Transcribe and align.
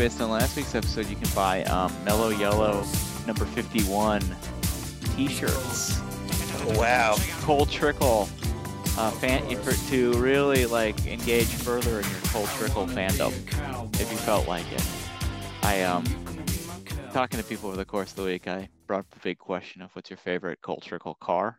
based 0.00 0.22
on 0.22 0.30
last 0.30 0.56
week's 0.56 0.74
episode, 0.74 1.06
you 1.08 1.16
can 1.16 1.28
buy 1.34 1.62
um, 1.64 1.92
Mellow 2.04 2.30
Yellow 2.30 2.86
number 3.26 3.44
51 3.44 4.22
t-shirts. 5.14 6.00
Wow. 6.68 7.16
Cole 7.42 7.66
Trickle 7.66 8.26
uh, 8.96 9.10
fan 9.10 9.42
for, 9.56 9.72
to 9.90 10.14
really 10.14 10.64
like 10.64 11.06
engage 11.06 11.48
further 11.48 12.00
in 12.00 12.08
your 12.08 12.20
Cole 12.28 12.46
Trickle 12.56 12.86
fandom 12.86 13.30
if 14.00 14.10
you 14.10 14.16
felt 14.16 14.48
like 14.48 14.64
it. 14.72 14.82
I 15.64 15.82
um 15.82 16.06
talking 17.12 17.38
to 17.38 17.44
people 17.44 17.68
over 17.68 17.76
the 17.76 17.84
course 17.84 18.08
of 18.12 18.16
the 18.16 18.24
week, 18.24 18.48
I 18.48 18.70
brought 18.86 19.00
up 19.00 19.10
the 19.10 19.20
big 19.20 19.36
question 19.36 19.82
of 19.82 19.90
what's 19.94 20.08
your 20.08 20.16
favorite 20.16 20.62
Cole 20.62 20.80
Trickle 20.82 21.16
car. 21.16 21.58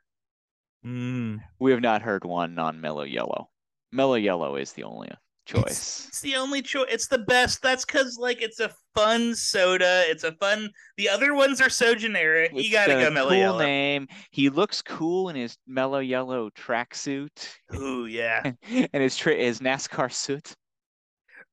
Mm. 0.83 1.41
We 1.59 1.69
have 1.69 1.81
not 1.81 2.01
heard 2.01 2.25
one 2.25 2.57
on 2.57 2.81
Mellow 2.81 3.03
Yellow. 3.03 3.51
Mellow 3.91 4.15
Yellow 4.15 4.55
is 4.55 4.73
the 4.73 4.85
only 4.85 5.09
choice. 5.45 5.65
It's, 5.67 6.07
it's 6.07 6.21
the 6.21 6.35
only 6.35 6.61
choice. 6.61 6.87
It's 6.89 7.07
the 7.07 7.19
best. 7.19 7.61
That's 7.61 7.85
because 7.85 8.17
like 8.17 8.41
it's 8.41 8.59
a 8.59 8.71
fun 8.95 9.35
soda. 9.35 10.03
It's 10.07 10.23
a 10.23 10.33
fun. 10.33 10.69
The 10.97 11.09
other 11.09 11.33
ones 11.33 11.61
are 11.61 11.69
so 11.69 11.95
generic. 11.95 12.51
It's 12.53 12.65
you 12.65 12.71
gotta 12.71 12.93
go 12.93 13.09
mellow 13.09 13.29
cool 13.29 13.37
yellow. 13.37 13.59
name. 13.59 14.07
He 14.31 14.49
looks 14.49 14.81
cool 14.81 15.29
in 15.29 15.35
his 15.35 15.57
mellow 15.67 15.99
yellow 15.99 16.49
tracksuit 16.51 17.29
Ooh 17.75 18.05
yeah. 18.05 18.51
and 18.69 19.03
his 19.03 19.15
tra- 19.15 19.35
his 19.35 19.59
NASCAR 19.59 20.11
suit. 20.11 20.53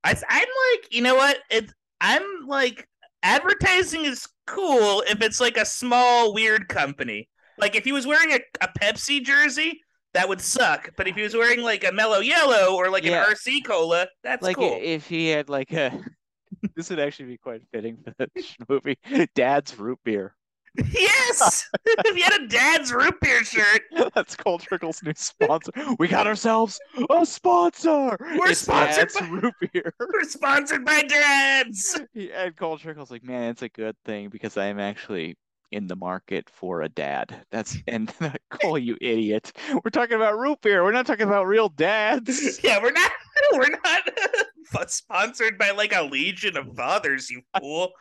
I, 0.04 0.10
I'm 0.28 0.40
like, 0.40 0.94
you 0.94 1.02
know 1.02 1.16
what? 1.16 1.38
It. 1.50 1.70
I'm 2.00 2.22
like, 2.46 2.86
advertising 3.22 4.04
is 4.04 4.26
cool 4.46 5.02
if 5.08 5.20
it's 5.20 5.40
like 5.40 5.56
a 5.56 5.64
small 5.64 6.32
weird 6.32 6.68
company. 6.68 7.28
Like 7.58 7.74
if 7.74 7.84
he 7.84 7.92
was 7.92 8.06
wearing 8.06 8.32
a, 8.32 8.40
a 8.60 8.68
Pepsi 8.80 9.22
jersey, 9.22 9.80
that 10.18 10.28
would 10.28 10.40
suck. 10.40 10.90
But 10.96 11.06
if 11.06 11.14
he 11.14 11.22
was 11.22 11.34
wearing 11.34 11.62
like 11.62 11.84
a 11.84 11.92
mellow 11.92 12.18
yellow 12.18 12.74
or 12.74 12.90
like 12.90 13.04
Yeah. 13.04 13.24
an 13.24 13.34
RC 13.34 13.64
cola, 13.64 14.08
that's 14.24 14.42
like 14.42 14.56
cool. 14.56 14.76
if 14.82 15.06
he 15.08 15.28
had 15.28 15.48
like 15.48 15.72
a 15.72 15.92
this 16.74 16.90
would 16.90 16.98
actually 16.98 17.26
be 17.26 17.36
quite 17.38 17.60
fitting 17.72 17.96
for 18.02 18.12
the 18.18 18.28
movie 18.68 18.98
dad's 19.36 19.78
root 19.78 19.98
beer 20.04 20.34
yes. 20.92 21.68
if 21.86 22.14
he 22.16 22.20
had 22.22 22.40
a 22.40 22.46
dad's 22.48 22.92
root 22.92 23.14
beer 23.20 23.42
shirt, 23.44 23.82
that's 24.14 24.34
Cole 24.36 24.58
Trickle's 24.58 25.02
new 25.02 25.12
sponsor 25.16 25.70
we 25.98 26.08
got 26.08 26.26
ourselves 26.26 26.80
a 27.10 27.24
sponsor 27.24 28.16
We're 28.20 28.50
It's 28.50 28.60
sponsored 28.60 29.08
dad's 29.14 29.30
root 29.30 29.54
beer 29.72 29.92
we're 30.00 30.24
sponsored 30.24 30.84
by 30.84 31.02
dads. 31.02 32.00
and 32.14 32.56
cold 32.56 32.80
trickle's 32.80 33.10
like 33.10 33.22
man 33.24 33.50
it's 33.50 33.62
a 33.62 33.68
good 33.68 33.96
thing 34.04 34.28
because 34.28 34.56
i 34.56 34.66
am 34.66 34.78
actually 34.80 35.36
in 35.72 35.86
the 35.86 35.96
market 35.96 36.48
for 36.50 36.82
a 36.82 36.88
dad 36.88 37.44
that's 37.50 37.76
and 37.86 38.12
call 38.50 38.78
you 38.78 38.96
idiot 39.00 39.52
we're 39.72 39.90
talking 39.90 40.16
about 40.16 40.38
root 40.38 40.60
beer 40.62 40.82
we're 40.82 40.92
not 40.92 41.06
talking 41.06 41.26
about 41.26 41.46
real 41.46 41.68
dads 41.68 42.58
Yeah, 42.64 42.82
we're 42.82 42.92
not 42.92 43.12
we're 43.52 43.68
not 43.84 44.90
sponsored 44.90 45.58
by 45.58 45.70
like 45.70 45.94
a 45.94 46.02
legion 46.02 46.56
of 46.56 46.74
fathers, 46.76 47.30
you 47.30 47.40
fool. 47.58 47.92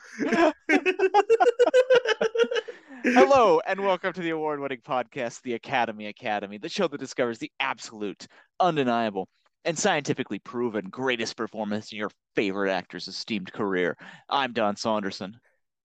Hello 3.03 3.61
and 3.65 3.79
welcome 3.79 4.13
to 4.13 4.21
the 4.21 4.31
award-winning 4.31 4.81
podcast, 4.81 5.41
The 5.43 5.53
Academy 5.53 6.07
Academy, 6.07 6.57
the 6.57 6.69
show 6.69 6.87
that 6.87 6.99
discovers 6.99 7.39
the 7.39 7.51
absolute, 7.59 8.27
undeniable, 8.59 9.29
and 9.63 9.77
scientifically 9.77 10.39
proven 10.39 10.89
greatest 10.89 11.37
performance 11.37 11.91
in 11.91 11.97
your 11.97 12.11
favorite 12.35 12.71
actor's 12.71 13.07
esteemed 13.07 13.53
career. 13.53 13.95
I'm 14.29 14.53
Don 14.53 14.75
Saunderson. 14.75 15.39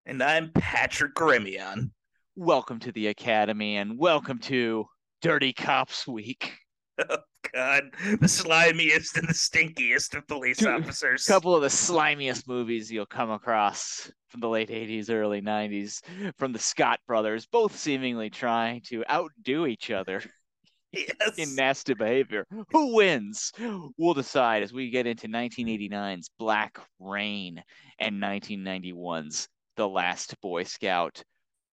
And 0.05 0.21
I'm 0.21 0.51
Patrick 0.53 1.15
Grimion. 1.15 1.91
Welcome 2.35 2.81
to 2.81 2.91
the 2.91 3.07
Academy 3.07 3.77
and 3.77 3.97
welcome 3.97 4.41
to 4.41 4.87
Dirty 5.21 5.53
Cops 5.53 6.09
Week. 6.09 6.59
Oh, 6.99 7.19
God, 7.55 7.85
the 8.21 8.27
slimiest 8.27 9.17
and 9.17 9.29
the 9.29 9.33
stinkiest 9.33 10.17
of 10.17 10.27
police 10.27 10.59
Dude, 10.59 10.69
officers. 10.83 11.29
A 11.29 11.33
couple 11.33 11.55
of 11.55 11.63
the 11.63 11.69
slimiest 11.69 12.49
movies 12.49 12.91
you'll 12.91 13.07
come 13.07 13.31
across 13.31 14.11
from 14.29 14.41
the 14.41 14.49
late 14.49 14.71
80s, 14.71 15.09
early 15.09 15.41
90s, 15.41 16.01
from 16.37 16.53
the 16.53 16.59
Scott 16.59 16.99
brothers, 17.07 17.47
both 17.47 17.77
seemingly 17.77 18.29
trying 18.29 18.81
to 18.89 19.05
outdo 19.09 19.67
each 19.67 19.93
other. 19.93 20.21
yes. 20.93 21.39
in 21.39 21.55
nasty 21.55 21.95
behavior. 21.95 22.47
Who 22.73 22.95
wins? 22.97 23.53
We'll 23.97 24.15
decide 24.15 24.63
as 24.63 24.73
we 24.73 24.91
get 24.91 25.07
into 25.07 25.27
1989's 25.27 26.29
Black 26.39 26.79
Rain 26.99 27.63
and 27.99 28.21
1991's 28.21 29.49
The 29.77 29.89
Last 29.89 30.41
Boy 30.41 30.65
Scout. 30.65 31.23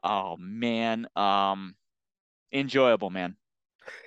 Oh 0.02 0.36
man, 0.38 1.06
um, 1.16 1.74
enjoyable 2.52 3.10
man. 3.10 3.36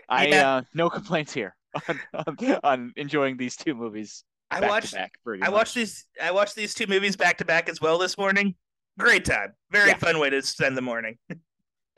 I 0.09 0.27
Yeah. 0.27 0.55
uh, 0.57 0.61
no 0.73 0.89
complaints 0.89 1.33
here 1.33 1.55
on, 1.87 1.99
on, 2.13 2.59
on 2.63 2.93
enjoying 2.95 3.37
these 3.37 3.55
two 3.55 3.73
movies. 3.75 4.23
I 4.49 4.61
watched 4.61 4.93
back, 4.93 5.11
I 5.41 5.49
watched 5.49 5.75
these 5.75 6.07
I 6.21 6.31
watched 6.31 6.55
these 6.55 6.73
two 6.73 6.87
movies 6.87 7.15
back 7.17 7.37
to 7.39 7.45
back 7.45 7.67
as 7.69 7.81
well 7.81 7.97
this 7.97 8.17
morning. 8.17 8.55
Great 8.97 9.25
time. 9.25 9.53
Very 9.71 9.89
Yeah. 9.89 9.97
fun 9.97 10.19
way 10.19 10.29
to 10.29 10.41
spend 10.41 10.77
the 10.77 10.81
morning. 10.81 11.17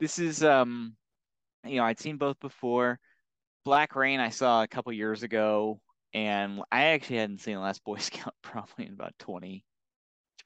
This 0.00 0.18
is 0.18 0.42
um, 0.42 0.96
you 1.62 1.76
know, 1.76 1.84
I'd 1.84 2.00
seen 2.00 2.16
both 2.16 2.40
before. 2.40 2.98
Black 3.66 3.94
Rain 3.94 4.18
I 4.18 4.30
saw 4.30 4.62
a 4.62 4.66
couple 4.66 4.90
years 4.94 5.22
ago, 5.22 5.78
and 6.14 6.62
I 6.72 6.84
actually 6.84 7.18
hadn't 7.18 7.42
seen 7.42 7.56
The 7.56 7.60
Last 7.60 7.84
Boy 7.84 7.96
Scout 7.98 8.34
probably 8.42 8.86
in 8.86 8.94
about 8.94 9.12
20, 9.18 9.62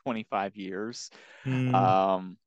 25 0.04 0.56
years. 0.56 1.10
Hmm. 1.44 1.74
Um, 1.74 2.38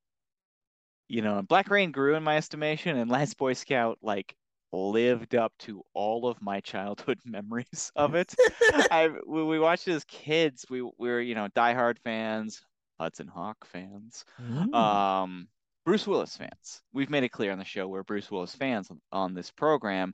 you 1.08 1.22
know, 1.22 1.42
Black 1.42 1.70
Rain 1.70 1.92
grew 1.92 2.16
in 2.16 2.24
my 2.24 2.38
estimation, 2.38 2.98
and 2.98 3.10
Last 3.10 3.38
Boy 3.38 3.54
Scout 3.54 3.98
like 4.02 4.36
lived 4.74 5.34
up 5.36 5.54
to 5.60 5.82
all 5.94 6.28
of 6.28 6.42
my 6.42 6.60
childhood 6.60 7.20
memories 7.26 7.92
of 7.96 8.16
it. 8.16 8.34
I 8.92 9.10
we 9.26 9.60
watched 9.60 9.88
it 9.88 9.94
as 9.94 10.04
kids, 10.06 10.66
we, 10.70 10.82
we 10.82 10.92
were, 11.10 11.22
you 11.22 11.36
know, 11.36 11.48
diehard 11.56 11.98
fans, 12.04 12.62
Hudson 13.00 13.28
Hawk 13.28 13.66
fans, 13.66 14.26
Hmm. 14.38 14.74
um, 14.74 15.48
Bruce 15.86 16.06
Willis 16.06 16.36
fans. 16.36 16.82
We've 16.92 17.10
made 17.10 17.24
it 17.24 17.30
clear 17.30 17.52
on 17.54 17.60
the 17.60 17.66
show 17.66 17.88
we're 17.88 18.04
Bruce 18.04 18.30
Willis 18.30 18.54
fans 18.56 18.92
on, 18.92 19.00
on 19.12 19.34
this 19.34 19.52
program. 19.52 20.14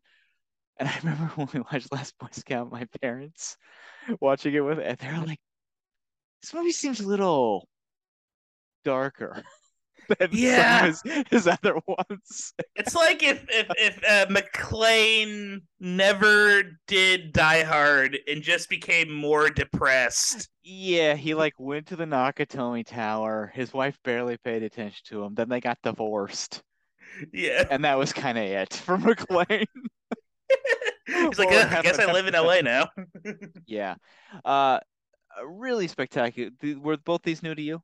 And 0.77 0.87
I 0.89 0.97
remember 0.99 1.25
when 1.35 1.49
we 1.53 1.59
watched 1.61 1.91
Last 1.91 2.17
Boy 2.19 2.27
Scout, 2.31 2.71
my 2.71 2.85
parents 3.01 3.57
watching 4.21 4.53
it 4.53 4.59
with, 4.59 4.79
and 4.79 4.97
they're 4.99 5.19
like, 5.25 5.39
"This 6.43 6.53
movie 6.53 6.73
seems 6.73 6.99
a 6.99 7.07
little 7.07 7.67
darker 8.85 9.43
than 10.19 10.29
Yeah. 10.31 10.91
some 10.91 11.11
of 11.11 11.15
his, 11.15 11.25
his 11.29 11.47
other 11.47 11.75
ones." 11.87 12.53
It's 12.75 12.95
like 12.95 13.23
if 13.23 13.45
if 13.49 13.67
if 13.77 13.97
uh, 14.03 14.25
McClane 14.27 15.61
never 15.79 16.63
did 16.87 17.31
Die 17.33 17.63
Hard 17.63 18.17
and 18.27 18.41
just 18.41 18.67
became 18.69 19.11
more 19.13 19.49
depressed. 19.49 20.49
Yeah, 20.63 21.13
he 21.15 21.33
like 21.35 21.53
went 21.59 21.87
to 21.87 21.95
the 21.95 22.05
Nakatomi 22.05 22.85
Tower. 22.85 23.51
His 23.53 23.73
wife 23.73 23.97
barely 24.03 24.37
paid 24.37 24.63
attention 24.63 25.01
to 25.09 25.23
him. 25.23 25.35
Then 25.35 25.49
they 25.49 25.61
got 25.61 25.77
divorced, 25.83 26.63
Yeah, 27.31 27.65
and 27.69 27.85
that 27.85 27.97
was 27.97 28.11
kind 28.11 28.37
of 28.37 28.43
it 28.45 28.73
for 28.73 28.97
McClane. 28.99 29.65
he's 31.05 31.39
like, 31.39 31.49
I 31.49 31.81
guess 31.81 31.99
I 31.99 32.11
live 32.11 32.27
in 32.27 32.33
LA 32.33 32.61
now. 32.61 32.89
Yeah, 33.67 33.95
uh, 34.45 34.79
really 35.45 35.87
spectacular. 35.87 36.51
Were 36.79 36.97
both 36.97 37.23
these 37.23 37.43
new 37.43 37.55
to 37.55 37.61
you? 37.61 37.81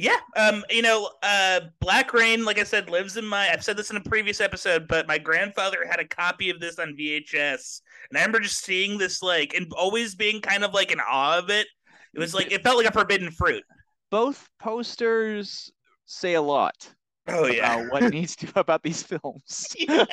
yeah, 0.00 0.16
um, 0.34 0.64
you 0.70 0.80
know, 0.80 1.10
uh, 1.22 1.60
Black 1.78 2.14
Rain, 2.14 2.44
like 2.44 2.58
I 2.58 2.64
said, 2.64 2.88
lives 2.88 3.18
in 3.18 3.26
my. 3.26 3.50
I've 3.50 3.62
said 3.62 3.76
this 3.76 3.90
in 3.90 3.98
a 3.98 4.00
previous 4.00 4.40
episode, 4.40 4.88
but 4.88 5.06
my 5.06 5.18
grandfather 5.18 5.86
had 5.88 6.00
a 6.00 6.06
copy 6.06 6.48
of 6.48 6.58
this 6.58 6.78
on 6.78 6.96
VHS, 6.98 7.82
and 8.08 8.16
I 8.16 8.20
remember 8.20 8.40
just 8.40 8.64
seeing 8.64 8.96
this 8.96 9.22
like 9.22 9.52
and 9.52 9.70
always 9.76 10.14
being 10.14 10.40
kind 10.40 10.64
of 10.64 10.72
like 10.72 10.90
in 10.90 11.00
awe 11.00 11.38
of 11.38 11.50
it. 11.50 11.66
It 12.14 12.18
was 12.18 12.32
like 12.32 12.50
it 12.50 12.62
felt 12.62 12.78
like 12.78 12.86
a 12.86 12.92
forbidden 12.92 13.30
fruit. 13.30 13.62
Both 14.10 14.48
posters 14.58 15.70
say 16.06 16.32
a 16.34 16.42
lot 16.42 16.92
Oh 17.32 17.46
yeah, 17.46 17.80
about 17.80 17.92
what 17.92 18.12
needs 18.12 18.36
to 18.36 18.48
about 18.58 18.82
these 18.82 19.02
films. 19.02 19.66
Yeah. 19.78 20.04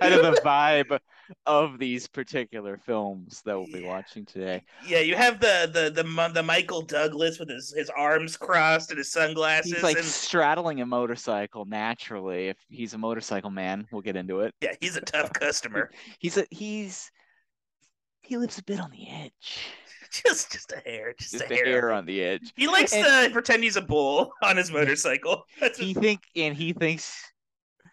kind 0.00 0.14
of 0.14 0.22
the 0.22 0.40
vibe 0.44 0.98
of 1.44 1.78
these 1.78 2.06
particular 2.06 2.78
films 2.78 3.42
that 3.44 3.56
we'll 3.58 3.66
be 3.66 3.84
watching 3.84 4.24
today. 4.24 4.62
Yeah, 4.86 5.00
you 5.00 5.16
have 5.16 5.40
the 5.40 5.70
the 5.72 5.90
the 6.02 6.28
the 6.32 6.42
Michael 6.42 6.82
Douglas 6.82 7.38
with 7.38 7.48
his 7.50 7.72
his 7.76 7.90
arms 7.90 8.36
crossed 8.36 8.90
and 8.90 8.98
his 8.98 9.10
sunglasses. 9.10 9.72
He's 9.72 9.82
like 9.82 9.96
and 9.96 10.04
straddling 10.06 10.80
a 10.80 10.86
motorcycle 10.86 11.64
naturally. 11.64 12.48
If 12.48 12.58
he's 12.68 12.94
a 12.94 12.98
motorcycle 12.98 13.50
man, 13.50 13.86
we'll 13.90 14.02
get 14.02 14.16
into 14.16 14.40
it. 14.40 14.54
yeah, 14.60 14.74
he's 14.80 14.96
a 14.96 15.00
tough 15.00 15.32
customer. 15.32 15.90
He's 16.18 16.36
a 16.36 16.46
he's 16.50 17.10
he 18.22 18.36
lives 18.36 18.58
a 18.58 18.64
bit 18.64 18.80
on 18.80 18.90
the 18.90 19.08
edge. 19.08 19.58
just 20.24 20.52
just 20.52 20.72
a 20.72 20.78
hair, 20.88 21.14
just, 21.18 21.32
Just 21.32 21.44
a, 21.50 21.54
hair. 21.54 21.64
hair 21.64 21.92
on 21.92 22.06
the 22.06 22.22
edge. 22.22 22.52
He 22.56 22.66
likes 22.68 22.92
And- 22.92 23.28
to 23.28 23.32
pretend 23.32 23.62
he's 23.62 23.76
a 23.76 23.82
bull 23.82 24.32
on 24.42 24.56
his 24.56 24.70
motorcycle. 24.70 25.44
That's 25.60 25.78
he 25.78 25.94
think 25.94 26.20
and 26.34 26.54
he 26.56 26.72
thinks 26.72 27.32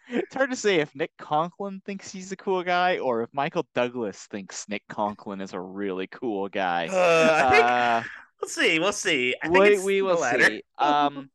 it's 0.08 0.34
hard 0.34 0.50
to 0.50 0.56
say 0.56 0.76
if 0.80 0.94
Nick 0.94 1.10
Conklin 1.18 1.80
thinks 1.86 2.10
he's 2.12 2.30
a 2.30 2.36
cool 2.36 2.62
guy 2.62 2.98
or 2.98 3.22
if 3.22 3.30
Michael 3.32 3.66
Douglas 3.74 4.26
thinks 4.30 4.68
Nick 4.68 4.82
Conklin 4.88 5.40
is 5.40 5.54
a 5.54 5.60
really 5.60 6.06
cool 6.08 6.48
guy. 6.48 6.88
uh, 6.88 7.46
I 7.46 7.50
think 7.50 7.64
Uh, 7.64 8.02
we'll 8.42 8.48
see. 8.50 8.78
We'll 8.78 8.92
see. 8.92 9.34
I 9.42 9.48
think 9.48 9.58
we, 9.78 9.78
we 9.84 10.02
will 10.02 10.18
see. 10.18 10.62
Um, 10.78 11.30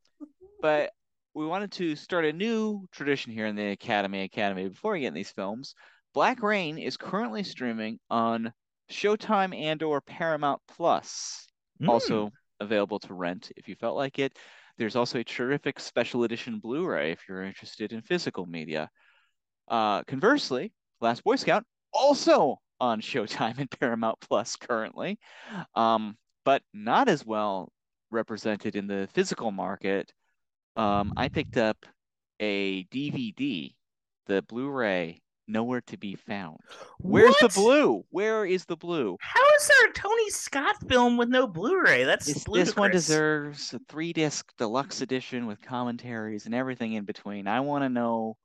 but 0.62 0.90
we 1.34 1.46
wanted 1.46 1.72
to 1.72 1.96
start 1.96 2.24
a 2.24 2.32
new 2.32 2.86
tradition 2.92 3.32
here 3.32 3.46
in 3.46 3.56
the 3.56 3.70
Academy 3.70 4.22
Academy 4.22 4.68
before 4.68 4.92
we 4.92 5.00
get 5.00 5.08
in 5.08 5.14
these 5.14 5.30
films. 5.30 5.74
Black 6.14 6.42
Rain 6.42 6.78
is 6.78 6.96
currently 6.96 7.42
streaming 7.42 7.98
on 8.08 8.52
Showtime 8.90 9.54
and 9.58 9.82
or 9.82 10.00
Paramount 10.00 10.60
Plus. 10.68 11.46
Mm. 11.80 11.88
Also 11.88 12.30
available 12.60 12.98
to 13.00 13.14
rent 13.14 13.50
if 13.56 13.68
you 13.68 13.74
felt 13.74 13.96
like 13.96 14.18
it. 14.18 14.36
There's 14.78 14.96
also 14.96 15.18
a 15.18 15.24
terrific 15.24 15.80
special 15.80 16.24
edition 16.24 16.58
Blu-ray 16.58 17.12
if 17.12 17.20
you're 17.28 17.44
interested 17.44 17.92
in 17.92 18.02
physical 18.02 18.46
media. 18.46 18.88
Uh, 19.68 20.02
conversely, 20.04 20.72
Last 21.00 21.24
Boy 21.24 21.36
Scout 21.36 21.64
also 21.92 22.58
on 22.80 23.00
Showtime 23.00 23.58
and 23.58 23.70
Paramount 23.70 24.18
Plus 24.20 24.56
currently, 24.56 25.18
um, 25.74 26.16
but 26.44 26.62
not 26.72 27.08
as 27.08 27.24
well 27.24 27.72
represented 28.10 28.76
in 28.76 28.86
the 28.86 29.08
physical 29.12 29.50
market. 29.50 30.12
Um, 30.76 31.12
I 31.16 31.28
picked 31.28 31.56
up 31.56 31.84
a 32.40 32.84
DVD, 32.84 33.74
the 34.26 34.42
Blu-ray 34.42 35.20
nowhere 35.50 35.80
to 35.82 35.96
be 35.96 36.14
found. 36.14 36.58
Where's 36.98 37.34
What? 37.40 37.52
the 37.52 37.60
blue? 37.60 38.04
Where 38.10 38.44
is 38.46 38.64
the 38.64 38.76
blue? 38.76 39.16
How 39.20 39.42
is 39.58 39.66
there 39.68 39.88
a 39.90 39.92
Tony 39.92 40.30
Scott 40.30 40.76
film 40.88 41.16
with 41.16 41.28
no 41.28 41.46
Blu-ray? 41.46 42.04
That's 42.04 42.26
This, 42.26 42.46
ludicrous. 42.48 42.68
this 42.68 42.76
one 42.76 42.90
deserves 42.90 43.74
a 43.74 43.80
three 43.88 44.12
disc 44.12 44.46
deluxe 44.58 45.00
edition 45.00 45.46
with 45.46 45.60
commentaries 45.60 46.46
and 46.46 46.54
everything 46.54 46.92
in 46.94 47.04
between. 47.04 47.46
I 47.48 47.60
want 47.60 47.84
to 47.84 47.88
know. 47.88 48.36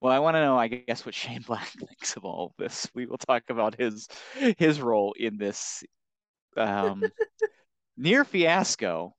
Well, 0.00 0.12
I 0.12 0.18
want 0.18 0.36
to 0.36 0.40
know, 0.40 0.56
I 0.58 0.68
guess, 0.68 1.04
what 1.04 1.14
Shane 1.14 1.42
Black 1.42 1.68
thinks 1.78 2.16
of 2.16 2.24
all 2.24 2.46
of 2.46 2.52
this. 2.58 2.88
We 2.94 3.06
will 3.06 3.18
talk 3.18 3.44
about 3.50 3.74
his 3.78 4.08
his 4.58 4.80
role 4.80 5.14
in 5.18 5.36
this 5.36 5.84
um, 6.56 7.04
near 7.96 8.24
fiasco, 8.24 9.14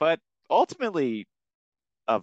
but 0.00 0.18
ultimately 0.50 1.28
a 2.08 2.20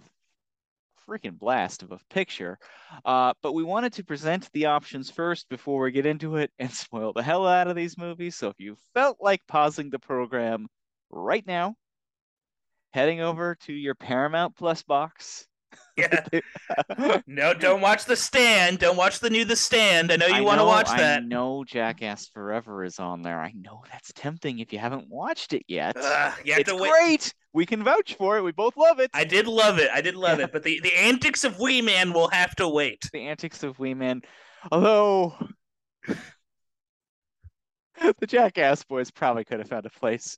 freaking 1.08 1.38
blast 1.38 1.82
of 1.82 1.92
a 1.92 2.00
picture. 2.10 2.58
Uh, 3.04 3.32
but 3.42 3.52
we 3.52 3.62
wanted 3.62 3.92
to 3.94 4.04
present 4.04 4.50
the 4.52 4.66
options 4.66 5.10
first 5.10 5.48
before 5.48 5.82
we 5.82 5.90
get 5.92 6.06
into 6.06 6.36
it 6.36 6.50
and 6.58 6.70
spoil 6.72 7.12
the 7.12 7.22
hell 7.22 7.46
out 7.46 7.68
of 7.68 7.76
these 7.76 7.98
movies. 7.98 8.36
So 8.36 8.48
if 8.48 8.58
you 8.58 8.76
felt 8.94 9.18
like 9.20 9.40
pausing 9.46 9.90
the 9.90 9.98
program 9.98 10.68
right 11.10 11.46
now, 11.46 11.74
heading 12.92 13.20
over 13.20 13.56
to 13.66 13.72
your 13.72 13.94
Paramount 13.94 14.56
Plus 14.56 14.82
box. 14.82 15.46
Yeah. 15.96 16.24
No, 17.26 17.52
don't 17.52 17.80
watch 17.80 18.04
The 18.04 18.16
Stand. 18.16 18.78
Don't 18.78 18.96
watch 18.96 19.20
the 19.20 19.28
new 19.28 19.44
The 19.44 19.56
Stand. 19.56 20.12
I 20.12 20.16
know 20.16 20.26
you 20.26 20.44
want 20.44 20.60
to 20.60 20.64
watch 20.64 20.88
that. 20.88 21.22
I 21.22 21.24
know 21.24 21.64
Jackass 21.64 22.28
Forever 22.28 22.84
is 22.84 22.98
on 22.98 23.22
there. 23.22 23.38
I 23.38 23.52
know 23.54 23.82
that's 23.90 24.12
tempting 24.14 24.60
if 24.60 24.72
you 24.72 24.78
haven't 24.78 25.08
watched 25.08 25.52
it 25.52 25.64
yet. 25.68 25.96
Ugh, 25.96 26.34
you 26.44 26.52
have 26.52 26.60
it's 26.60 26.70
to 26.70 26.76
wait. 26.76 26.90
great. 26.90 27.34
We 27.56 27.64
can 27.64 27.82
vouch 27.82 28.14
for 28.16 28.36
it. 28.36 28.42
We 28.42 28.52
both 28.52 28.76
love 28.76 29.00
it. 29.00 29.10
I 29.14 29.24
did 29.24 29.46
love 29.46 29.78
it. 29.78 29.88
I 29.90 30.02
did 30.02 30.14
love 30.14 30.38
Yeah. 30.40 30.44
it. 30.44 30.52
But 30.56 30.62
the, 30.62 30.78
the 30.80 30.92
antics 30.94 31.42
of 31.42 31.58
Wee 31.58 31.80
Man 31.80 32.12
will 32.12 32.28
have 32.28 32.54
to 32.56 32.68
wait. 32.68 33.08
the 33.14 33.26
antics 33.26 33.62
of 33.62 33.78
Wee 33.78 33.94
Man. 33.94 34.20
Although 34.70 35.34
the 38.18 38.26
Jackass 38.26 38.84
boys 38.84 39.10
probably 39.10 39.44
could 39.44 39.58
have 39.60 39.70
found 39.70 39.86
a 39.86 39.90
place 39.90 40.36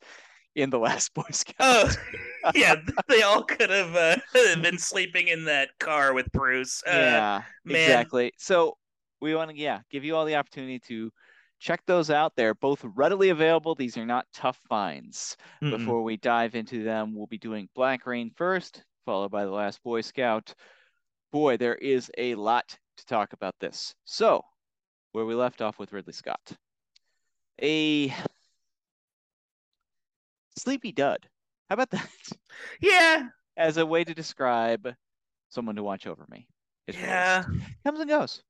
in 0.55 0.71
the 0.71 0.79
last 0.79 1.13
Boy 1.19 1.25
Scout. 1.33 1.57
Oh, 1.59 2.53
yeah. 2.55 2.77
They 3.09 3.23
all 3.23 3.43
could 3.43 3.71
have 3.71 3.97
uh, 3.97 4.17
been 4.63 4.79
sleeping 4.79 5.27
in 5.27 5.45
that 5.47 5.71
car 5.81 6.15
with 6.15 6.31
Bruce. 6.31 6.85
Uh, 6.87 6.91
yeah, 6.93 7.43
man. 7.65 7.83
exactly. 7.83 8.33
So 8.39 8.77
we 9.21 9.35
want 9.35 9.51
to, 9.51 9.57
yeah, 9.59 9.81
give 9.91 10.05
you 10.05 10.15
all 10.15 10.25
the 10.25 10.37
opportunity 10.37 10.79
to 10.87 11.11
check 11.59 11.83
those 11.87 12.11
out. 12.11 12.35
They're 12.37 12.55
both 12.55 12.85
readily 12.85 13.31
available. 13.31 13.75
These 13.75 13.97
are 13.97 14.07
not 14.07 14.27
tough 14.33 14.59
finds. 14.69 15.37
mm-mm. 15.63 15.71
Before 15.71 16.03
we 16.03 16.17
dive 16.17 16.55
into 16.55 16.83
them, 16.85 17.15
we'll 17.15 17.27
be 17.27 17.39
doing 17.39 17.69
Black 17.75 18.07
Rain 18.07 18.31
first, 18.37 18.85
followed 19.07 19.31
by 19.31 19.45
The 19.45 19.51
Last 19.51 19.83
Boy 19.83 20.01
Scout. 20.01 20.55
Boy, 21.33 21.57
there 21.57 21.75
is 21.75 22.11
a 22.17 22.35
lot 22.35 22.77
to 22.97 23.07
talk 23.07 23.33
about 23.33 23.55
this. 23.61 23.95
So, 24.05 24.43
where 25.13 25.25
we 25.25 25.35
left 25.35 25.61
off 25.61 25.79
with 25.79 25.93
Ridley 25.93 26.13
Scott. 26.13 26.53
A 27.61 28.13
sleepy 30.59 30.93
dud. 30.93 31.29
How 31.69 31.75
about 31.75 31.91
that? 31.91 32.09
Yeah. 32.81 33.29
As 33.57 33.77
a 33.77 33.85
way 33.87 34.05
to 34.05 34.15
describe 34.15 34.95
someone 35.49 35.77
to 35.77 35.83
watch 35.83 36.07
over 36.07 36.25
me. 36.31 36.47
Yeah. 36.87 37.45
Comes 37.85 38.01
and 38.01 38.09
goes. 38.09 38.43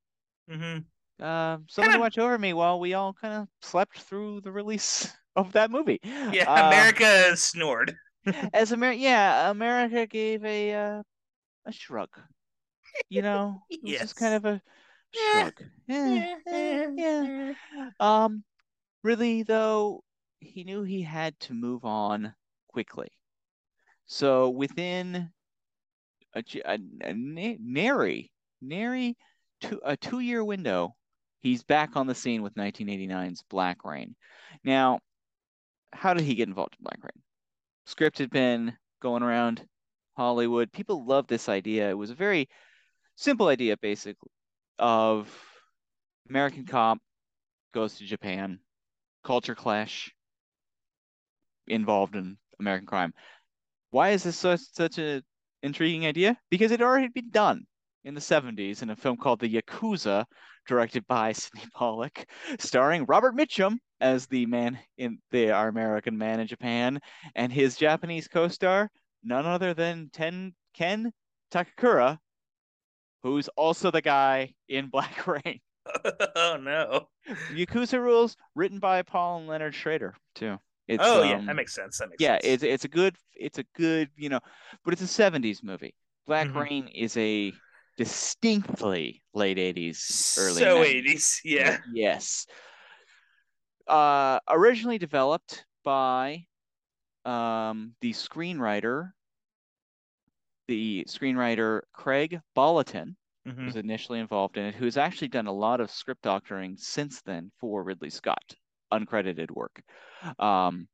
hmm 0.48 0.78
Uh, 1.20 1.58
someone 1.68 1.94
to 1.94 2.00
watch 2.00 2.18
over 2.18 2.38
me 2.38 2.52
while 2.52 2.78
we 2.78 2.94
all 2.94 3.12
kind 3.12 3.34
of 3.34 3.48
slept 3.62 4.00
through 4.00 4.40
the 4.40 4.52
release 4.52 5.12
of 5.36 5.52
that 5.52 5.70
movie. 5.70 6.00
Yeah. 6.02 6.44
Uh, 6.46 6.68
America 6.68 7.36
snored. 7.36 7.96
as 8.52 8.72
America, 8.72 9.00
yeah, 9.00 9.50
America 9.50 10.06
gave 10.06 10.44
a 10.44 10.74
uh, 10.74 11.02
a 11.66 11.72
shrug. 11.72 12.10
You 13.08 13.22
know, 13.22 13.62
it 13.70 13.80
was 13.82 13.98
just 13.98 14.16
kind 14.16 14.34
of 14.34 14.44
a 14.44 14.62
shrug. 15.14 15.62
Eh, 15.88 16.36
eh, 16.46 16.86
yeah. 16.94 17.52
Um, 18.00 18.44
really 19.02 19.42
though, 19.42 20.02
he 20.40 20.64
knew 20.64 20.82
he 20.82 21.02
had 21.02 21.38
to 21.40 21.54
move 21.54 21.84
on 21.84 22.34
quickly. 22.68 23.08
So 24.06 24.50
within 24.50 25.30
a, 26.34 26.42
a, 26.64 26.78
a 27.02 27.14
na- 27.14 27.56
nary 27.60 28.32
nary 28.60 29.16
two, 29.60 29.80
a 29.84 29.96
two-year 29.96 30.44
window, 30.44 30.96
he's 31.40 31.62
back 31.62 31.96
on 31.96 32.06
the 32.06 32.14
scene 32.14 32.42
with 32.42 32.54
1989's 32.54 33.42
Black 33.48 33.84
Rain. 33.84 34.14
Now, 34.64 35.00
how 35.92 36.14
did 36.14 36.24
he 36.24 36.34
get 36.34 36.48
involved 36.48 36.76
in 36.78 36.84
Black 36.84 37.02
Rain? 37.02 37.22
Script 37.86 38.18
had 38.18 38.30
been 38.30 38.76
going 39.00 39.22
around 39.22 39.64
Hollywood. 40.16 40.72
People 40.72 41.06
loved 41.06 41.28
this 41.28 41.48
idea. 41.48 41.88
It 41.88 41.96
was 41.96 42.10
a 42.10 42.14
very 42.14 42.48
simple 43.16 43.48
idea, 43.48 43.76
basically, 43.76 44.30
of 44.78 45.28
American 46.28 46.66
cop 46.66 46.98
goes 47.72 47.94
to 47.94 48.04
Japan, 48.04 48.58
culture 49.24 49.54
clash 49.54 50.12
involved 51.66 52.16
in 52.16 52.36
American 52.60 52.86
crime. 52.86 53.14
Why 53.90 54.10
is 54.10 54.22
this 54.22 54.36
such 54.36 54.60
such 54.72 54.98
an 54.98 55.22
intriguing 55.62 56.06
idea? 56.06 56.36
Because 56.50 56.72
it 56.72 56.82
already 56.82 57.04
had 57.04 57.14
been 57.14 57.30
done 57.30 57.64
in 58.04 58.14
the 58.14 58.20
70s 58.20 58.82
in 58.82 58.90
a 58.90 58.96
film 58.96 59.16
called 59.16 59.40
The 59.40 59.48
Yakuza, 59.48 60.24
directed 60.68 61.04
by 61.08 61.32
Sydney 61.34 61.66
Pollack, 61.74 62.30
starring 62.60 63.04
Robert 63.06 63.34
Mitchum 63.34 63.78
as 64.00 64.26
the 64.28 64.46
man 64.46 64.78
in 64.96 65.18
the 65.32 65.50
our 65.50 65.68
American 65.68 66.16
man 66.16 66.38
in 66.40 66.46
Japan, 66.46 67.00
and 67.34 67.52
his 67.52 67.76
Japanese 67.76 68.28
co-star, 68.28 68.90
none 69.24 69.46
other 69.46 69.74
than 69.74 70.10
Ten 70.12 70.54
Ken 70.74 71.12
Takakura, 71.50 72.18
who's 73.22 73.48
also 73.56 73.90
the 73.90 74.02
guy 74.02 74.54
in 74.68 74.86
Black 74.90 75.26
Rain. 75.26 75.60
oh 76.36 76.58
no. 76.60 77.08
Yakuza 77.52 77.98
Rules, 78.00 78.36
written 78.54 78.78
by 78.78 79.02
Paul 79.02 79.38
and 79.38 79.48
Leonard 79.48 79.74
Schrader, 79.74 80.14
too. 80.34 80.58
It's, 80.86 81.02
oh 81.04 81.22
yeah, 81.22 81.36
um, 81.36 81.46
that 81.46 81.56
makes 81.56 81.74
sense. 81.74 81.98
That 81.98 82.10
makes 82.10 82.22
yeah, 82.22 82.34
sense. 82.34 82.44
it's 82.44 82.62
it's 82.62 82.84
a 82.84 82.88
good 82.88 83.16
it's 83.34 83.58
a 83.58 83.64
good 83.74 84.08
you 84.16 84.28
know, 84.28 84.40
but 84.84 84.92
it's 84.94 85.02
a 85.02 85.06
'70s 85.06 85.62
movie. 85.62 85.94
Black 86.26 86.48
Mhm. 86.48 86.54
Rain 86.54 86.88
is 86.88 87.16
a 87.16 87.52
distinctly 87.98 89.22
late 89.34 89.58
'80s, 89.58 90.38
early 90.38 90.60
so 90.60 90.78
90s. 90.82 91.04
80s. 91.04 91.40
Yeah. 91.44 91.78
Yes. 91.92 92.46
Uh, 93.86 94.38
originally 94.48 94.98
developed 94.98 95.64
by 95.84 96.46
um, 97.24 97.94
the 98.00 98.12
screenwriter, 98.12 99.10
the 100.68 101.04
screenwriter 101.08 101.82
Craig 101.92 102.40
Bolotin 102.56 103.16
Mhm. 103.46 103.64
was 103.66 103.76
initially 103.76 104.18
involved 104.20 104.58
in 104.58 104.64
it, 104.66 104.74
who's 104.74 104.98
actually 104.98 105.28
done 105.28 105.46
a 105.46 105.52
lot 105.52 105.80
of 105.80 105.90
script 105.90 106.22
doctoring 106.22 106.76
since 106.76 107.22
then 107.22 107.50
for 107.58 107.82
Ridley 107.82 108.10
Scott, 108.10 108.54
uncredited 108.92 109.50
work. 109.50 109.80
Um, 110.38 110.86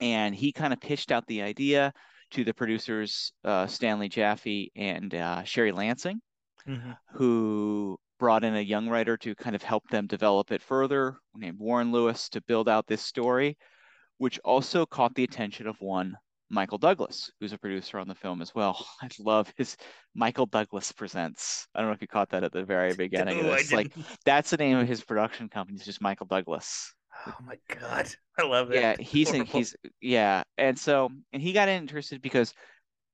and 0.00 0.34
he 0.34 0.52
kind 0.52 0.72
of 0.72 0.80
pitched 0.80 1.12
out 1.12 1.26
the 1.26 1.42
idea 1.42 1.92
to 2.32 2.42
the 2.44 2.52
producers 2.54 3.32
uh, 3.44 3.68
Stanley 3.68 4.08
Jaffe 4.08 4.72
and 4.74 5.14
uh, 5.14 5.44
Sherry 5.44 5.70
Lansing, 5.70 6.20
Mhm. 6.66 6.96
who 7.12 7.98
brought 8.18 8.44
in 8.44 8.56
a 8.56 8.60
young 8.60 8.88
writer 8.88 9.16
to 9.18 9.34
kind 9.34 9.56
of 9.56 9.62
help 9.62 9.88
them 9.90 10.06
develop 10.06 10.52
it 10.52 10.62
further, 10.62 11.18
named 11.34 11.58
Warren 11.58 11.92
Lewis, 11.92 12.28
to 12.30 12.40
build 12.42 12.68
out 12.68 12.86
this 12.86 13.02
story, 13.02 13.56
which 14.18 14.38
also 14.40 14.86
caught 14.86 15.14
the 15.14 15.24
attention 15.24 15.66
of 15.66 15.80
one 15.80 16.16
Michael 16.48 16.78
Douglas, 16.78 17.30
who's 17.40 17.52
a 17.52 17.58
producer 17.58 17.98
on 17.98 18.08
the 18.08 18.14
film 18.14 18.40
as 18.42 18.54
well. 18.54 18.86
I 19.02 19.08
love 19.18 19.52
his 19.56 19.76
Michael 20.14 20.46
Douglas 20.46 20.92
Presents. 20.92 21.66
I 21.74 21.80
don't 21.80 21.88
know 21.88 21.94
if 21.94 22.02
you 22.02 22.08
caught 22.08 22.30
that 22.30 22.44
at 22.44 22.52
the 22.52 22.64
very 22.64 22.94
beginning 22.96 23.38
of 23.38 23.46
Ooh, 23.46 23.50
I 23.50 23.56
this. 23.56 23.72
Like 23.72 23.92
that's 24.24 24.50
the 24.50 24.56
name 24.56 24.78
of 24.78 24.88
his 24.88 25.02
production 25.02 25.48
company. 25.48 25.76
It's 25.76 25.84
just 25.84 26.00
Michael 26.00 26.26
Douglas. 26.26 26.94
oh 27.26 27.36
my 27.42 27.58
god, 27.68 28.08
I 28.38 28.44
love 28.44 28.70
it. 28.72 28.82
Yeah, 28.82 28.96
he's 28.98 29.32
in, 29.32 29.46
he's 29.46 29.74
yeah, 30.00 30.42
and 30.58 30.78
so 30.78 31.10
and 31.32 31.42
he 31.42 31.52
got 31.52 31.68
interested 31.68 32.20
because 32.20 32.52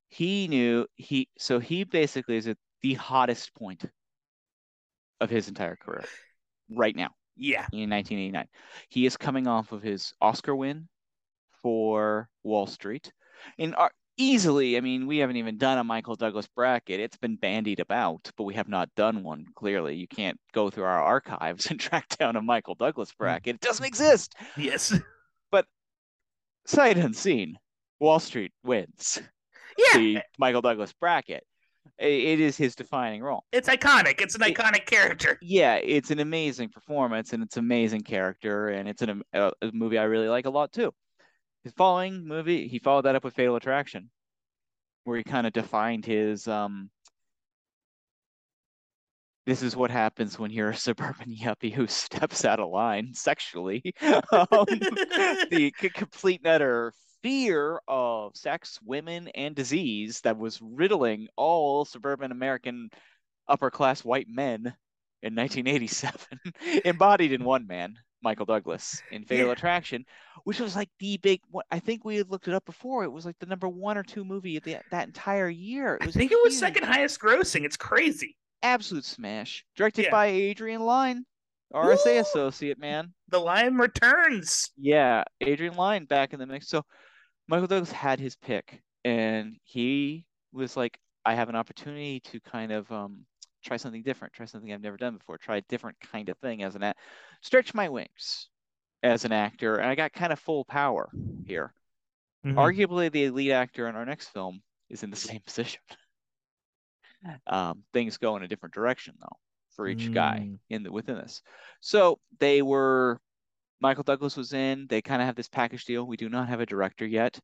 he 0.09 0.47
knew 0.47 0.85
he 0.95 1.27
so 1.37 1.59
he 1.59 1.83
basically 1.83 2.37
is 2.37 2.47
at 2.47 2.57
the 2.83 2.93
hottest 2.93 3.53
point 3.55 3.85
of 5.19 5.29
his 5.29 5.47
entire 5.47 5.75
career 5.75 6.05
right 6.69 6.95
now 6.95 7.09
yeah. 7.35 7.65
in 7.71 7.89
1989. 7.89 8.47
He 8.89 9.05
is 9.05 9.17
coming 9.17 9.47
off 9.47 9.71
of 9.71 9.81
his 9.81 10.13
Oscar 10.21 10.55
win 10.55 10.87
for 11.61 12.29
Wall 12.43 12.67
Street. 12.67 13.11
And 13.57 13.75
uh, 13.75 13.89
easily, 14.17 14.77
I 14.77 14.81
mean, 14.81 15.07
we 15.07 15.17
haven't 15.17 15.37
even 15.37 15.57
done 15.57 15.77
a 15.77 15.83
Michael 15.83 16.15
Douglas 16.15 16.47
bracket. 16.55 16.99
It's 16.99 17.17
been 17.17 17.35
bandied 17.35 17.79
about, 17.79 18.29
but 18.37 18.43
we 18.43 18.53
have 18.55 18.67
not 18.67 18.93
done 18.95 19.23
one. 19.23 19.45
Clearly, 19.55 19.95
you 19.95 20.07
can't 20.07 20.39
go 20.53 20.69
through 20.69 20.83
our 20.83 21.01
archives 21.01 21.65
and 21.69 21.79
track 21.79 22.09
down 22.17 22.35
a 22.35 22.41
Michael 22.41 22.75
Douglas 22.75 23.13
bracket. 23.13 23.55
It 23.55 23.61
doesn't 23.61 23.85
exist. 23.85 24.35
Yes. 24.57 24.97
But 25.51 25.65
sight 26.65 26.97
unseen, 26.97 27.57
Wall 27.99 28.19
Street 28.19 28.51
wins 28.63 29.21
Yeah, 29.77 29.97
the 29.97 30.21
Michael 30.37 30.61
Douglas 30.61 30.93
bracket. 30.93 31.45
It 31.99 32.39
is 32.39 32.57
his 32.57 32.75
defining 32.75 33.21
role. 33.21 33.43
it's 33.51 33.69
iconic. 33.69 34.19
It's 34.21 34.35
an 34.35 34.41
It- 34.43 34.55
iconic 34.55 34.85
character. 34.85 35.37
Yeah, 35.41 35.75
it's 35.75 36.11
an 36.11 36.19
amazing 36.19 36.69
performance 36.69 37.33
and 37.33 37.43
it's 37.43 37.55
an 37.57 37.63
amazing 37.65 38.01
character, 38.01 38.69
and 38.69 38.89
it's 38.89 39.01
an, 39.01 39.21
a, 39.33 39.51
a 39.61 39.71
movie 39.73 39.97
I 39.97 40.03
really 40.03 40.27
like 40.27 40.45
a 40.45 40.49
lot 40.49 40.71
too. 40.71 40.93
His 41.63 41.73
following 41.73 42.25
movie, 42.27 42.67
he 42.67 42.79
followed 42.79 43.03
that 43.05 43.15
up 43.15 43.23
with 43.23 43.35
Fatal 43.35 43.55
Attraction, 43.55 44.09
where 45.05 45.17
he 45.17 45.23
kind 45.23 45.47
of 45.47 45.53
defined 45.53 46.05
his 46.05 46.47
um. 46.47 46.89
This 49.45 49.61
is 49.61 49.75
what 49.75 49.91
happens 49.91 50.39
when 50.39 50.51
you're 50.51 50.69
a 50.69 50.75
suburban 50.87 51.35
yuppie 51.35 51.73
who 51.73 51.87
steps 51.87 52.45
out 52.45 52.59
of 52.59 52.69
line 52.69 53.13
sexually. 53.13 53.93
um, 54.01 54.21
the 54.31 55.71
c- 55.79 55.89
complete 55.89 56.41
utter 56.45 56.93
fear 57.23 57.79
of 57.87 58.35
sex, 58.35 58.77
women, 58.83 59.29
and 59.29 59.55
disease 59.55 60.21
that 60.21 60.37
was 60.37 60.59
riddling 60.61 61.27
all 61.37 61.85
suburban 61.85 62.31
American 62.31 62.89
upper 63.47 63.71
class 63.71 64.03
white 64.05 64.27
men 64.29 64.75
in 65.23 65.33
1987, 65.35 66.19
embodied 66.85 67.31
in 67.31 67.43
one 67.45 67.65
man, 67.65 67.95
Michael 68.21 68.45
Douglas, 68.45 69.01
in 69.11 69.23
Fatal 69.25 69.47
Yeah. 69.47 69.53
Attraction, 69.53 70.05
which 70.43 70.59
was 70.59 70.75
like 70.75 70.89
the 70.99 71.17
big. 71.17 71.39
I 71.71 71.79
think 71.79 72.03
we 72.03 72.17
had 72.17 72.29
looked 72.29 72.47
it 72.49 72.53
up 72.53 72.65
before. 72.65 73.03
It 73.05 73.11
was 73.11 73.25
like 73.25 73.39
the 73.39 73.45
number 73.45 73.69
one 73.69 73.97
or 73.97 74.03
two 74.03 74.25
movie 74.25 74.57
of 74.57 74.63
the, 74.63 74.77
that 74.91 75.07
entire 75.07 75.47
year. 75.49 75.95
It 76.01 76.05
was 76.07 76.15
I 76.17 76.19
think 76.19 76.31
it 76.33 76.39
was 76.43 76.57
second 76.59 76.83
highest 76.83 77.19
grossing. 77.21 77.63
It's 77.63 77.77
crazy. 77.77 78.35
absolute 78.61 79.05
smash. 79.05 79.63
Directed 79.77 80.05
Yeah. 80.05 80.11
by 80.11 80.25
Adrian 80.27 80.81
Lyne, 80.81 81.25
RSA 81.73 82.05
Woo! 82.15 82.19
associate 82.19 82.77
man. 82.79 83.13
The 83.29 83.39
Lion 83.39 83.77
returns. 83.77 84.71
Yeah, 84.77 85.23
Adrian 85.41 85.75
Lyne 85.75 86.03
back 86.05 86.33
in 86.33 86.39
the 86.39 86.45
mix. 86.45 86.67
So 86.67 86.83
Michael 87.47 87.67
Douglas 87.67 87.91
had 87.91 88.19
his 88.19 88.35
pick, 88.35 88.81
and 89.03 89.57
he 89.63 90.25
was 90.51 90.77
like, 90.77 90.97
I 91.25 91.35
have 91.35 91.49
an 91.49 91.55
opportunity 91.55 92.19
to 92.21 92.39
kind 92.39 92.71
of 92.71 92.91
um, 92.91 93.25
try 93.63 93.77
something 93.77 94.03
different, 94.03 94.33
try 94.33 94.45
something 94.45 94.71
I've 94.71 94.81
never 94.81 94.97
done 94.97 95.17
before, 95.17 95.37
try 95.37 95.57
a 95.57 95.61
different 95.61 95.97
kind 95.99 96.29
of 96.29 96.37
thing 96.39 96.63
as 96.63 96.75
an 96.75 96.83
act, 96.83 96.99
stretch 97.41 97.73
my 97.73 97.89
wings 97.89 98.49
as 99.01 99.25
an 99.25 99.31
actor, 99.31 99.75
and 99.75 99.89
I 99.89 99.95
got 99.95 100.13
kind 100.13 100.33
of 100.33 100.39
full 100.39 100.65
power 100.65 101.09
here. 101.45 101.73
Mm-hmm. 102.45 102.57
Arguably, 102.57 103.11
the 103.11 103.29
lead 103.29 103.51
actor 103.51 103.87
in 103.87 103.95
our 103.95 104.05
next 104.05 104.29
film 104.29 104.61
is 104.89 105.03
in 105.03 105.09
the 105.09 105.15
same 105.29 105.41
position. 105.45 105.81
Um, 107.47 107.83
things 107.93 108.17
go 108.17 108.35
in 108.35 108.43
a 108.43 108.47
different 108.49 108.75
direction 108.75 109.15
though 109.19 109.37
for 109.75 109.87
each 109.87 110.11
guy 110.11 110.39
Mm. 110.41 110.59
in 110.69 110.83
the 110.83 110.91
within 110.91 111.15
this. 111.15 111.41
So 111.79 112.19
they 112.39 112.61
were 112.61 113.19
Michael 113.83 114.03
Douglas 114.05 114.37
was 114.37 114.53
in. 114.53 114.87
They 114.87 115.01
kind 115.01 115.21
of 115.21 115.25
have 115.25 115.35
this 115.35 115.49
package 115.49 115.83
deal. 115.83 116.07
We 116.07 116.15
do 116.15 116.29
not 116.29 116.47
have 116.47 116.61
a 116.61 116.65
director 116.65 117.05
yet. 117.05 117.37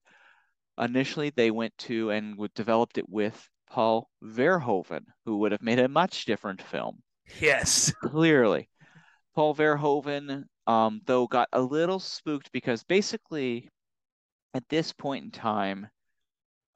Initially, 0.79 1.31
they 1.31 1.51
went 1.51 1.77
to 1.79 2.11
and 2.11 2.39
developed 2.55 2.97
it 2.97 3.09
with 3.09 3.47
Paul 3.69 4.09
Verhoeven, 4.23 5.03
who 5.25 5.37
would 5.39 5.51
have 5.51 5.61
made 5.61 5.79
a 5.79 5.89
much 5.89 6.23
different 6.23 6.61
film. 6.61 7.03
Yes. 7.41 7.93
Clearly, 8.01 8.69
Paul 9.35 9.53
Verhoeven, 9.53 10.45
um, 10.65 11.01
though, 11.05 11.27
got 11.27 11.49
a 11.51 11.61
little 11.61 11.99
spooked 11.99 12.49
because 12.53 12.83
basically, 12.83 13.69
at 14.53 14.63
this 14.69 14.93
point 14.93 15.25
in 15.25 15.31
time, 15.31 15.87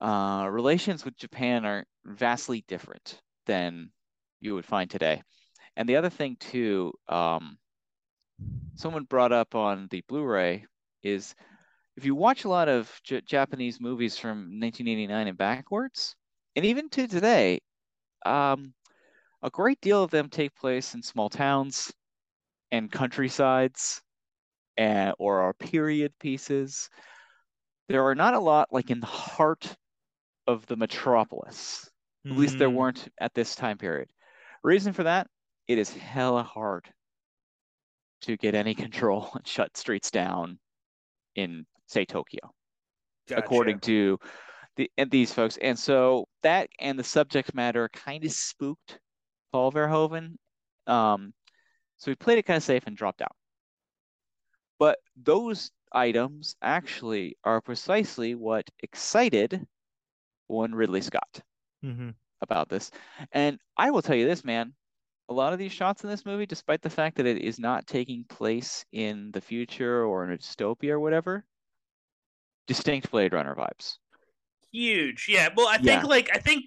uh, 0.01 0.45
relations 0.51 1.05
with 1.05 1.15
Japan 1.15 1.65
are 1.65 1.85
vastly 2.03 2.65
different 2.67 3.21
than 3.45 3.91
you 4.41 4.55
would 4.55 4.65
find 4.65 4.89
today. 4.89 5.23
And 5.77 5.87
the 5.87 5.95
other 5.95 6.09
thing 6.09 6.35
too, 6.37 6.91
um, 7.07 7.57
someone 8.75 9.03
brought 9.03 9.31
up 9.31 9.55
on 9.55 9.87
the 9.91 10.03
Blu-ray 10.07 10.65
is 11.03 11.35
if 11.95 12.05
you 12.05 12.15
watch 12.15 12.43
a 12.43 12.49
lot 12.49 12.69
of 12.69 12.91
J 13.03 13.21
Japanese 13.21 13.79
movies 13.79 14.17
from 14.17 14.59
1989 14.59 15.27
and 15.27 15.37
backwards, 15.37 16.15
and 16.55 16.65
even 16.65 16.89
to 16.89 17.07
today, 17.07 17.59
um, 18.25 18.73
a 19.43 19.49
great 19.49 19.79
deal 19.81 20.03
of 20.03 20.11
them 20.11 20.29
take 20.29 20.55
place 20.55 20.95
in 20.95 21.01
small 21.03 21.29
towns 21.29 21.93
and 22.71 22.91
countrysides, 22.91 24.01
and 24.77 25.13
or 25.19 25.41
are 25.41 25.53
period 25.53 26.13
pieces. 26.19 26.89
There 27.89 28.05
are 28.05 28.15
not 28.15 28.33
a 28.33 28.39
lot 28.39 28.69
like 28.71 28.89
in 28.89 28.99
the 28.99 29.05
heart 29.07 29.75
of 30.47 30.65
the 30.65 30.75
metropolis. 30.77 31.89
At 32.31 32.37
least 32.37 32.57
there 32.57 32.69
Mm. 32.69 32.75
weren't 32.75 33.07
at 33.19 33.33
this 33.33 33.55
time 33.55 33.77
period. 33.77 34.09
Reason 34.63 34.93
for 34.93 35.03
that, 35.03 35.27
it 35.67 35.77
is 35.77 35.93
hella 35.93 36.43
hard 36.43 36.91
to 38.23 38.37
get 38.37 38.55
any 38.55 38.75
control 38.85 39.29
and 39.35 39.47
shut 39.47 39.77
streets 39.77 40.11
down 40.11 40.59
in, 41.35 41.65
say, 41.87 42.05
Tokyo, 42.05 42.53
according 43.31 43.79
to 43.81 44.19
the 44.75 44.91
and 44.97 45.11
these 45.11 45.33
folks. 45.33 45.57
And 45.57 45.77
so 45.77 46.27
that 46.43 46.69
and 46.79 46.97
the 46.99 47.03
subject 47.03 47.53
matter 47.53 47.89
kind 47.89 48.25
of 48.25 48.31
spooked 48.31 48.99
Paul 49.51 49.71
Verhoeven. 49.71 50.37
Um, 50.87 51.33
so 51.97 52.11
he 52.11 52.15
played 52.15 52.39
it 52.39 52.43
kind 52.43 52.57
of 52.57 52.63
safe 52.63 52.83
and 52.87 52.97
dropped 52.97 53.21
out. 53.21 53.35
But 54.79 54.99
those 55.15 55.71
items 55.91 56.55
actually 56.61 57.37
are 57.43 57.61
precisely 57.61 58.35
what 58.35 58.69
excited 58.79 59.67
one 60.47 60.75
Ridley 60.75 61.01
Scott 61.01 61.41
Mm-hmm. 61.83 62.11
about 62.41 62.69
this. 62.69 62.91
And 63.31 63.59
I 63.77 63.91
will 63.91 64.01
tell 64.01 64.15
you 64.15 64.25
this, 64.25 64.43
man, 64.43 64.73
a 65.29 65.33
lot 65.33 65.53
of 65.53 65.59
these 65.59 65.71
shots 65.71 66.03
in 66.03 66.09
this 66.09 66.25
movie, 66.25 66.45
despite 66.45 66.81
the 66.81 66.89
fact 66.89 67.15
that 67.17 67.25
it 67.25 67.41
is 67.41 67.59
not 67.59 67.87
taking 67.87 68.23
place 68.25 68.85
in 68.91 69.31
the 69.31 69.41
future 69.41 70.03
or 70.03 70.25
in 70.25 70.31
a 70.31 70.37
dystopia 70.37 70.91
or 70.91 70.99
whatever, 70.99 71.45
distinct 72.67 73.09
Blade 73.11 73.33
Runner 73.33 73.55
vibes. 73.55 73.97
Huge. 74.71 75.27
Yeah. 75.29 75.49
Well, 75.55 75.67
I 75.67 75.77
think 75.77 76.01
Yeah. 76.03 76.07
like 76.07 76.29
I 76.33 76.39
think 76.39 76.65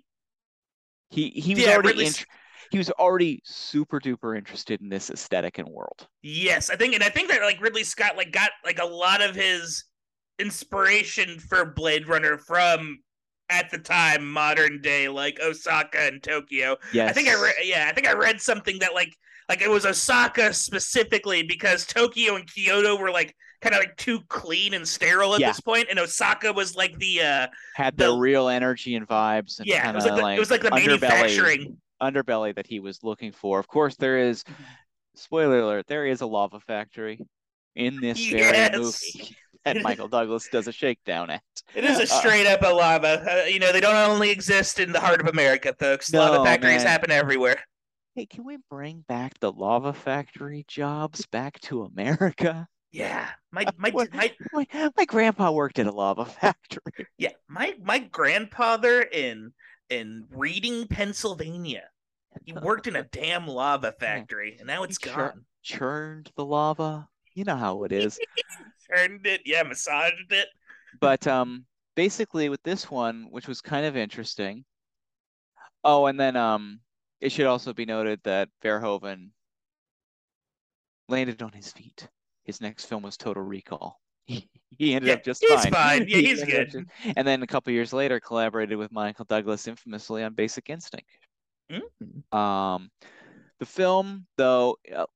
He 1.11 1.31
he 1.31 1.55
was 1.55 1.65
Yeah, 1.65 1.75
already 1.77 2.07
int- 2.07 2.27
he 2.71 2.79
was 2.79 2.91
already 2.93 3.41
super 3.45 4.01
duper 4.01 4.37
interested 4.37 4.81
in 4.81 4.89
this 4.89 5.09
aesthetic 5.11 5.59
and 5.59 5.69
world. 5.69 6.09
yes, 6.23 6.69
I 6.71 6.77
think 6.77 6.95
and 6.95 7.05
I 7.05 7.11
think 7.11 7.31
that 7.31 7.43
like 7.43 7.61
Ridley 7.61 7.85
Scott 7.85 8.17
like 8.17 8.33
got 8.33 8.51
like 8.65 8.79
a 8.81 8.85
lot 8.85 9.23
of 9.23 9.35
his 9.37 9.85
inspiration 10.39 11.39
for 11.39 11.65
Blade 11.65 12.09
Runner 12.09 12.39
from 12.39 12.99
at 13.49 13.71
the 13.71 13.79
time 13.79 14.27
modern 14.31 14.81
day 14.81 15.09
like 15.09 15.39
Osaka 15.41 15.99
and 16.01 16.23
Tokyo. 16.23 16.77
Yes. 16.93 17.11
I 17.11 17.13
think 17.13 17.29
I 17.29 17.41
read 17.41 17.55
yeah, 17.65 17.87
I 17.89 17.93
think 17.93 18.09
I 18.09 18.13
read 18.15 18.41
something 18.41 18.79
that 18.81 18.95
like 18.95 19.15
like 19.49 19.63
it 19.63 19.71
was 19.71 19.87
Osaka 19.87 20.53
specifically 20.53 21.43
because 21.45 21.87
Tokyo 21.87 22.35
and 22.37 22.53
Kyoto 22.53 22.97
were 22.97 23.11
like 23.11 23.35
kind 23.63 23.75
of 23.75 23.79
like 23.79 23.97
too 23.97 24.21
clean 24.29 24.75
and 24.75 24.87
sterile 24.87 25.35
at 25.35 25.41
Yeah. 25.41 25.49
this 25.51 25.61
point, 25.61 25.87
and 25.89 25.99
Osaka 25.99 26.53
was 26.53 26.75
like 26.77 26.99
the 26.99 27.21
uh 27.23 27.47
had 27.75 27.97
the- 27.97 28.07
the 28.13 28.17
real 28.19 28.49
energy 28.49 28.97
and 28.97 29.07
vibes 29.07 29.59
and 29.59 29.67
yeah, 29.69 29.89
it 29.89 29.95
was 29.95 30.05
like, 30.05 30.13
like, 30.15 30.23
the, 30.23 30.37
it 30.37 30.39
was 30.41 30.51
like 30.51 30.63
the 30.63 30.71
underbelly 30.71 31.01
manufacturing. 31.01 31.77
underbelly 32.03 32.55
that 32.57 32.67
he 32.67 32.81
was 32.81 33.03
looking 33.05 33.31
for. 33.33 33.59
Of 33.61 33.69
course, 33.69 33.97
there 33.97 34.19
is 34.19 34.43
spoiler 35.15 35.61
alert, 35.61 35.87
there 35.87 36.07
is 36.07 36.21
a 36.21 36.27
lava 36.27 36.61
factory 36.61 37.21
in 37.77 38.01
this 38.01 38.19
very 38.29 38.41
Yes. 38.43 38.77
movie 38.77 39.37
that 39.67 39.83
Michael 39.83 40.09
Douglas 40.09 40.49
does 40.51 40.67
a 40.69 40.73
shakedown 40.73 41.29
at. 41.31 41.43
It 41.75 41.85
is 41.85 41.99
a 41.99 42.03
Uh, 42.05 42.07
straight 42.07 42.47
up 42.47 42.63
a 42.63 42.69
lava. 42.73 43.43
Uh, 43.45 43.45
you 43.47 43.59
know, 43.59 43.73
they 43.73 43.81
don't 43.81 43.95
only 43.95 44.31
exist 44.31 44.79
in 44.81 44.93
the 44.93 45.01
heart 45.01 45.21
of 45.21 45.27
America, 45.27 45.75
folks. 45.79 46.13
lava 46.13 46.39
No, 46.39 46.45
factories 46.45 46.79
man. 46.79 46.87
happen 46.87 47.11
everywhere. 47.11 47.61
Hey, 48.15 48.25
can 48.27 48.45
we 48.45 48.57
bring 48.71 49.05
back 49.09 49.39
the 49.41 49.53
lava 49.53 49.93
factory 49.93 50.65
jobs 50.67 51.27
back 51.27 51.61
to 51.61 51.83
America? 51.83 52.67
Yeah, 52.93 53.29
my 53.53 53.67
my 53.77 53.91
my 53.93 54.33
My, 54.55 54.67
my 54.97 55.05
grandpa 55.05 55.51
worked 55.51 55.79
at 55.79 55.87
a 55.87 55.93
lava 55.93 56.25
factory. 56.41 57.07
yeah 57.19 57.33
my 57.49 57.75
my 57.83 57.99
grandfather 57.99 59.03
in 59.03 59.53
in 59.91 60.25
Reading, 60.31 60.87
Pennsylvania. 60.89 61.83
He 62.45 62.53
worked 62.53 62.87
in 62.87 62.97
a 62.97 63.03
damn 63.05 63.47
lava 63.47 63.93
factory, 63.93 64.57
and 64.59 64.67
now 64.67 64.83
it's 64.83 64.99
He 65.03 65.11
gone. 65.11 65.45
churned 65.63 66.31
the 66.37 66.45
lava. 66.45 67.09
You 67.37 67.45
know 67.45 67.55
how 67.57 67.85
it 67.85 67.93
is. 67.93 68.19
Turned 68.93 69.25
it, 69.27 69.43
yeah, 69.45 69.63
massaged 69.63 70.33
it. 70.33 70.49
but 71.01 71.27
um 71.27 71.67
basically 71.95 72.49
with 72.49 72.63
this 72.63 72.91
one 72.91 73.27
which 73.31 73.47
was 73.49 73.61
kind 73.61 73.85
of 73.87 73.97
interesting 73.97 74.65
oh 75.85 76.07
and 76.07 76.19
then 76.19 76.35
um 76.37 76.81
it 77.21 77.31
should 77.33 77.47
also 77.47 77.73
be 77.73 77.85
noted 77.87 78.21
that 78.25 78.49
Verhoeven 78.63 79.31
landed 81.09 81.43
on 81.43 81.53
his 81.53 81.73
feet 81.73 82.09
his 82.45 82.61
next 82.61 82.85
film 82.87 83.03
was 83.03 83.17
Total 83.17 83.43
Recall 83.43 84.01
he, 84.27 84.49
ended 84.81 85.09
Yeah, 85.09 85.15
up 85.15 85.25
just 85.25 85.45
he's 85.47 85.63
fine 85.65 85.73
fine. 85.73 86.05
Yeah, 86.09 86.17
he's 86.29 86.45
good. 86.45 86.71
just- 86.71 86.87
and 87.17 87.27
then 87.27 87.43
a 87.43 87.47
couple 87.47 87.73
years 87.73 87.93
later 87.93 88.21
collaborated 88.21 88.77
with 88.79 88.93
Michael 88.93 89.25
Douglas 89.25 89.67
infamously 89.67 90.23
on 90.23 90.35
Basic 90.35 90.69
Instinct 90.71 91.09
Mm. 91.73 92.37
um 92.37 92.89
the 93.59 93.67
film 93.67 94.25
though 94.37 94.77
uh, 94.95 95.07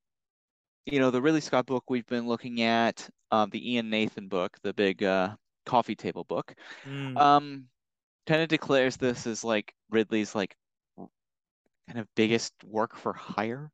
you 0.87 0.99
know 0.99 1.11
the 1.11 1.21
Ridley 1.23 1.41
Scott 1.41 1.67
book 1.67 1.85
we've 1.89 2.07
been 2.07 2.27
looking 2.27 2.63
at 2.63 3.09
um 3.31 3.51
the 3.51 3.73
Ian 3.75 3.91
Nathan 3.91 4.29
book 4.29 4.57
the 4.63 4.73
big 4.73 5.03
uh 5.03 5.35
coffee 5.67 5.95
table 5.95 6.25
book 6.25 6.55
Mm. 6.87 7.17
um 7.19 7.65
kind 8.27 8.43
of 8.43 8.49
declares 8.49 8.97
this 8.97 9.27
as 9.27 9.45
like 9.45 9.75
Ridley's 9.91 10.35
like 10.35 10.57
kind 10.97 11.99
of 12.01 12.07
biggest 12.15 12.53
work 12.65 12.97
for 12.97 13.13
hire 13.13 13.71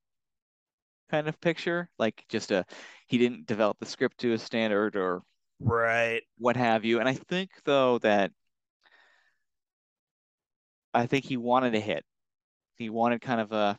kind 1.11 1.29
of 1.29 1.41
picture 1.41 1.89
like 1.99 2.25
just 2.29 2.51
a 2.51 2.65
he 3.07 3.19
didn't 3.19 3.47
develop 3.47 3.79
the 3.79 3.87
script 3.87 4.19
to 4.19 4.33
a 4.33 4.39
standard 4.39 4.97
or 4.97 5.23
right. 5.61 6.23
what 6.39 6.57
have 6.57 6.85
you. 6.85 6.99
And 7.01 7.09
I 7.09 7.15
think 7.15 7.51
though 7.65 7.99
that 7.99 8.33
I 10.93 11.07
think 11.07 11.25
he 11.25 11.37
wanted 11.37 11.75
a 11.75 11.81
hit. 11.81 12.05
He 12.77 12.91
wanted 12.91 13.21
kind 13.21 13.41
of 13.41 13.53
a 13.53 13.79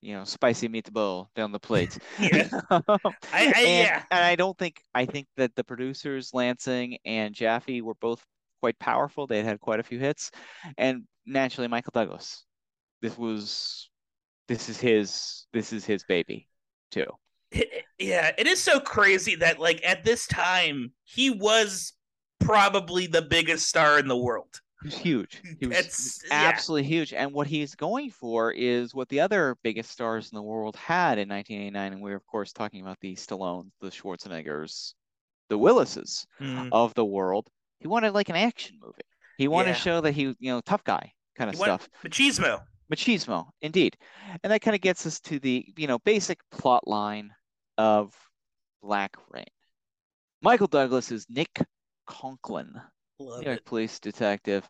you 0.00 0.14
know 0.14 0.24
spicy 0.24 0.68
meatball 0.68 1.28
down 1.34 1.52
the 1.52 1.58
plate. 1.58 1.98
Yeah. 2.18 2.48
Um, 2.70 2.82
I, 2.88 3.02
I 3.32 3.42
and, 3.42 3.56
yeah. 3.56 4.02
and 4.10 4.24
I 4.24 4.36
don't 4.36 4.56
think 4.58 4.82
I 4.94 5.06
think 5.06 5.26
that 5.36 5.54
the 5.56 5.64
producers 5.64 6.30
Lansing 6.34 6.98
and 7.04 7.34
Jaffe 7.34 7.82
were 7.82 7.94
both 7.94 8.24
quite 8.60 8.78
powerful. 8.78 9.26
They 9.26 9.38
had 9.38 9.46
had 9.46 9.60
quite 9.60 9.80
a 9.80 9.84
few 9.84 9.98
hits, 9.98 10.30
and 10.76 11.04
naturally 11.26 11.68
Michael 11.68 11.92
Douglas. 11.94 12.44
This 13.00 13.16
was 13.16 13.88
this 14.48 14.68
is 14.68 14.80
his 14.80 15.46
this 15.52 15.72
is 15.72 15.84
his 15.84 16.04
baby 16.04 16.48
too. 16.90 17.06
It- 17.50 17.84
yeah, 17.98 18.30
it 18.38 18.46
is 18.46 18.62
so 18.62 18.78
crazy 18.78 19.34
that 19.36 19.58
like 19.58 19.80
at 19.84 20.04
this 20.04 20.26
time 20.28 20.92
he 21.04 21.30
was 21.30 21.94
probably 22.38 23.06
the 23.08 23.22
biggest 23.22 23.68
star 23.68 23.98
in 23.98 24.06
the 24.06 24.16
world. 24.16 24.60
He 24.82 24.86
was 24.88 24.94
huge. 24.96 25.42
He 25.60 25.66
was 25.66 25.76
It's- 25.78 26.22
yeah. 26.28 26.34
absolutely 26.34 26.88
huge. 26.88 27.12
And 27.12 27.32
what 27.32 27.46
he's 27.46 27.74
going 27.74 28.10
for 28.10 28.52
is 28.52 28.94
what 28.94 29.08
the 29.08 29.20
other 29.20 29.56
biggest 29.62 29.90
stars 29.90 30.30
in 30.30 30.36
the 30.36 30.42
world 30.42 30.76
had 30.76 31.18
in 31.18 31.28
1989. 31.28 31.92
And 31.94 32.02
we're 32.02 32.16
of 32.16 32.26
course 32.26 32.52
talking 32.52 32.80
about 32.82 32.98
the 33.00 33.14
Stallones, 33.16 33.70
the 33.80 33.88
Schwarzeneggers, 33.90 34.94
the 35.48 35.58
Willises 35.58 36.26
Mm. 36.40 36.68
of 36.72 36.94
the 36.94 37.04
world. 37.04 37.48
He 37.80 37.88
wanted 37.88 38.12
like 38.14 38.28
an 38.28 38.36
action 38.36 38.78
movie. 38.80 39.02
He 39.36 39.48
wanted 39.48 39.70
Yeah. 39.70 39.74
to 39.74 39.80
show 39.80 40.00
that 40.00 40.12
he, 40.12 40.22
you 40.38 40.52
know, 40.52 40.60
tough 40.60 40.84
guy 40.84 41.12
kind 41.36 41.48
of 41.50 41.56
He 41.56 41.62
stuff. 41.62 41.88
Machismo. 42.04 42.62
Machismo, 42.92 43.50
indeed. 43.60 43.96
And 44.42 44.50
that 44.52 44.60
kind 44.62 44.74
of 44.74 44.80
gets 44.80 45.04
us 45.06 45.20
to 45.20 45.38
the, 45.38 45.72
you 45.76 45.86
know, 45.86 45.98
basic 46.00 46.38
plot 46.50 46.88
line 46.88 47.32
of 47.76 48.14
Black 48.82 49.14
Rain. 49.30 49.44
Michael 50.40 50.68
Douglas 50.68 51.10
is 51.12 51.26
Nick 51.28 51.60
Conklin, 52.06 52.80
Love 53.18 53.40
New 53.40 53.46
York 53.46 53.58
it. 53.58 53.64
police 53.64 53.98
detective, 53.98 54.68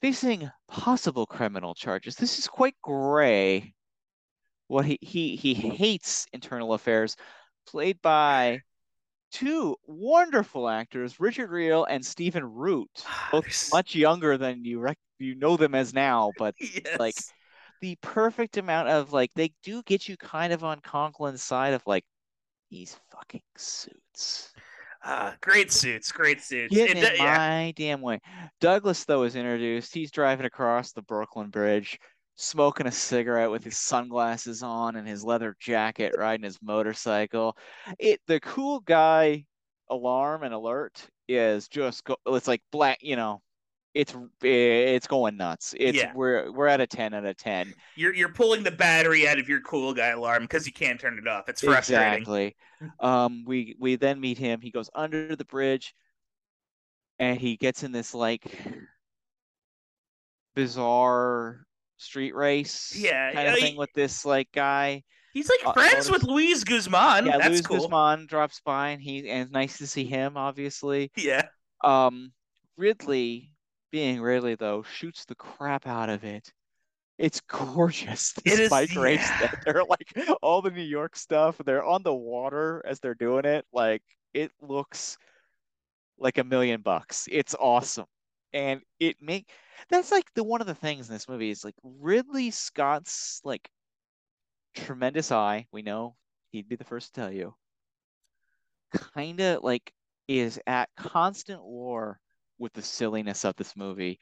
facing 0.00 0.50
possible 0.68 1.26
criminal 1.26 1.74
charges. 1.74 2.16
This 2.16 2.38
is 2.38 2.46
quite 2.46 2.74
gray. 2.82 3.74
What 4.68 4.84
he 4.84 4.98
he 5.02 5.36
he 5.36 5.54
hates 5.54 6.26
internal 6.32 6.72
affairs, 6.72 7.16
played 7.66 8.00
by 8.00 8.60
two 9.30 9.76
wonderful 9.86 10.68
actors, 10.68 11.20
Richard 11.20 11.50
Reel 11.50 11.84
and 11.84 12.04
Stephen 12.04 12.44
Root, 12.44 12.88
ah, 13.06 13.28
both 13.32 13.44
There's- 13.44 13.70
much 13.72 13.94
younger 13.94 14.38
than 14.38 14.64
you 14.64 14.80
rec- 14.80 14.98
you 15.18 15.34
know 15.34 15.56
them 15.56 15.74
as 15.74 15.92
now, 15.92 16.32
but 16.38 16.54
yes. 16.60 16.98
like 16.98 17.16
the 17.80 17.96
perfect 18.00 18.56
amount 18.56 18.88
of 18.88 19.12
like 19.12 19.30
they 19.34 19.52
do 19.62 19.82
get 19.82 20.08
you 20.08 20.16
kind 20.16 20.52
of 20.52 20.64
on 20.64 20.80
Conklin's 20.80 21.42
side 21.42 21.74
of 21.74 21.82
like 21.86 22.04
these 22.70 22.98
fucking 23.10 23.42
suits. 23.56 24.53
Ah, 25.06 25.36
great 25.42 25.70
suits, 25.70 26.10
great 26.10 26.42
suits. 26.42 26.74
Get 26.74 26.90
in 26.90 26.96
yeah. 26.96 27.36
my 27.36 27.74
damn 27.76 28.00
way. 28.00 28.20
Douglas 28.60 29.04
though 29.04 29.24
is 29.24 29.36
introduced. 29.36 29.92
He's 29.92 30.10
driving 30.10 30.46
across 30.46 30.92
the 30.92 31.02
Brooklyn 31.02 31.50
Bridge, 31.50 31.98
smoking 32.36 32.86
a 32.86 32.92
cigarette 32.92 33.50
with 33.50 33.62
his 33.62 33.76
sunglasses 33.76 34.62
on 34.62 34.96
and 34.96 35.06
his 35.06 35.22
leather 35.22 35.56
jacket, 35.60 36.14
riding 36.16 36.44
his 36.44 36.58
motorcycle. 36.62 37.56
It 37.98 38.20
the 38.26 38.40
cool 38.40 38.80
guy 38.80 39.44
alarm 39.90 40.42
and 40.42 40.54
alert 40.54 41.06
is 41.28 41.68
just 41.68 42.04
go, 42.04 42.16
it's 42.26 42.48
like 42.48 42.62
black, 42.72 42.98
you 43.02 43.16
know. 43.16 43.42
It's 43.94 44.14
it's 44.42 45.06
going 45.06 45.36
nuts. 45.36 45.74
It's 45.78 45.96
Yeah. 45.96 46.12
we're 46.14 46.50
we're 46.50 46.66
at 46.66 46.80
a 46.80 46.86
10 46.86 47.14
out 47.14 47.24
of 47.24 47.36
10. 47.36 47.72
You're 47.94 48.12
you're 48.12 48.32
pulling 48.32 48.64
the 48.64 48.72
battery 48.72 49.28
out 49.28 49.38
of 49.38 49.48
your 49.48 49.60
cool 49.60 49.94
guy 49.94 50.08
alarm 50.08 50.42
because 50.42 50.66
you 50.66 50.72
can't 50.72 50.98
turn 51.00 51.16
it 51.18 51.28
off. 51.28 51.48
It's 51.48 51.62
frustrating. 51.62 52.14
Exactly. 52.22 52.56
Um, 52.98 53.44
we 53.46 53.76
we 53.78 53.94
then 53.96 54.20
meet 54.20 54.36
him. 54.36 54.60
He 54.60 54.70
goes 54.72 54.90
under 54.94 55.36
the 55.36 55.44
bridge, 55.44 55.94
and 57.20 57.38
he 57.38 57.56
gets 57.56 57.84
in 57.84 57.92
this 57.92 58.14
like 58.14 58.44
bizarre 60.54 61.64
street 61.96 62.34
race 62.34 62.94
Yeah, 62.96 63.32
kind 63.32 63.48
of 63.48 63.54
thing 63.54 63.76
with 63.76 63.92
this 63.94 64.24
like 64.24 64.48
guy. 64.52 65.02
He's 65.32 65.48
like 65.48 65.66
Uh, 65.66 65.72
friends 65.72 66.10
with 66.10 66.22
Luis 66.24 66.62
Guzman. 66.64 67.26
yeah, 67.26 67.38
That's 67.38 67.48
Luis 67.48 67.60
cool. 67.62 67.78
Guzman 67.78 68.26
drops 68.26 68.60
by, 68.64 68.90
and 68.90 69.02
he 69.02 69.28
and 69.28 69.42
it's 69.42 69.50
nice 69.52 69.78
to 69.78 69.86
see 69.86 70.04
him. 70.04 70.36
Obviously, 70.36 71.10
Yeah. 71.16 71.46
um, 71.82 72.32
Ridley, 72.76 73.50
being 73.94 74.20
Ridley 74.20 74.56
though, 74.56 74.82
shoots 74.82 75.24
the 75.24 75.36
crap 75.36 75.86
out 75.86 76.08
of 76.08 76.24
it. 76.24 76.52
It's 77.16 77.40
gorgeous. 77.48 78.32
This 78.32 78.54
It 78.54 78.60
is- 78.64 78.68
bike 78.70 78.92
race 78.96 79.20
yeah. 79.20 79.38
that 79.42 79.58
they're 79.64 79.84
like 79.84 80.12
all 80.42 80.62
the 80.62 80.72
New 80.72 80.82
York 80.82 81.14
stuff. 81.14 81.56
They're 81.64 81.84
on 81.84 82.02
the 82.02 82.12
water 82.12 82.82
as 82.84 82.98
they're 82.98 83.14
doing 83.14 83.44
it. 83.44 83.64
Like 83.72 84.02
it 84.32 84.50
looks 84.60 85.16
like 86.18 86.38
a 86.38 86.44
million 86.44 86.80
bucks. 86.80 87.28
It's 87.30 87.54
awesome. 87.54 88.06
And 88.52 88.80
it 88.98 89.14
make 89.22 89.48
that's 89.88 90.10
like 90.10 90.26
the 90.34 90.42
one 90.42 90.60
of 90.60 90.66
the 90.66 90.74
things 90.74 91.08
in 91.08 91.14
this 91.14 91.28
movie 91.28 91.50
is 91.50 91.64
like 91.64 91.76
Ridley 91.84 92.50
Scott's 92.50 93.40
like 93.44 93.70
tremendous 94.74 95.30
eye. 95.30 95.66
We 95.70 95.82
know 95.82 96.16
he'd 96.50 96.68
be 96.68 96.74
the 96.74 96.82
first 96.82 97.14
to 97.14 97.20
tell 97.20 97.30
you. 97.32 97.54
Kind 99.14 99.40
of 99.40 99.62
like 99.62 99.92
is 100.26 100.58
at 100.66 100.88
constant 100.96 101.62
war 101.62 102.18
with 102.58 102.72
the 102.72 102.82
silliness 102.82 103.44
of 103.44 103.56
this 103.56 103.76
movie. 103.76 104.18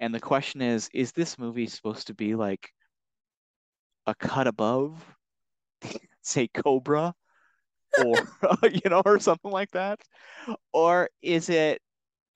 And 0.00 0.14
the 0.14 0.20
question 0.20 0.60
is, 0.62 0.88
is 0.92 1.12
this 1.12 1.38
movie 1.38 1.66
supposed 1.66 2.08
to 2.08 2.14
be 2.14 2.34
like 2.34 2.70
a 4.06 4.14
cut 4.14 4.46
above, 4.46 5.04
say 6.22 6.48
Cobra, 6.48 7.14
or 8.04 8.14
you 8.70 8.90
know, 8.90 9.02
or 9.04 9.18
something 9.18 9.50
like 9.50 9.70
that? 9.72 10.00
Or 10.72 11.08
is 11.22 11.48
it 11.48 11.80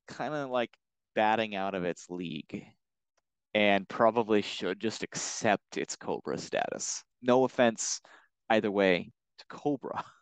kind 0.07 0.35
of 0.35 0.51
like 0.51 0.71
batting 1.15 1.55
out 1.55 1.75
of 1.75 1.85
its 1.85 2.09
league 2.09 2.65
and 3.55 3.89
probably 3.89 4.43
should 4.43 4.81
just 4.81 5.03
accept 5.03 5.77
its 5.77 5.97
Cobra 5.97 6.39
status? 6.39 7.03
No 7.23 7.45
offense 7.45 8.01
either 8.51 8.71
way 8.71 9.11
to 9.39 9.45
Cobra. 9.49 10.05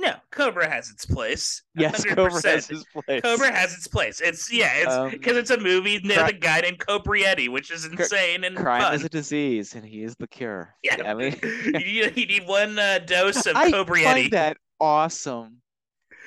No, 0.00 0.14
Cobra 0.30 0.66
has 0.66 0.88
its 0.88 1.04
place. 1.04 1.62
Yes, 1.74 2.02
Cobra 2.04 2.30
100%. 2.30 2.44
has 2.50 2.66
his 2.68 2.84
place. 2.86 3.20
Cobra 3.22 3.52
has 3.52 3.74
its 3.74 3.86
place. 3.86 4.20
It's 4.22 4.50
yeah, 4.50 4.72
it's 4.76 4.92
Um, 4.94 5.10
because 5.10 5.36
it's 5.36 5.50
a 5.50 5.58
movie 5.60 5.98
with 6.02 6.16
cri- 6.16 6.28
a 6.30 6.32
guy 6.32 6.60
named 6.62 6.78
Cobrietti, 6.78 7.50
which 7.50 7.70
is 7.70 7.84
insane 7.84 8.44
and 8.44 8.56
Crime 8.56 8.80
fun. 8.82 8.94
is 8.94 9.04
a 9.04 9.08
disease, 9.10 9.74
and 9.74 9.84
he 9.84 10.02
is 10.02 10.16
the 10.16 10.26
cure. 10.26 10.74
yeah, 10.82 11.02
I 11.04 11.12
mean, 11.14 11.36
you, 11.42 11.72
need, 11.72 12.16
you 12.16 12.26
need 12.26 12.46
one 12.48 12.78
uh, 12.78 13.00
dose 13.00 13.44
of 13.44 13.54
I 13.56 13.70
Cobrietti. 13.70 14.04
find 14.04 14.32
that 14.32 14.56
awesome 14.80 15.58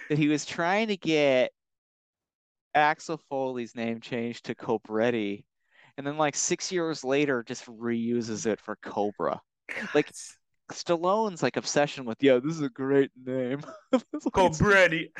that 0.09 0.17
he 0.19 0.27
was 0.27 0.45
trying 0.45 0.89
to 0.89 0.97
get 0.97 1.51
Axel 2.75 3.19
Foley's 3.29 3.75
name 3.75 3.99
changed 4.01 4.45
to 4.45 4.55
Cobretti, 4.55 5.45
and 5.97 6.05
then 6.05 6.17
like 6.17 6.35
six 6.35 6.71
years 6.71 7.03
later, 7.03 7.43
just 7.43 7.65
reuses 7.65 8.45
it 8.45 8.59
for 8.59 8.75
Cobra. 8.83 9.41
like, 9.95 10.11
Stallone's 10.73 11.41
like 11.43 11.57
obsession 11.57 12.05
with, 12.05 12.17
yeah, 12.21 12.39
this 12.43 12.53
is 12.55 12.61
a 12.61 12.69
great 12.69 13.11
name. 13.25 13.61
It's- 13.93 14.59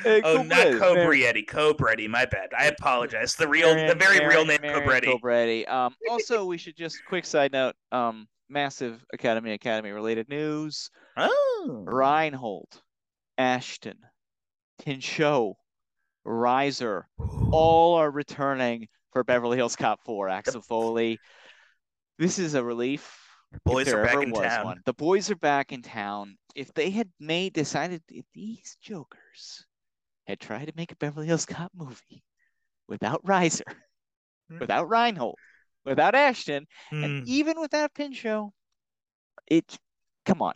hey, 0.02 0.22
Oh, 0.24 0.42
not 0.42 0.56
Cobretti, 0.66 0.80
man. 0.80 0.80
Cobrietti. 0.80 1.46
Cobrietti. 1.46 2.08
My 2.08 2.24
bad. 2.26 2.50
I 2.58 2.66
apologize. 2.66 3.34
The 3.36 3.46
real, 3.48 3.68
the 3.68 3.94
Marion- 3.94 3.98
very 3.98 4.26
real 4.26 4.44
name 4.44 4.58
Marion 4.62 4.82
Cobretti. 4.88 5.20
Cobretti. 5.20 5.68
Um, 5.70 5.94
also, 6.10 6.44
we 6.44 6.58
should 6.58 6.76
just 6.76 6.98
quick 7.06 7.24
side 7.24 7.52
note. 7.52 7.74
Um, 7.92 8.26
massive 8.48 9.04
Academy 9.12 9.52
Academy 9.52 9.90
related 9.90 10.28
news. 10.28 10.90
Oh, 11.16 11.84
Reinhold, 11.86 12.68
Ashton, 13.38 13.98
Pinchot, 14.84 15.54
Reiser, 16.26 17.02
all 17.50 17.94
are 17.96 18.10
returning 18.10 18.88
for 19.12 19.22
Beverly 19.24 19.56
Hills 19.56 19.76
Cop 19.76 20.00
4. 20.04 20.28
Axel 20.28 20.62
Foley. 20.62 21.18
This 22.18 22.38
is 22.38 22.54
a 22.54 22.64
relief. 22.64 23.16
If 23.54 23.64
boys 23.64 23.86
there 23.86 24.00
are 24.00 24.04
back 24.04 24.12
ever 24.14 24.22
in 24.22 24.30
was 24.30 24.40
town. 24.40 24.64
one. 24.64 24.80
The 24.84 24.92
boys 24.94 25.30
are 25.30 25.36
back 25.36 25.72
in 25.72 25.82
town. 25.82 26.36
If 26.54 26.72
they 26.74 26.90
had 26.90 27.08
made 27.20 27.52
decided 27.52 28.02
if 28.08 28.24
these 28.34 28.76
jokers 28.80 29.64
had 30.26 30.40
tried 30.40 30.66
to 30.66 30.72
make 30.76 30.92
a 30.92 30.96
Beverly 30.96 31.26
Hills 31.26 31.46
Cop 31.46 31.70
movie 31.74 32.22
without 32.88 33.24
Reiser, 33.24 33.62
Hmm. 34.50 34.58
without 34.58 34.88
Reinhold, 34.88 35.36
without 35.84 36.14
Ashton, 36.14 36.66
Hmm. 36.90 37.04
and 37.04 37.28
even 37.28 37.60
without 37.60 37.94
Pinchot, 37.94 38.50
it 39.46 39.78
come 40.24 40.40
on. 40.42 40.54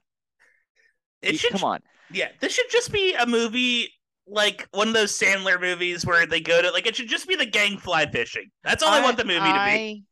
It 1.23 1.33
You- 1.33 1.39
should, 1.39 1.53
come 1.53 1.65
on. 1.65 1.81
yeah, 2.13 2.31
this 2.41 2.55
should 2.55 2.71
just 2.71 2.93
be 2.93 3.15
a 3.15 3.27
movie 3.27 3.93
like 4.27 4.69
one 4.73 4.89
of 4.89 4.95
those 4.95 5.19
Sandler 5.19 5.59
movies 5.61 6.05
where 6.05 6.27
they 6.27 6.41
go 6.41 6.61
to 6.63 6.71
like 6.71 6.87
it 6.87 6.95
should 6.97 7.09
just 7.09 7.27
be 7.27 7.35
the 7.35 7.47
gang 7.47 7.79
fly 7.79 8.07
fishing. 8.11 8.51
That's 8.63 8.83
all 8.83 8.93
I, 8.93 9.01
want 9.01 9.17
the 9.17 9.25
movie 9.25 9.41
to 9.41 9.65
be. 9.67 10.05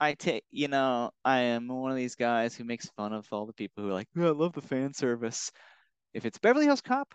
I, 0.00 0.14
take, 0.14 0.44
you 0.50 0.68
know, 0.68 1.10
I 1.24 1.40
am 1.40 1.68
one 1.68 1.90
of 1.90 1.96
these 1.96 2.14
guys 2.14 2.54
who 2.54 2.64
makes 2.64 2.88
fun 2.96 3.12
of 3.12 3.26
all 3.30 3.46
the 3.46 3.52
people 3.52 3.82
who 3.82 3.90
are 3.90 3.94
like, 3.94 4.08
"Oh, 4.16 4.26
I 4.26 4.30
love 4.30 4.52
the 4.52 4.60
fan 4.62 4.92
service. 4.92 5.50
If 6.12 6.24
it's 6.26 6.38
Beverly 6.38 6.66
Hills 6.66 6.80
Cop, 6.80 7.14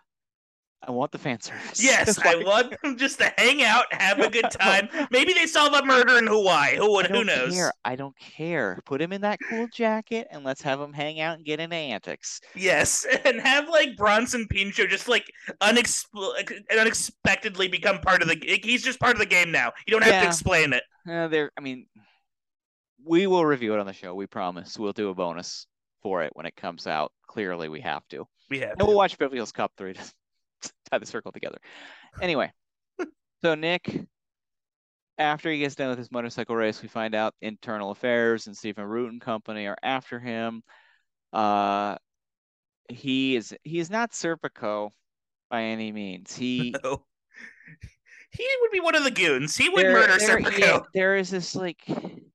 I 0.84 0.89
want 0.91 1.12
the 1.12 1.20
fan 1.20 1.39
service. 1.41 1.84
Yes, 1.84 2.17
I 2.17 2.38
want 2.38 2.76
them 2.82 2.98
just 2.98 3.20
to 3.20 3.32
hang 3.38 3.63
out, 3.63 3.86
have 3.91 4.20
a 4.20 4.30
good 4.30 4.50
time. 4.52 4.89
Maybe 5.12 5.34
they 5.34 5.46
solve 5.46 5.74
a 5.74 5.86
murder 5.86 6.17
in 6.17 6.26
Hawaii. 6.26 6.76
Who 6.76 6.91
would? 6.94 7.06
Who 7.08 7.24
knows? 7.24 7.54
care. 7.54 7.72
I 7.86 7.96
don't 7.96 8.17
care. 8.17 8.80
Put 8.86 9.02
him 9.02 9.13
in 9.13 9.22
that 9.22 9.39
cool 9.48 9.67
jacket 9.72 10.28
and 10.32 10.44
let's 10.44 10.62
have 10.63 10.80
him 10.80 10.94
hang 10.94 11.20
out 11.20 11.38
and 11.38 11.46
get 11.46 11.60
into 11.60 11.76
antics. 11.76 12.41
Yes, 12.56 13.06
and 13.26 13.39
have 13.41 13.70
like 13.70 13.96
Bronson 13.96 14.48
Pinchot 14.48 14.89
just 14.89 15.08
like 15.08 15.32
unexpl- 15.62 16.34
unexpectedly 16.78 17.67
become 17.67 18.00
part 18.00 18.24
of 18.24 18.28
the. 18.28 18.60
He's 18.63 18.84
just 18.84 19.00
part 19.00 19.13
of 19.13 19.20
the 19.20 19.26
game 19.28 19.52
now. 19.52 19.72
You 19.86 19.91
don't 19.91 20.04
have 20.04 20.24
to 20.24 20.28
explain 20.28 20.74
it. 20.74 20.84
Uh, 21.08 21.28
there. 21.28 21.52
I 21.58 21.62
mean, 21.62 21.86
we 23.06 23.28
will 23.28 23.46
review 23.46 23.74
it 23.74 23.80
on 23.80 23.86
the 23.86 23.94
show. 23.94 24.14
We 24.14 24.28
promise. 24.28 24.78
We'll 24.78 24.94
do 24.94 25.10
a 25.10 25.16
bonus 25.16 25.68
for 26.02 26.24
it 26.24 26.32
when 26.34 26.46
it 26.46 26.56
comes 26.56 26.88
out. 26.88 27.12
Clearly, 27.28 27.70
we 27.70 27.82
have 27.82 28.08
to. 28.10 28.26
We 28.50 28.60
have. 28.60 28.72
And 28.72 28.80
to. 28.80 28.86
we'll 28.86 28.98
watch 28.98 29.18
Beverly 29.18 29.38
Hills 29.38 29.52
Cop 29.52 29.72
3 29.78 29.94
to 29.94 30.02
tie 30.92 31.00
the 31.00 31.06
circle 31.06 31.32
together. 31.32 31.58
Anyway, 32.22 32.52
so 33.42 33.56
Nick, 33.56 34.06
after 35.18 35.50
he 35.52 35.60
gets 35.60 35.76
done 35.76 35.90
with 35.90 35.98
his 35.98 36.12
motorcycle 36.12 36.56
race, 36.56 36.82
we 36.82 36.88
find 36.88 37.16
out 37.16 37.34
internal 37.42 37.92
affairs 37.92 38.48
and 38.48 38.56
Stephen 38.56 38.86
Root 38.86 39.12
and 39.12 39.22
company 39.22 39.68
are 39.68 39.78
after 39.82 40.20
him. 40.20 40.64
Uh, 41.32 41.96
he 42.90 43.36
is 43.36 43.56
he 43.64 43.80
is 43.80 43.90
not 43.90 44.12
Serpico 44.12 44.92
by 45.50 45.64
any 45.64 45.92
means. 45.92 46.36
He 46.36 46.76
No. 46.84 47.04
He 48.32 48.48
would 48.62 48.72
be 48.72 48.80
one 48.80 48.96
of 48.96 49.04
the 49.04 49.12
goons. 49.12 49.56
He 49.58 49.70
would 49.70 49.84
there- 49.86 49.94
murder 49.94 50.17
there- 50.17 50.39
Serpico. 50.39 50.60
yeah, 50.60 50.80
there 50.94 51.15
is 51.17 51.30
this 51.30 51.56
like 51.56 51.82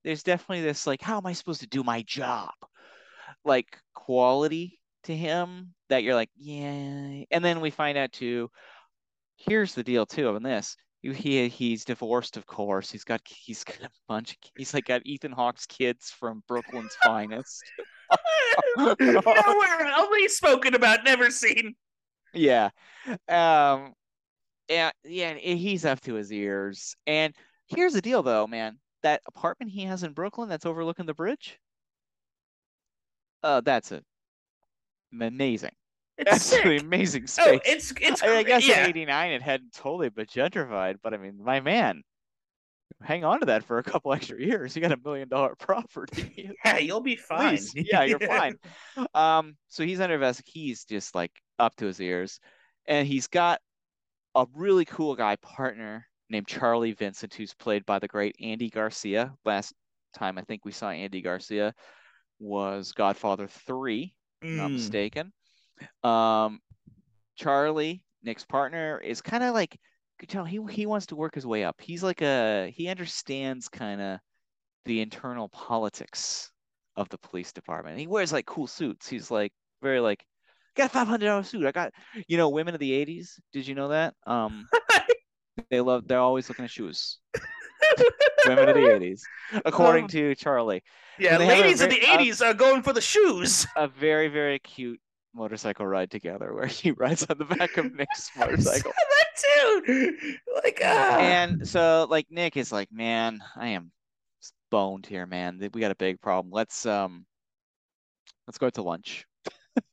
there's 0.04 0.22
definitely 0.22 0.62
this 0.62 0.86
like 0.86 1.00
how 1.02 1.16
am 1.18 1.26
I 1.26 1.32
supposed 1.32 1.60
to 1.60 1.66
do 1.66 1.82
my 1.82 2.02
job 2.02 2.50
like 3.44 3.78
quality 3.94 4.78
to 5.04 5.16
him 5.16 5.72
that 5.88 6.02
you're 6.02 6.14
like 6.14 6.30
yeah 6.36 7.22
and 7.30 7.44
then 7.44 7.60
we 7.60 7.70
find 7.70 7.96
out 7.96 8.12
too 8.12 8.50
here's 9.36 9.74
the 9.74 9.84
deal 9.84 10.04
too 10.06 10.28
on 10.34 10.42
this 10.42 10.76
he, 11.00 11.12
he 11.12 11.48
he's 11.48 11.84
divorced 11.84 12.36
of 12.36 12.44
course 12.46 12.90
he's 12.90 13.04
got 13.04 13.20
he's 13.24 13.62
got 13.64 13.80
a 13.84 13.90
bunch 14.08 14.32
of 14.32 14.36
he's 14.56 14.74
like 14.74 14.84
got 14.86 15.02
Ethan 15.06 15.30
Hawke's 15.32 15.66
kids 15.66 16.10
from 16.10 16.42
Brooklyn's 16.48 16.96
finest 17.04 17.62
Nowhere, 18.76 19.92
only 19.96 20.28
spoken 20.28 20.74
about, 20.74 21.04
never 21.04 21.30
seen. 21.30 21.74
yeah 22.34 22.70
um 23.28 23.92
yeah 24.68 24.90
yeah 25.04 25.34
he's 25.34 25.84
up 25.84 26.00
to 26.00 26.14
his 26.14 26.32
ears 26.32 26.96
and 27.06 27.34
here's 27.68 27.92
the 27.92 28.00
deal 28.00 28.22
though 28.22 28.46
man 28.46 28.78
that 29.02 29.22
apartment 29.26 29.70
he 29.70 29.84
has 29.84 30.02
in 30.02 30.12
brooklyn 30.12 30.48
that's 30.48 30.66
overlooking 30.66 31.06
the 31.06 31.14
bridge 31.14 31.58
uh 33.42 33.60
that's 33.60 33.92
a 33.92 34.02
amazing 35.20 35.70
It's 36.18 36.30
that's 36.30 36.44
sick. 36.44 36.64
amazing 36.82 37.26
space 37.26 37.46
Oh, 37.46 37.60
it's 37.66 37.92
it's 38.00 38.22
I, 38.22 38.26
mean, 38.28 38.36
I 38.36 38.42
guess 38.42 38.66
yeah. 38.66 38.84
in 38.84 38.90
89 38.90 39.32
it 39.32 39.42
hadn't 39.42 39.72
totally 39.74 40.08
been 40.08 40.24
gentrified 40.26 40.96
but 41.02 41.12
i 41.12 41.18
mean 41.18 41.38
my 41.42 41.60
man 41.60 42.02
hang 43.02 43.24
on 43.24 43.40
to 43.40 43.46
that 43.46 43.64
for 43.64 43.78
a 43.78 43.82
couple 43.82 44.12
extra 44.14 44.40
years 44.40 44.74
you 44.74 44.82
got 44.82 44.92
a 44.92 44.96
million 45.04 45.28
dollar 45.28 45.54
property 45.58 46.50
Yeah, 46.64 46.78
you'll 46.78 47.00
be 47.00 47.16
fine. 47.16 47.58
Yeah, 47.74 48.04
you're 48.04 48.18
fine. 48.18 48.56
Um, 49.14 49.56
so 49.68 49.84
he's 49.84 50.00
under. 50.00 50.32
He's 50.46 50.84
just 50.84 51.14
like 51.14 51.32
up 51.58 51.76
to 51.76 51.86
his 51.86 52.00
ears, 52.00 52.40
and 52.86 53.06
he's 53.06 53.26
got 53.26 53.60
a 54.36 54.46
really 54.54 54.84
cool 54.84 55.16
guy 55.16 55.36
partner 55.36 56.06
named 56.30 56.46
Charlie 56.48 56.92
Vincent, 56.92 57.34
who's 57.34 57.54
played 57.54 57.86
by 57.86 57.98
the 57.98 58.08
great 58.08 58.36
Andy 58.40 58.70
Garcia. 58.70 59.34
Last 59.44 59.74
time 60.14 60.38
I 60.38 60.42
think 60.42 60.64
we 60.64 60.72
saw 60.72 60.90
Andy 60.90 61.22
Garcia 61.22 61.74
was 62.38 62.92
Godfather 62.92 63.48
Three, 63.48 64.14
if 64.42 64.50
I'm 64.52 64.58
not 64.58 64.70
Mm. 64.70 64.74
mistaken. 64.74 65.32
Um, 66.04 66.60
Charlie, 67.36 68.02
Nick's 68.22 68.44
partner, 68.44 69.00
is 69.00 69.22
kind 69.22 69.44
of 69.44 69.54
like 69.54 69.78
you 70.20 70.26
tell 70.28 70.44
he 70.44 70.60
he 70.70 70.86
wants 70.86 71.06
to 71.06 71.16
work 71.16 71.34
his 71.34 71.46
way 71.46 71.64
up. 71.64 71.80
He's 71.80 72.02
like 72.02 72.22
a 72.22 72.70
he 72.74 72.88
understands 72.88 73.68
kind 73.68 74.00
of 74.00 74.20
the 74.84 75.00
internal 75.00 75.48
politics 75.50 76.50
of 76.96 77.08
the 77.10 77.18
police 77.18 77.52
department. 77.52 77.98
He 77.98 78.06
wears 78.06 78.32
like 78.32 78.46
cool 78.46 78.66
suits. 78.66 79.08
He's 79.08 79.30
like 79.30 79.52
very 79.82 80.00
like 80.00 80.24
got 80.76 80.86
a 80.86 80.88
five 80.92 81.08
hundred 81.08 81.26
dollar 81.26 81.42
suit. 81.42 81.66
I 81.66 81.72
got 81.72 81.92
you 82.28 82.36
know 82.36 82.48
women 82.48 82.74
of 82.74 82.80
the 82.80 82.92
eighties. 82.92 83.38
Did 83.52 83.66
you 83.66 83.74
know 83.74 83.88
that? 83.88 84.14
Um, 84.26 84.66
they 85.70 85.80
love 85.80 86.06
they're 86.06 86.20
always 86.20 86.48
looking 86.48 86.64
at 86.64 86.70
shoes. 86.70 87.18
women 88.46 88.68
of 88.68 88.74
the 88.76 88.92
eighties, 88.94 89.24
according 89.64 90.04
Um, 90.04 90.08
to 90.10 90.34
Charlie. 90.34 90.82
Yeah, 91.18 91.38
they 91.38 91.46
have 91.46 91.58
a 91.58 91.62
ladies 91.62 91.78
very- 91.80 91.98
the 91.98 92.06
uh, 92.06 92.18
'80s 92.18 92.44
are 92.46 92.54
going 92.54 92.82
for 92.82 92.92
the 92.92 93.00
shoes. 93.00 93.66
A 93.76 93.88
very 93.88 94.28
very 94.28 94.58
cute 94.58 95.00
motorcycle 95.34 95.86
ride 95.86 96.10
together 96.10 96.54
where 96.54 96.66
he 96.66 96.90
rides 96.96 97.26
on 97.28 97.36
the 97.38 97.44
back 97.44 97.76
of 97.76 97.94
Nick's 97.94 98.30
motorcycle. 98.36 98.92
that 98.92 99.84
too. 99.86 100.16
Like, 100.62 100.80
ah. 100.82 101.18
And 101.18 101.66
so 101.68 102.06
like 102.08 102.26
Nick 102.30 102.56
is 102.56 102.72
like, 102.72 102.90
man, 102.90 103.40
I 103.54 103.68
am 103.68 103.90
boned 104.70 105.06
here, 105.06 105.26
man. 105.26 105.58
We 105.74 105.80
got 105.80 105.90
a 105.90 105.96
big 105.96 106.20
problem. 106.20 106.52
Let's 106.52 106.86
um 106.86 107.26
let's 108.46 108.58
go 108.58 108.70
to 108.70 108.82
lunch. 108.82 109.26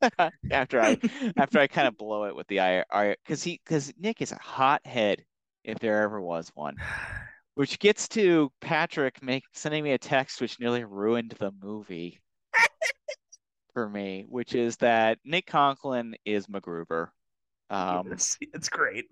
after 0.52 0.82
I 0.82 0.98
after 1.38 1.60
I 1.60 1.68
kind 1.68 1.88
of 1.88 1.98
blow 1.98 2.26
it 2.26 2.36
with 2.36 2.48
the 2.48 2.60
I 2.60 2.84
I 2.92 3.16
because 3.24 3.44
he 3.44 3.60
because 3.64 3.94
Nick 3.98 4.22
is 4.22 4.32
a 4.32 4.38
hot 4.38 4.86
head 4.86 5.24
if 5.64 5.80
there 5.80 6.02
ever 6.04 6.22
was 6.22 6.52
one. 6.56 6.76
Which 7.56 7.78
gets 7.78 8.08
to 8.10 8.52
Patrick 8.62 9.22
make 9.22 9.44
sending 9.54 9.84
me 9.84 9.92
a 9.92 9.98
text 9.98 10.42
which 10.42 10.60
nearly 10.60 10.84
ruined 10.84 11.36
the 11.38 11.52
movie 11.62 12.20
for 13.74 13.88
me, 13.88 14.26
which 14.28 14.56
is 14.56 14.78
that 14.78 15.20
Nick 15.24 15.46
Conklin 15.46 16.16
is 16.26 16.48
MacGruber. 16.48 17.10
Um, 17.70 18.12
it's, 18.12 18.38
it's 18.42 18.70
great. 18.70 19.06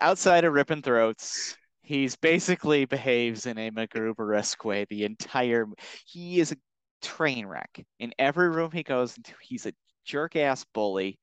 outside 0.00 0.44
of 0.44 0.52
ripping 0.52 0.82
throats, 0.82 1.56
he's 1.82 2.16
basically 2.16 2.84
behaves 2.84 3.46
in 3.46 3.58
a 3.58 3.70
MacGruber-esque 3.70 4.64
way 4.64 4.86
the 4.88 5.04
entire. 5.04 5.66
He 6.06 6.40
is 6.40 6.52
a 6.52 6.56
train 7.04 7.46
wreck 7.46 7.84
in 8.00 8.12
every 8.18 8.48
room 8.48 8.70
he 8.72 8.82
goes 8.82 9.16
into. 9.16 9.32
He's 9.40 9.66
a 9.66 9.72
jerk 10.04 10.36
ass 10.36 10.64
bully. 10.74 11.18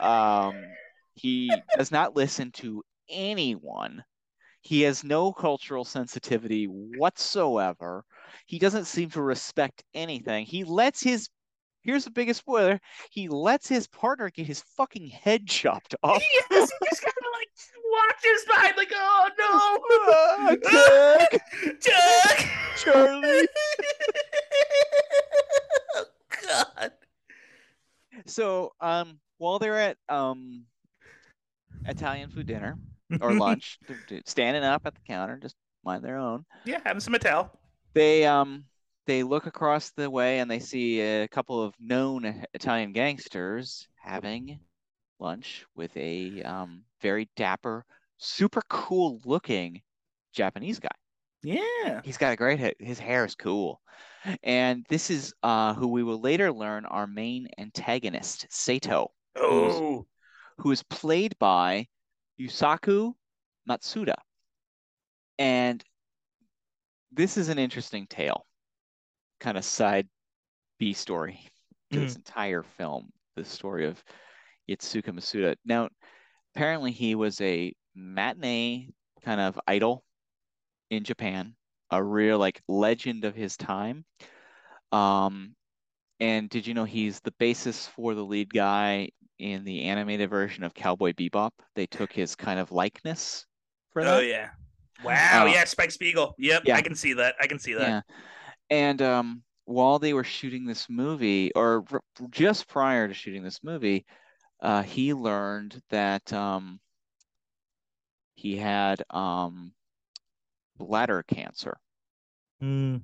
Um, 0.00 0.54
he 1.14 1.50
does 1.76 1.90
not 1.90 2.14
listen 2.14 2.50
to 2.52 2.82
anyone. 3.08 4.04
He 4.60 4.82
has 4.82 5.02
no 5.02 5.32
cultural 5.32 5.84
sensitivity 5.84 6.66
whatsoever. 6.66 8.04
He 8.46 8.58
doesn't 8.58 8.84
seem 8.84 9.10
to 9.10 9.22
respect 9.22 9.82
anything. 9.94 10.46
He 10.46 10.64
lets 10.64 11.02
his 11.02 11.28
here's 11.82 12.04
the 12.04 12.10
biggest 12.10 12.40
spoiler. 12.40 12.80
He 13.10 13.28
lets 13.28 13.68
his 13.68 13.88
partner 13.88 14.30
get 14.30 14.46
his 14.46 14.62
fucking 14.76 15.08
head 15.08 15.48
chopped 15.48 15.94
off. 16.02 16.22
yes, 16.50 16.70
he 16.70 16.86
just 16.88 17.02
kind 17.02 17.14
of 17.18 17.32
like 17.34 17.48
watches 17.92 18.44
behind, 18.46 18.76
like, 18.76 18.92
oh 18.94 19.28
no, 19.38 20.56
Jack, 21.80 21.80
Chuck, 21.80 22.46
Charlie. 22.76 23.48
God. 26.52 26.92
So, 28.26 28.72
um, 28.80 29.18
while 29.38 29.58
they're 29.58 29.78
at 29.80 29.96
um 30.08 30.64
Italian 31.86 32.30
food 32.30 32.46
dinner 32.46 32.76
or 33.20 33.34
lunch, 33.38 33.78
they're- 33.86 33.98
they're 34.08 34.20
standing 34.26 34.62
up 34.62 34.82
at 34.86 34.94
the 34.94 35.00
counter, 35.06 35.38
just 35.38 35.56
mind 35.84 36.04
their 36.04 36.18
own. 36.18 36.44
yeah, 36.64 36.80
having 36.84 37.00
some 37.00 37.14
Mattel. 37.14 37.50
They 37.94 38.24
um 38.24 38.64
they 39.06 39.22
look 39.24 39.46
across 39.46 39.90
the 39.90 40.08
way 40.08 40.38
and 40.38 40.50
they 40.50 40.60
see 40.60 41.00
a 41.00 41.28
couple 41.28 41.60
of 41.62 41.74
known 41.80 42.44
Italian 42.54 42.92
gangsters 42.92 43.88
having 43.96 44.60
lunch 45.18 45.66
with 45.74 45.94
a 45.96 46.42
um 46.42 46.84
very 47.00 47.28
dapper, 47.36 47.84
super 48.18 48.62
cool 48.68 49.20
looking 49.24 49.82
Japanese 50.32 50.78
guy. 50.78 50.88
Yeah. 51.42 52.00
He's 52.04 52.18
got 52.18 52.32
a 52.32 52.36
great 52.36 52.58
head. 52.58 52.74
His 52.78 52.98
hair 52.98 53.24
is 53.24 53.34
cool. 53.34 53.80
And 54.42 54.86
this 54.88 55.10
is 55.10 55.34
uh 55.42 55.74
who 55.74 55.88
we 55.88 56.02
will 56.02 56.20
later 56.20 56.52
learn 56.52 56.84
our 56.86 57.06
main 57.06 57.48
antagonist, 57.58 58.46
Sato, 58.50 59.10
Oh, 59.34 60.06
who 60.58 60.70
is 60.70 60.82
played 60.84 61.36
by 61.38 61.88
Yusaku 62.40 63.14
Matsuda. 63.68 64.14
And 65.38 65.82
this 67.10 67.36
is 67.36 67.48
an 67.48 67.58
interesting 67.58 68.06
tale, 68.06 68.46
kind 69.40 69.58
of 69.58 69.64
side 69.64 70.08
B 70.78 70.92
story 70.92 71.40
to 71.90 72.00
this 72.00 72.16
entire 72.16 72.62
film, 72.62 73.10
the 73.34 73.44
story 73.44 73.86
of 73.86 74.02
Yusaku 74.70 75.12
Matsuda. 75.12 75.56
Now, 75.64 75.88
apparently 76.54 76.92
he 76.92 77.16
was 77.16 77.40
a 77.40 77.74
matinee 77.94 78.90
kind 79.24 79.40
of 79.40 79.58
idol 79.66 80.04
in 80.92 81.04
Japan, 81.04 81.54
a 81.90 82.04
real 82.04 82.38
like 82.38 82.60
legend 82.68 83.24
of 83.24 83.34
his 83.34 83.56
time. 83.56 84.04
Um, 84.92 85.54
and 86.20 86.50
did 86.50 86.66
you 86.66 86.74
know 86.74 86.84
he's 86.84 87.18
the 87.20 87.32
basis 87.38 87.86
for 87.86 88.14
the 88.14 88.22
lead 88.22 88.52
guy 88.52 89.08
in 89.38 89.64
the 89.64 89.84
animated 89.84 90.28
version 90.28 90.64
of 90.64 90.74
Cowboy 90.74 91.14
Bebop? 91.14 91.52
They 91.74 91.86
took 91.86 92.12
his 92.12 92.36
kind 92.36 92.60
of 92.60 92.72
likeness 92.72 93.46
for 93.90 94.02
oh 94.02 94.20
yeah. 94.20 94.50
Wow. 95.02 95.46
Uh, 95.46 95.46
yeah, 95.46 95.64
Spike 95.64 95.90
Spiegel. 95.90 96.34
Yep, 96.38 96.62
yeah. 96.66 96.76
I 96.76 96.82
can 96.82 96.94
see 96.94 97.14
that. 97.14 97.34
I 97.40 97.46
can 97.46 97.58
see 97.58 97.72
that. 97.72 97.88
Yeah. 97.88 98.00
And 98.70 99.02
um, 99.02 99.42
while 99.64 99.98
they 99.98 100.12
were 100.12 100.22
shooting 100.22 100.64
this 100.64 100.88
movie, 100.88 101.52
or 101.54 101.84
r- 101.90 102.02
just 102.30 102.68
prior 102.68 103.08
to 103.08 103.14
shooting 103.14 103.42
this 103.42 103.64
movie, 103.64 104.04
uh, 104.62 104.82
he 104.82 105.12
learned 105.12 105.82
that 105.90 106.32
um, 106.32 106.78
he 108.34 108.56
had 108.56 109.02
um, 109.10 109.72
bladder 110.82 111.22
cancer, 111.24 111.78
Mm. 112.60 113.02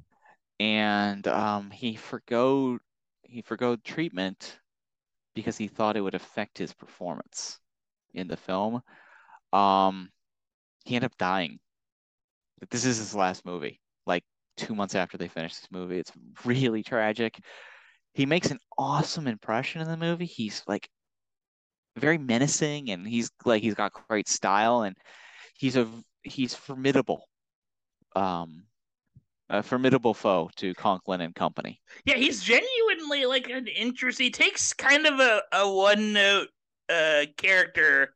and 0.60 1.26
um, 1.28 1.70
he 1.70 1.96
forgo 1.96 2.78
he 3.22 3.42
forgo 3.42 3.76
treatment 3.76 4.58
because 5.34 5.56
he 5.58 5.68
thought 5.68 5.96
it 5.96 6.02
would 6.02 6.14
affect 6.14 6.58
his 6.58 6.74
performance 6.74 7.58
in 8.14 8.28
the 8.28 8.36
film. 8.36 8.82
Um, 9.52 10.10
he 10.84 10.96
ended 10.96 11.12
up 11.12 11.18
dying. 11.18 11.60
This 12.70 12.84
is 12.84 12.98
his 12.98 13.14
last 13.16 13.44
movie. 13.44 13.80
Like 14.06 14.24
two 14.56 14.74
months 14.74 14.94
after 14.94 15.16
they 15.18 15.28
finished 15.28 15.60
this 15.60 15.70
movie, 15.72 15.98
it's 15.98 16.12
really 16.44 16.82
tragic. 16.82 17.38
He 18.14 18.26
makes 18.26 18.50
an 18.50 18.60
awesome 18.78 19.28
impression 19.28 19.82
in 19.82 19.88
the 19.88 19.96
movie. 19.96 20.26
He's 20.26 20.62
like 20.66 20.88
very 21.96 22.18
menacing, 22.18 22.90
and 22.90 23.06
he's 23.06 23.30
like 23.44 23.62
he's 23.62 23.74
got 23.74 23.92
great 24.08 24.28
style, 24.28 24.82
and 24.82 24.96
he's 25.54 25.76
a 25.76 25.88
he's 26.22 26.54
formidable. 26.54 27.28
Um, 28.18 28.64
a 29.50 29.62
formidable 29.62 30.14
foe 30.14 30.50
to 30.56 30.74
Conklin 30.74 31.20
and 31.22 31.34
company. 31.34 31.80
Yeah, 32.04 32.16
he's 32.16 32.42
genuinely 32.42 33.26
like 33.26 33.48
an 33.48 33.66
interest. 33.66 34.18
He 34.18 34.30
takes 34.30 34.72
kind 34.72 35.06
of 35.06 35.20
a, 35.20 35.42
a 35.52 35.70
one 35.70 36.12
note 36.12 36.48
uh 36.88 37.26
character 37.36 38.14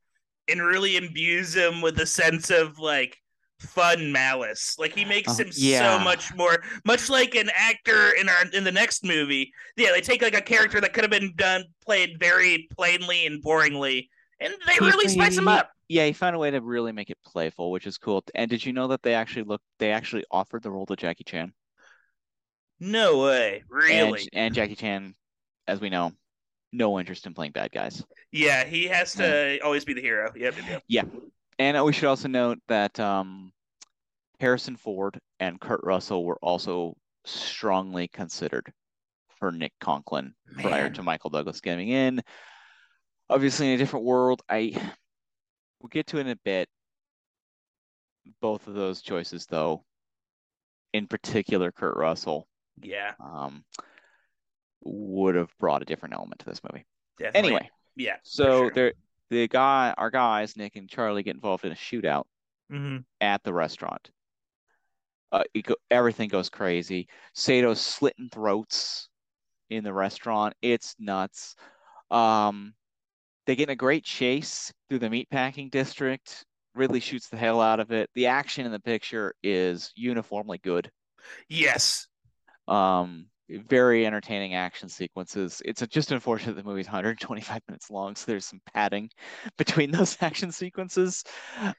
and 0.49 0.63
really 0.63 0.97
imbues 0.97 1.55
him 1.55 1.83
with 1.83 2.01
a 2.01 2.07
sense 2.07 2.51
of 2.51 2.79
like 2.79 3.19
fun 3.61 4.11
malice. 4.13 4.77
Like 4.79 4.95
he 4.95 5.05
makes 5.05 5.39
Oh, 5.39 5.43
him 5.43 5.51
yeah. 5.53 5.99
so 5.99 6.05
much 6.05 6.35
more 6.35 6.63
much 6.85 7.09
like 7.11 7.35
an 7.35 7.51
actor 7.55 8.11
in 8.11 8.29
our 8.29 8.47
in 8.53 8.65
the 8.65 8.73
next 8.73 9.05
movie. 9.05 9.53
Yeah, 9.77 9.93
they 9.93 10.01
take 10.01 10.23
like 10.23 10.37
a 10.37 10.41
character 10.43 10.81
that 10.81 10.93
could 10.93 11.05
have 11.05 11.11
been 11.11 11.35
done 11.37 11.65
played 11.85 12.19
very 12.19 12.69
plainly 12.77 13.27
and 13.27 13.43
boringly 13.43 14.09
and 14.43 14.55
they 14.67 14.75
He- 14.75 14.81
really 14.81 15.09
spice 15.09 15.37
him 15.37 15.49
up. 15.49 15.71
Yeah, 15.89 16.07
he 16.07 16.13
found 16.13 16.35
a 16.35 16.39
way 16.39 16.51
to 16.51 16.61
really 16.61 16.93
make 16.93 17.11
it 17.11 17.19
playful, 17.25 17.71
which 17.71 17.87
is 17.87 17.99
cool. 17.99 18.25
And 18.35 18.49
did 18.49 18.65
you 18.65 18.73
know 18.73 18.89
that 18.89 19.03
they 19.03 19.15
actually 19.15 19.43
looked 19.45 19.65
they 19.79 19.93
actually 19.93 20.25
offered 20.31 20.63
the 20.63 20.71
role 20.71 20.87
to 20.87 20.97
Jackie 20.97 21.25
Chan? 21.25 21.53
No 22.81 23.19
way. 23.23 23.63
Really? 23.69 24.21
And, 24.33 24.47
and 24.47 24.55
Jackie 24.55 24.75
Chan, 24.75 25.15
as 25.69 25.81
we 25.81 25.91
know, 25.91 26.13
no 26.73 26.99
interest 26.99 27.27
in 27.27 27.35
playing 27.35 27.53
bad 27.53 27.71
guys. 27.73 28.03
yeah, 28.33 28.65
he 28.65 28.87
has 28.87 29.13
to 29.15 29.59
always 29.63 29.85
be 29.85 29.93
the 29.93 30.01
hero. 30.01 30.33
Yep, 30.35 30.55
yep, 30.69 30.83
yep. 30.89 31.09
And 31.59 31.85
we 31.85 31.93
should 31.93 32.09
also 32.09 32.29
note 32.29 32.59
that 32.69 32.99
um, 32.99 33.53
Harrison 34.41 34.77
Ford 34.77 35.21
and 35.39 35.61
Kurt 35.61 35.81
Russell 35.85 36.25
were 36.25 36.39
also 36.43 36.97
strongly 37.25 38.09
considered 38.09 38.73
for 39.39 39.53
Nick 39.53 39.73
Conklin 39.81 40.35
prior 40.59 40.89
to 40.91 41.03
Michael 41.03 41.31
Douglas 41.31 41.61
getting 41.61 41.91
in. 41.91 42.23
Obviously, 43.33 43.69
in 43.69 43.75
a 43.75 43.79
different 43.79 44.05
world, 44.05 44.43
I 44.49 44.75
we'll 45.81 45.89
get 45.89 46.07
to 46.09 46.19
it 46.19 46.23
in 46.23 46.29
a 46.29 46.37
bit. 46.37 46.69
Both 48.43 48.69
of 48.69 48.75
those 48.75 49.01
choices, 49.01 49.47
though, 49.47 49.85
in 50.93 51.07
particular, 51.07 51.73
Kurt 51.73 51.97
Russell, 51.97 52.47
Yeah, 52.83 53.15
um, 53.19 53.65
would 54.83 55.35
have 55.35 55.57
brought 55.59 55.81
a 55.81 55.87
different 55.87 56.15
element 56.15 56.41
to 56.41 56.47
this 56.47 56.61
movie. 56.63 56.85
definitely. 57.19 57.53
Anyway, 57.53 57.71
yeah. 57.97 58.17
so 58.23 58.71
there, 58.75 58.93
the 59.31 59.49
guy, 59.49 59.95
our 59.97 60.11
guys, 60.11 60.55
Nick 60.57 60.77
and 60.77 60.89
Charlie, 60.89 61.23
get 61.23 61.35
involved 61.35 61.65
in 61.65 61.73
a 61.73 61.77
shootout 61.77 62.25
hmm 62.71 62.99
at 63.23 63.43
the 63.45 63.53
restaurant. 63.53 64.11
Uh, 65.33 65.45
it 65.55 65.65
go, 65.65 65.77
everything 65.91 66.29
goes 66.29 66.51
crazy. 66.51 67.09
Sato's 67.35 67.81
slitting 67.81 68.29
throats 68.31 69.09
in 69.71 69.85
the 69.85 69.93
restaurant. 69.93 70.55
It's 70.61 70.95
nuts. 70.99 71.57
Um, 72.11 72.75
they 73.47 73.57
get 73.57 73.69
in 73.69 73.73
a 73.73 73.77
great 73.77 74.05
chase 74.05 74.73
through 74.89 75.01
the 75.01 75.09
meatpacking 75.09 75.71
district. 75.71 76.45
Ridley 76.75 77.01
shoots 77.01 77.29
the 77.29 77.37
hell 77.37 77.61
out 77.61 77.81
of 77.81 77.93
it. 77.93 78.09
The 78.15 78.27
action 78.27 78.65
in 78.65 78.73
the 78.73 78.81
picture 78.81 79.35
is 79.43 79.93
uniformly 79.95 80.59
good. 80.59 80.91
Yes. 81.49 82.07
Um, 82.69 83.27
very 83.49 84.07
entertaining 84.07 84.55
action 84.55 84.89
sequences. 84.89 85.61
It's 85.65 85.85
just 85.89 86.13
unfortunate 86.13 86.55
the 86.57 86.63
movie's 86.63 86.87
125 86.87 87.61
minutes 87.69 87.91
long, 87.91 88.17
so 88.17 88.25
there's 88.31 88.47
some 88.47 88.61
padding 88.73 89.11
between 89.59 89.91
those 89.91 90.17
action 90.23 90.51
sequences. 90.53 91.25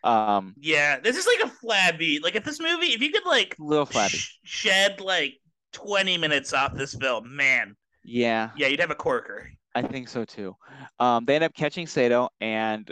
Um, 0.04 0.54
Yeah, 0.60 1.00
this 1.00 1.18
is 1.18 1.26
like 1.26 1.48
a 1.50 1.54
flabby. 1.56 2.20
Like 2.20 2.36
if 2.36 2.44
this 2.44 2.60
movie, 2.60 2.88
if 2.88 3.02
you 3.02 3.12
could 3.12 3.26
like 3.26 3.56
little 3.58 3.86
flabby. 3.86 4.18
sh- 4.18 4.38
shed 4.44 5.02
like 5.02 5.36
twenty 5.72 6.18
minutes 6.18 6.54
off 6.54 6.76
this 6.76 6.94
film, 6.94 7.36
man, 7.36 7.76
Yeah, 8.04 8.52
yeah, 8.56 8.68
you'd 8.68 8.80
have 8.82 8.92
a 8.92 8.96
corker. 8.96 9.50
I 9.76 9.82
think 9.82 10.08
so 10.08 10.26
too. 10.26 10.56
Um, 11.00 11.26
they 11.26 11.36
end 11.36 11.44
up 11.44 11.54
catching 11.54 11.88
Sato 11.88 12.30
and 12.40 12.90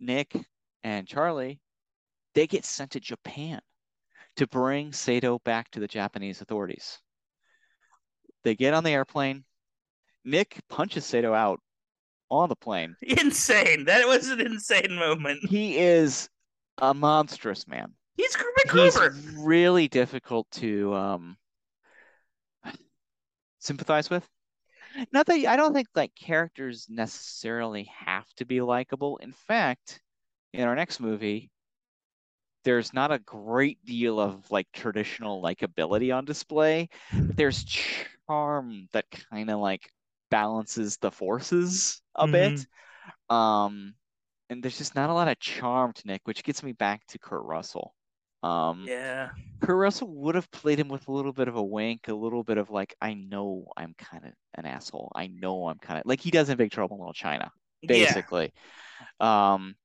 Nick 0.00 0.36
and 0.82 1.06
Charlie. 1.06 1.60
They 2.34 2.46
get 2.46 2.64
sent 2.64 2.92
to 2.92 3.00
Japan 3.00 3.60
to 4.36 4.46
bring 4.46 4.92
Sato 4.92 5.38
back 5.40 5.70
to 5.72 5.80
the 5.80 5.86
Japanese 5.86 6.40
authorities. 6.40 6.98
They 8.44 8.54
get 8.54 8.74
on 8.74 8.84
the 8.84 8.90
airplane. 8.90 9.44
Nick 10.24 10.58
punches 10.68 11.04
Sato 11.04 11.32
out 11.32 11.60
on 12.30 12.48
the 12.48 12.56
plane. 12.56 12.96
Insane. 13.02 13.84
That 13.84 14.06
was 14.06 14.28
an 14.28 14.40
insane 14.40 14.94
moment. 14.94 15.40
He 15.48 15.78
is 15.78 16.28
a 16.78 16.94
monstrous 16.94 17.68
man. 17.68 17.92
He's 18.16 18.34
He's 18.72 18.98
really 19.38 19.88
difficult 19.88 20.50
to 20.52 20.94
um, 20.94 21.36
sympathize 23.58 24.10
with. 24.10 24.26
Not 25.12 25.26
that 25.26 25.46
I 25.46 25.56
don't 25.56 25.72
think 25.74 25.88
like 25.94 26.14
characters 26.14 26.86
necessarily 26.88 27.84
have 27.96 28.26
to 28.36 28.44
be 28.44 28.60
likable. 28.60 29.18
In 29.18 29.32
fact, 29.32 30.00
in 30.52 30.66
our 30.66 30.74
next 30.74 31.00
movie, 31.00 31.50
there's 32.64 32.92
not 32.94 33.10
a 33.12 33.18
great 33.20 33.84
deal 33.84 34.20
of 34.20 34.50
like 34.50 34.68
traditional 34.72 35.42
likability 35.42 36.14
on 36.16 36.24
display. 36.24 36.88
But 37.26 37.36
there's 37.36 37.64
charm 37.64 38.88
that 38.92 39.06
kind 39.30 39.50
of 39.50 39.58
like 39.60 39.90
balances 40.30 40.96
the 40.98 41.10
forces 41.10 42.00
a 42.14 42.26
bit. 42.28 42.66
Um, 43.28 43.94
and 44.50 44.62
there's 44.62 44.78
just 44.78 44.94
not 44.94 45.10
a 45.10 45.14
lot 45.14 45.28
of 45.28 45.38
charm 45.40 45.92
to 45.94 46.06
Nick, 46.06 46.22
which 46.24 46.44
gets 46.44 46.62
me 46.62 46.72
back 46.72 47.06
to 47.08 47.18
Kurt 47.18 47.44
Russell. 47.44 47.94
Um, 48.42 48.84
Yeah. 48.86 49.30
Kurt 49.60 49.76
Russell 49.76 50.08
would 50.08 50.34
have 50.34 50.50
played 50.50 50.80
him 50.80 50.88
with 50.88 51.06
a 51.06 51.12
little 51.12 51.32
bit 51.32 51.46
of 51.48 51.54
a 51.56 51.62
wink, 51.62 52.08
a 52.08 52.14
little 52.14 52.42
bit 52.42 52.58
of 52.58 52.70
like, 52.70 52.94
I 53.00 53.14
know 53.14 53.66
I'm 53.76 53.94
kind 53.94 54.24
of 54.24 54.32
an 54.54 54.66
asshole. 54.66 55.12
I 55.14 55.28
know 55.28 55.68
I'm 55.68 55.78
kind 55.78 56.00
of 56.00 56.06
like 56.06 56.20
he 56.20 56.30
does 56.32 56.48
in 56.48 56.56
Big 56.56 56.72
Trouble 56.72 56.96
in 56.96 57.00
Little 57.00 57.12
China, 57.12 57.52
basically. 57.86 58.52
Yeah. 59.20 59.54
Um, 59.54 59.76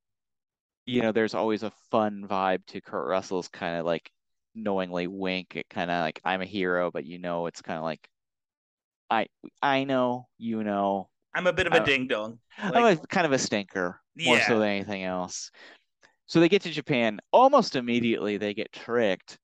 you 0.86 1.02
know, 1.02 1.12
there's 1.12 1.34
always 1.36 1.64
a 1.64 1.72
fun 1.92 2.26
vibe 2.28 2.66
to 2.68 2.82
Kurt 2.82 3.08
Russell's 3.08 3.50
kind 3.50 3.78
of 3.78 3.86
like 3.86 4.10
knowingly 4.56 5.08
wink 5.08 5.56
at 5.56 5.70
kind 5.70 5.92
of 5.92 6.02
like 6.02 6.20
I'm 6.26 6.42
a 6.42 6.46
hero, 6.46 6.90
but 6.92 7.06
you 7.06 7.20
know, 7.20 7.46
it's 7.48 7.62
kind 7.62 7.78
of 7.78 7.84
like 7.84 8.08
I 9.10 9.28
I 9.62 9.84
know, 9.84 10.28
you 10.38 10.64
know, 10.64 11.10
I'm 11.34 11.48
a 11.48 11.54
bit 11.54 11.68
of 11.68 11.74
a 11.74 11.86
ding 11.86 12.08
dong. 12.08 12.40
I'm 12.58 12.84
a 12.84 12.98
kind 13.08 13.26
of 13.26 13.32
a 13.32 13.38
stinker 13.38 14.02
more 14.18 14.40
so 14.40 14.60
than 14.60 14.70
anything 14.70 15.04
else. 15.04 15.52
So 16.28 16.40
they 16.40 16.50
get 16.50 16.62
to 16.64 16.72
Japan. 16.72 17.20
Almost 17.32 17.76
immediately, 17.76 18.38
they 18.38 18.54
get 18.54 18.72
tricked 18.72 19.38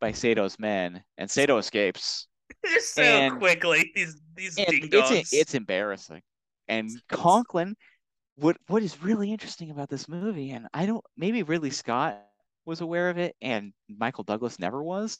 by 0.00 0.12
Sato's 0.12 0.58
men, 0.58 1.02
and 1.16 1.30
Sato 1.30 1.58
escapes. 1.58 2.26
Just 2.64 2.94
so 2.94 3.02
and- 3.02 3.38
quickly. 3.38 3.90
These 3.94 4.20
these 4.34 4.56
ding 4.56 4.88
it's 4.92 5.32
it's 5.32 5.54
embarrassing. 5.54 6.22
And 6.68 6.90
Conklin, 7.08 7.76
what 8.36 8.56
what 8.66 8.82
is 8.82 9.02
really 9.02 9.30
interesting 9.32 9.70
about 9.70 9.88
this 9.88 10.08
movie, 10.08 10.50
and 10.50 10.66
I 10.74 10.86
don't 10.86 11.04
maybe 11.16 11.42
Ridley 11.42 11.70
Scott 11.70 12.20
was 12.66 12.80
aware 12.80 13.10
of 13.10 13.18
it, 13.18 13.36
and 13.40 13.72
Michael 13.88 14.24
Douglas 14.24 14.58
never 14.58 14.82
was. 14.82 15.18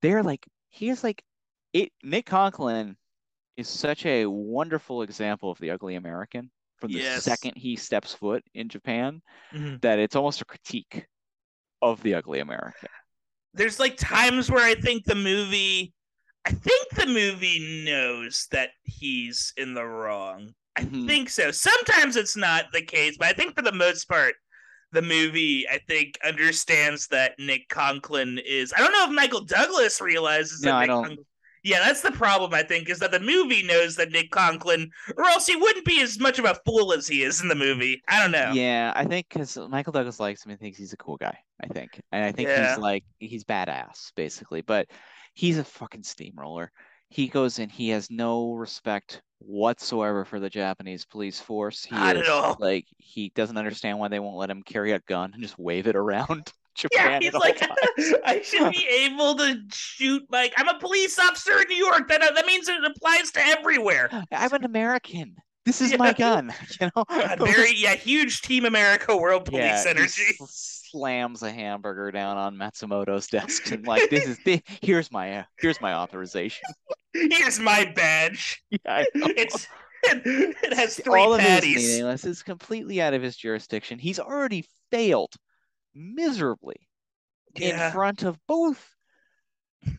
They're 0.00 0.22
like 0.22 0.46
he 0.68 0.90
is 0.90 1.02
like 1.02 1.22
it. 1.72 1.90
Nick 2.02 2.26
Conklin 2.26 2.96
is 3.56 3.68
such 3.68 4.06
a 4.06 4.26
wonderful 4.26 5.02
example 5.02 5.50
of 5.50 5.58
the 5.58 5.70
ugly 5.70 5.96
American 5.96 6.50
from 6.80 6.92
the 6.92 6.98
Yes. 6.98 7.22
second 7.24 7.56
he 7.56 7.76
steps 7.76 8.14
foot 8.14 8.42
in 8.54 8.68
Japan 8.68 9.20
Mhm. 9.52 9.80
that 9.82 9.98
it's 9.98 10.16
almost 10.16 10.40
a 10.40 10.44
critique 10.44 11.06
of 11.82 12.02
the 12.02 12.14
ugly 12.14 12.40
American. 12.40 12.88
There's 13.52 13.78
like 13.78 13.96
times 13.96 14.50
where 14.50 14.64
I 14.64 14.74
think 14.74 15.04
the 15.04 15.14
movie 15.14 15.92
I 16.46 16.52
think 16.52 16.88
the 16.92 17.04
movie 17.04 17.84
knows 17.84 18.46
that 18.50 18.70
he's 18.84 19.52
in 19.58 19.74
the 19.74 19.84
wrong. 19.84 20.54
I 20.74 20.84
Mhm. 20.84 21.06
think 21.06 21.28
so. 21.28 21.50
Sometimes 21.50 22.16
it's 22.16 22.34
not 22.34 22.72
the 22.72 22.80
case, 22.80 23.18
but 23.18 23.28
I 23.28 23.34
think 23.34 23.54
for 23.54 23.60
the 23.60 23.72
most 23.72 24.06
part, 24.06 24.36
the 24.90 25.02
movie 25.02 25.68
I 25.68 25.76
think 25.86 26.18
understands 26.24 27.08
that 27.08 27.38
Nick 27.38 27.68
Conklin 27.68 28.38
is. 28.38 28.72
I 28.72 28.78
don't 28.78 28.92
know 28.92 29.04
if 29.04 29.10
Michael 29.10 29.44
Douglas 29.44 30.00
realizes 30.00 30.62
No, 30.62 30.70
that. 30.70 30.76
I 30.76 30.80
Nick 30.80 30.88
don't. 30.88 31.04
Conklin- 31.04 31.26
yeah, 31.62 31.80
that's 31.80 32.02
the 32.02 32.12
problem. 32.12 32.54
I 32.54 32.62
think 32.62 32.88
is 32.88 32.98
that 33.00 33.10
the 33.10 33.20
movie 33.20 33.62
knows 33.62 33.96
that 33.96 34.10
Nick 34.12 34.30
Conklin, 34.30 34.90
or 35.16 35.24
else 35.26 35.46
he 35.46 35.56
wouldn't 35.56 35.84
be 35.84 36.00
as 36.02 36.18
much 36.18 36.38
of 36.38 36.44
a 36.44 36.58
fool 36.66 36.92
as 36.92 37.06
he 37.06 37.22
is 37.22 37.40
in 37.40 37.48
the 37.48 37.54
movie. 37.54 38.02
I 38.08 38.20
don't 38.22 38.32
know. 38.32 38.52
Yeah, 38.52 38.92
I 38.94 39.04
think 39.04 39.28
because 39.28 39.56
Michael 39.56 39.92
Douglas 39.92 40.20
likes 40.20 40.44
him 40.44 40.50
and 40.50 40.60
thinks 40.60 40.78
he's 40.78 40.92
a 40.92 40.96
cool 40.96 41.16
guy. 41.16 41.36
I 41.62 41.68
think, 41.68 42.00
and 42.12 42.24
I 42.24 42.32
think 42.32 42.48
Yeah. 42.48 42.68
he's 42.68 42.78
like 42.78 43.04
he's 43.18 43.44
badass 43.44 44.12
basically, 44.14 44.62
but 44.62 44.88
he's 45.34 45.58
a 45.58 45.64
fucking 45.64 46.02
steamroller. 46.02 46.72
he 47.10 47.28
goes 47.28 47.58
in, 47.58 47.68
he 47.68 47.88
has 47.90 48.10
no 48.10 48.52
respect 48.54 49.20
whatsoever 49.38 50.24
for 50.24 50.38
the 50.40 50.48
Japanese 50.50 51.04
police 51.04 51.40
force. 51.40 51.84
He 51.84 51.94
Not 51.96 52.16
is 52.16 52.22
at 52.22 52.28
all. 52.28 52.56
like 52.58 52.86
he 52.98 53.30
doesn't 53.34 53.56
understand 53.58 53.98
why 53.98 54.08
they 54.08 54.20
won't 54.20 54.36
let 54.36 54.50
him 54.50 54.62
carry 54.62 54.92
a 54.92 55.00
gun 55.00 55.32
and 55.34 55.42
just 55.42 55.58
wave 55.58 55.86
it 55.88 55.96
around 55.96 56.52
Yeah, 56.92 57.18
he's 57.20 57.32
like. 57.34 57.60
I 58.24 58.40
should 58.42 58.70
be 58.72 58.86
able 58.88 59.34
to 59.36 59.60
shoot 59.72 60.22
Mike. 60.30 60.54
I'm 60.56 60.68
a 60.68 60.78
police 60.78 61.18
officer 61.18 61.60
in 61.60 61.68
New 61.68 61.76
York. 61.76 62.08
That 62.08 62.20
that 62.34 62.46
means 62.46 62.68
it 62.68 62.82
applies 62.84 63.30
to 63.32 63.40
everywhere. 63.46 64.08
I'm 64.32 64.52
an 64.52 64.64
American. 64.64 65.36
This 65.66 65.80
is 65.80 65.90
Yeah. 65.92 65.98
my 65.98 66.12
gun. 66.12 66.52
You 66.80 66.90
know, 66.96 67.04
God, 67.04 67.38
very 67.38 67.74
yeah, 67.76 67.94
huge 67.94 68.40
Team 68.42 68.64
America 68.64 69.14
World 69.16 69.44
Police 69.44 69.84
yeah, 69.84 69.84
energy. 69.86 70.22
slams 70.46 71.42
a 71.42 71.50
hamburger 71.52 72.10
down 72.10 72.36
on 72.38 72.56
Matsumoto's 72.56 73.26
desk 73.26 73.70
and 73.70 73.86
like, 73.86 74.08
this 74.10 74.26
is 74.26 74.38
the 74.44 74.62
here's 74.80 75.12
my 75.12 75.38
uh, 75.40 75.42
here's 75.58 75.80
my 75.80 75.94
authorization. 75.94 76.62
Here's 77.12 77.58
my 77.58 77.92
badge. 77.96 78.62
Yeah, 78.70 79.02
It's 79.14 79.66
it, 80.04 80.22
it 80.62 80.72
has 80.74 80.96
three 80.96 81.20
all 81.20 81.34
of 81.34 81.40
it 81.40 81.42
is 81.44 81.48
patties. 81.50 81.76
meaningless. 81.88 82.24
It's 82.24 82.42
completely 82.44 83.02
out 83.02 83.14
of 83.14 83.20
his 83.22 83.36
jurisdiction. 83.36 83.98
He's 83.98 84.20
already 84.20 84.64
failed 84.92 85.34
miserably 85.94 86.88
Yeah. 87.56 87.86
in 87.86 87.92
front 87.92 88.22
of 88.22 88.38
both 88.46 88.94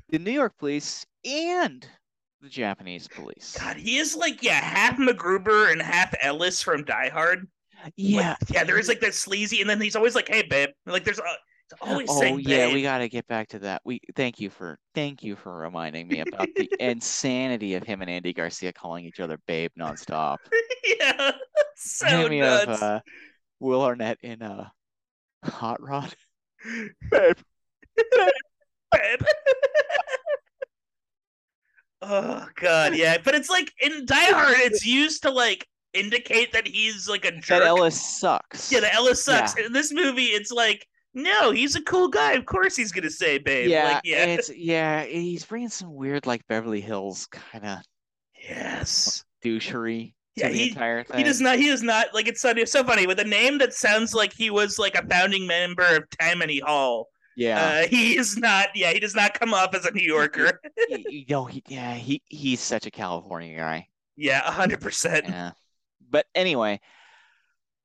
the 0.09 0.19
New 0.19 0.31
York 0.31 0.57
police 0.57 1.05
and 1.25 1.85
the 2.41 2.49
Japanese 2.49 3.07
police. 3.07 3.55
God, 3.59 3.77
he 3.77 3.97
is 3.97 4.15
like 4.15 4.41
yeah, 4.43 4.59
half 4.61 4.97
MacGruber 4.97 5.71
and 5.71 5.81
half 5.81 6.13
Ellis 6.21 6.61
from 6.61 6.83
Die 6.83 7.09
Hard. 7.09 7.47
Like, 7.83 7.93
yeah. 7.97 8.35
yeah. 8.49 8.63
There 8.63 8.77
is 8.79 8.87
like 8.87 8.99
that 9.01 9.13
sleazy, 9.15 9.61
and 9.61 9.69
then 9.69 9.81
he's 9.81 9.95
always 9.95 10.15
like, 10.15 10.27
"Hey, 10.29 10.43
babe." 10.43 10.69
Like 10.85 11.03
there's 11.03 11.19
uh, 11.19 11.23
he's 11.23 11.77
always 11.81 12.07
Oh 12.11 12.19
saying, 12.19 12.39
yeah, 12.41 12.67
babe. 12.67 12.73
we 12.75 12.81
got 12.83 12.99
to 12.99 13.09
get 13.09 13.25
back 13.27 13.47
to 13.49 13.59
that. 13.59 13.81
We 13.85 13.99
thank 14.15 14.39
you 14.39 14.49
for 14.51 14.77
thank 14.93 15.23
you 15.23 15.35
for 15.35 15.55
reminding 15.57 16.07
me 16.07 16.19
about 16.19 16.47
the 16.55 16.69
insanity 16.79 17.73
of 17.75 17.83
him 17.83 18.01
and 18.01 18.09
Andy 18.09 18.33
Garcia 18.33 18.71
calling 18.73 19.05
each 19.05 19.19
other 19.19 19.39
babe 19.47 19.71
nonstop. 19.79 20.37
yeah, 20.99 21.31
so 21.75 22.05
Remind 22.29 22.39
nuts. 22.41 22.65
of 22.67 22.83
uh, 22.83 22.99
Will 23.59 23.81
Arnett 23.83 24.17
in 24.21 24.41
uh, 24.43 24.69
Hot 25.43 25.81
Rod. 25.81 26.13
Babe. 27.11 27.37
babe. 28.91 29.21
oh 32.01 32.47
god, 32.55 32.95
yeah. 32.95 33.17
But 33.23 33.35
it's 33.35 33.49
like 33.49 33.73
in 33.81 34.05
Die 34.05 34.31
Hard, 34.31 34.57
it's 34.59 34.85
used 34.85 35.23
to 35.23 35.31
like 35.31 35.67
indicate 35.93 36.53
that 36.53 36.67
he's 36.67 37.09
like 37.09 37.25
a 37.25 37.31
jerk. 37.31 37.59
That 37.59 37.63
Ellis 37.63 37.99
sucks. 37.99 38.71
yeah, 38.71 38.81
the 38.81 38.93
Ellis 38.93 39.23
sucks. 39.23 39.55
In 39.57 39.73
this 39.73 39.91
movie, 39.91 40.25
it's 40.25 40.51
like, 40.51 40.87
no, 41.13 41.51
he's 41.51 41.75
a 41.75 41.81
cool 41.81 42.07
guy. 42.07 42.33
Of 42.33 42.45
course, 42.45 42.75
he's 42.75 42.91
gonna 42.91 43.09
say 43.09 43.37
babe. 43.37 43.69
yeah, 43.69 43.93
like, 43.93 44.01
yeah. 44.03 44.25
it's 44.25 44.55
yeah. 44.55 45.03
He's 45.03 45.45
bringing 45.45 45.69
some 45.69 45.93
weird 45.93 46.25
like 46.25 46.47
Beverly 46.47 46.81
Hills 46.81 47.27
kind 47.27 47.65
of 47.65 47.79
yes. 48.47 49.23
douchery 49.43 50.13
Yeah, 50.35 50.47
he-. 50.49 50.69
He 51.15 51.23
does 51.23 51.41
not. 51.41 51.57
He 51.57 51.67
does 51.67 51.83
not 51.83 52.13
like. 52.13 52.27
It's 52.27 52.41
so, 52.41 52.51
it's 52.51 52.71
so 52.71 52.83
funny 52.83 53.05
with 53.07 53.19
a 53.19 53.23
name 53.25 53.57
that 53.57 53.73
sounds 53.73 54.13
like 54.13 54.31
he 54.33 54.49
was 54.49 54.79
like 54.79 54.95
a 54.95 55.05
founding 55.07 55.45
member 55.47 55.83
of 55.97 56.09
Tammany 56.19 56.59
Hall. 56.59 57.09
Yeah, 57.35 57.83
Uh, 57.83 57.87
he 57.87 58.17
is 58.17 58.37
not. 58.37 58.67
Yeah, 58.75 58.91
he 58.93 58.99
does 58.99 59.15
not 59.15 59.33
come 59.33 59.53
off 59.53 59.73
as 59.73 59.85
a 59.85 59.91
New 59.91 60.03
Yorker. 60.03 60.59
you 60.89 61.25
know, 61.29 61.45
he, 61.45 61.63
yeah, 61.67 61.93
he 61.95 62.21
he's 62.27 62.59
such 62.59 62.85
a 62.85 62.91
California 62.91 63.57
guy. 63.57 63.87
yeah, 64.17 64.41
hundred 64.41 64.81
percent. 64.81 65.25
Yeah, 65.27 65.51
but 66.09 66.25
anyway, 66.35 66.79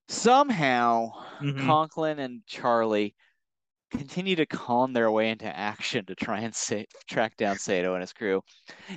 somehow 0.08 1.10
Mhm. 1.40 1.64
Conklin 1.66 2.18
and 2.18 2.42
Charlie 2.46 3.14
continue 3.90 4.36
to 4.36 4.46
con 4.46 4.92
their 4.92 5.10
way 5.10 5.30
into 5.30 5.46
action 5.56 6.04
to 6.06 6.14
try 6.14 6.40
and 6.40 6.54
sa- 6.54 6.82
track 7.08 7.36
down 7.36 7.58
Sato 7.58 7.94
and 7.94 8.02
his 8.02 8.12
crew, 8.12 8.42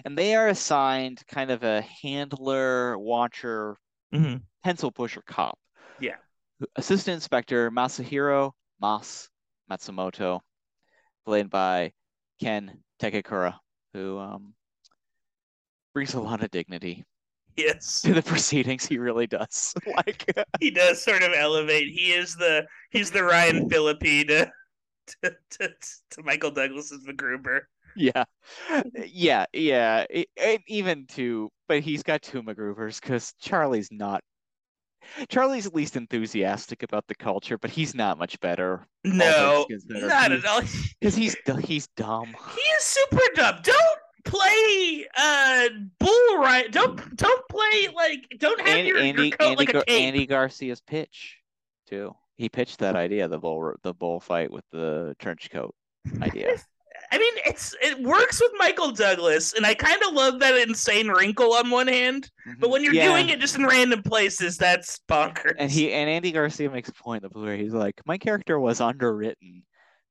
and 0.06 0.17
they 0.17 0.36
are 0.36 0.47
assigned 0.47 1.25
kind 1.28 1.52
of 1.52 1.63
a 1.63 1.82
handler, 1.82 2.97
watcher, 2.97 3.78
Mhm. 4.13 4.41
pencil 4.63 4.91
pusher 4.91 5.21
cop. 5.21 5.58
Yeah. 5.99 6.17
Assistant 6.75 7.15
Inspector 7.15 7.71
Masahiro 7.71 8.52
Mas 8.82 9.30
Matsumoto, 9.69 10.41
played 11.25 11.49
by 11.49 11.93
Ken 12.41 12.84
Takakura, 12.99 13.60
who 13.93 14.17
um, 14.17 14.56
brings 15.93 16.13
a 16.13 16.19
lot 16.21 16.43
of 16.43 16.52
dignity 16.52 17.06
Yes, 17.56 18.02
to 18.06 18.13
the 18.13 18.21
proceedings. 18.21 18.86
He 18.86 18.97
really 18.97 19.28
does. 19.28 19.73
like, 19.86 20.25
he 20.60 20.71
does 20.71 21.04
sort 21.04 21.23
of 21.23 21.34
elevate. 21.36 21.88
He 21.89 22.13
is 22.13 22.36
the 22.36 22.65
he's 22.89 23.12
the 23.12 23.23
Ryan 23.23 23.69
Phillippe 23.69 24.28
to 24.28 24.52
to, 25.24 25.36
to, 25.52 25.69
to 26.12 26.24
Michael 26.24 26.52
Douglas's 26.52 27.06
MacGruber. 27.06 27.62
yeah, 27.95 28.24
yeah, 29.06 29.45
yeah. 29.54 30.06
E- 30.13 30.26
and 30.38 30.60
even 30.67 31.06
to, 31.08 31.50
but 31.67 31.82
he's 31.82 32.04
got 32.04 32.22
two 32.22 32.41
MacGruber's 32.43 33.00
because 33.00 33.34
Charlie's 33.41 33.89
not. 33.91 34.22
Charlie's 35.30 35.65
at 35.65 35.74
least 35.74 35.95
enthusiastic 35.95 36.84
about 36.84 37.08
the 37.08 37.15
culture, 37.15 37.58
but 37.58 37.72
he's 37.72 37.95
not 37.95 38.17
much 38.19 38.39
better. 38.41 38.86
No, 39.04 39.65
not 39.88 40.32
He's- 40.32 40.43
at 40.43 40.45
all. 40.45 40.62
Because 41.00 41.15
he's 41.15 41.36
he's 41.63 41.88
dumb. 41.95 42.36
He 42.56 42.62
is 42.62 42.84
super 42.84 43.22
dumb. 43.34 43.60
Don't 43.63 44.00
play 44.26 45.08
uh 45.17 45.69
bull 46.00 46.38
right. 46.38 46.69
Don't 46.72 47.15
don't 47.15 47.48
play 47.50 47.88
like 47.95 48.28
don't 48.38 48.60
have 48.60 48.78
And 48.78 48.88
your, 48.88 48.98
Andy 49.00 49.28
your 49.30 49.38
coat 49.38 49.45
Andy, 49.45 49.56
like 49.56 49.69
a 49.69 49.74
Gar-. 49.74 49.84
Andy 49.88 50.28
Garcia's 50.28 50.82
pitch 50.82 51.38
too. 51.88 52.13
He 52.39 52.47
pitched 52.47 52.80
that 52.80 52.95
idea, 52.95 53.28
the 53.28 53.38
bull 53.38 53.73
the 53.84 53.93
bullfight 53.93 54.49
with 54.49 54.63
the 54.71 55.13
trench 55.19 55.52
coat 55.52 55.75
idea. 56.21 56.56
I 57.12 57.17
mean, 57.17 57.34
it's 57.45 57.75
it 57.82 57.99
works 58.02 58.39
with 58.41 58.52
Michael 58.58 58.91
Douglas, 58.91 59.52
and 59.54 59.65
I 59.65 59.73
kind 59.73 60.02
of 60.08 60.13
love 60.13 60.39
that 60.39 60.56
insane 60.56 61.10
wrinkle 61.10 61.52
on 61.54 61.69
one 61.69 61.88
hand. 61.88 62.30
But 62.60 62.67
mhm. 62.69 62.71
when 62.71 62.84
you're 62.84 62.93
Yeah. 62.93 63.10
doing 63.10 63.28
it 63.28 63.39
just 63.41 63.58
in 63.58 63.65
random 63.65 64.02
places, 64.04 64.58
that's 64.58 64.99
bonkers. 65.10 65.56
and 65.60 65.69
he 65.69 65.91
and 65.91 66.10
Andy 66.10 66.32
Garcia 66.32 66.69
makes 66.69 66.88
a 66.88 66.93
point 66.93 67.23
in 67.23 67.28
the 67.28 67.34
Blu-ray. 67.34 67.62
He's 67.62 67.73
like, 67.73 67.95
my 68.06 68.17
character 68.17 68.58
was 68.58 68.80
underwritten. 68.80 69.63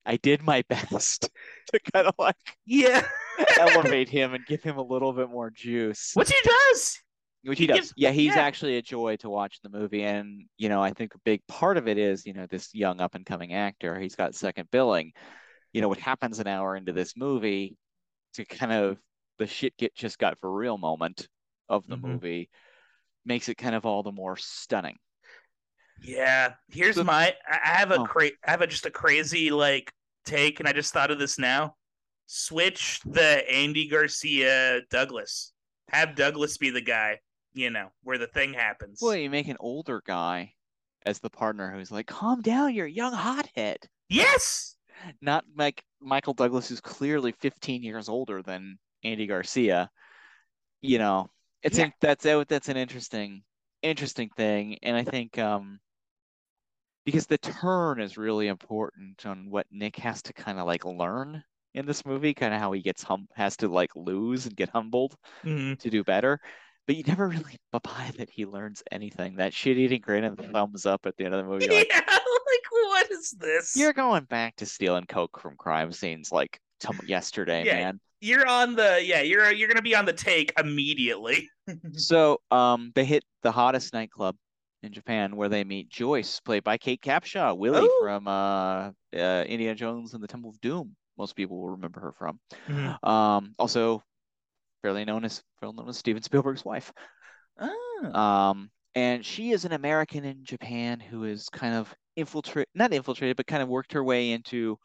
I 0.05 0.17
did 0.19 0.43
my 0.43 0.63
best 0.69 1.31
to 1.73 1.81
kind 1.95 2.07
of 2.09 2.15
like 2.19 2.37
yeah, 2.67 3.07
elevate 3.59 4.11
him 4.11 4.35
and 4.35 4.45
give 4.45 4.63
him 4.63 4.77
a 4.77 4.83
little 4.83 5.15
bit 5.15 5.31
more 5.31 5.51
juice. 5.51 6.11
what 6.15 6.29
he 6.29 6.37
does. 6.45 6.99
Which 7.49 7.59
he, 7.59 7.67
does. 7.67 7.77
gives- 7.77 7.95
yeah, 7.97 8.11
he's 8.11 8.35
yeah. 8.37 8.43
actually 8.43 8.77
a 8.77 8.83
joy 8.83 9.17
to 9.17 9.29
watch 9.31 9.61
the 9.63 9.69
movie. 9.71 10.05
And, 10.05 10.45
you 10.57 10.69
know, 10.69 10.83
I 10.83 10.93
think 10.93 11.15
a 11.15 11.19
big 11.25 11.41
part 11.49 11.77
of 11.77 11.89
it 11.89 11.99
is, 11.99 12.27
you 12.27 12.33
know, 12.35 12.47
this 12.47 12.75
young 12.75 13.01
up 13.01 13.15
and 13.15 13.25
coming 13.27 13.55
actor. 13.55 13.99
He's 13.99 14.15
got 14.17 14.35
second 14.35 14.71
billing. 14.71 15.13
You 15.73 15.81
know, 15.81 15.89
what 15.89 15.99
happens 15.99 16.39
an 16.39 16.47
hour 16.47 16.77
into 16.77 16.93
this 16.93 17.17
movie 17.17 17.77
to 18.35 18.45
kind 18.45 18.73
of 18.73 18.99
the 19.39 19.47
shit 19.47 19.77
get 19.77 19.95
just 19.95 20.19
got 20.19 20.39
for 20.39 20.53
real 20.53 20.79
moment 20.79 21.29
of 21.69 21.87
the 21.87 21.97
Mhm. 21.97 22.03
movie 22.03 22.51
makes 23.25 23.49
it 23.49 23.57
kind 23.57 23.75
of 23.75 23.85
all 23.87 24.03
the 24.03 24.13
more 24.13 24.37
stunning. 24.37 24.97
Yeah, 26.03 26.55
here's 26.71 26.97
The- 26.97 27.05
my. 27.05 27.35
I 27.49 27.59
I 27.65 27.69
have 27.79 27.91
a 27.91 28.01
Oh. 28.01 28.05
cra- 28.05 28.31
I 28.47 28.51
have 28.51 28.61
a, 28.63 28.67
just 28.67 28.87
a 28.87 28.91
crazy 28.91 29.51
like 29.51 29.93
take, 30.25 30.61
and 30.61 30.69
I 30.69 30.73
just 30.73 30.93
thought 30.93 31.11
of 31.11 31.19
this 31.19 31.39
now. 31.39 31.75
Switch 32.27 33.01
the 33.05 33.49
Andy 33.51 33.89
Garcia 33.89 34.83
Douglas. 34.91 35.53
Have 35.89 36.15
Douglas 36.15 36.57
be 36.59 36.71
the 36.71 36.81
guy. 36.83 37.19
You 37.55 37.71
know 37.71 37.91
where 38.03 38.19
the 38.19 38.27
thing 38.27 38.55
happens. 38.55 39.01
Well, 39.01 39.17
you 39.17 39.31
make 39.31 39.49
an 39.49 39.57
older 39.61 40.03
guy 40.05 40.55
as 41.07 41.19
the 41.19 41.31
partner 41.31 41.71
who's 41.73 41.91
like, 41.91 42.07
calm 42.07 42.43
down, 42.43 42.75
you're 42.75 42.87
a 42.87 42.91
young 42.91 43.13
hothead. 43.13 43.89
Yes. 44.09 44.77
Not 45.21 45.45
like 45.57 45.83
Michael 46.01 46.35
Douglas, 46.35 46.69
who's 46.69 46.81
clearly 46.81 47.33
15 47.33 47.83
years 47.83 48.09
older 48.09 48.43
than 48.43 48.79
Andy 49.05 49.27
Garcia. 49.27 49.91
You 50.83 50.99
know, 50.99 51.31
it's 51.63 51.79
Yeah. 51.79 51.87
in, 51.87 51.93
that's 52.01 52.25
that's 52.25 52.69
an 52.69 52.77
interesting 52.77 53.45
interesting 53.83 54.31
thing, 54.31 54.79
and 54.83 54.97
I 54.97 55.05
think 55.05 55.39
um 55.39 55.81
because 57.05 57.27
the 57.27 57.39
turn 57.39 58.01
is 58.01 58.17
really 58.19 58.49
important 58.49 59.25
on 59.27 59.51
what 59.51 59.67
Nick 59.71 59.97
has 59.97 60.23
to 60.23 60.33
kind 60.33 60.59
of 60.59 60.67
like 60.67 60.85
learn 60.85 61.43
in 61.75 61.87
this 61.87 62.05
movie, 62.05 62.35
kind 62.35 62.53
of 62.55 62.61
how 62.61 62.73
he 62.73 62.83
gets 62.83 63.03
hum 63.03 63.29
has 63.35 63.57
to 63.59 63.69
like 63.69 63.95
lose 63.97 64.47
and 64.47 64.57
get 64.57 64.69
humbled 64.69 65.17
Mhm. 65.45 65.79
to 65.81 65.91
do 65.91 66.05
better. 66.05 66.41
But 66.89 66.97
you 66.97 67.05
never 67.05 67.29
really 67.29 67.57
buy 67.73 68.11
that 68.17 68.31
he 68.31 68.47
learns 68.47 68.83
anything. 68.91 69.37
That 69.37 69.55
shit-eating 69.55 70.01
grin 70.01 70.25
and 70.25 70.37
the 70.37 70.43
thumbs 70.49 70.87
up 70.87 71.07
at 71.07 71.17
the 71.17 71.25
end 71.27 71.35
of 71.35 71.45
the 71.45 71.49
movie, 71.51 71.67
you're 71.67 71.75
like, 71.75 71.93
like 71.95 72.71
what 72.73 73.11
is 73.13 73.31
this? 73.39 73.77
you're 73.77 73.93
going 73.93 74.25
back 74.25 74.57
to 74.57 74.67
stealing 74.67 75.05
coke 75.05 75.39
from 75.41 75.55
crime 75.57 75.93
scenes 75.93 76.33
like 76.33 76.59
t- 76.81 76.89
yesterday, 77.07 77.65
Yeah. 77.65 77.75
man. 77.77 78.01
You're 78.21 78.49
on 78.49 78.75
the 78.75 79.01
yeah. 79.05 79.21
You're 79.21 79.53
you're 79.53 79.69
gonna 79.69 79.81
be 79.81 79.95
on 79.95 80.05
the 80.05 80.13
take 80.13 80.53
immediately. 80.59 81.49
So, 81.93 82.41
um, 82.51 82.91
they 82.97 83.05
hit 83.05 83.23
the 83.45 83.53
hottest 83.53 83.93
nightclub 83.93 84.35
in 84.83 84.93
Japan 84.93 85.37
where 85.37 85.49
they 85.49 85.63
meet 85.63 85.89
Joyce, 85.89 86.41
played 86.41 86.65
by 86.65 86.79
Kate 86.79 87.01
Capshaw, 87.01 87.57
Willie 87.57 87.81
Oh. 87.89 87.99
from 88.03 88.27
uh, 88.27 88.91
uh, 89.17 89.45
Indiana 89.47 89.77
Jones 89.77 90.15
and 90.15 90.23
the 90.23 90.27
Temple 90.27 90.51
of 90.51 90.61
Doom. 90.61 90.97
Most 91.17 91.37
people 91.37 91.61
will 91.61 91.71
remember 91.71 92.01
her 92.01 92.13
from. 92.13 92.41
Mhm. 92.69 93.05
Um, 93.09 93.55
also 93.59 94.03
fairly 94.89 95.05
known 95.05 95.23
as 95.23 95.43
fairly 95.61 95.77
known 95.77 95.91
as 95.91 95.99
Steven 95.99 96.23
Spielberg's 96.23 96.65
wife. 96.65 96.91
Ah. 97.61 98.51
Um, 98.51 98.71
and 98.95 99.23
she 99.23 99.51
is 99.51 99.67
an 99.67 99.73
American 99.73 100.25
in 100.25 100.47
Japan 100.47 100.99
who 100.99 101.25
is 101.25 101.51
kind 101.51 101.75
of 101.75 101.95
infiltrate, 102.17 102.69
not 102.75 102.95
infiltrated, 102.95 103.37
but 103.37 103.47
kind 103.47 103.63
of 103.63 103.69
worked 103.69 103.93
her 103.93 104.03
way 104.03 104.31
into 104.31 104.79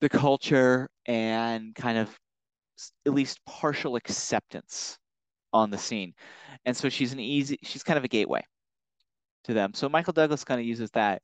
the 0.00 0.08
culture 0.08 0.88
and 1.04 1.74
kind 1.74 1.98
of 1.98 2.18
at 3.06 3.12
least 3.12 3.38
partial 3.44 3.96
acceptance 3.96 4.96
on 5.52 5.70
the 5.70 5.76
scene. 5.76 6.14
And 6.64 6.74
so 6.74 6.88
she's 6.88 7.12
an 7.12 7.20
easy, 7.20 7.58
she's 7.62 7.82
kind 7.82 7.98
of 7.98 8.04
a 8.04 8.08
gateway 8.08 8.42
to 9.44 9.52
them. 9.52 9.74
So 9.74 9.90
Michael 9.90 10.14
Douglas 10.14 10.42
kind 10.42 10.58
of 10.58 10.66
uses 10.66 10.90
that. 10.92 11.20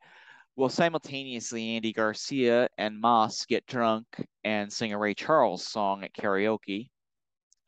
Well, 0.56 0.68
simultaneously, 0.68 1.70
Andy 1.70 1.94
Garcia 1.94 2.68
and 2.76 3.00
Moss 3.00 3.46
get 3.46 3.64
drunk 3.64 4.04
and 4.44 4.70
sing 4.70 4.92
a 4.92 4.98
Ray 4.98 5.14
Charles 5.14 5.66
song 5.66 6.04
at 6.04 6.12
karaoke, 6.12 6.90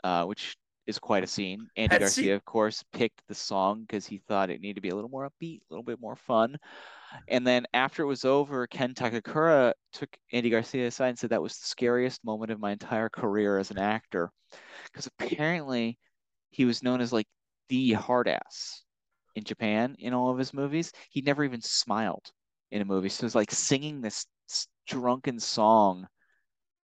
uh, 0.04 0.24
which 0.24 0.56
is 0.86 0.98
quite 0.98 1.22
a 1.22 1.28
scene. 1.28 1.68
Andy 1.76 1.98
Garcia, 1.98 2.34
of 2.34 2.44
course, 2.44 2.82
picked 2.92 3.22
the 3.28 3.34
song 3.34 3.82
because 3.82 4.06
he 4.06 4.18
thought 4.18 4.50
it 4.50 4.60
needed 4.60 4.74
to 4.74 4.80
be 4.80 4.88
a 4.88 4.94
little 4.94 5.10
more 5.10 5.28
upbeat, 5.28 5.60
a 5.60 5.64
little 5.70 5.84
bit 5.84 6.00
more 6.00 6.16
fun. 6.16 6.56
And 7.28 7.46
then 7.46 7.66
after 7.72 8.02
it 8.02 8.06
was 8.06 8.24
over, 8.24 8.66
Ken 8.66 8.94
Takakura 8.94 9.74
took 9.92 10.08
Andy 10.32 10.50
Garcia 10.50 10.86
aside 10.86 11.10
and 11.10 11.18
said 11.18 11.30
that 11.30 11.42
was 11.42 11.56
the 11.56 11.66
scariest 11.66 12.24
moment 12.24 12.50
of 12.50 12.58
my 12.58 12.72
entire 12.72 13.08
career 13.08 13.58
as 13.58 13.70
an 13.70 13.78
actor. 13.78 14.30
Because 14.86 15.06
apparently 15.06 15.98
he 16.50 16.64
was 16.64 16.82
known 16.82 17.00
as 17.00 17.12
like 17.12 17.28
the 17.68 17.92
hard 17.92 18.28
ass 18.28 18.82
in 19.36 19.44
Japan 19.44 19.94
in 19.98 20.14
all 20.14 20.30
of 20.30 20.38
his 20.38 20.52
movies. 20.52 20.92
He 21.10 21.20
never 21.20 21.44
even 21.44 21.60
smiled 21.60 22.30
in 22.70 22.82
a 22.82 22.86
movie. 22.86 23.08
So 23.08 23.26
it's 23.26 23.34
like 23.34 23.50
singing 23.50 24.00
this 24.00 24.26
drunken 24.86 25.38
song 25.38 26.08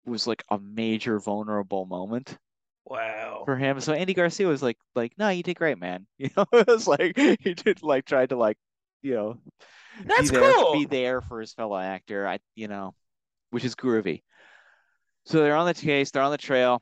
was 0.05 0.25
like 0.25 0.43
a 0.49 0.59
major 0.59 1.19
vulnerable 1.19 1.85
moment 1.85 2.37
Wow. 2.85 3.43
for 3.45 3.55
him. 3.55 3.79
So 3.79 3.93
Andy 3.93 4.13
Garcia 4.13 4.47
was 4.47 4.61
like, 4.61 4.77
like, 4.95 5.13
no, 5.17 5.29
you 5.29 5.43
did 5.43 5.55
great, 5.57 5.79
man. 5.79 6.05
You 6.17 6.29
know, 6.37 6.45
it 6.53 6.67
was 6.67 6.87
like 6.87 7.17
he 7.17 7.53
did 7.53 7.83
like 7.83 8.05
tried 8.05 8.29
to 8.29 8.35
like, 8.37 8.57
you 9.01 9.13
know, 9.15 9.37
That's 10.05 10.31
be 10.31 10.37
there, 10.37 10.53
cool. 10.53 10.73
be 10.73 10.85
there 10.85 11.21
for 11.21 11.39
his 11.41 11.53
fellow 11.53 11.77
actor. 11.77 12.27
I, 12.27 12.39
you 12.55 12.67
know, 12.67 12.95
which 13.51 13.65
is 13.65 13.75
groovy. 13.75 14.23
So 15.25 15.39
they're 15.41 15.55
on 15.55 15.67
the 15.67 15.73
case, 15.73 16.11
they're 16.11 16.21
on 16.23 16.31
the 16.31 16.37
trail, 16.37 16.81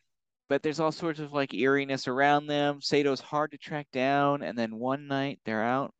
but 0.49 0.63
there's 0.63 0.79
all 0.79 0.91
sorts 0.91 1.19
of 1.19 1.33
like 1.33 1.53
eeriness 1.53 2.07
around 2.07 2.47
them. 2.47 2.81
Sato's 2.81 3.21
hard 3.21 3.51
to 3.51 3.57
track 3.57 3.87
down, 3.93 4.41
and 4.43 4.57
then 4.57 4.75
one 4.75 5.07
night 5.07 5.39
they're 5.45 5.63
out. 5.63 5.93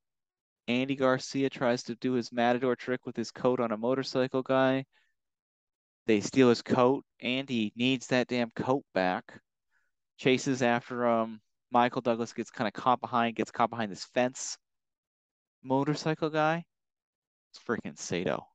Andy 0.68 0.96
Garcia 0.96 1.50
tries 1.50 1.84
to 1.84 1.96
do 1.96 2.14
his 2.14 2.32
matador 2.32 2.76
trick 2.76 3.06
with 3.06 3.16
his 3.16 3.32
coat 3.32 3.60
on 3.60 3.72
a 3.72 3.78
motorcycle 3.78 4.42
guy. 4.42 4.86
They 6.08 6.22
steal 6.22 6.50
his 6.50 6.62
coat. 6.62 7.04
Andy 7.20 7.74
needs 7.76 8.08
that 8.08 8.28
damn 8.28 8.52
coat 8.52 8.84
back. 8.94 9.40
Chases 10.22 10.62
after 10.62 11.08
him. 11.08 11.42
Michael 11.72 12.02
Douglas 12.02 12.32
gets 12.34 12.52
kind 12.52 12.68
of 12.68 12.74
caught 12.74 13.02
behind, 13.02 13.36
gets 13.36 13.50
caught 13.50 13.72
behind 13.72 13.92
this 13.92 14.04
fence. 14.14 14.56
Motorcycle 15.64 16.30
guy. 16.30 16.64
It's 17.50 17.64
freaking 17.64 17.98
Sato. 17.98 18.46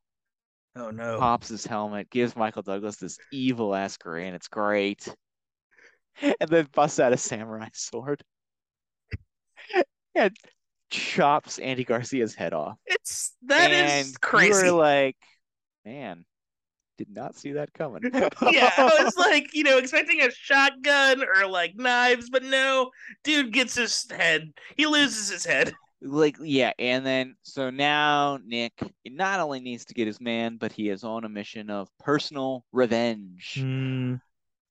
Oh 0.77 0.91
no. 0.91 1.19
Pops 1.19 1.49
his 1.49 1.67
helmet, 1.67 2.09
gives 2.09 2.37
Michael 2.37 2.63
Douglas 2.63 2.99
this 2.99 3.19
evil 3.33 3.75
ass 3.75 3.97
grin. 3.97 4.35
It's 4.35 4.49
great. 4.49 5.09
And 6.41 6.49
then 6.49 6.67
busts 6.73 6.99
out 6.99 7.13
a 7.13 7.17
samurai 7.17 7.69
sword. 7.75 8.23
And 10.15 10.35
chops 10.89 11.59
Andy 11.59 11.85
Garcia's 11.85 12.35
head 12.35 12.55
off. 12.55 12.79
It's 12.87 13.35
that 13.43 13.73
is 13.73 13.91
and 13.91 14.07
you 14.07 14.15
crazy. 14.23 14.71
were 14.71 14.71
like, 14.71 15.17
man, 15.85 16.25
did 16.97 17.11
not 17.11 17.37
see 17.37 17.53
that 17.53 17.73
coming. 17.75 18.03
yeah, 18.15 18.71
I 18.79 19.03
was 19.03 19.17
like, 19.17 19.55
you 19.55 19.65
know, 19.65 19.79
expecting 19.79 20.23
a 20.23 20.31
shotgun 20.31 21.23
or 21.23 21.47
like 21.47 21.75
knives, 21.77 22.31
but 22.31 22.43
no, 22.43 22.91
dude 23.25 23.53
gets 23.53 23.75
his 23.75 24.07
head. 24.11 24.51
He 24.77 24.87
loses 24.87 25.29
his 25.31 25.45
head. 25.45 25.75
like 26.03 26.37
yeah 26.41 26.73
and 26.79 27.07
then 27.07 27.35
so 27.43 27.71
now 27.71 28.39
nick 28.45 28.73
not 29.07 29.41
only 29.41 29.61
needs 29.61 29.87
to 29.87 29.95
get 29.95 30.07
his 30.07 30.21
man 30.21 30.59
but 30.59 30.71
he 30.71 30.91
is 30.91 31.03
on 31.05 31.25
a 31.25 31.29
mission 31.29 31.71
of 31.71 31.89
personal 31.99 32.65
revenge 32.71 33.55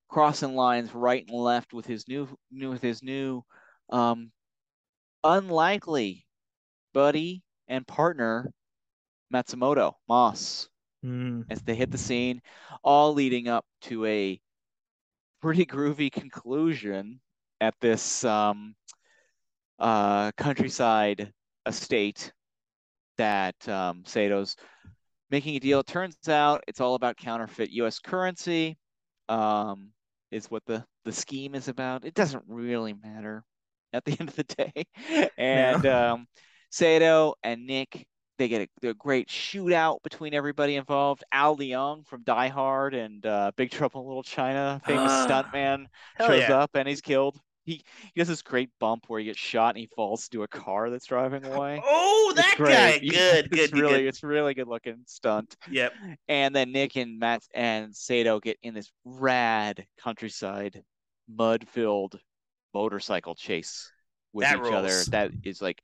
crossing 0.07 0.55
lines 0.55 0.93
right 0.93 1.25
and 1.27 1.35
left 1.35 1.73
with 1.73 1.85
his 1.87 2.07
new, 2.07 2.27
new 2.51 2.69
with 2.69 2.81
his 2.81 3.01
new 3.01 3.43
um 3.89 4.31
unlikely 5.23 6.25
buddy 6.93 7.41
and 7.67 7.87
partner 7.87 8.51
matsumoto 9.33 9.93
moss 10.07 10.69
as 11.49 11.61
they 11.61 11.75
hit 11.75 11.91
the 11.91 11.97
scene 11.97 12.41
all 12.83 13.13
leading 13.13 13.47
up 13.47 13.65
to 13.81 14.05
a 14.05 14.39
pretty 15.41 15.65
groovy 15.65 16.11
conclusion 16.11 17.19
at 17.61 17.73
this 17.81 18.23
um 18.23 18.75
uh 19.79 20.31
countryside 20.37 21.31
estate 21.65 22.31
that 23.17 23.55
um 23.69 24.03
Sato's 24.05 24.55
making 25.31 25.55
a 25.55 25.59
deal. 25.59 25.79
It 25.79 25.87
turns 25.87 26.29
out 26.29 26.63
it's 26.67 26.81
all 26.81 26.95
about 26.95 27.17
counterfeit 27.17 27.69
US 27.71 27.99
currency. 27.99 28.77
Um 29.29 29.91
is 30.31 30.49
what 30.51 30.63
the 30.65 30.83
the 31.03 31.11
scheme 31.11 31.55
is 31.55 31.67
about. 31.67 32.05
It 32.05 32.13
doesn't 32.13 32.43
really 32.47 32.93
matter 32.93 33.43
at 33.93 34.03
the 34.05 34.15
end 34.19 34.29
of 34.29 34.35
the 34.35 34.43
day. 34.43 34.85
And 35.37 35.85
um 35.85 36.27
Sato 36.69 37.35
and 37.43 37.65
Nick 37.65 38.07
they 38.37 38.47
get 38.47 38.69
a, 38.83 38.89
a 38.89 38.93
great 38.93 39.27
shootout 39.29 40.03
between 40.03 40.33
everybody 40.33 40.75
involved. 40.75 41.23
Al 41.31 41.55
Leong 41.57 42.05
from 42.07 42.23
Die 42.23 42.47
Hard 42.49 42.93
and 42.93 43.25
uh, 43.25 43.51
Big 43.55 43.71
Trouble 43.71 44.01
in 44.01 44.07
Little 44.07 44.23
China, 44.23 44.81
famous 44.85 45.11
Ah, 45.11 45.25
stuntman, 45.27 45.85
shows 46.19 46.41
yeah. 46.41 46.57
up 46.59 46.71
and 46.75 46.87
he's 46.87 47.01
killed. 47.01 47.39
He 47.63 47.83
he 48.13 48.19
does 48.19 48.27
this 48.27 48.43
great 48.43 48.69
bump 48.79 49.05
where 49.07 49.19
he 49.19 49.25
gets 49.25 49.39
shot 49.39 49.69
and 49.69 49.79
he 49.79 49.89
falls 49.95 50.27
into 50.31 50.43
a 50.43 50.47
car 50.47 50.89
that's 50.91 51.05
driving 51.07 51.43
away. 51.51 51.81
Oh, 51.83 52.33
It's 52.37 52.41
that 52.45 52.57
great. 52.57 52.73
guy. 52.73 52.99
Good, 52.99 53.49
good, 53.49 53.49
it's 53.59 53.71
good, 53.71 53.79
really 53.81 53.99
good. 54.01 54.07
it's 54.07 54.23
really 54.23 54.53
good 54.53 54.67
looking 54.67 54.97
stunt. 55.07 55.55
Yep. 55.71 55.93
And 56.27 56.55
then 56.55 56.71
Nick 56.71 56.95
and 56.95 57.17
Matt 57.17 57.41
and 57.55 57.95
Sato 57.95 58.39
get 58.39 58.59
in 58.61 58.73
this 58.75 58.91
rad 59.03 59.85
countryside 59.99 60.83
mud 61.27 61.67
filled 61.69 62.19
motorcycle 62.73 63.33
chase 63.33 63.91
with 64.31 64.43
That 64.47 64.57
each 64.63 64.71
other. 64.71 65.03
That 65.09 65.31
is 65.43 65.59
like 65.61 65.81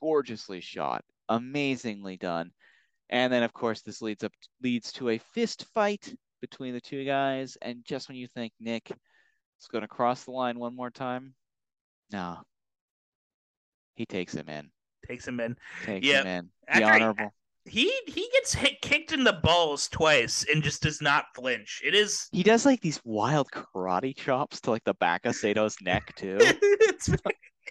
gorgeously 0.00 0.60
shot, 0.60 1.04
amazingly 1.28 2.16
done. 2.16 2.50
And 3.10 3.32
then 3.32 3.42
of 3.42 3.52
course 3.52 3.82
this 3.82 4.02
leads 4.02 4.24
up 4.24 4.32
leads 4.62 4.92
to 4.92 5.10
a 5.10 5.18
fist 5.18 5.64
fight 5.74 6.14
between 6.40 6.74
the 6.74 6.80
two 6.80 7.04
guys. 7.04 7.56
And 7.62 7.84
just 7.84 8.08
when 8.08 8.16
you 8.16 8.26
think 8.28 8.52
Nick 8.60 8.90
is 8.90 9.68
gonna 9.70 9.88
cross 9.88 10.24
the 10.24 10.32
line 10.32 10.58
one 10.58 10.74
more 10.76 10.90
time, 10.90 11.34
no. 12.12 12.38
He 13.94 14.06
takes 14.06 14.34
him 14.34 14.48
in. 14.48 14.70
Takes 15.06 15.26
him 15.26 15.40
in. 15.40 15.56
Takes 15.84 16.06
Yep. 16.06 16.24
him 16.24 16.26
in. 16.26 16.50
The 16.66 16.72
After 16.72 16.84
he- 16.84 16.90
honorable. 16.92 17.34
He 17.68 17.92
he 18.06 18.28
gets 18.32 18.54
hit 18.54 18.80
kicked 18.80 19.10
in 19.10 19.24
the 19.24 19.32
balls 19.32 19.88
twice 19.88 20.44
and 20.48 20.62
just 20.62 20.82
does 20.82 21.00
not 21.02 21.24
flinch. 21.34 21.82
It 21.84 21.96
is 21.96 22.28
He 22.30 22.44
does 22.44 22.64
like 22.64 22.80
these 22.80 23.00
wild 23.04 23.48
karate 23.50 24.14
chops 24.16 24.60
to 24.62 24.70
like 24.70 24.84
the 24.84 24.94
back 24.94 25.26
of 25.26 25.34
Sato's 25.34 25.76
neck 25.82 26.14
too. 26.14 26.36
it's 26.40 27.08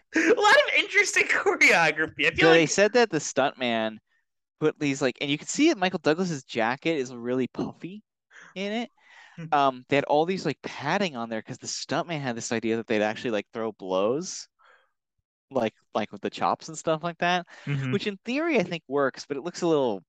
a 0.15 0.19
lot 0.19 0.55
of 0.55 0.73
interesting 0.77 1.23
choreography. 1.27 2.25
I 2.27 2.31
feel 2.31 2.49
So 2.49 2.51
they 2.51 2.65
said 2.65 2.93
that 2.93 3.09
the 3.09 3.17
stuntman 3.19 3.97
put 4.59 4.79
these 4.79 5.01
like, 5.01 5.17
and 5.21 5.29
you 5.31 5.37
can 5.37 5.47
see 5.47 5.69
it. 5.69 5.77
Michael 5.77 5.99
Douglas's 5.99 6.43
jacket 6.43 6.97
is 6.97 7.13
really 7.15 7.47
puffy 7.47 8.03
in 8.55 8.71
it. 8.73 8.91
Hmm. 9.37 9.45
Um, 9.51 9.85
they 9.89 9.97
had 9.97 10.05
all 10.05 10.25
these 10.25 10.45
like 10.45 10.61
padding 10.63 11.15
on 11.15 11.29
there 11.29 11.41
because 11.41 11.59
the 11.59 11.67
stuntman 11.67 12.21
had 12.21 12.37
this 12.37 12.51
idea 12.51 12.77
that 12.77 12.87
they'd 12.87 13.03
actually 13.03 13.31
like 13.31 13.47
throw 13.53 13.71
blows, 13.73 14.47
like 15.51 15.73
like 15.93 16.11
with 16.11 16.21
the 16.21 16.29
chops 16.29 16.67
and 16.67 16.77
stuff 16.77 17.03
like 17.03 17.17
that, 17.19 17.45
Mhm. 17.65 17.91
which 17.91 18.07
in 18.07 18.17
theory 18.25 18.59
I 18.59 18.63
think 18.63 18.83
works, 18.87 19.25
but 19.25 19.37
it 19.37 19.43
looks 19.43 19.61
a 19.61 19.67
little 19.67 20.03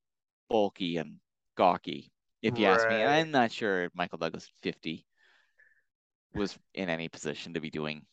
bulky 0.51 0.99
and 0.99 1.20
gawky, 1.57 2.11
if 2.43 2.59
you 2.59 2.66
ask 2.66 2.89
me. 2.89 3.05
I'm 3.05 3.30
not 3.30 3.53
sure 3.53 3.91
Michael 3.95 4.18
Douglas 4.18 4.51
50 4.62 5.07
was 6.34 6.59
in 6.74 6.89
any 6.89 7.09
position 7.09 7.55
to 7.55 7.61
be 7.61 7.70
doing 7.70 8.07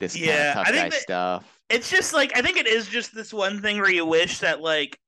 this 0.00 0.14
kind 0.14 0.26
Yeah, 0.26 0.48
of 0.50 0.54
tough 0.54 0.66
I 0.68 0.70
think 0.70 0.82
guy 0.84 0.88
that- 0.90 1.00
stuff. 1.02 1.58
it's 1.70 1.90
just 1.90 2.12
like 2.14 2.36
I 2.36 2.42
think 2.42 2.56
it 2.56 2.66
is 2.66 2.86
just 2.88 3.14
this 3.14 3.32
one 3.32 3.60
thing 3.60 3.78
where 3.78 3.90
you 3.90 4.04
wish 4.06 4.38
that 4.40 4.60
like 4.60 4.98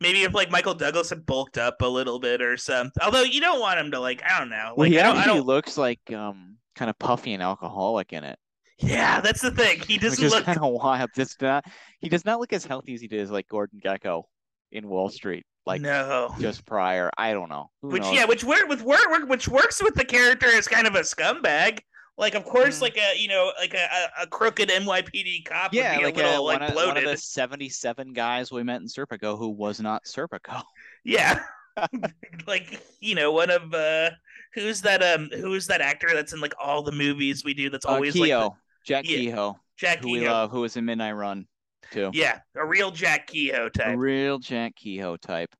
maybe 0.00 0.22
if 0.22 0.34
like 0.34 0.50
Michael 0.50 0.74
Douglas 0.74 1.10
had 1.10 1.24
bulked 1.26 1.58
up 1.58 1.80
a 1.82 1.86
little 1.88 2.18
bit 2.20 2.40
or 2.42 2.56
something. 2.56 3.02
Although 3.02 3.22
you 3.22 3.40
don't 3.40 3.60
want 3.60 3.80
him 3.80 3.90
to 3.92 4.00
like 4.00 4.22
I 4.28 4.38
don't 4.38 4.50
know. 4.50 4.74
Well, 4.76 4.86
Like 4.86 4.92
he 4.92 5.00
I 5.00 5.02
don't, 5.04 5.16
I 5.16 5.24
don't 5.26 5.46
looks 5.46 5.76
like 5.78 6.00
um 6.12 6.56
kind 6.74 6.90
of 6.90 6.98
puffy 6.98 7.32
and 7.32 7.42
alcoholic 7.42 8.12
in 8.12 8.22
it, 8.24 8.38
Yeah, 8.78 9.20
that's 9.22 9.40
the 9.40 9.50
thing. 9.50 9.80
He 9.80 9.96
doesn't 9.98 10.22
is 10.22 10.32
look 10.32 10.44
kind 10.44 10.58
of 10.58 10.72
wild. 10.72 11.10
Just 11.16 11.40
not, 11.40 11.64
he 12.00 12.08
does 12.10 12.24
not 12.26 12.38
look 12.38 12.52
as 12.52 12.66
healthy 12.66 12.92
as 12.94 13.00
he 13.00 13.08
did 13.08 13.20
as 13.20 13.30
like 13.30 13.48
Gordon 13.48 13.80
Gekko 13.82 14.24
in 14.72 14.86
Wall 14.86 15.08
Street, 15.08 15.44
like 15.64 15.80
no. 15.80 16.34
just 16.38 16.66
prior. 16.66 17.10
I 17.16 17.32
don't 17.32 17.48
know. 17.48 17.70
Who 17.80 17.88
Which 17.88 18.02
knows? 18.02 18.14
yeah, 18.14 18.24
which 18.26 18.44
work 18.44 18.68
with 18.68 18.82
work- 18.82 19.26
which 19.28 19.48
works 19.48 19.82
with 19.82 19.94
the 19.94 20.04
character 20.04 20.46
as 20.48 20.68
kind 20.68 20.86
of 20.86 20.94
a 20.96 21.00
scumbag. 21.00 21.78
Like 22.18 22.34
of 22.34 22.44
course, 22.44 22.78
Mhm. 22.78 22.82
like 22.82 22.96
a 22.96 23.18
you 23.18 23.28
know 23.28 23.52
like 23.58 23.74
a, 23.74 23.88
a, 24.20 24.22
a 24.22 24.26
crooked 24.26 24.68
NYPD 24.70 25.44
cop 25.44 25.74
yeah, 25.74 25.92
would 25.92 25.98
be 25.98 26.04
like 26.06 26.14
a 26.14 26.18
little 26.18 26.34
uh, 26.34 26.42
like 26.42 26.60
one, 26.60 26.70
of, 26.70 26.74
one 26.74 26.96
of 26.96 27.04
the 27.04 27.16
77 27.16 28.12
guys 28.14 28.50
we 28.50 28.62
met 28.62 28.80
in 28.80 28.86
Serpico 28.86 29.38
who 29.38 29.50
was 29.50 29.80
not 29.80 30.04
Serpico. 30.04 30.62
Yeah, 31.04 31.42
like 32.46 32.80
you 33.00 33.14
know 33.14 33.32
one 33.32 33.50
of 33.50 33.74
uh 33.74 34.10
who's 34.54 34.80
that 34.82 35.02
um 35.02 35.28
who's 35.30 35.66
that 35.66 35.80
actor 35.82 36.08
that's 36.14 36.32
in 36.32 36.40
like 36.40 36.54
all 36.62 36.82
the 36.82 36.92
movies 36.92 37.44
we 37.44 37.52
do 37.52 37.68
that's 37.68 37.84
Uh, 37.84 37.90
always 37.90 38.16
like 38.16 38.30
the- 38.30 38.50
Jack 38.84 39.04
Yeah, 39.08 39.16
Kehoe, 39.18 39.60
Jack 39.76 39.98
who 40.02 40.12
we 40.12 40.26
love, 40.26 40.50
who 40.52 40.60
was 40.60 40.76
in 40.76 40.84
Midnight 40.86 41.12
Run 41.12 41.46
too. 41.90 42.10
Yeah, 42.14 42.38
a 42.54 42.64
real 42.64 42.90
Jack 42.92 43.26
Kehoe 43.26 43.66
a 43.66 43.70
type. 43.70 43.96
real 43.98 44.38
Jack 44.38 44.74
Kehoe 44.76 45.16
type. 45.16 45.54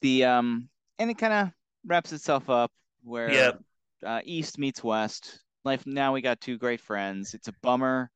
The 0.00 0.24
um, 0.24 0.68
and 0.98 1.08
it 1.10 1.18
kind 1.18 1.32
of 1.34 1.50
wraps 1.86 2.12
itself 2.12 2.50
up 2.50 2.72
where 3.04 3.30
Yep. 3.32 3.60
uh, 4.04 4.20
East 4.24 4.58
meets 4.58 4.82
West. 4.82 5.38
Life 5.64 5.86
now 5.86 6.12
we 6.12 6.20
got 6.20 6.40
two 6.40 6.58
great 6.58 6.80
friends. 6.80 7.34
It's 7.34 7.48
a 7.48 7.54
bummer 7.62 8.10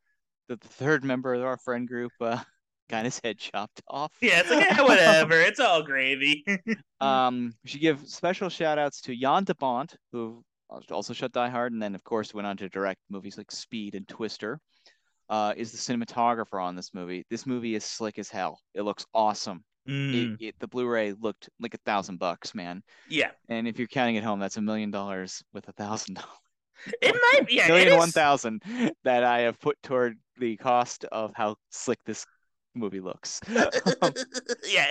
that 0.48 0.60
the 0.60 0.68
third 0.68 1.04
member 1.04 1.34
of 1.34 1.42
our 1.42 1.56
friend 1.56 1.86
group 1.86 2.12
uh, 2.20 2.38
got 2.90 3.04
his 3.04 3.20
head 3.22 3.38
chopped 3.38 3.80
off. 3.88 4.12
Yeah, 4.20 4.40
it's 4.40 4.50
like, 4.50 4.70
yeah, 4.70 4.82
whatever. 4.82 5.40
it's 5.40 5.60
all 5.60 5.82
gravy. 5.82 6.44
um, 7.00 7.54
we 7.64 7.70
should 7.70 7.80
give 7.80 8.06
special 8.06 8.48
shout 8.48 8.78
outs 8.78 9.00
to 9.02 9.16
Jan 9.16 9.44
de 9.44 9.54
Bont, 9.54 9.94
who 10.12 10.42
also 10.90 11.12
shot 11.12 11.32
Die 11.32 11.48
Hard, 11.48 11.72
and 11.72 11.82
then 11.82 11.94
of 11.94 12.04
course 12.04 12.34
went 12.34 12.46
on 12.46 12.56
to 12.56 12.68
direct 12.68 13.00
movies 13.08 13.38
like 13.38 13.50
Speed 13.50 13.94
and 13.94 14.06
Twister. 14.08 14.58
Uh, 15.28 15.52
is 15.56 15.72
the 15.72 15.78
cinematographer 15.78 16.62
on 16.62 16.76
this 16.76 16.94
movie? 16.94 17.24
This 17.30 17.46
movie 17.46 17.74
is 17.74 17.84
slick 17.84 18.18
as 18.18 18.28
hell. 18.28 18.60
It 18.74 18.82
looks 18.82 19.04
awesome. 19.12 19.64
Mm. 19.88 20.34
It, 20.40 20.46
it, 20.46 20.54
the 20.58 20.68
Blu-ray 20.68 21.14
looked 21.20 21.48
like 21.60 21.74
a 21.74 21.78
thousand 21.78 22.18
bucks, 22.18 22.54
man. 22.54 22.82
Yeah, 23.08 23.30
And 23.48 23.66
if 23.68 23.78
you're 23.78 23.88
counting 23.88 24.16
at 24.16 24.24
home, 24.24 24.40
that's 24.40 24.56
a 24.56 24.62
million 24.62 24.90
dollars 24.90 25.42
with 25.52 25.68
a 25.68 25.72
thousand 25.72 26.14
dollars. 26.14 26.30
It 27.02 27.14
might. 27.32 27.50
Yeah, 27.50 27.66
it 27.66 27.68
Million 27.68 27.88
is- 27.88 27.98
one 27.98 28.10
thousand 28.10 28.62
that 29.04 29.24
I 29.24 29.40
have 29.40 29.60
put 29.60 29.80
toward 29.82 30.18
the 30.38 30.56
cost 30.56 31.04
of 31.06 31.32
how 31.34 31.56
slick 31.70 31.98
this 32.04 32.26
movie 32.74 33.00
looks. 33.00 33.40
yeah, 33.48 33.60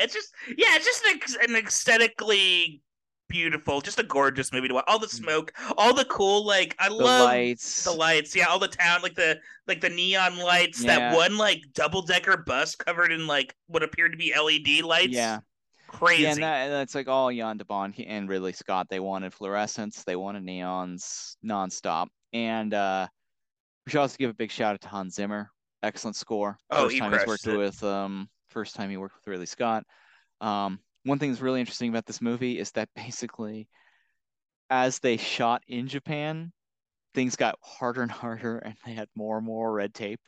it's 0.02 0.14
just 0.14 0.34
yeah, 0.58 0.76
it's 0.76 0.86
just 0.86 1.06
an, 1.06 1.16
ex- 1.16 1.38
an 1.48 1.56
aesthetically 1.56 2.82
beautiful, 3.28 3.82
just 3.82 4.00
a 4.00 4.04
gorgeous 4.04 4.52
movie 4.52 4.68
to 4.68 4.74
watch. 4.74 4.86
All 4.88 5.00
the 5.00 5.08
mm. 5.08 5.12
smoke, 5.12 5.54
all 5.78 5.94
the 5.94 6.06
cool 6.06 6.46
like 6.46 6.76
I 6.80 6.90
the 6.90 6.96
love 6.96 7.30
lights. 7.30 7.84
the 7.84 7.92
lights. 7.92 8.36
Yeah, 8.36 8.46
all 8.46 8.60
the 8.60 8.68
town 8.68 9.02
like 9.02 9.16
the 9.16 9.40
like 9.68 9.82
the 9.82 9.90
neon 9.90 10.38
lights. 10.38 10.84
That 10.84 11.16
one 11.16 11.38
like 11.38 11.62
double 11.74 12.02
decker 12.02 12.38
bus 12.38 12.76
covered 12.76 13.12
in 13.12 13.28
like 13.28 13.56
what 13.68 13.84
appeared 13.84 14.12
to 14.12 14.18
be 14.18 14.34
LED 14.36 14.84
lights. 14.84 15.14
Yeah. 15.14 15.40
Crazy. 15.98 16.24
Yeah, 16.24 16.32
and 16.32 16.44
that, 16.44 16.68
that's 16.70 16.96
like 16.96 17.08
all 17.08 17.32
Jan 17.32 17.58
de 17.58 17.66
Bont 17.66 17.96
and 18.00 18.30
Ridley 18.30 18.54
Scott. 18.54 18.88
They 18.90 19.00
wanted 19.00 19.34
fluorescence, 19.34 20.04
they 20.04 20.16
wanted 20.16 20.44
neons 20.44 21.36
nonstop. 21.46 22.08
And 22.34 22.74
uh 22.74 23.08
we 23.86 23.92
should 23.92 24.02
also 24.02 24.18
give 24.18 24.30
a 24.30 24.34
big 24.34 24.52
shout 24.52 24.74
out 24.74 24.82
to 24.82 24.88
Hans 24.90 25.16
Zimmer. 25.16 25.52
Excellent 25.84 26.16
score. 26.16 26.58
Oh, 26.72 26.84
first 26.84 26.94
he 26.94 27.00
time 27.00 27.12
he's 27.12 27.28
worked 27.28 27.48
it. 27.48 27.58
with 27.58 27.84
um 27.84 28.30
first 28.50 28.76
time 28.76 28.90
he 28.90 28.98
worked 28.98 29.16
with 29.16 29.28
Ridley 29.28 29.46
Scott. 29.46 29.84
Um 30.42 30.80
one 31.04 31.20
thing 31.20 31.32
that's 31.32 31.42
really 31.42 31.60
interesting 31.60 31.90
about 31.90 32.06
this 32.06 32.22
movie 32.22 32.58
is 32.60 32.72
that 32.72 32.90
basically 32.96 33.68
as 34.70 35.00
they 35.00 35.18
shot 35.18 35.62
in 35.68 35.88
Japan, 35.88 36.52
things 37.14 37.36
got 37.36 37.60
harder 37.62 38.02
and 38.02 38.12
harder 38.12 38.58
and 38.58 38.76
they 38.86 38.94
had 38.94 39.08
more 39.16 39.38
and 39.38 39.46
more 39.46 39.72
red 39.72 39.94
tape 39.94 40.20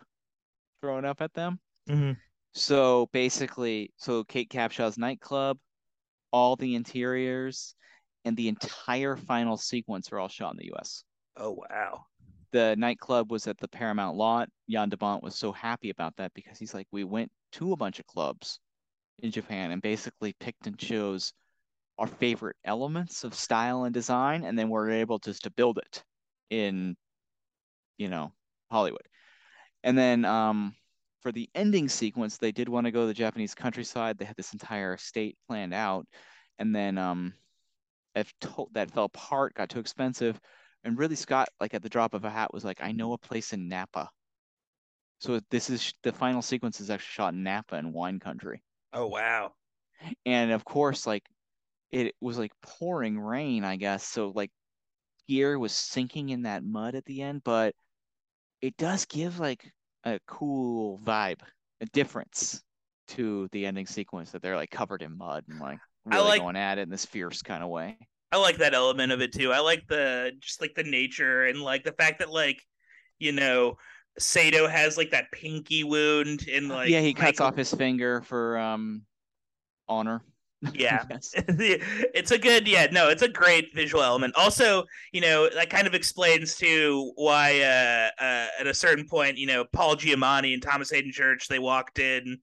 thrown 0.82 1.04
up 1.06 1.22
at 1.22 1.34
them. 1.34 1.60
Mhm. 1.90 2.18
So 2.58 3.08
basically, 3.14 3.94
so 3.98 4.24
Kate 4.24 4.50
Capshaw's 4.50 4.98
nightclub, 4.98 5.60
all 6.32 6.56
the 6.56 6.74
interiors, 6.74 7.76
and 8.26 8.36
the 8.36 8.48
entire 8.48 9.16
final 9.16 9.58
sequence 9.58 10.12
are 10.12 10.18
all 10.18 10.28
shot 10.28 10.54
in 10.54 10.58
the 10.58 10.74
US. 10.74 11.04
Oh 11.38 11.52
wow. 11.52 12.06
The 12.52 12.76
nightclub 12.76 13.32
was 13.32 13.46
at 13.46 13.60
the 13.60 13.68
Paramount 13.68 14.18
lot. 14.18 14.50
Jan 14.68 14.90
de 14.90 14.98
Bont 14.98 15.22
was 15.22 15.36
so 15.36 15.52
happy 15.52 15.92
about 15.92 16.16
that 16.18 16.34
because 16.34 16.58
he's 16.58 16.74
like, 16.74 16.88
we 16.92 17.04
went 17.04 17.30
to 17.54 17.74
a 17.74 17.78
bunch 17.78 18.00
of 18.00 18.08
clubs 18.08 18.60
in 19.20 19.30
Japan 19.30 19.70
and 19.70 19.82
basically 19.82 20.34
picked 20.40 20.66
and 20.66 20.80
chose 20.80 21.34
our 22.00 22.08
favorite 22.08 22.56
elements 22.66 23.24
of 23.24 23.36
style 23.36 23.84
and 23.84 23.94
design, 23.94 24.44
and 24.44 24.58
then 24.58 24.70
we're 24.70 24.90
able 24.90 25.20
just 25.20 25.44
to 25.44 25.52
build 25.52 25.78
it 25.78 26.04
in, 26.50 26.96
you 28.00 28.10
know, 28.10 28.32
Hollywood. 28.72 29.08
And 29.84 29.96
then 29.96 30.26
um, 30.26 30.76
for 31.22 31.32
the 31.32 31.50
ending 31.56 31.90
sequence, 31.90 32.38
they 32.38 32.52
did 32.52 32.70
want 32.70 32.86
to 32.86 32.92
go 32.92 33.02
to 33.02 33.08
the 33.08 33.14
Japanese 33.14 33.56
countryside. 33.56 34.18
They 34.18 34.26
had 34.26 34.36
this 34.36 34.54
entire 34.54 34.94
estate 34.96 35.38
planned 35.48 35.74
out, 35.74 36.08
and 36.60 36.76
then 36.76 36.98
um, 36.98 37.34
to- 38.16 38.68
that 38.74 38.92
fell 38.92 39.06
apart, 39.06 39.54
got 39.54 39.70
too 39.70 39.80
expensive, 39.80 40.40
and 40.84 40.98
really 40.98 41.16
Scott, 41.16 41.50
like 41.60 41.74
at 41.74 41.82
the 41.84 41.90
drop 41.90 42.14
of 42.14 42.26
a 42.26 42.30
hat, 42.30 42.54
was 42.54 42.66
like, 42.66 42.82
"I 42.82 42.92
know 42.92 43.14
a 43.14 43.18
place 43.18 43.54
in 43.54 43.68
Napa." 43.68 44.10
So 45.20 45.40
this 45.52 45.70
is 45.70 45.94
the 46.04 46.12
final 46.12 46.42
sequence 46.42 46.80
is 46.80 46.90
actually 46.90 47.06
shot 47.12 47.34
in 47.34 47.44
Napa 47.44 47.76
in 47.78 47.94
wine 47.94 48.20
country, 48.20 48.64
Oh 48.92 49.08
wow. 49.08 49.54
and 50.26 50.52
of 50.52 50.66
course, 50.66 51.06
like 51.08 51.24
it 51.92 52.16
was 52.22 52.38
like 52.38 52.52
pouring 52.62 53.20
rain, 53.20 53.64
I 53.64 53.78
guess. 53.78 54.06
So 54.06 54.30
like 54.36 54.52
gear 55.28 55.58
was 55.60 55.74
sinking 55.74 56.30
in 56.30 56.44
that 56.44 56.64
mud 56.64 56.96
at 56.96 57.06
the 57.06 57.22
end, 57.24 57.44
but 57.44 57.76
it 58.62 58.78
does 58.78 59.06
give 59.06 59.40
like 59.40 59.72
a 60.04 60.20
cool 60.28 61.00
vibe, 61.04 61.40
a 61.82 61.86
difference 61.88 62.62
to 63.10 63.48
the 63.52 63.66
ending 63.66 63.86
sequence 63.86 64.32
that 64.32 64.42
they're 64.42 64.56
like 64.56 64.70
covered 64.70 65.02
in 65.02 65.18
mud 65.18 65.44
and 65.50 65.60
like 65.60 65.80
really 66.06 66.24
like- 66.24 66.42
going 66.42 66.56
at 66.56 66.78
it 66.78 66.82
in 66.82 66.90
this 66.90 67.06
fierce 67.06 67.42
kind 67.42 67.64
of 67.64 67.70
way. 67.70 67.98
I 68.32 68.38
like 68.38 68.58
that 68.58 68.74
element 68.74 69.14
of 69.14 69.22
it 69.22 69.32
too. 69.34 69.54
I 69.54 69.60
like 69.60 69.88
the 69.88 70.34
just 70.42 70.60
like 70.60 70.76
the 70.76 70.84
nature 70.84 71.46
and 71.46 71.62
like 71.62 71.84
the 71.86 71.94
fact 71.94 72.20
that 72.20 72.30
like 72.30 72.62
you 73.20 73.32
know 73.32 73.78
Sato 74.20 74.68
has 74.68 74.98
like 74.98 75.12
that 75.12 75.32
pinky 75.32 75.84
wound 75.86 76.46
and 76.52 76.68
like 76.68 76.90
yeah, 76.90 77.00
he 77.00 77.14
cuts 77.14 77.40
Michael- 77.40 77.46
off 77.48 77.56
his 77.56 77.74
finger 77.74 78.22
for 78.22 78.58
um 78.58 79.04
honor. 79.88 80.22
Yeah. 80.74 81.04
Yes. 81.10 81.32
it's 81.36 82.32
a 82.32 82.38
good 82.38 82.68
yeah 82.68 82.88
no 82.92 83.10
it's 83.10 83.22
a 83.22 83.28
great 83.28 83.74
visual 83.76 84.04
element 84.04 84.34
also 84.36 84.86
you 85.12 85.22
know 85.22 85.50
that 85.50 85.70
kind 85.70 85.86
of 85.88 85.94
explains 85.94 86.56
too 86.56 87.12
why 87.16 87.62
uh, 87.62 88.10
uh 88.24 88.48
at 88.60 88.68
a 88.68 88.74
certain 88.74 89.06
point 89.08 89.38
you 89.38 89.46
know 89.46 89.66
paul 89.72 89.96
giamatti 89.96 90.54
and 90.54 90.64
thomas 90.64 90.90
hayden 90.92 91.12
church 91.12 91.48
they 91.48 91.60
walked 91.60 92.00
in 92.00 92.40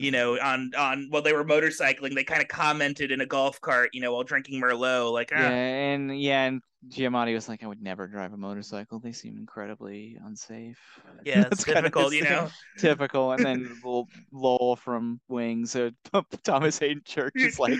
you 0.00 0.10
know 0.10 0.38
on 0.40 0.70
on 0.76 1.06
while 1.10 1.22
they 1.22 1.32
were 1.32 1.44
motorcycling 1.44 2.14
they 2.14 2.24
kind 2.24 2.40
of 2.42 2.48
commented 2.48 3.12
in 3.12 3.20
a 3.20 3.26
golf 3.26 3.60
cart 3.60 3.90
you 3.92 4.00
know 4.00 4.12
while 4.14 4.22
drinking 4.24 4.60
merlot 4.60 5.12
like 5.12 5.30
ah, 5.34 5.38
Yeah, 5.38 5.50
and 5.50 6.20
yeah, 6.20 6.44
and 6.44 6.62
Giamatti 6.88 7.34
was 7.34 7.46
like, 7.46 7.62
I 7.62 7.66
would 7.66 7.82
never 7.82 8.06
drive 8.06 8.32
a 8.32 8.38
motorcycle. 8.38 9.00
They 9.00 9.12
seem 9.12 9.36
incredibly 9.36 10.16
unsafe. 10.24 10.78
yeah 11.26 11.44
it's 11.52 11.68
of 11.68 12.12
you 12.14 12.24
know 12.24 12.48
Typical. 12.78 13.32
And 13.32 13.44
then 13.44 13.78
Lowell 14.32 14.76
from 14.76 15.20
Wings, 15.28 15.76
uh, 15.76 15.90
Thomas 16.42 16.78
Hayden 16.78 17.02
Church 17.04 17.34
is 17.36 17.58
like, 17.58 17.78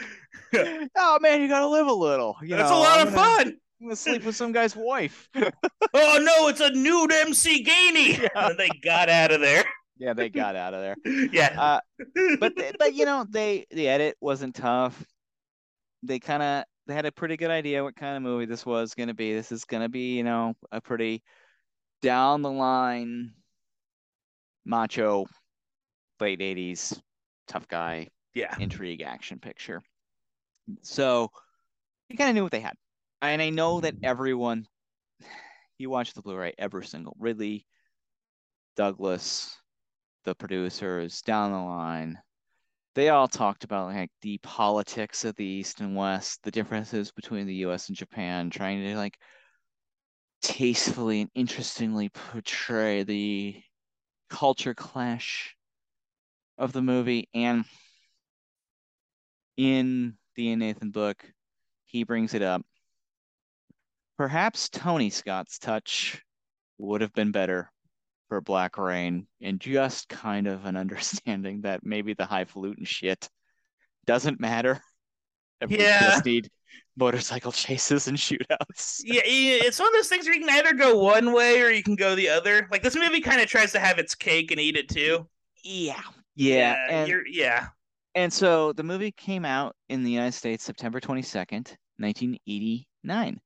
oh 0.97 1.19
man, 1.23 1.41
you 1.41 1.49
gotta 1.49 1.67
live 1.69 1.87
a 1.87 1.93
little. 1.93 2.37
You 2.43 2.57
that's 2.57 2.69
know, 2.71 2.77
a 2.77 2.81
lot 2.81 3.01
I'm 3.01 3.09
of 3.09 3.15
gonna- 3.15 3.37
fun 3.45 3.57
I'm 3.81 3.87
gonna 3.87 3.97
sleep 3.97 4.25
with 4.25 4.37
some 4.37 4.53
guy's 4.53 4.77
wife. 4.77 5.31
oh 5.35 6.19
no 6.21 6.49
it's 6.49 6.61
a 6.61 6.71
nude 6.73 7.11
mc 7.13 7.65
gainey 7.65 8.21
Yeah. 8.23 8.49
and 8.51 8.59
they 8.59 8.69
got 8.85 9.09
out 9.09 9.33
of 9.33 9.41
there 9.41 9.65
yeah, 10.01 10.15
they 10.15 10.31
got 10.31 10.57
out 10.57 10.73
of 10.75 10.81
there. 10.81 10.97
yeah 11.33 11.55
Uh, 11.57 11.81
but 12.41 12.55
but 12.79 12.95
you 12.95 13.05
know, 13.05 13.27
they 13.29 13.67
the 13.71 13.87
edit 13.87 14.17
wasn't 14.21 14.55
tough. 14.55 15.05
They 16.03 16.19
kind 16.19 16.43
of 16.43 16.65
they 16.87 16.95
had 16.95 17.07
a 17.07 17.13
pretty 17.13 17.37
good 17.37 17.51
idea 17.51 17.85
what 17.85 17.95
kind 17.95 18.17
of 18.17 18.23
movie 18.23 18.47
this 18.47 18.65
was 18.65 18.95
gonna 18.95 19.15
be. 19.15 19.35
This 19.35 19.53
is 19.53 19.65
gonna 19.65 19.91
be, 19.91 20.17
you 20.17 20.25
know, 20.25 20.55
a 20.73 20.81
pretty 20.81 21.23
down 22.01 22.41
the 22.41 22.51
line 22.51 23.33
macho 24.65 25.27
late 26.19 26.41
80s 26.41 26.99
tough 27.47 27.67
guy 27.69 28.09
yeah 28.35 28.55
intrigue 28.59 29.03
action 29.03 29.39
picture. 29.39 29.83
So 30.83 31.31
you 32.09 32.17
kind 32.17 32.31
of 32.31 32.35
knew 32.35 32.43
what 32.43 32.53
they 32.53 32.61
had. 32.61 32.75
And 33.23 33.43
I 33.43 33.51
know 33.51 33.81
that 33.81 33.95
everyone, 34.03 34.67
you 35.79 35.91
watch 35.91 36.15
the 36.15 36.23
Blu-ray, 36.23 36.55
every 36.59 36.87
single 36.87 37.17
Ridley, 37.19 37.67
Douglas, 38.77 39.60
the 40.25 40.35
producers 40.35 41.23
down 41.23 41.53
the 41.53 41.59
line, 41.59 42.19
they 42.95 43.09
all 43.09 43.29
talked 43.29 43.65
about 43.65 43.93
like 43.93 44.11
the 44.23 44.39
politics 44.39 45.25
of 45.25 45.37
the 45.37 45.45
East 45.45 45.81
and 45.81 45.97
West, 45.97 46.41
the 46.43 46.51
differences 46.51 47.13
between 47.13 47.47
the 47.47 47.55
US 47.67 47.89
and 47.89 47.97
Japan, 47.97 48.51
trying 48.51 48.83
to 48.83 48.97
like 48.97 49.19
tastefully 50.43 51.23
and 51.23 51.31
interestingly 51.35 52.09
portray 52.09 53.03
the 53.03 53.63
culture 54.29 54.75
clash 54.75 55.55
of 56.59 56.73
the 56.73 56.83
movie. 56.83 57.29
And 57.35 57.65
in 59.57 60.17
the 60.37 60.57
Nathan 60.57 60.91
book, 60.91 61.25
he 61.85 62.05
brings 62.05 62.35
it 62.35 62.43
up. 62.43 62.63
Perhaps 64.17 64.69
Tony 64.69 65.11
Scott's 65.11 65.59
touch 65.59 66.23
would 66.79 67.01
have 67.01 67.13
been 67.13 67.33
better 67.33 67.71
for 68.31 68.41
Black 68.41 68.79
Rain 68.79 69.27
and 69.43 69.61
just 69.61 70.09
kind 70.09 70.47
of 70.47 70.65
an 70.65 70.77
understanding 70.77 71.63
that 71.63 71.85
maybe 71.85 72.15
the 72.15 72.25
highfalutin 72.25 72.87
shit 72.87 73.29
doesn't 74.07 74.41
matter. 74.41 74.81
If 75.61 75.69
we 75.69 75.77
just 75.77 76.25
need 76.25 76.49
motorcycle 76.97 77.53
chases 77.53 78.09
and 78.09 78.17
shootouts. 78.17 79.01
yeah, 79.05 79.23
yeah, 79.27 79.59
it's 79.63 79.79
one 79.79 79.89
of 79.89 79.95
those 79.95 80.09
things 80.09 80.25
where 80.25 80.35
you 80.35 80.47
can 80.47 80.57
either 80.57 80.73
go 80.73 80.99
one 80.99 81.33
way 81.33 81.61
or 81.61 81.69
you 81.71 81.83
can 81.83 81.97
go 81.97 82.15
the 82.15 82.31
other. 82.31 82.67
Like 82.71 82.83
this 82.83 82.97
movie 82.97 83.21
kind 83.21 83.43
of 83.43 83.49
tries 83.49 83.73
to 83.73 83.81
have 83.81 83.99
its 83.99 84.15
cake 84.15 84.53
and 84.53 84.61
eat 84.61 84.77
it 84.77 84.89
too. 84.89 85.29
Yeah. 85.63 86.01
Yeah. 86.35 86.87
and, 86.89 87.09
you're 87.09 87.27
yeah. 87.27 87.67
and 88.15 88.33
so 88.33 88.73
the 88.73 88.85
movie 88.85 89.13
came 89.13 89.45
out 89.45 89.75
in 89.91 90.03
the 90.03 90.11
United 90.11 90.33
States 90.33 90.65
September 90.65 91.01
22nd, 91.01 91.75
1989. 91.99 93.41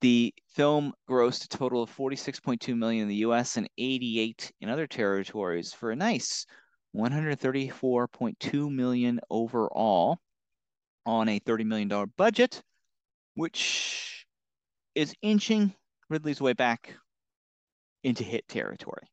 The 0.00 0.34
film 0.48 0.92
grossed 1.08 1.44
a 1.44 1.48
total 1.48 1.82
of 1.82 1.96
46.2 1.96 2.76
million 2.76 3.02
in 3.02 3.08
the 3.08 3.26
US 3.26 3.56
and 3.56 3.68
88 3.78 4.52
in 4.60 4.68
other 4.68 4.86
territories 4.86 5.72
for 5.72 5.90
a 5.90 5.96
nice 5.96 6.46
134.2 6.94 8.70
million 8.70 9.20
overall 9.30 10.18
on 11.06 11.28
a 11.28 11.40
$30 11.40 11.64
million 11.64 12.12
budget, 12.16 12.62
which 13.34 14.26
is 14.94 15.14
inching 15.22 15.74
Ridley's 16.08 16.40
way 16.40 16.52
back 16.52 16.94
into 18.04 18.24
hit 18.24 18.46
territory. 18.48 19.08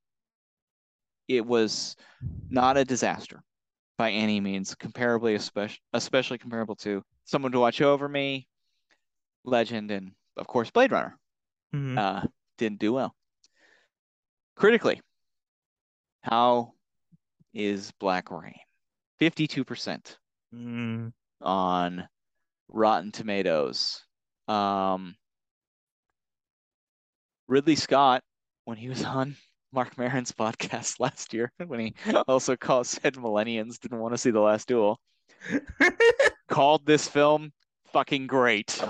It 1.28 1.46
was 1.46 1.96
not 2.50 2.76
a 2.78 2.84
disaster 2.84 3.42
by 3.98 4.12
any 4.12 4.40
means, 4.40 4.76
comparably, 4.76 5.36
especially 5.36 5.80
especially 5.94 6.38
comparable 6.38 6.76
to 6.78 7.04
Someone 7.24 7.52
to 7.52 7.60
Watch 7.60 7.82
Over 7.82 8.10
Me, 8.10 8.48
Legend, 9.44 9.92
and 9.92 10.12
of 10.40 10.48
course 10.48 10.72
Blade 10.72 10.92
Runner. 10.92 11.18
Mhm. 11.74 11.98
Uh, 11.98 12.28
didn't 12.58 12.80
do 12.80 12.94
well. 12.94 13.16
Critically, 14.56 15.02
how 16.22 16.74
is 17.54 17.92
Black 18.00 18.32
Rain? 18.32 18.56
52% 19.20 20.18
Mm. 20.54 21.14
on 21.42 22.08
Rotten 22.68 23.12
Tomatoes. 23.12 24.04
Um, 24.48 25.16
Ridley 27.48 27.76
Scott, 27.76 28.24
when 28.66 28.78
he 28.78 28.90
was 28.90 29.04
on 29.06 29.36
Marc 29.72 29.98
Maron's 29.98 30.32
podcast 30.32 31.00
last 31.00 31.34
year, 31.34 31.52
when 31.68 31.80
he 31.80 31.94
also 32.28 32.56
called 32.56 32.88
said 32.88 33.14
millennials 33.16 33.80
didn't 33.80 34.00
want 34.00 34.14
to 34.14 34.18
see 34.18 34.32
the 34.32 34.40
last 34.40 34.68
duel, 34.68 35.00
called 36.50 36.86
this 36.86 37.08
film 37.08 37.52
fucking 37.94 38.28
great. 38.28 38.82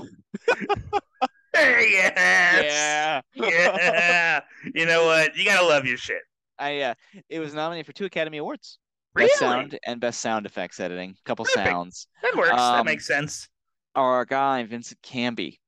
Yes. 1.59 3.21
Yeah. 3.35 3.45
Yeah. 3.47 4.41
You 4.75 4.85
know 4.85 5.05
what? 5.05 5.35
You 5.37 5.45
gotta 5.45 5.65
love 5.65 5.85
your 5.85 5.97
shit. 5.97 6.21
I 6.57 6.81
uh, 6.81 6.93
it 7.29 7.39
was 7.39 7.53
nominated 7.53 7.85
for 7.85 7.93
two 7.93 8.05
Academy 8.05 8.37
Awards. 8.37 8.77
Really? 9.15 9.27
Best 9.29 9.39
sound 9.39 9.79
and 9.85 9.99
best 10.01 10.19
sound 10.19 10.45
effects 10.45 10.79
editing. 10.79 11.15
Couple 11.25 11.45
Perfect. 11.45 11.67
sounds. 11.67 12.07
That 12.21 12.35
works. 12.35 12.49
that 12.49 12.79
Um, 12.79 12.85
makes 12.85 13.07
sense. 13.07 13.47
Our 13.95 14.25
guy 14.25 14.63
Vincent 14.63 15.01
Canby 15.01 15.59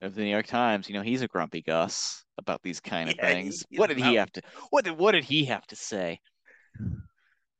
of 0.00 0.14
the 0.14 0.22
New 0.22 0.30
York 0.30 0.46
Times, 0.46 0.88
you 0.88 0.94
know, 0.94 1.02
he's 1.02 1.22
a 1.22 1.28
grumpy 1.28 1.62
Gus 1.62 2.24
about 2.38 2.60
these 2.62 2.80
kind 2.80 3.08
of 3.08 3.16
Yeah, 3.16 3.26
things. 3.26 3.64
What 3.76 3.88
did 3.88 3.98
he 3.98 4.14
have 4.14 4.32
to 4.32 4.42
what 4.70 4.84
did 4.84 4.96
what 4.98 5.12
did 5.12 5.24
he 5.24 5.44
have 5.44 5.66
to 5.68 5.76
say? 5.76 6.18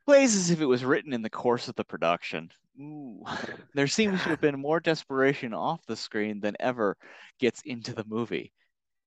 Plays 0.07 0.35
as 0.35 0.51
if 0.51 0.61
it 0.61 0.67
was 0.67 0.85
written 0.85 1.13
in 1.13 1.23
the 1.23 1.31
course 1.31 1.69
of 1.69 1.75
the 1.77 1.85
production. 1.85 2.51
Ooh. 2.81 3.25
There 3.75 3.87
seems 3.87 4.23
to 4.23 4.31
have 4.31 4.41
been 4.41 4.61
more 4.61 4.81
desperation 4.81 5.55
off 5.55 5.87
the 5.87 5.97
screen 5.97 6.41
than 6.41 6.57
ever 6.61 6.97
gets 7.39 7.63
into 7.63 7.95
the 7.95 8.05
movie. 8.07 8.53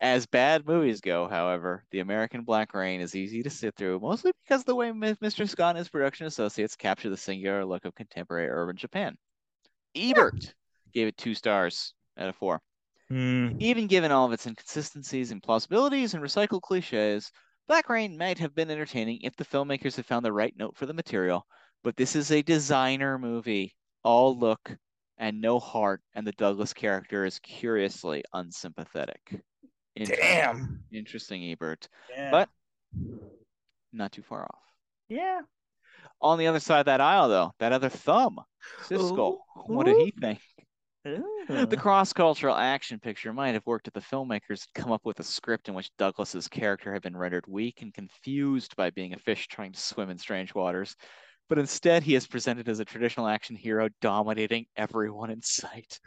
As 0.02 0.26
bad 0.26 0.68
movies 0.68 1.02
go, 1.02 1.28
however, 1.28 1.86
The 1.92 2.00
American 2.00 2.44
Black 2.44 2.74
Rain 2.74 3.00
is 3.00 3.16
easy 3.16 3.44
to 3.44 3.50
sit 3.50 3.76
through, 3.76 4.00
mostly 4.00 4.32
because 4.44 4.62
of 4.62 4.66
the 4.66 4.76
way 4.76 4.92
Mr. 4.92 5.48
Scott 5.48 5.72
and 5.72 5.78
his 5.78 5.90
production 5.90 6.28
associates 6.28 6.76
capture 6.76 7.10
the 7.10 7.18
singular 7.18 7.64
look 7.64 7.86
of 7.86 7.96
contemporary 7.96 8.50
urban 8.50 8.76
Japan. 8.76 9.18
Ebert 9.96 10.54
gave 10.94 11.08
it 11.08 11.18
two 11.18 11.34
stars 11.34 11.94
out 12.18 12.30
of 12.30 12.36
four. 12.36 12.62
Mm. 13.12 13.62
Even 13.62 13.88
given 13.88 14.12
all 14.12 14.26
of 14.26 14.34
its 14.34 14.48
inconsistencies 14.48 15.32
and 15.32 15.42
plausibilities 15.42 16.14
and 16.14 16.24
recycled 16.24 16.62
cliches, 16.62 17.32
Black 17.68 17.90
Rain 17.90 18.18
might 18.18 18.38
have 18.40 18.54
been 18.54 18.70
entertaining 18.70 19.20
if 19.22 19.36
the 19.36 19.46
filmmakers 19.46 19.96
had 19.96 20.06
found 20.06 20.24
the 20.26 20.32
right 20.32 20.54
note 20.58 20.76
for 20.78 20.86
the 20.86 20.94
material, 20.94 21.46
but 21.84 21.96
this 21.96 22.16
is 22.16 22.32
a 22.32 22.42
designer 22.44 23.18
movie, 23.18 23.74
all 24.04 24.38
look 24.38 24.76
and 25.18 25.42
no 25.42 25.60
heart, 25.60 26.02
and 26.14 26.28
the 26.28 26.32
Douglas 26.34 26.74
character 26.74 27.26
is 27.26 27.40
curiously 27.40 28.24
unsympathetic. 28.34 29.42
Interesting, 29.96 30.28
Damn. 30.28 30.84
interesting, 30.92 31.44
Ebert. 31.52 31.88
Yeah. 32.12 32.30
But 32.32 32.50
not 33.94 34.12
too 34.12 34.22
far 34.24 34.44
off. 34.44 34.62
yeah. 35.10 35.42
On 36.22 36.38
the 36.38 36.48
other 36.48 36.60
side 36.60 36.80
of 36.82 36.86
that 36.86 37.02
aisle, 37.02 37.30
though, 37.30 37.52
that 37.60 37.72
other 37.74 37.90
thumb, 37.90 38.40
Siskel, 38.84 39.38
what 39.68 39.86
did 39.86 39.98
he 39.98 40.12
think? 40.12 40.40
Ooh. 41.08 41.66
The 41.68 41.78
cross-cultural 41.78 42.56
action 42.56 43.00
picture 43.00 43.32
might 43.32 43.54
have 43.54 43.66
worked 43.66 43.88
if 43.88 43.94
the 43.94 44.00
filmmakers 44.00 44.66
had 44.66 44.74
come 44.74 44.92
up 44.92 45.06
with 45.06 45.20
a 45.20 45.24
script 45.24 45.70
in 45.70 45.76
which 45.76 45.92
Douglas's 45.98 46.48
character 46.48 46.92
had 46.92 47.04
been 47.04 47.16
rendered 47.16 47.46
weak 47.48 47.82
and 47.82 47.94
confused 47.94 48.76
by 48.76 48.90
being 48.90 49.14
a 49.14 49.20
fish 49.20 49.48
trying 49.48 49.72
to 49.72 49.80
swim 49.80 50.10
in 50.10 50.18
strange 50.18 50.56
waters, 50.56 50.96
but 51.48 51.60
instead 51.60 52.02
he 52.02 52.16
is 52.16 52.26
presented 52.26 52.68
as 52.68 52.80
a 52.80 52.86
traditional 52.86 53.28
action 53.28 53.56
hero 53.56 53.90
dominating 54.02 54.66
everyone 54.76 55.30
in 55.30 55.42
sight. 55.42 56.00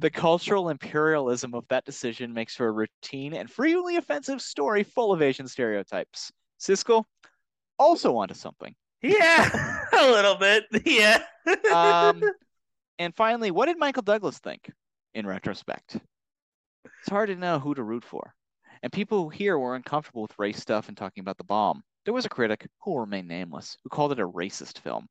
The 0.00 0.10
cultural 0.10 0.68
imperialism 0.68 1.54
of 1.54 1.66
that 1.68 1.84
decision 1.84 2.32
makes 2.32 2.56
for 2.56 2.66
a 2.66 2.72
routine 2.72 3.34
and 3.34 3.50
frequently 3.50 3.96
offensive 3.96 4.42
story 4.42 4.82
full 4.82 5.12
of 5.12 5.22
Asian 5.22 5.46
stereotypes. 5.46 6.32
Siskel 6.60 7.04
also 7.78 8.16
onto 8.16 8.34
something. 8.34 8.74
Yeah, 9.00 9.84
a 9.92 10.10
little 10.10 10.36
bit. 10.36 10.64
Yeah. 10.84 11.22
Um, 11.72 12.22
and 13.02 13.16
finally, 13.16 13.50
what 13.50 13.66
did 13.66 13.78
Michael 13.78 14.02
Douglas 14.02 14.38
think 14.38 14.70
in 15.12 15.26
retrospect? 15.26 15.96
It's 16.84 17.10
hard 17.10 17.30
to 17.30 17.36
know 17.36 17.58
who 17.58 17.74
to 17.74 17.82
root 17.82 18.04
for. 18.04 18.32
And 18.82 18.92
people 18.92 19.28
here 19.28 19.58
were 19.58 19.74
uncomfortable 19.74 20.22
with 20.22 20.38
race 20.38 20.60
stuff 20.60 20.86
and 20.86 20.96
talking 20.96 21.20
about 21.20 21.36
the 21.36 21.44
bomb. 21.44 21.82
There 22.04 22.14
was 22.14 22.26
a 22.26 22.28
critic, 22.28 22.68
who 22.80 22.92
will 22.92 23.00
remain 23.00 23.26
nameless, 23.26 23.76
who 23.82 23.90
called 23.90 24.12
it 24.12 24.20
a 24.20 24.28
racist 24.28 24.78
film. 24.78 25.08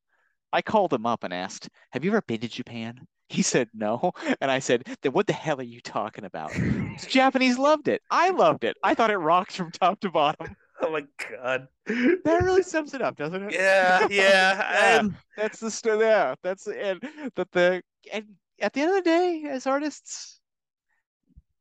I 0.54 0.62
called 0.62 0.94
him 0.94 1.06
up 1.06 1.26
and 1.26 1.34
asked, 1.34 1.68
Have 1.92 2.06
you 2.06 2.12
ever 2.12 2.22
been 2.22 2.42
to 2.42 2.48
Japan? 2.48 2.96
He 3.32 3.44
said 3.44 3.70
no. 3.74 4.12
And 4.42 4.52
I 4.52 4.60
said, 4.60 4.86
Then 5.02 5.14
what 5.14 5.26
the 5.26 5.32
hell 5.32 5.62
are 5.62 5.64
you 5.64 5.80
talking 5.80 6.26
about? 6.26 6.52
The 7.02 7.08
Japanese 7.08 7.58
loved 7.58 7.88
it. 7.88 8.02
I 8.12 8.32
loved 8.32 8.66
it. 8.66 8.76
I 8.84 8.94
thought 8.94 9.10
it 9.10 9.18
rocked 9.18 9.56
from 9.56 9.72
top 9.72 10.02
to 10.02 10.12
bottom. 10.12 10.56
oh 10.88 10.92
my 10.92 11.04
god. 11.30 11.68
That 11.86 12.44
really 12.44 12.64
sums 12.64 12.94
it 12.94 13.02
up, 13.02 13.18
doesn't 13.18 13.44
it? 13.44 13.54
Yeah, 13.54 14.08
yeah. 14.10 14.72
Yeah. 14.72 15.00
um, 15.00 15.16
That's 15.38 15.60
the 15.60 15.72
story. 15.72 16.06
Yeah, 16.06 16.36
that's 16.44 16.68
and 16.68 17.02
that 17.36 17.52
the 17.52 17.82
and 18.12 18.26
at 18.60 18.74
the 18.74 18.82
end 18.82 18.90
of 18.92 18.96
the 19.04 19.10
day, 19.10 19.44
as 19.50 19.68
artists, 19.68 20.40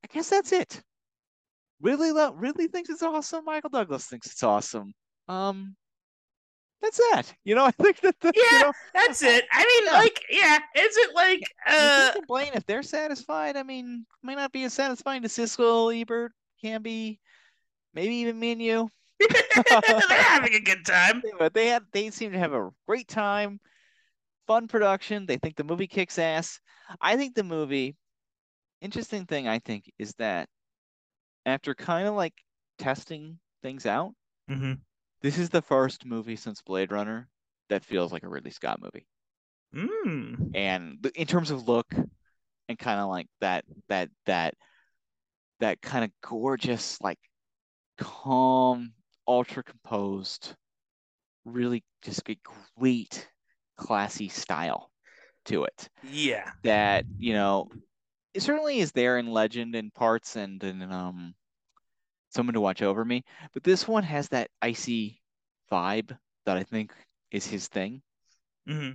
I 0.05 0.09
guess 0.13 0.29
that's 0.31 0.53
it. 0.53 0.83
Really 1.81 2.13
love, 2.13 2.35
really 2.37 2.69
thinks 2.69 2.91
it's 2.91 3.03
awesome. 3.03 3.45
Michael 3.45 3.71
Douglas 3.71 4.07
thinks 4.07 4.27
it's 4.27 4.43
awesome. 4.43 4.93
Um, 5.29 5.77
that's 6.83 6.99
that. 7.13 7.35
You 7.45 7.55
know, 7.55 7.65
I 7.67 7.71
think 7.71 8.01
that 8.01 8.19
the, 8.21 8.33
you 8.35 8.43
Yeah, 8.53 8.59
know, 8.59 8.73
that's 8.95 9.23
it. 9.23 9.45
I 9.53 9.65
mean, 9.65 9.87
Yeah. 9.87 9.99
like, 9.99 10.25
yeah, 10.31 10.59
is 10.77 10.97
it 10.97 11.15
like 11.15 11.41
you 11.67 11.75
uh 11.75 12.13
complain 12.13 12.51
if 12.55 12.67
they're 12.67 12.83
satisfied. 12.83 13.57
I 13.57 13.63
mean, 13.63 14.07
might 14.23 14.37
not 14.37 14.53
be 14.53 14.65
as 14.65 14.75
satisfying 14.75 15.23
to 15.23 15.29
Siskel, 15.29 15.99
Ebert, 15.99 16.33
can 16.61 16.83
be, 16.83 17.19
maybe 17.95 18.15
even 18.17 18.39
me 18.39 18.53
and 18.53 18.63
you. 18.63 18.91
they're 20.09 20.23
having 20.23 20.55
a 20.55 20.61
good 20.61 20.85
time. 20.85 21.23
but 21.39 21.53
they 21.55 21.69
had 21.69 21.83
they 21.93 22.11
seem 22.11 22.33
to 22.33 22.39
have 22.39 22.53
a 22.53 22.71
great 22.87 23.09
time 23.09 23.61
fun 24.47 24.67
production 24.67 25.27
they 25.27 25.37
think 25.37 25.57
the 25.57 25.65
movie 25.65 25.87
kicks 25.87 26.19
ass 26.19 26.59
i 27.01 27.17
think 27.17 27.35
the 27.35 27.45
movie 27.45 27.95
interesting 28.81 29.27
thing 29.27 29.47
i 29.47 29.59
think 29.59 29.85
is 29.99 30.13
that 30.19 30.49
after 31.47 31.75
kind 31.75 32.09
of 32.09 32.15
like 32.15 32.35
testing 32.79 33.39
things 33.63 33.87
out 33.87 34.13
Mm-hmm. 34.51 34.73
this 35.23 35.39
is 35.39 35.49
the 35.51 35.63
first 35.63 36.05
movie 36.05 36.35
since 36.35 36.61
blade 36.63 36.91
runner 36.91 37.29
that 37.69 37.85
feels 37.85 38.11
like 38.13 38.25
a 38.25 38.29
ridley 38.29 38.51
scott 38.51 38.81
movie 38.83 39.07
Mm. 39.73 40.51
and 40.57 41.07
in 41.15 41.27
terms 41.29 41.53
of 41.53 41.69
look 41.69 41.95
and 42.69 42.77
kind 42.77 42.99
of 42.99 43.09
like 43.09 43.29
that 43.41 43.65
that 43.89 44.09
that 44.27 44.55
that 45.61 45.81
kind 45.81 46.05
of 46.05 46.11
gorgeous 46.29 47.01
like 47.01 47.19
calm 47.99 48.93
ultra 49.31 49.63
composed 49.63 50.55
really 51.45 51.83
just 52.03 52.29
a 52.29 52.37
great 52.79 53.29
classy 53.77 54.29
style 54.29 54.91
to 55.47 55.65
it. 55.65 55.89
Yeah. 56.11 56.51
that 56.65 57.05
you 57.17 57.33
know 57.33 57.69
it 58.35 58.43
certainly 58.43 58.81
is 58.81 58.93
there 58.93 59.19
in 59.19 59.27
legend 59.27 59.75
in 59.75 59.91
parts 59.91 60.37
and 60.37 60.63
in 60.63 60.83
um 60.91 61.35
someone 62.29 62.55
to 62.55 62.61
watch 62.61 62.83
over 62.83 63.05
me 63.05 63.25
but 63.53 63.65
this 63.65 63.89
one 63.89 64.03
has 64.03 64.29
that 64.29 64.51
icy 64.63 65.21
vibe 65.73 66.17
that 66.47 66.57
i 66.57 66.63
think 66.63 66.93
is 67.31 67.47
his 67.47 67.69
thing. 67.69 68.03
Hmm 68.67 68.91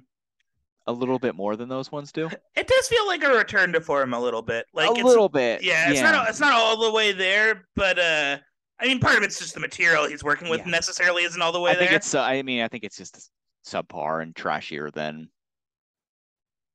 a 0.88 0.94
little 0.94 1.18
bit 1.18 1.36
more 1.36 1.56
than 1.56 1.68
those 1.68 1.92
ones 1.92 2.12
do. 2.12 2.30
It 2.56 2.68
does 2.68 2.88
feel 2.88 3.06
like 3.06 3.24
a 3.24 3.30
return 3.30 3.74
to 3.74 3.82
form 3.82 4.14
a 4.14 4.20
little 4.20 4.42
bit. 4.42 4.66
Like 4.74 4.90
a 4.90 5.06
little 5.06 5.28
bit 5.28 5.62
yeah, 5.62 5.90
it's 5.92 6.02
not 6.02 6.30
it's 6.30 6.40
not 6.40 6.54
all 6.54 6.80
the 6.80 6.92
way 6.92 7.12
there, 7.12 7.66
but 7.76 8.00
uh 8.00 8.38
I 8.80 8.86
mean 8.88 9.00
part 9.00 9.18
of 9.18 9.24
it's 9.24 9.40
just 9.40 9.54
the 9.54 9.60
material 9.60 10.08
he's 10.08 10.24
working 10.24 10.50
with 10.50 10.60
Yeah. 10.62 10.72
necessarily 10.72 11.24
isn't 11.24 11.42
all 11.42 11.52
the 11.52 11.60
way 11.62 11.72
I 11.72 11.76
think 11.76 11.90
there. 11.90 11.98
it's. 11.98 12.14
Uh, 12.14 12.22
I 12.22 12.42
mean, 12.42 12.62
I 12.62 12.68
think 12.68 12.84
it's 12.84 12.98
just 12.98 13.30
subpar 13.66 14.22
and 14.22 14.36
trashier 14.36 14.92
than 14.94 15.30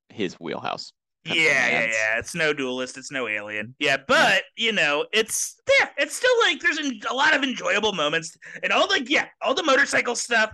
his 0.08 0.34
wheelhouse. 0.40 0.92
Yeah, 1.24 1.34
yeah, 1.34 1.84
yeah. 1.84 2.18
It's 2.18 2.34
no 2.34 2.54
duelist. 2.54 2.96
It's 2.96 3.12
no 3.12 3.28
alien. 3.28 3.74
Yeah, 3.78 3.98
but 4.08 4.42
you 4.56 4.72
know, 4.72 5.04
it's 5.12 5.60
yeah, 5.78 5.88
it's 5.98 6.16
still 6.16 6.32
like 6.40 6.60
there's 6.60 6.78
a 6.78 7.14
lot 7.14 7.34
of 7.34 7.42
enjoyable 7.42 7.92
moments 7.92 8.36
and 8.62 8.72
all 8.72 8.88
the 8.88 9.04
yeah, 9.06 9.26
all 9.42 9.52
the 9.54 9.62
motorcycle 9.62 10.16
stuff, 10.16 10.52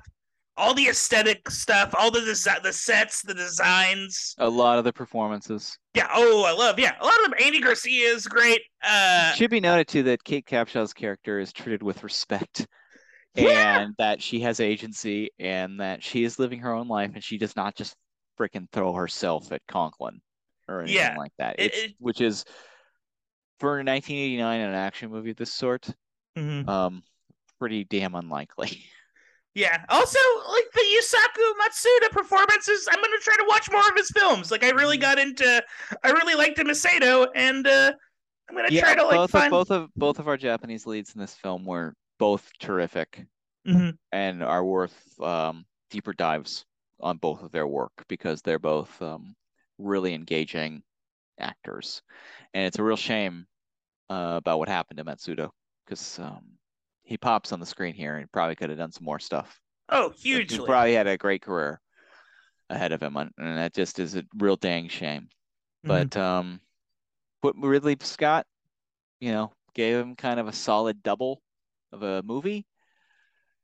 all 0.58 0.72
the 0.74 0.88
aesthetic 0.88 1.50
stuff, 1.50 1.94
all 1.98 2.10
the 2.10 2.20
desi- 2.20 2.62
the 2.62 2.72
sets, 2.72 3.22
the 3.22 3.34
designs. 3.34 4.34
A 4.38 4.48
lot 4.48 4.78
of 4.78 4.84
the 4.84 4.92
performances. 4.92 5.76
Yeah. 5.94 6.08
Oh, 6.12 6.44
I 6.44 6.52
love. 6.52 6.78
Yeah, 6.78 6.94
a 7.00 7.04
lot 7.04 7.16
of 7.24 7.30
them. 7.30 7.34
Andy 7.42 7.60
Garcia 7.60 8.08
is 8.08 8.26
great. 8.26 8.60
Uh, 8.82 9.32
Should 9.32 9.50
be 9.50 9.60
noted 9.60 9.88
too 9.88 10.02
that 10.04 10.24
Kate 10.24 10.46
Capshaw's 10.46 10.92
character 10.94 11.38
is 11.38 11.52
treated 11.52 11.82
with 11.82 12.02
respect, 12.04 12.66
Yeah. 13.34 13.80
and 13.80 13.94
that 13.98 14.22
she 14.22 14.40
has 14.40 14.60
agency, 14.60 15.30
and 15.38 15.80
that 15.80 16.02
she 16.02 16.24
is 16.24 16.38
living 16.38 16.60
her 16.60 16.72
own 16.72 16.88
life, 16.88 17.10
and 17.14 17.22
she 17.22 17.36
does 17.38 17.54
not 17.56 17.74
just 17.76 17.94
freaking 18.38 18.66
throw 18.72 18.92
herself 18.92 19.52
at 19.52 19.62
Conklin 19.68 20.20
or 20.68 20.80
anything 20.80 20.96
Yeah. 20.96 21.16
like 21.16 21.32
that. 21.38 21.56
It- 21.58 21.66
It's, 21.74 21.78
it- 21.84 21.94
which 21.98 22.20
is 22.20 22.44
for 23.60 23.76
1989 23.82 24.60
an 24.60 24.74
action 24.74 25.10
movie 25.10 25.30
of 25.30 25.36
this 25.36 25.52
sort, 25.52 25.88
Mhm. 26.36 26.68
um, 26.68 27.02
pretty 27.58 27.84
damn 27.84 28.14
unlikely. 28.14 28.84
Yeah. 29.56 29.82
Also, 29.88 30.18
like 30.50 30.70
the 30.74 30.80
Yusaku 30.82 31.52
Matsuda 31.64 32.10
performances, 32.10 32.86
I'm 32.92 33.00
gonna 33.00 33.16
try 33.22 33.36
to 33.38 33.46
watch 33.48 33.70
more 33.72 33.80
of 33.88 33.96
his 33.96 34.10
films. 34.10 34.50
Like 34.50 34.62
I 34.62 34.68
really 34.68 34.98
Mhm. 34.98 35.00
got 35.00 35.18
into, 35.18 35.64
I 36.04 36.10
really 36.10 36.34
liked 36.34 36.58
him 36.58 36.68
as 36.68 36.82
Sato, 36.82 37.24
and 37.34 37.66
uh, 37.66 37.92
I'm 38.50 38.54
gonna 38.54 38.68
yeah, 38.70 38.82
try 38.82 38.94
to 38.94 39.04
like 39.04 39.16
both 39.16 39.30
find. 39.30 39.46
of 39.46 39.50
both 39.50 39.70
of 39.70 39.90
both 39.96 40.18
of 40.18 40.28
our 40.28 40.36
Japanese 40.36 40.84
leads 40.86 41.14
in 41.14 41.22
this 41.22 41.32
film 41.34 41.64
were 41.64 41.94
both 42.18 42.50
terrific 42.58 43.26
Mhm. 43.66 43.96
and 44.12 44.42
are 44.42 44.62
worth 44.62 45.18
um, 45.22 45.64
deeper 45.90 46.12
dives 46.12 46.66
on 47.00 47.16
both 47.16 47.42
of 47.42 47.50
their 47.50 47.66
work 47.66 47.92
because 48.08 48.42
they're 48.42 48.58
both 48.58 49.00
um, 49.00 49.34
really 49.78 50.12
engaging 50.12 50.82
actors, 51.38 52.02
and 52.52 52.66
it's 52.66 52.78
a 52.78 52.84
real 52.84 52.96
shame 52.96 53.46
uh, 54.10 54.34
about 54.36 54.58
what 54.58 54.68
happened 54.68 54.98
to 54.98 55.04
Matsuda 55.04 55.50
because 55.86 56.18
um, 56.18 56.58
he 57.06 57.16
pops 57.16 57.52
on 57.52 57.60
the 57.60 57.66
screen 57.66 57.94
here 57.94 58.16
and 58.16 58.30
probably 58.32 58.56
could 58.56 58.68
have 58.68 58.78
done 58.78 58.92
some 58.92 59.04
more 59.04 59.20
stuff. 59.20 59.58
Oh, 59.88 60.10
hugely. 60.10 60.58
He 60.58 60.64
probably 60.64 60.94
had 60.94 61.06
a 61.06 61.16
great 61.16 61.40
career 61.40 61.80
ahead 62.68 62.92
of 62.92 63.00
him, 63.00 63.16
and 63.16 63.32
that 63.38 63.72
just 63.72 64.00
is 64.00 64.16
a 64.16 64.24
real 64.36 64.56
dang 64.56 64.88
shame. 64.88 65.28
Mhm. 65.84 65.88
But 65.88 66.16
um, 66.16 66.60
but 67.40 67.54
Ridley 67.56 67.96
Scott, 68.00 68.46
you 69.20 69.30
know, 69.30 69.52
gave 69.74 69.96
him 69.96 70.16
kind 70.16 70.40
of 70.40 70.48
a 70.48 70.52
solid 70.52 71.02
double 71.02 71.40
of 71.92 72.02
a 72.02 72.22
movie, 72.24 72.66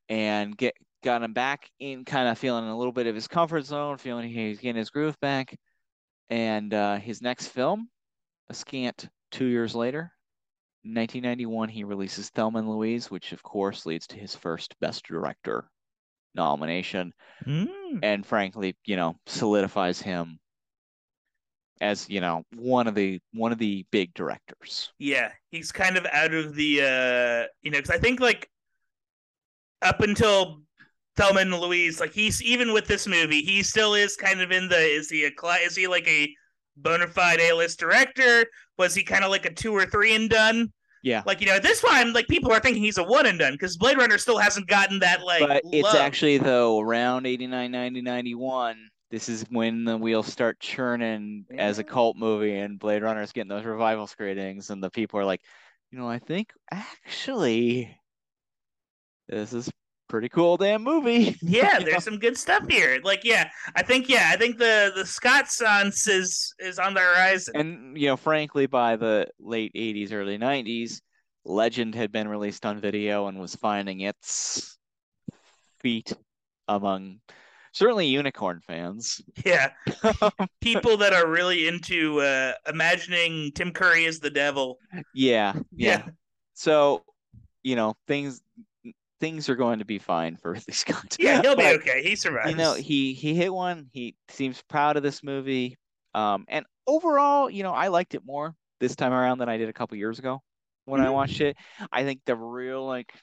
and 0.09 0.57
get 0.57 0.74
got 1.03 1.22
him 1.22 1.32
back 1.32 1.68
in 1.80 2.05
kind 2.05 2.28
of 2.28 2.38
feeling 2.38 2.68
a 2.68 2.78
little 2.78 2.93
bit 2.93 3.09
of 3.09 3.14
his 3.16 3.26
comfort 3.26 3.64
zone, 3.64 3.99
feeling 3.99 4.28
he's 4.30 4.61
getting 4.61 4.76
his 4.76 4.90
groove 4.90 5.18
back. 5.20 5.59
And 6.30 6.72
uh, 6.72 6.97
his 6.97 7.20
next 7.20 7.49
film, 7.49 7.90
a 8.49 8.55
scant 8.55 9.09
two 9.32 9.47
years 9.47 9.74
later, 9.74 10.12
1991, 10.85 11.68
he 11.68 11.85
releases 11.85 12.28
Thelma 12.30 12.59
and 12.61 12.68
Louise, 12.68 13.11
which 13.11 13.33
of 13.33 13.43
course 13.43 13.87
leads 13.87 14.07
to 14.09 14.16
his 14.16 14.35
first 14.35 14.78
Best 14.80 15.05
Director 15.07 15.68
nomination 16.35 17.12
Mm. 17.47 18.01
and 18.03 18.24
frankly, 18.24 18.76
you 18.85 18.97
know, 18.97 19.16
solidifies 19.26 20.01
him 20.01 20.39
as, 21.80 22.09
you 22.09 22.20
know, 22.20 22.45
one 22.55 22.87
of 22.87 22.95
the 22.95 23.20
one 23.33 23.53
of 23.53 23.59
the 23.59 23.85
big 23.91 24.14
directors. 24.14 24.93
Yeah, 24.99 25.33
he's 25.51 25.72
kind 25.72 25.97
of 25.97 26.07
out 26.07 26.33
of 26.33 26.55
the, 26.55 26.80
uh 26.80 27.49
you 27.62 27.70
know, 27.70 27.78
because 27.78 27.91
I 27.91 27.99
think 27.99 28.20
like 28.20 28.49
up 29.83 30.01
until 30.01 30.62
Thelma 31.16 31.41
and 31.41 31.55
Louise, 31.55 32.01
like 32.01 32.12
he's 32.12 32.43
even 32.43 32.72
with 32.72 32.87
this 32.87 33.07
movie, 33.07 33.43
he 33.43 33.62
still 33.62 33.95
is 33.95 34.16
kind 34.16 34.41
of 34.41 34.51
in 34.51 34.68
the. 34.68 34.78
Is 34.78 35.11
he 35.11 35.24
a 35.24 35.30
is 35.64 35.76
he 35.76 35.87
like 35.87 36.07
a 36.09 36.35
bona 36.77 37.07
fide 37.07 37.41
A 37.41 37.53
list 37.53 37.79
director? 37.79 38.47
Was 38.79 38.95
he 38.95 39.03
kind 39.03 39.25
of 39.25 39.31
like 39.31 39.47
a 39.47 39.53
two 39.53 39.73
or 39.73 39.87
three 39.87 40.14
and 40.14 40.29
done? 40.29 40.73
Yeah. 41.03 41.23
Like 41.27 41.41
you 41.41 41.47
know, 41.47 41.57
at 41.57 41.62
this 41.62 41.81
time, 41.81 42.12
like 42.12 42.29
people 42.29 42.53
are 42.53 42.61
thinking 42.61 42.83
he's 42.83 42.99
a 42.99 43.05
one 43.05 43.27
and 43.27 43.39
done 43.39 43.53
because 43.53 43.77
Blade 43.77 43.99
Runner 43.99 44.18
still 44.18 44.39
hasn't 44.39 44.68
gotten 44.68 45.01
that 45.01 45.23
like. 45.23 45.47
But 45.47 45.62
it's 45.73 45.85
love. 45.85 45.97
actually 45.97 46.39
though 46.39 46.81
around 46.81 47.27
89, 47.27 47.70
90, 47.70 48.03
91, 48.03 48.77
this 49.11 49.29
is 49.29 49.45
when 49.51 49.85
the 49.85 49.97
wheels 49.97 50.27
start 50.27 50.61
churning 50.61 51.45
as 51.59 51.79
a 51.79 51.85
cult 51.85 52.16
movie 52.16 52.57
and 52.57 52.79
Blade 52.79 53.03
Runner's 53.03 53.33
getting 53.33 53.49
those 53.49 53.64
revival 53.64 54.07
screenings 54.07 54.70
and 54.70 54.83
the 54.83 54.91
people 54.91 55.18
are 55.18 55.25
like, 55.25 55.41
you 55.91 55.99
know, 55.99 56.09
I 56.09 56.18
think 56.18 56.53
actually 56.70 57.95
this 59.29 59.53
is 59.53 59.70
pretty 60.13 60.29
cool 60.29 60.59
damn 60.59 60.83
movie. 60.83 61.39
Yeah, 61.43 61.79
know? 61.79 61.87
there's 61.87 62.05
some 62.05 62.19
good 62.19 62.37
stuff 62.37 62.69
here. 62.69 63.01
Like, 63.03 63.25
yeah, 63.25 63.49
I 63.75 63.83
think, 63.83 64.11
yeah, 64.11 64.29
I 64.29 64.37
think 64.37 64.59
the 64.59 64.93
the 64.95 65.07
Scott 65.07 65.49
Sans 65.49 66.07
is 66.07 66.55
is 66.59 66.79
on 66.79 66.93
the 66.93 67.01
horizon. 67.01 67.57
And 67.57 67.97
you 67.97 68.09
know, 68.09 68.19
frankly, 68.19 68.67
by 68.67 68.97
the 68.97 69.29
late 69.41 69.73
80s, 69.75 70.13
early 70.13 70.39
90s, 70.39 71.01
Legend 71.47 71.95
had 71.95 72.13
been 72.13 72.29
released 72.29 72.67
on 72.67 72.79
video 72.79 73.27
and 73.27 73.41
was 73.41 73.57
finding 73.57 74.01
its 74.01 74.77
feet 75.81 76.13
among 76.69 77.21
certainly 77.73 78.07
unicorn 78.07 78.61
fans. 78.61 79.23
Yeah, 79.47 79.71
people 80.61 80.99
that 80.99 81.15
are 81.15 81.27
really 81.27 81.69
into 81.69 82.21
uh 82.21 82.53
imagining 82.69 83.51
Tim 83.53 83.73
Curry 83.73 84.05
as 84.05 84.21
the 84.21 84.31
devil. 84.31 84.79
Yeah, 85.15 85.55
yeah. 85.75 86.03
Yeah. 86.05 86.09
So, 86.53 87.03
you 87.63 87.77
know, 87.77 87.95
things 88.07 88.43
things 89.23 89.49
are 89.49 89.55
going 89.55 89.79
to 89.79 89.85
be 89.85 90.01
fine 90.01 90.37
for 90.37 90.51
Ridley 90.53 90.75
Scott. 90.75 91.16
Yeah, 91.18 91.41
he'll 91.41 91.57
be 91.57 91.62
okay. 91.62 92.03
He 92.03 92.16
survives. 92.16 92.51
You 92.51 92.57
know, 92.57 92.75
he 92.75 93.14
he 93.14 93.35
hit 93.35 93.55
one. 93.55 93.89
He 93.93 94.16
seems 94.29 94.61
proud 94.68 94.97
of 94.97 95.05
this 95.05 95.23
movie. 95.23 95.79
Um, 96.12 96.45
and 96.49 96.66
overall, 96.89 97.49
you 97.49 97.62
know, 97.62 97.70
I 97.70 97.89
liked 97.89 98.14
it 98.16 98.27
more 98.27 98.55
this 98.81 98.97
time 98.97 99.12
around 99.12 99.39
than 99.39 99.49
I 99.49 99.57
did 99.57 99.68
a 99.68 99.73
couple 99.73 99.97
years 99.97 100.18
ago 100.18 100.43
when 100.87 101.01
I 101.01 101.07
Mhm. 101.07 101.12
watched 101.14 101.41
it. 101.41 101.57
I 101.93 102.03
think 102.03 102.20
the 102.27 102.35
real 102.37 102.85
like 102.85 103.14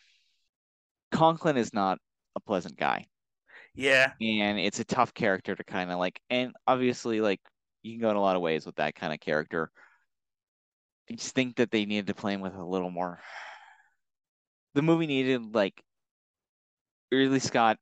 Conklin 1.12 1.58
is 1.58 1.74
not 1.74 2.00
a 2.36 2.40
pleasant 2.40 2.78
guy, 2.78 3.06
yeah, 3.76 4.14
and 4.22 4.58
it's 4.58 4.80
a 4.80 4.86
tough 4.86 5.14
character 5.14 5.54
to 5.54 5.64
kind 5.66 5.92
of 5.92 6.00
like. 6.00 6.22
And 6.30 6.54
obviously, 6.66 7.20
like 7.20 7.42
you 7.84 7.94
can 7.94 8.02
go 8.02 8.10
in 8.10 8.16
a 8.16 8.22
lot 8.22 8.38
of 8.38 8.42
ways 8.42 8.66
with 8.66 8.76
that 8.76 8.96
kind 8.96 9.14
of 9.14 9.20
character. 9.20 9.70
I 11.12 11.16
just 11.16 11.36
think 11.36 11.58
that 11.58 11.72
they 11.72 11.86
needed 11.86 12.08
to 12.08 12.14
play 12.14 12.34
him 12.34 12.42
with 12.42 12.56
a 12.56 12.64
little 12.64 12.92
more. 12.92 13.20
The 14.76 14.82
movie 14.82 15.08
needed 15.08 15.54
like 15.56 15.84
Ridley 17.12 17.40
Scott 17.40 17.78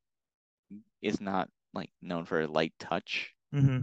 is 1.02 1.20
not 1.22 1.50
like 1.74 1.90
known 2.02 2.26
for 2.26 2.42
a 2.42 2.48
light 2.48 2.74
touch, 2.80 3.34
hmm 3.52 3.80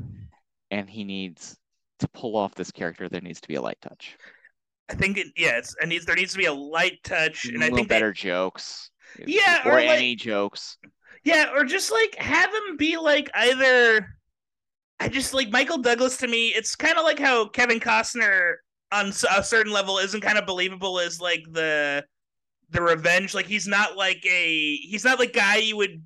and 0.70 0.90
he 0.90 1.04
needs 1.04 1.56
to 2.00 2.08
pull 2.08 2.36
off 2.36 2.54
this 2.54 2.72
character. 2.72 3.08
There 3.08 3.20
needs 3.20 3.40
to 3.42 3.48
be 3.48 3.54
a 3.54 3.62
light 3.62 3.78
touch, 3.80 4.16
I 4.88 4.94
think 4.94 5.18
it. 5.18 5.28
Yeah, 5.36 5.58
it's, 5.58 5.76
and 5.80 5.90
needs 5.90 6.04
there 6.06 6.16
needs 6.16 6.32
to 6.32 6.38
be 6.38 6.46
a 6.46 6.52
light 6.52 6.98
touch, 7.04 7.44
a 7.46 7.48
and 7.52 7.62
I 7.62 7.68
think 7.70 7.88
they- 7.88 7.94
better 7.94 8.12
jokes. 8.12 8.90
Yeah, 9.26 9.60
or, 9.64 9.72
or, 9.72 9.74
like- 9.76 9.90
any 9.90 10.16
jokes. 10.16 10.78
Yeah, 11.22 11.52
or 11.54 11.64
just 11.64 11.92
like 11.92 12.14
have 12.16 12.50
him 12.52 12.76
be 12.76 12.96
like 12.98 13.30
either. 13.34 14.08
I 15.00 15.08
just 15.08 15.32
like 15.34 15.50
Michael 15.50 15.78
Douglas 15.78 16.16
to 16.18 16.26
me. 16.28 16.48
It's 16.48 16.76
kind 16.76 16.98
of 16.98 17.04
like 17.04 17.18
how 17.18 17.48
Kevin 17.48 17.80
Costner 17.80 18.54
on 18.92 19.08
a 19.08 19.42
certain 19.42 19.72
level 19.72 19.98
isn't 19.98 20.20
kind 20.20 20.38
of 20.38 20.46
believable 20.46 21.00
as 21.00 21.20
like 21.20 21.44
the 21.50 22.04
the 22.74 22.82
revenge. 22.82 23.34
Like 23.34 23.46
he's 23.46 23.66
not 23.66 23.96
like 23.96 24.24
a 24.26 24.76
he's 24.76 25.04
not 25.04 25.18
like 25.18 25.32
guy 25.32 25.56
you 25.56 25.76
would 25.78 26.02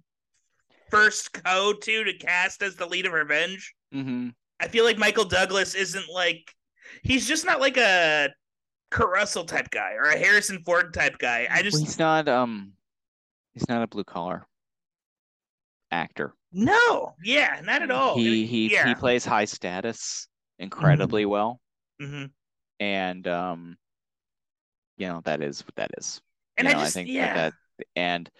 first 0.91 1.43
go 1.43 1.73
to 1.73 2.05
to 2.05 2.12
cast 2.14 2.62
as 2.62 2.77
the 2.77 2.87
lead 2.87 3.07
of 3.07 3.12
Revenge. 3.12 3.75
hmm 3.93 4.29
I 4.61 4.66
feel 4.66 4.85
like 4.85 4.99
Michael 4.99 5.25
Douglas 5.25 5.75
isn't 5.75 6.09
like 6.12 6.53
he's 7.03 7.27
just 7.29 7.47
not 7.47 7.61
like 7.61 7.77
a 7.77 8.29
Kurt 8.91 9.11
Russell 9.11 9.45
type 9.45 9.71
guy 9.71 9.93
or 9.93 10.05
a 10.05 10.19
Harrison 10.19 10.62
Ford 10.64 10.93
type 10.93 11.19
guy. 11.19 11.47
I 11.51 11.62
just 11.62 11.79
he's 11.81 11.99
not 11.99 12.29
um, 12.29 12.73
he's 13.55 13.69
not 13.69 13.83
a 13.83 13.87
blue 13.87 14.05
collar 14.05 14.47
actor. 15.91 16.35
no, 16.53 17.14
yeah, 17.23 17.61
not 17.64 17.83
at 17.83 17.91
all. 17.91 18.16
He 18.16 18.47
he 18.47 18.73
yeah. 18.73 18.89
he 18.89 18.95
plays 18.95 19.25
high 19.25 19.45
status 19.45 20.29
incredibly 20.59 21.25
well, 21.25 21.61
hmm 22.01 22.27
and 22.81 23.27
um, 23.29 23.77
you 24.97 25.07
know 25.07 25.21
that 25.25 25.41
is 25.43 25.64
what 25.64 25.75
that 25.77 25.91
is. 25.99 26.21
And 26.59 26.67
you 26.67 26.75
I 26.75 26.77
know, 26.77 26.81
just 26.83 26.95
think 26.95 27.09
yeah. 27.09 27.35
that, 27.35 27.53
that 27.79 27.87
and 27.97 28.31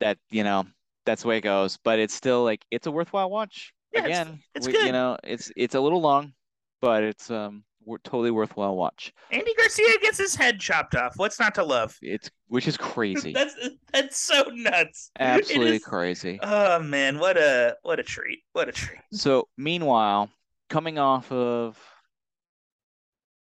that 0.00 0.18
you 0.30 0.44
know 0.44 0.66
that's 1.06 1.22
the 1.22 1.28
way 1.28 1.38
it 1.38 1.42
goes. 1.42 1.78
But 1.82 1.98
it's 1.98 2.14
still 2.14 2.44
like 2.44 2.64
it's 2.70 2.86
a 2.86 2.90
worthwhile 2.92 3.30
watch. 3.30 3.72
Yeah, 3.92 4.04
Again, 4.04 4.40
it's 4.54 4.66
we- 4.66 4.72
good. 4.72 4.86
you 4.86 4.92
know, 4.92 5.16
it's 5.24 5.50
it's 5.56 5.74
a 5.74 5.80
little 5.80 6.00
long, 6.00 6.32
but 6.80 7.02
it's 7.02 7.30
um 7.30 7.64
totally 8.04 8.30
worthwhile 8.30 8.76
watch. 8.76 9.12
Andy 9.32 9.52
Garcia 9.56 9.98
gets 10.00 10.16
his 10.18 10.36
head 10.36 10.60
chopped 10.60 10.94
off. 10.94 11.14
What's 11.16 11.40
not 11.40 11.56
to 11.56 11.64
love? 11.64 11.96
It's 12.02 12.30
which 12.46 12.68
is 12.68 12.76
crazy, 12.76 13.32
That's 13.34 13.54
that's 13.92 14.16
so 14.18 14.44
nuts. 14.52 15.10
Absolutely 15.18 15.76
is- 15.76 15.84
crazy. 15.84 16.38
Oh 16.42 16.78
man, 16.80 17.18
what 17.18 17.36
a 17.36 17.76
what 17.82 17.98
a 17.98 18.02
treat! 18.04 18.40
What 18.52 18.68
a 18.68 18.72
treat! 18.72 19.00
So 19.12 19.48
meanwhile, 19.56 20.30
coming 20.68 20.98
off 20.98 21.32
of 21.32 21.76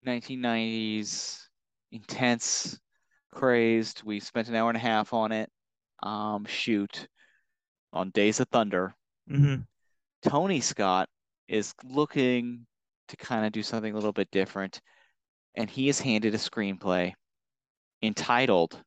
1990s 0.05 1.39
intense, 1.91 2.79
crazed, 3.35 4.01
we 4.03 4.19
spent 4.19 4.47
an 4.47 4.55
hour 4.55 4.69
and 4.69 4.77
a 4.77 4.81
half 4.81 5.13
on 5.13 5.31
it. 5.31 5.49
Um, 6.01 6.45
shoot, 6.45 7.07
on 7.93 8.09
Days 8.09 8.39
of 8.39 8.47
Thunder. 8.49 8.95
Mm-hmm. 9.29 9.61
Tony 10.27 10.59
Scott 10.59 11.07
is 11.47 11.73
looking 11.83 12.65
to 13.07 13.17
kind 13.17 13.45
of 13.45 13.51
do 13.51 13.61
something 13.61 13.91
a 13.91 13.95
little 13.95 14.11
bit 14.11 14.29
different, 14.31 14.81
and 15.55 15.69
he 15.69 15.89
is 15.89 15.99
handed 15.99 16.33
a 16.33 16.37
screenplay 16.37 17.13
entitled, 18.01 18.81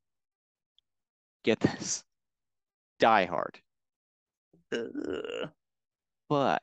get 1.45 1.61
this, 1.61 2.05
Die 2.99 3.25
Hard, 3.27 3.61
but 6.29 6.63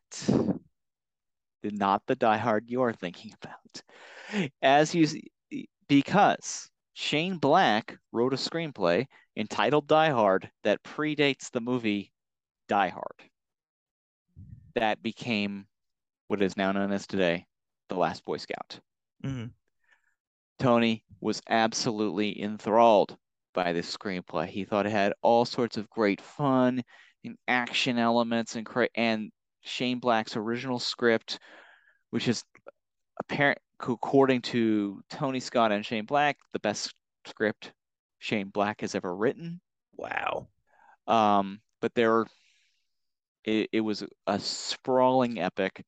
not 1.63 2.03
the 2.07 2.15
Die 2.15 2.38
Hard 2.38 2.65
you're 2.67 2.93
thinking 2.93 3.33
about. 3.41 4.51
As 4.61 4.93
you, 4.93 5.07
because 5.88 6.69
Shane 6.97 7.37
Black 7.39 7.97
wrote 8.13 8.33
a 8.33 8.37
screenplay 8.37 9.05
entitled 9.35 9.85
Die 9.85 10.09
Hard 10.11 10.49
that 10.63 10.81
predates 10.81 11.51
the 11.51 11.59
movie 11.59 12.13
Die 12.69 12.87
Hard 12.87 13.29
that 14.75 15.03
became 15.03 15.67
what 16.27 16.41
is 16.41 16.55
now 16.55 16.71
known 16.71 16.93
as 16.93 17.05
today 17.05 17.45
the 17.89 17.95
Last 17.95 18.23
Boy 18.23 18.37
Scout. 18.37 18.79
Mhm. 19.21 19.51
Tony 20.57 21.03
was 21.19 21.41
absolutely 21.49 22.41
enthralled 22.41 23.17
by 23.53 23.73
this 23.73 23.95
screenplay. 23.95 24.47
He 24.47 24.63
thought 24.63 24.85
it 24.85 24.93
had 24.93 25.13
all 25.21 25.43
sorts 25.43 25.75
of 25.75 25.89
great 25.89 26.21
fun 26.21 26.81
and 27.25 27.37
action 27.45 27.97
elements 27.97 28.55
and 28.55 28.65
cra- 28.65 28.87
and 28.95 29.33
Shane 29.59 29.99
Black's 29.99 30.37
original 30.37 30.79
script, 30.79 31.39
which 32.11 32.29
is 32.29 32.41
apparent 33.19 33.59
according 33.82 34.41
to 34.41 35.01
Tony 35.09 35.39
Scott 35.39 35.71
and 35.71 35.86
Shane 35.86 36.05
Black, 36.05 36.38
the 36.53 36.59
best 36.59 36.93
script 37.26 37.71
Shane 38.19 38.49
Black 38.49 38.82
has 38.82 38.95
ever 38.95 39.15
written. 39.15 39.59
Wow. 39.97 40.47
Um, 41.07 41.59
but 41.82 41.93
there, 41.95 42.26
it, 43.43 43.69
it 43.71 43.82
was 43.82 44.03
a 44.28 44.39
sprawling 44.39 45.39
epic 45.39 45.86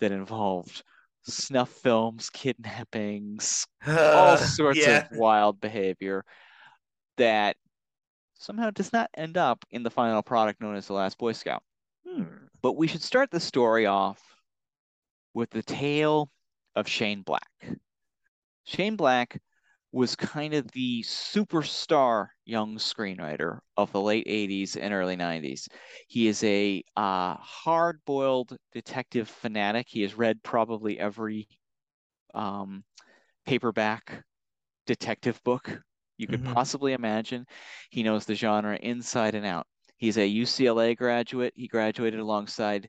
that 0.00 0.12
involved 0.12 0.82
snuff 1.22 1.70
films, 1.70 2.30
kidnappings, 2.30 3.66
uh, 3.86 4.12
all 4.14 4.36
sorts 4.36 4.78
yeah. 4.78 5.06
of 5.10 5.18
wild 5.18 5.60
behavior 5.60 6.24
that 7.16 7.56
somehow 8.34 8.70
does 8.70 8.92
not 8.92 9.10
end 9.16 9.36
up 9.36 9.64
in 9.70 9.82
the 9.82 9.90
final 9.90 10.22
product 10.22 10.60
known 10.60 10.76
as 10.76 10.86
The 10.86 10.92
Last 10.92 11.18
Boy 11.18 11.32
Scout. 11.32 11.62
Hmm. 12.06 12.24
But 12.62 12.76
we 12.76 12.86
should 12.86 13.02
start 13.02 13.30
the 13.30 13.40
story 13.40 13.86
off 13.86 14.20
with 15.34 15.50
the 15.50 15.62
tale 15.62 16.30
of 16.78 16.88
Shane 16.88 17.22
Black. 17.22 17.48
Shane 18.64 18.96
Black 18.96 19.40
was 19.90 20.14
kind 20.14 20.54
of 20.54 20.70
the 20.72 21.02
superstar 21.02 22.28
young 22.44 22.76
screenwriter 22.76 23.58
of 23.76 23.90
the 23.90 24.00
late 24.00 24.26
80s 24.26 24.76
and 24.80 24.94
early 24.94 25.16
90s. 25.16 25.66
He 26.06 26.28
is 26.28 26.44
a 26.44 26.84
uh, 26.96 27.34
hard 27.34 27.98
boiled 28.06 28.56
detective 28.72 29.28
fanatic. 29.28 29.86
He 29.88 30.02
has 30.02 30.16
read 30.16 30.42
probably 30.42 31.00
every 31.00 31.48
um, 32.34 32.84
paperback 33.46 34.22
detective 34.86 35.40
book 35.44 35.80
you 36.18 36.26
could 36.26 36.42
mm-hmm. 36.42 36.52
possibly 36.52 36.92
imagine. 36.92 37.46
He 37.90 38.02
knows 38.02 38.24
the 38.24 38.34
genre 38.34 38.76
inside 38.76 39.34
and 39.34 39.46
out. 39.46 39.66
He's 39.96 40.18
a 40.18 40.28
UCLA 40.28 40.96
graduate. 40.96 41.54
He 41.56 41.66
graduated 41.66 42.20
alongside 42.20 42.88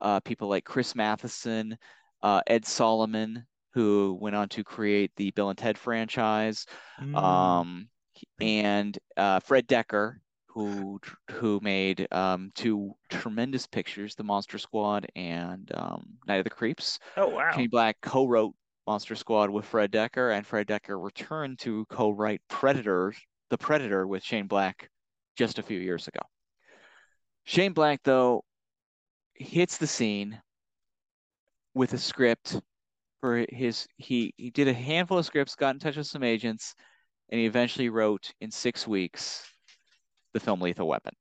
uh, 0.00 0.20
people 0.20 0.48
like 0.48 0.64
Chris 0.64 0.94
Matheson, 0.94 1.78
uh, 2.22 2.40
Ed 2.46 2.64
Solomon, 2.66 3.46
who 3.72 4.18
went 4.20 4.36
on 4.36 4.48
to 4.50 4.64
create 4.64 5.12
the 5.16 5.30
Bill 5.32 5.50
and 5.50 5.58
Ted 5.58 5.78
franchise, 5.78 6.66
mm. 7.00 7.16
um, 7.16 7.88
and 8.40 8.98
uh, 9.16 9.40
Fred 9.40 9.66
Dekker, 9.66 10.16
who 10.46 11.00
who 11.30 11.60
made 11.62 12.06
um, 12.12 12.50
two 12.54 12.92
tremendous 13.08 13.66
pictures, 13.66 14.14
The 14.14 14.24
Monster 14.24 14.58
Squad 14.58 15.06
and 15.16 15.70
um, 15.74 16.06
Night 16.26 16.36
of 16.36 16.44
the 16.44 16.50
Creeps. 16.50 16.98
Oh 17.16 17.28
wow! 17.28 17.52
Shane 17.54 17.70
Black 17.70 17.96
co-wrote 18.02 18.54
Monster 18.86 19.14
Squad 19.14 19.50
with 19.50 19.64
Fred 19.64 19.90
Dekker, 19.92 20.36
and 20.36 20.46
Fred 20.46 20.66
Dekker 20.66 21.02
returned 21.02 21.58
to 21.60 21.86
co-write 21.86 22.42
Predator, 22.48 23.14
The 23.50 23.58
Predator, 23.58 24.06
with 24.06 24.22
Shane 24.22 24.46
Black 24.46 24.90
just 25.36 25.58
a 25.58 25.62
few 25.62 25.78
years 25.78 26.08
ago. 26.08 26.20
Shane 27.44 27.72
Black, 27.72 28.00
though, 28.04 28.44
hits 29.34 29.78
the 29.78 29.86
scene 29.86 30.40
with 31.74 31.92
a 31.92 31.98
script 31.98 32.60
for 33.20 33.46
his 33.50 33.86
he 33.96 34.34
he 34.36 34.50
did 34.50 34.68
a 34.68 34.72
handful 34.72 35.18
of 35.18 35.26
scripts, 35.26 35.54
got 35.54 35.74
in 35.74 35.78
touch 35.78 35.96
with 35.96 36.06
some 36.06 36.22
agents, 36.22 36.74
and 37.30 37.40
he 37.40 37.46
eventually 37.46 37.88
wrote 37.88 38.32
in 38.40 38.50
six 38.50 38.86
weeks 38.86 39.44
the 40.34 40.40
film 40.40 40.60
Lethal 40.60 40.88
Weapon. 40.88 41.14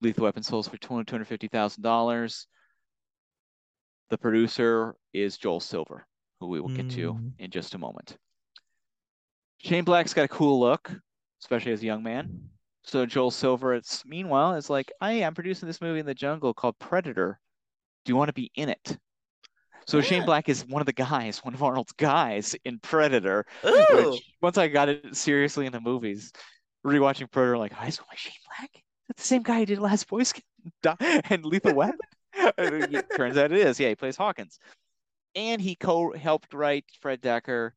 Lethal 0.00 0.24
Weapon 0.24 0.42
sold 0.42 0.70
for 0.70 0.76
two 0.76 0.94
hundred 0.94 1.26
fifty 1.26 1.48
thousand 1.48 1.82
dollars. 1.82 2.46
The 4.10 4.18
producer 4.18 4.94
is 5.12 5.38
Joel 5.38 5.60
Silver, 5.60 6.06
who 6.38 6.48
we 6.48 6.60
will 6.60 6.68
get 6.68 6.88
mm. 6.88 6.94
to 6.94 7.12
hmm. 7.12 7.28
in 7.38 7.50
just 7.50 7.74
a 7.74 7.78
moment. 7.78 8.16
Shane 9.58 9.84
Black's 9.84 10.12
got 10.12 10.24
a 10.24 10.28
cool 10.28 10.60
look, 10.60 10.92
especially 11.40 11.72
as 11.72 11.82
a 11.82 11.86
young 11.86 12.02
man. 12.02 12.50
So 12.84 13.06
Joel 13.06 13.30
Silver, 13.30 13.74
it's 13.74 14.04
meanwhile, 14.04 14.54
is 14.54 14.68
like, 14.68 14.90
hey, 15.00 15.24
I'm 15.24 15.34
producing 15.34 15.68
this 15.68 15.80
movie 15.80 16.00
in 16.00 16.06
the 16.06 16.14
jungle 16.14 16.52
called 16.52 16.78
Predator. 16.78 17.38
Do 18.04 18.10
you 18.10 18.16
want 18.16 18.28
to 18.28 18.34
be 18.34 18.50
in 18.54 18.68
it? 18.68 18.96
So 19.86 19.98
yeah. 19.98 20.04
Shane 20.04 20.24
Black 20.24 20.48
is 20.48 20.66
one 20.66 20.80
of 20.80 20.86
the 20.86 20.92
guys, 20.92 21.44
one 21.44 21.54
of 21.54 21.62
Arnold's 21.62 21.92
guys 21.92 22.54
in 22.64 22.78
Predator. 22.78 23.44
Which, 23.62 24.22
once 24.40 24.58
I 24.58 24.68
got 24.68 24.88
it 24.88 25.16
seriously 25.16 25.66
in 25.66 25.72
the 25.72 25.80
movies, 25.80 26.32
rewatching 26.86 27.30
Predator, 27.30 27.58
like, 27.58 27.72
school, 27.92 28.06
like 28.08 28.18
Shane 28.18 28.32
Black? 28.58 28.70
That's 29.08 29.22
the 29.22 29.26
same 29.26 29.42
guy 29.42 29.60
who 29.60 29.66
did 29.66 29.78
Last 29.78 30.08
Boy 30.08 30.22
Scout 30.22 30.44
and 31.00 31.44
Lethal 31.44 31.74
Weapon. 31.74 31.98
it 32.34 33.06
turns 33.16 33.36
out 33.36 33.52
it 33.52 33.58
is. 33.58 33.78
Yeah, 33.78 33.88
he 33.90 33.94
plays 33.94 34.16
Hawkins, 34.16 34.58
and 35.34 35.60
he 35.60 35.74
co 35.74 36.12
helped 36.12 36.54
write 36.54 36.84
Fred 37.00 37.20
Dekker 37.20 37.72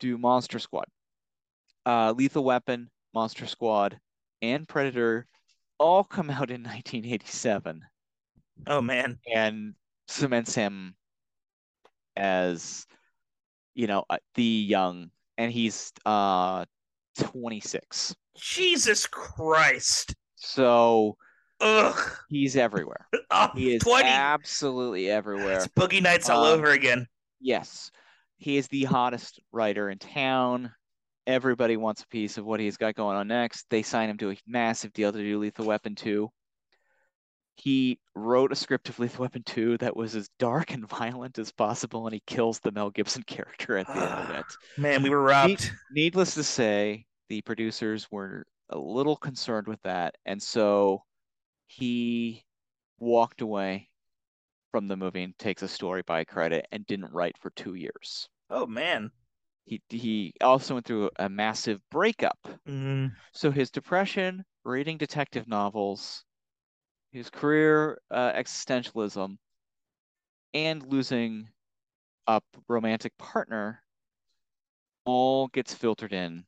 do 0.00 0.18
Monster 0.18 0.58
Squad, 0.58 0.86
uh, 1.86 2.12
Lethal 2.16 2.44
Weapon, 2.44 2.90
Monster 3.14 3.46
Squad, 3.46 3.98
and 4.40 4.66
Predator 4.66 5.26
all 5.78 6.04
come 6.04 6.30
out 6.30 6.50
in 6.50 6.62
1987. 6.62 7.82
Oh 8.66 8.80
man! 8.80 9.18
And 9.32 9.74
cements 10.08 10.54
him 10.54 10.94
as 12.16 12.86
you 13.74 13.86
know 13.86 14.04
uh, 14.10 14.18
the 14.34 14.42
young 14.42 15.10
and 15.38 15.50
he's 15.50 15.92
uh 16.04 16.64
26 17.18 18.14
jesus 18.36 19.06
christ. 19.06 20.14
So 20.36 21.16
Ugh. 21.60 22.10
he's 22.28 22.56
everywhere. 22.56 23.06
Oh, 23.34 23.48
he 23.54 23.74
is 23.76 23.82
20. 23.82 24.06
absolutely 24.06 25.08
everywhere. 25.08 25.56
It's 25.56 25.68
boogie 25.68 26.02
nights 26.02 26.28
all 26.28 26.44
um, 26.44 26.58
over 26.58 26.72
again. 26.72 27.06
yes. 27.40 27.90
He 28.36 28.58
is 28.58 28.68
the 28.68 28.84
hottest 28.84 29.40
writer 29.52 29.88
in 29.88 29.96
town. 29.98 30.70
Everybody 31.26 31.78
wants 31.78 32.02
a 32.02 32.08
piece 32.08 32.36
of 32.36 32.44
what 32.44 32.60
he's 32.60 32.76
got 32.76 32.94
going 32.94 33.16
on 33.16 33.28
next. 33.28 33.64
They 33.70 33.82
sign 33.82 34.10
him 34.10 34.18
to 34.18 34.32
a 34.32 34.36
massive 34.46 34.92
deal 34.92 35.12
to 35.12 35.18
do 35.18 35.38
lethal 35.38 35.64
weapon 35.64 35.94
2 35.94 36.28
he 37.54 37.98
wrote 38.14 38.52
a 38.52 38.56
script 38.56 38.88
of 38.88 38.98
Lethal 38.98 39.22
Weapon 39.22 39.42
2 39.44 39.78
that 39.78 39.96
was 39.96 40.14
as 40.16 40.28
dark 40.38 40.72
and 40.72 40.88
violent 40.88 41.38
as 41.38 41.52
possible, 41.52 42.06
and 42.06 42.14
he 42.14 42.22
kills 42.26 42.58
the 42.58 42.72
Mel 42.72 42.90
Gibson 42.90 43.22
character 43.24 43.78
at 43.78 43.86
the 43.86 43.94
end 43.94 44.30
of 44.30 44.30
it. 44.30 44.46
Man, 44.78 45.02
we 45.02 45.10
were 45.10 45.22
robbed. 45.22 45.70
needless 45.90 46.34
to 46.34 46.44
say, 46.44 47.06
the 47.28 47.42
producers 47.42 48.08
were 48.10 48.44
a 48.70 48.78
little 48.78 49.16
concerned 49.16 49.66
with 49.66 49.80
that, 49.82 50.14
and 50.24 50.42
so 50.42 51.02
he 51.66 52.42
walked 52.98 53.40
away 53.40 53.88
from 54.70 54.88
the 54.88 54.96
movie 54.96 55.22
and 55.22 55.38
takes 55.38 55.62
a 55.62 55.68
story 55.68 56.02
by 56.06 56.24
credit 56.24 56.66
and 56.72 56.86
didn't 56.86 57.12
write 57.12 57.36
for 57.38 57.50
two 57.50 57.74
years. 57.74 58.28
Oh 58.50 58.66
man. 58.66 59.10
He 59.64 59.80
he 59.88 60.34
also 60.40 60.74
went 60.74 60.86
through 60.86 61.10
a 61.18 61.28
massive 61.28 61.80
breakup. 61.90 62.38
Mm-hmm. 62.68 63.08
So 63.32 63.50
his 63.50 63.70
depression, 63.70 64.44
reading 64.64 64.98
detective 64.98 65.46
novels, 65.46 66.24
his 67.12 67.30
career 67.30 68.00
uh, 68.10 68.32
existentialism, 68.32 69.36
and 70.54 70.82
losing 70.86 71.48
a 72.26 72.40
romantic 72.68 73.16
partner 73.18 73.82
all 75.04 75.48
gets 75.48 75.74
filtered 75.74 76.12
in 76.12 76.44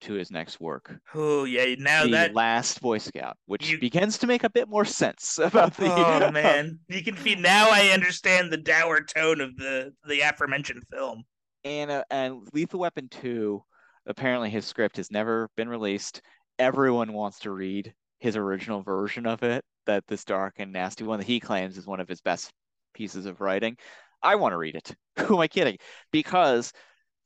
to 0.00 0.14
his 0.14 0.30
next 0.30 0.60
work. 0.60 0.94
Oh 1.14 1.44
yeah, 1.44 1.74
now 1.78 2.04
the 2.04 2.10
that 2.10 2.34
last 2.34 2.80
Boy 2.80 2.98
Scout, 2.98 3.36
which 3.46 3.68
you... 3.68 3.78
begins 3.78 4.18
to 4.18 4.26
make 4.26 4.44
a 4.44 4.50
bit 4.50 4.68
more 4.68 4.84
sense 4.84 5.38
about 5.38 5.74
the. 5.76 5.92
Oh 5.92 6.30
man, 6.30 6.78
you 6.88 7.02
can 7.02 7.16
see 7.16 7.34
now. 7.34 7.68
I 7.70 7.88
understand 7.88 8.52
the 8.52 8.58
dour 8.58 9.02
tone 9.02 9.40
of 9.40 9.56
the 9.56 9.92
the 10.06 10.20
aforementioned 10.20 10.84
film. 10.90 11.24
And 11.64 11.90
uh, 11.90 12.04
and 12.10 12.48
Lethal 12.52 12.80
Weapon 12.80 13.08
two, 13.08 13.62
apparently 14.06 14.50
his 14.50 14.64
script 14.64 14.96
has 14.96 15.10
never 15.10 15.50
been 15.56 15.68
released. 15.68 16.22
Everyone 16.58 17.12
wants 17.12 17.40
to 17.40 17.50
read 17.50 17.92
his 18.20 18.36
original 18.36 18.82
version 18.82 19.26
of 19.26 19.42
it 19.42 19.64
that 19.88 20.06
this 20.06 20.24
dark 20.24 20.54
and 20.58 20.72
nasty 20.72 21.02
one 21.02 21.18
that 21.18 21.26
he 21.26 21.40
claims 21.40 21.76
is 21.76 21.86
one 21.86 21.98
of 21.98 22.08
his 22.08 22.20
best 22.20 22.52
pieces 22.94 23.26
of 23.26 23.40
writing. 23.40 23.76
I 24.22 24.36
want 24.36 24.52
to 24.52 24.58
read 24.58 24.76
it. 24.76 24.94
Who 25.26 25.34
am 25.34 25.40
I 25.40 25.48
kidding? 25.48 25.78
Because 26.12 26.72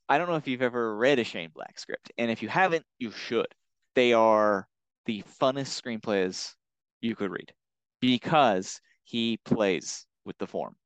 I 0.09 0.17
don't 0.17 0.29
know 0.29 0.37
if 0.37 0.47
you've 0.47 0.63
ever 0.63 0.97
read 0.97 1.19
a 1.19 1.25
Shane 1.25 1.51
Black 1.55 1.79
script, 1.79 2.11
and 2.17 2.31
if 2.31 2.43
you 2.43 2.49
haven't, 2.49 2.85
you 2.99 3.11
should. 3.11 3.47
They 3.95 4.13
are 4.13 4.67
the 5.07 5.23
funnest 5.41 5.81
screenplays 5.81 6.55
you 7.01 7.15
could 7.17 7.31
read 7.31 7.53
because 8.01 8.81
he 9.05 9.39
plays 9.45 10.07
with 10.25 10.39
the 10.39 10.47
form 10.47 10.77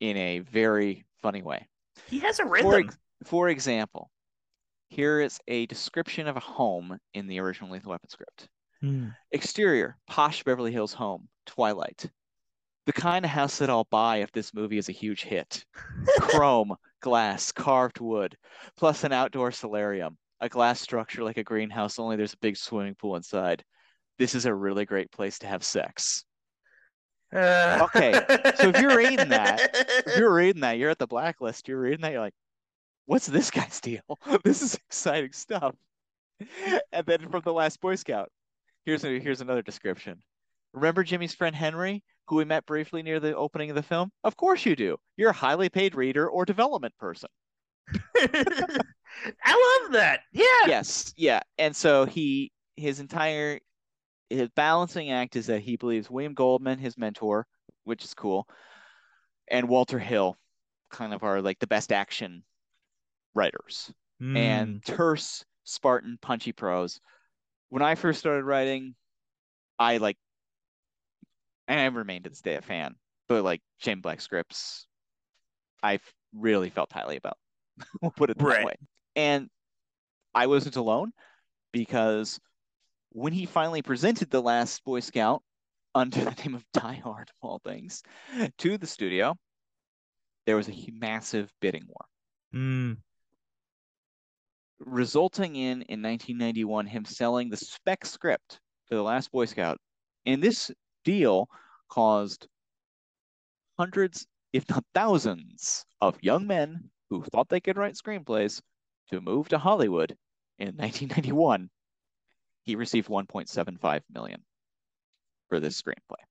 in 0.00 0.16
a 0.16 0.40
very 0.40 1.04
funny 1.22 1.42
way. 1.42 1.66
He 2.08 2.18
has 2.20 2.38
a 2.38 2.44
rhythm. 2.44 2.70
For, 2.70 2.94
for 3.24 3.48
example, 3.48 4.10
here 4.88 5.20
is 5.20 5.38
a 5.48 5.66
description 5.66 6.28
of 6.28 6.36
a 6.36 6.40
home 6.40 6.98
in 7.14 7.26
the 7.26 7.40
original 7.40 7.70
Lethal 7.70 7.90
Weapon 7.90 8.10
script. 8.10 8.48
Mm. 8.84 9.16
Exterior, 9.32 9.96
posh 10.06 10.42
Beverly 10.42 10.72
Hills 10.72 10.92
home, 10.92 11.28
Twilight. 11.46 12.10
The 12.86 12.92
kind 12.92 13.24
of 13.24 13.30
house 13.30 13.58
that 13.58 13.70
I'll 13.70 13.88
buy 13.90 14.18
if 14.18 14.30
this 14.32 14.52
movie 14.52 14.76
is 14.76 14.90
a 14.90 14.92
huge 14.92 15.22
hit. 15.22 15.64
Chrome, 16.20 16.76
glass, 17.00 17.50
carved 17.50 17.98
wood, 17.98 18.36
plus 18.76 19.04
an 19.04 19.12
outdoor 19.12 19.52
solarium, 19.52 20.18
a 20.40 20.50
glass 20.50 20.80
structure 20.80 21.24
like 21.24 21.38
a 21.38 21.44
greenhouse, 21.44 21.98
only 21.98 22.16
there's 22.16 22.34
a 22.34 22.38
big 22.38 22.58
swimming 22.58 22.94
pool 22.94 23.16
inside. 23.16 23.64
This 24.18 24.34
is 24.34 24.44
a 24.44 24.54
really 24.54 24.84
great 24.84 25.10
place 25.10 25.38
to 25.38 25.46
have 25.46 25.64
sex. 25.64 26.24
Uh. 27.34 27.78
Okay, 27.82 28.12
so 28.56 28.68
if 28.68 28.80
you're 28.80 28.96
reading 28.96 29.30
that, 29.30 29.70
if 30.06 30.16
you're 30.18 30.34
reading 30.34 30.60
that, 30.60 30.76
you're 30.76 30.90
at 30.90 30.98
the 30.98 31.06
blacklist, 31.06 31.66
you're 31.68 31.80
reading 31.80 32.02
that, 32.02 32.12
you're 32.12 32.20
like, 32.20 32.34
what's 33.06 33.26
this 33.26 33.50
guy's 33.50 33.80
deal? 33.80 34.02
This 34.44 34.60
is 34.60 34.74
exciting 34.74 35.32
stuff. 35.32 35.74
And 36.92 37.06
then 37.06 37.28
from 37.30 37.42
the 37.44 37.52
Last 37.52 37.80
Boy 37.80 37.94
Scout, 37.94 38.30
here's 38.84 39.04
a, 39.04 39.18
here's 39.18 39.40
another 39.40 39.62
description. 39.62 40.22
Remember 40.72 41.04
Jimmy's 41.04 41.34
friend 41.34 41.54
Henry, 41.54 42.02
who 42.26 42.36
we 42.36 42.44
met 42.44 42.66
briefly 42.66 43.02
near 43.02 43.20
the 43.20 43.36
opening 43.36 43.70
of 43.70 43.76
the 43.76 43.82
film? 43.82 44.10
Of 44.24 44.36
course 44.36 44.66
you 44.66 44.74
do. 44.74 44.96
You're 45.16 45.30
a 45.30 45.34
highly 45.34 45.68
paid 45.68 45.94
reader 45.94 46.28
or 46.28 46.44
development 46.44 46.94
person. 46.98 47.28
I 48.16 49.80
love 49.82 49.92
that. 49.92 50.20
Yeah. 50.32 50.44
Yes, 50.66 51.12
yeah. 51.16 51.40
And 51.58 51.74
so 51.74 52.04
he 52.04 52.50
his 52.76 52.98
entire 52.98 53.60
his 54.30 54.48
balancing 54.56 55.10
act 55.10 55.36
is 55.36 55.46
that 55.46 55.60
he 55.60 55.76
believes 55.76 56.10
William 56.10 56.34
Goldman, 56.34 56.78
his 56.78 56.98
mentor, 56.98 57.46
which 57.84 58.04
is 58.04 58.14
cool, 58.14 58.48
and 59.48 59.68
Walter 59.68 59.98
Hill, 59.98 60.36
kind 60.90 61.12
of 61.14 61.22
are 61.22 61.40
like 61.42 61.58
the 61.58 61.66
best 61.66 61.92
action 61.92 62.42
writers 63.34 63.92
Mm. 64.22 64.36
and 64.36 64.84
terse, 64.84 65.44
Spartan, 65.64 66.18
punchy 66.22 66.52
prose. 66.52 67.00
When 67.74 67.82
I 67.82 67.96
first 67.96 68.20
started 68.20 68.44
writing, 68.44 68.94
I 69.80 69.96
like, 69.96 70.16
and 71.66 71.80
I 71.80 71.86
remain 71.86 72.22
to 72.22 72.30
this 72.30 72.40
day 72.40 72.54
a 72.54 72.62
fan, 72.62 72.94
but 73.26 73.42
like 73.42 73.62
Shane 73.78 74.00
Black 74.00 74.20
scripts, 74.20 74.86
I've 75.82 76.08
really 76.32 76.70
felt 76.70 76.92
highly 76.92 77.16
about. 77.16 77.36
we'll 78.00 78.12
put 78.12 78.30
it 78.30 78.38
that 78.38 78.44
Right. 78.44 78.64
way. 78.64 78.76
And 79.16 79.50
I 80.36 80.46
wasn't 80.46 80.76
alone 80.76 81.10
because 81.72 82.38
when 83.10 83.32
he 83.32 83.44
finally 83.44 83.82
presented 83.82 84.30
The 84.30 84.40
Last 84.40 84.84
Boy 84.84 85.00
Scout 85.00 85.42
under 85.96 86.20
the 86.24 86.42
name 86.44 86.54
of 86.54 86.64
Die 86.74 87.00
Hard, 87.02 87.28
of 87.28 87.34
all 87.48 87.60
things, 87.64 88.04
to 88.58 88.78
the 88.78 88.86
studio, 88.86 89.36
there 90.46 90.54
was 90.54 90.68
a 90.68 90.90
massive 90.92 91.52
bidding 91.60 91.86
war 91.88 92.06
Mm. 92.54 92.98
Resulting 94.78 95.56
in 95.56 95.82
in 95.82 96.02
1991 96.02 96.86
him 96.86 97.04
selling 97.04 97.48
the 97.48 97.56
spec 97.56 98.04
script 98.04 98.60
for 98.86 98.94
the 98.94 99.02
last 99.02 99.30
boy 99.30 99.44
scout 99.44 99.78
and 100.26 100.42
this 100.42 100.70
deal 101.04 101.48
caused 101.88 102.48
hundreds 103.78 104.26
if 104.52 104.68
not 104.68 104.84
thousands 104.94 105.84
of 106.00 106.22
young 106.22 106.46
men 106.46 106.90
who 107.10 107.22
thought 107.24 107.48
they 107.48 107.60
could 107.60 107.76
write 107.76 107.94
screenplays 107.94 108.60
to 109.10 109.20
move 109.20 109.48
to 109.48 109.58
hollywood 109.58 110.16
in 110.58 110.76
1991 110.76 111.70
he 112.64 112.76
received 112.76 113.08
1.75 113.08 114.02
million 114.12 114.42
for 115.48 115.60
this 115.60 115.80
screenplay 115.80 116.22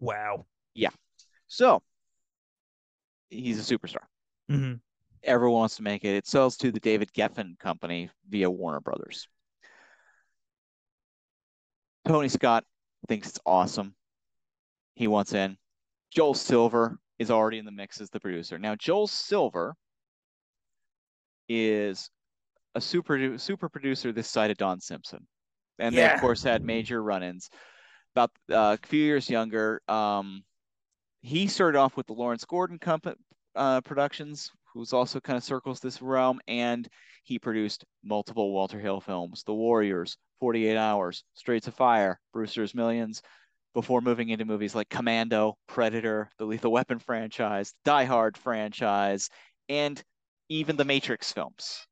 Wow. 0.00 0.44
Yeah. 0.74 0.90
So 1.46 1.82
he's 3.30 3.58
a 3.58 3.74
superstar 3.78 4.04
Mhm. 4.50 4.80
Everyone 5.24 5.60
wants 5.60 5.76
to 5.76 5.82
make 5.82 6.04
it. 6.04 6.16
It 6.16 6.26
sells 6.26 6.56
to 6.58 6.70
the 6.70 6.80
David 6.80 7.12
Geffen 7.12 7.58
company 7.58 8.10
via 8.28 8.50
Warner 8.50 8.80
Brothers. 8.80 9.28
Tony 12.06 12.28
Scott 12.28 12.64
thinks 13.08 13.28
it's 13.28 13.40
awesome. 13.46 13.94
He 14.94 15.08
wants 15.08 15.32
in. 15.32 15.56
Joel 16.10 16.34
Silver 16.34 16.98
is 17.18 17.30
already 17.30 17.58
in 17.58 17.64
the 17.64 17.72
mix 17.72 18.00
as 18.00 18.10
the 18.10 18.20
producer. 18.20 18.58
Now, 18.58 18.74
Joel 18.76 19.06
Silver 19.06 19.74
is 21.48 22.10
a 22.74 22.80
super 22.80 23.38
super 23.38 23.68
producer 23.68 24.12
this 24.12 24.28
side 24.28 24.50
of 24.50 24.56
Don 24.56 24.80
Simpson, 24.80 25.26
and 25.78 25.96
they 25.96 26.10
of 26.10 26.20
course 26.20 26.42
had 26.42 26.64
major 26.64 27.02
run-ins. 27.02 27.50
About 28.14 28.30
uh, 28.50 28.76
a 28.80 28.86
few 28.86 29.02
years 29.02 29.28
younger, 29.28 29.80
um, 29.88 30.44
he 31.22 31.46
started 31.46 31.78
off 31.78 31.96
with 31.96 32.06
the 32.06 32.12
Lawrence 32.12 32.44
Gordon 32.44 32.78
company 32.78 33.16
uh, 33.56 33.80
Productions, 33.80 34.52
who's 34.74 34.92
also 34.92 35.20
kind 35.20 35.36
of 35.36 35.44
circles 35.44 35.80
this 35.80 36.02
realm, 36.02 36.40
and 36.48 36.88
he 37.22 37.38
produced 37.38 37.84
multiple 38.04 38.52
Walter 38.52 38.78
Hill 38.78 39.00
films, 39.00 39.42
The 39.44 39.54
Warriors, 39.54 40.16
48 40.40 40.76
Hours, 40.76 41.24
Streets 41.34 41.68
of 41.68 41.74
Fire, 41.74 42.20
Brewster's 42.32 42.74
Millions, 42.74 43.22
before 43.72 44.00
moving 44.00 44.28
into 44.28 44.44
movies 44.44 44.74
like 44.74 44.88
Commando, 44.88 45.56
Predator, 45.66 46.30
the 46.38 46.44
Lethal 46.44 46.72
Weapon 46.72 46.98
franchise, 46.98 47.72
Die 47.84 48.04
Hard 48.04 48.36
franchise, 48.36 49.30
and 49.68 50.02
even 50.48 50.76
the 50.76 50.84
Matrix 50.84 51.32
films. 51.32 51.86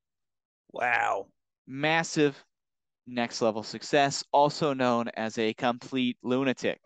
Wow. 0.72 1.28
Massive 1.66 2.44
next 3.06 3.42
level 3.42 3.62
success, 3.62 4.24
also 4.32 4.74
known 4.74 5.08
as 5.16 5.38
a 5.38 5.54
complete 5.54 6.16
lunatic, 6.22 6.78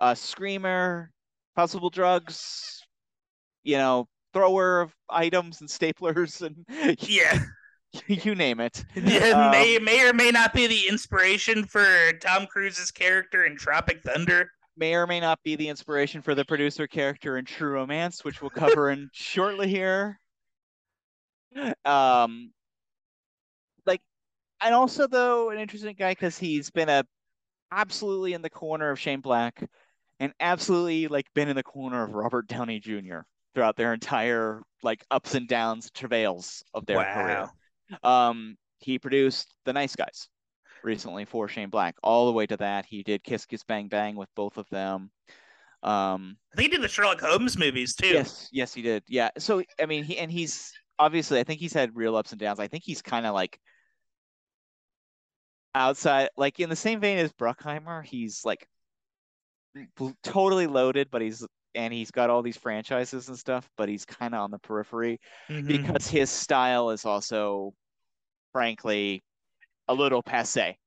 a 0.00 0.14
screamer, 0.14 1.10
possible 1.56 1.90
drugs, 1.90 2.82
you 3.62 3.76
know, 3.76 4.06
thrower 4.32 4.80
of 4.82 4.94
items 5.08 5.60
and 5.60 5.68
staplers 5.70 6.42
and 6.42 6.96
Yeah. 7.08 7.38
you 8.06 8.34
name 8.34 8.60
it. 8.60 8.84
Yeah, 8.94 9.46
Um, 9.46 9.50
may 9.50 9.78
may 9.78 10.06
or 10.08 10.12
may 10.12 10.30
not 10.30 10.52
be 10.52 10.66
the 10.66 10.88
inspiration 10.88 11.64
for 11.64 12.12
Tom 12.20 12.46
Cruise's 12.46 12.90
character 12.90 13.44
in 13.44 13.56
Tropic 13.56 14.02
Thunder. 14.02 14.50
may 14.76 14.94
or 14.94 15.06
may 15.06 15.20
not 15.20 15.42
be 15.42 15.56
the 15.56 15.68
inspiration 15.68 16.20
for 16.22 16.34
the 16.34 16.44
producer 16.44 16.86
character 16.86 17.38
in 17.38 17.44
True 17.46 17.72
Romance, 17.72 18.24
which 18.24 18.40
we'll 18.42 18.50
cover 18.50 18.90
in 18.90 19.08
shortly 19.14 19.68
here. 19.68 20.20
Um, 21.84 22.52
like, 23.86 24.02
and 24.60 24.74
also 24.74 25.06
though 25.06 25.50
an 25.50 25.58
interesting 25.58 25.94
guy 25.98 26.12
because 26.12 26.38
he's 26.38 26.70
been 26.70 26.88
a 26.90 27.04
absolutely 27.72 28.34
in 28.34 28.42
the 28.42 28.50
corner 28.50 28.90
of 28.90 29.00
Shane 29.00 29.20
Black, 29.20 29.62
and 30.20 30.32
absolutely 30.40 31.08
like 31.08 31.26
been 31.34 31.48
in 31.48 31.56
the 31.56 31.62
corner 31.62 32.02
of 32.04 32.12
Robert 32.14 32.46
Downey 32.46 32.80
Jr. 32.80 33.20
throughout 33.58 33.76
their 33.76 33.92
entire 33.92 34.62
like 34.84 35.04
ups 35.10 35.34
and 35.34 35.48
downs, 35.48 35.90
travails 35.90 36.62
of 36.74 36.86
their 36.86 37.02
career. 37.02 37.48
Um, 38.04 38.56
he 38.78 39.00
produced 39.00 39.52
The 39.64 39.72
Nice 39.72 39.96
Guys 39.96 40.28
recently 40.84 41.24
for 41.24 41.48
Shane 41.48 41.68
Black. 41.70 41.96
All 42.04 42.26
the 42.26 42.32
way 42.32 42.46
to 42.46 42.56
that, 42.58 42.86
he 42.86 43.02
did 43.02 43.24
Kiss 43.24 43.46
Kiss 43.46 43.64
Bang 43.64 43.88
Bang 43.88 44.14
with 44.14 44.28
both 44.36 44.58
of 44.58 44.68
them. 44.70 45.10
Um, 45.82 46.36
I 46.52 46.56
think 46.56 46.70
he 46.70 46.76
did 46.76 46.84
the 46.84 46.88
Sherlock 46.88 47.20
Holmes 47.20 47.58
movies 47.58 47.96
too. 47.96 48.06
yes, 48.06 48.48
yes, 48.52 48.72
he 48.72 48.80
did. 48.82 49.02
Yeah. 49.08 49.30
So 49.38 49.64
I 49.82 49.86
mean, 49.86 50.04
he 50.04 50.18
and 50.18 50.30
he's 50.30 50.72
obviously, 50.96 51.40
I 51.40 51.42
think 51.42 51.58
he's 51.58 51.72
had 51.72 51.96
real 51.96 52.14
ups 52.14 52.30
and 52.30 52.40
downs. 52.40 52.60
I 52.60 52.68
think 52.68 52.84
he's 52.84 53.02
kind 53.02 53.26
of 53.26 53.34
like 53.34 53.58
outside, 55.74 56.28
like 56.36 56.60
in 56.60 56.70
the 56.70 56.76
same 56.76 57.00
vein 57.00 57.18
as 57.18 57.32
Bruckheimer. 57.32 58.04
He's 58.04 58.44
like 58.44 58.68
totally 60.22 60.68
loaded, 60.68 61.08
but 61.10 61.22
he's 61.22 61.44
and 61.74 61.92
he's 61.92 62.10
got 62.10 62.30
all 62.30 62.42
these 62.42 62.56
franchises 62.56 63.28
and 63.28 63.38
stuff, 63.38 63.68
but 63.76 63.88
he's 63.88 64.04
kind 64.04 64.34
of 64.34 64.40
on 64.40 64.50
the 64.50 64.58
periphery 64.58 65.20
Mhm. 65.48 65.66
because 65.68 66.08
his 66.08 66.30
style 66.30 66.90
is 66.90 67.04
also, 67.04 67.74
frankly, 68.52 69.22
a 69.88 69.94
little 69.94 70.22
passe 70.22 70.78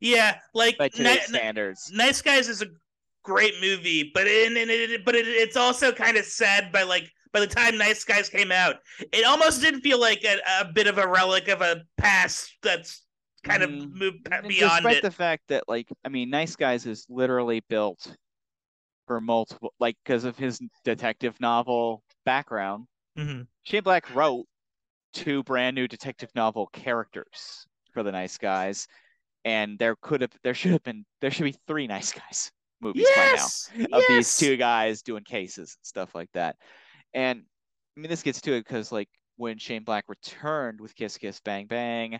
Yeah, 0.00 0.38
like 0.54 0.78
by 0.78 0.88
today's 0.88 1.24
standards. 1.24 1.90
Nice 1.92 2.22
Guys 2.22 2.48
is 2.48 2.62
a 2.62 2.66
great 3.22 3.54
movie, 3.60 4.10
but 4.14 4.26
in, 4.26 4.56
in 4.56 4.68
it, 4.70 5.04
but 5.04 5.14
it, 5.14 5.26
it's 5.26 5.56
also 5.56 5.92
kind 5.92 6.16
of 6.16 6.24
sad 6.24 6.70
by 6.72 6.82
like 6.82 7.10
by 7.32 7.40
the 7.40 7.46
time 7.46 7.76
Nice 7.76 8.04
Guys 8.04 8.28
came 8.28 8.52
out, 8.52 8.76
it 9.12 9.24
almost 9.24 9.60
didn't 9.60 9.80
feel 9.80 9.98
like 10.00 10.22
a, 10.24 10.38
a 10.60 10.72
bit 10.72 10.86
of 10.86 10.98
a 10.98 11.08
relic 11.08 11.48
of 11.48 11.60
a 11.62 11.82
past 11.96 12.56
that's 12.62 13.04
kind 13.42 13.62
of 13.62 13.70
Mhm. 13.70 13.90
moved 13.92 14.28
And 14.30 14.46
beyond 14.48 14.76
Despite 14.76 14.96
it. 14.98 15.02
the 15.02 15.10
fact 15.10 15.42
that, 15.48 15.64
like, 15.68 15.88
I 16.04 16.08
mean, 16.10 16.30
Nice 16.30 16.54
Guys 16.54 16.86
is 16.86 17.06
literally 17.08 17.60
built 17.68 18.16
for 19.06 19.20
multiple, 19.20 19.72
like, 19.80 19.96
because 20.04 20.24
of 20.24 20.36
his 20.38 20.60
detective 20.84 21.38
novel 21.40 22.02
background. 22.24 22.86
Mhm. 23.16 23.46
Shane 23.62 23.82
Black 23.82 24.12
wrote 24.14 24.46
two 25.12 25.42
brand 25.44 25.74
new 25.76 25.86
detective 25.88 26.30
novel 26.34 26.66
characters 26.68 27.66
for 27.92 28.02
the 28.02 28.12
Nice 28.12 28.38
Guys, 28.38 28.86
and 29.44 29.78
there 29.78 29.96
could 29.96 30.20
have, 30.20 30.32
there 30.42 30.54
should 30.54 30.72
have 30.72 30.82
been, 30.82 31.04
there 31.20 31.30
should 31.30 31.44
be 31.44 31.56
three 31.66 31.86
Nice 31.86 32.12
Guys 32.12 32.50
movies 32.80 33.06
Yes, 33.14 33.70
by 33.70 33.86
now 33.90 33.98
of 33.98 34.04
these 34.08 34.36
two 34.36 34.56
guys 34.56 35.02
doing 35.02 35.24
cases 35.24 35.76
and 35.78 35.86
stuff 35.86 36.14
like 36.14 36.30
that. 36.32 36.56
And 37.12 37.44
I 37.96 38.00
mean, 38.00 38.10
this 38.10 38.22
gets 38.22 38.40
to 38.42 38.54
it 38.54 38.64
because, 38.64 38.90
like, 38.90 39.08
when 39.36 39.58
Shane 39.58 39.84
Black 39.84 40.04
returned 40.08 40.80
with 40.80 40.94
Kiss 40.94 41.16
Kiss 41.18 41.40
Bang 41.40 41.66
Bang 41.66 42.18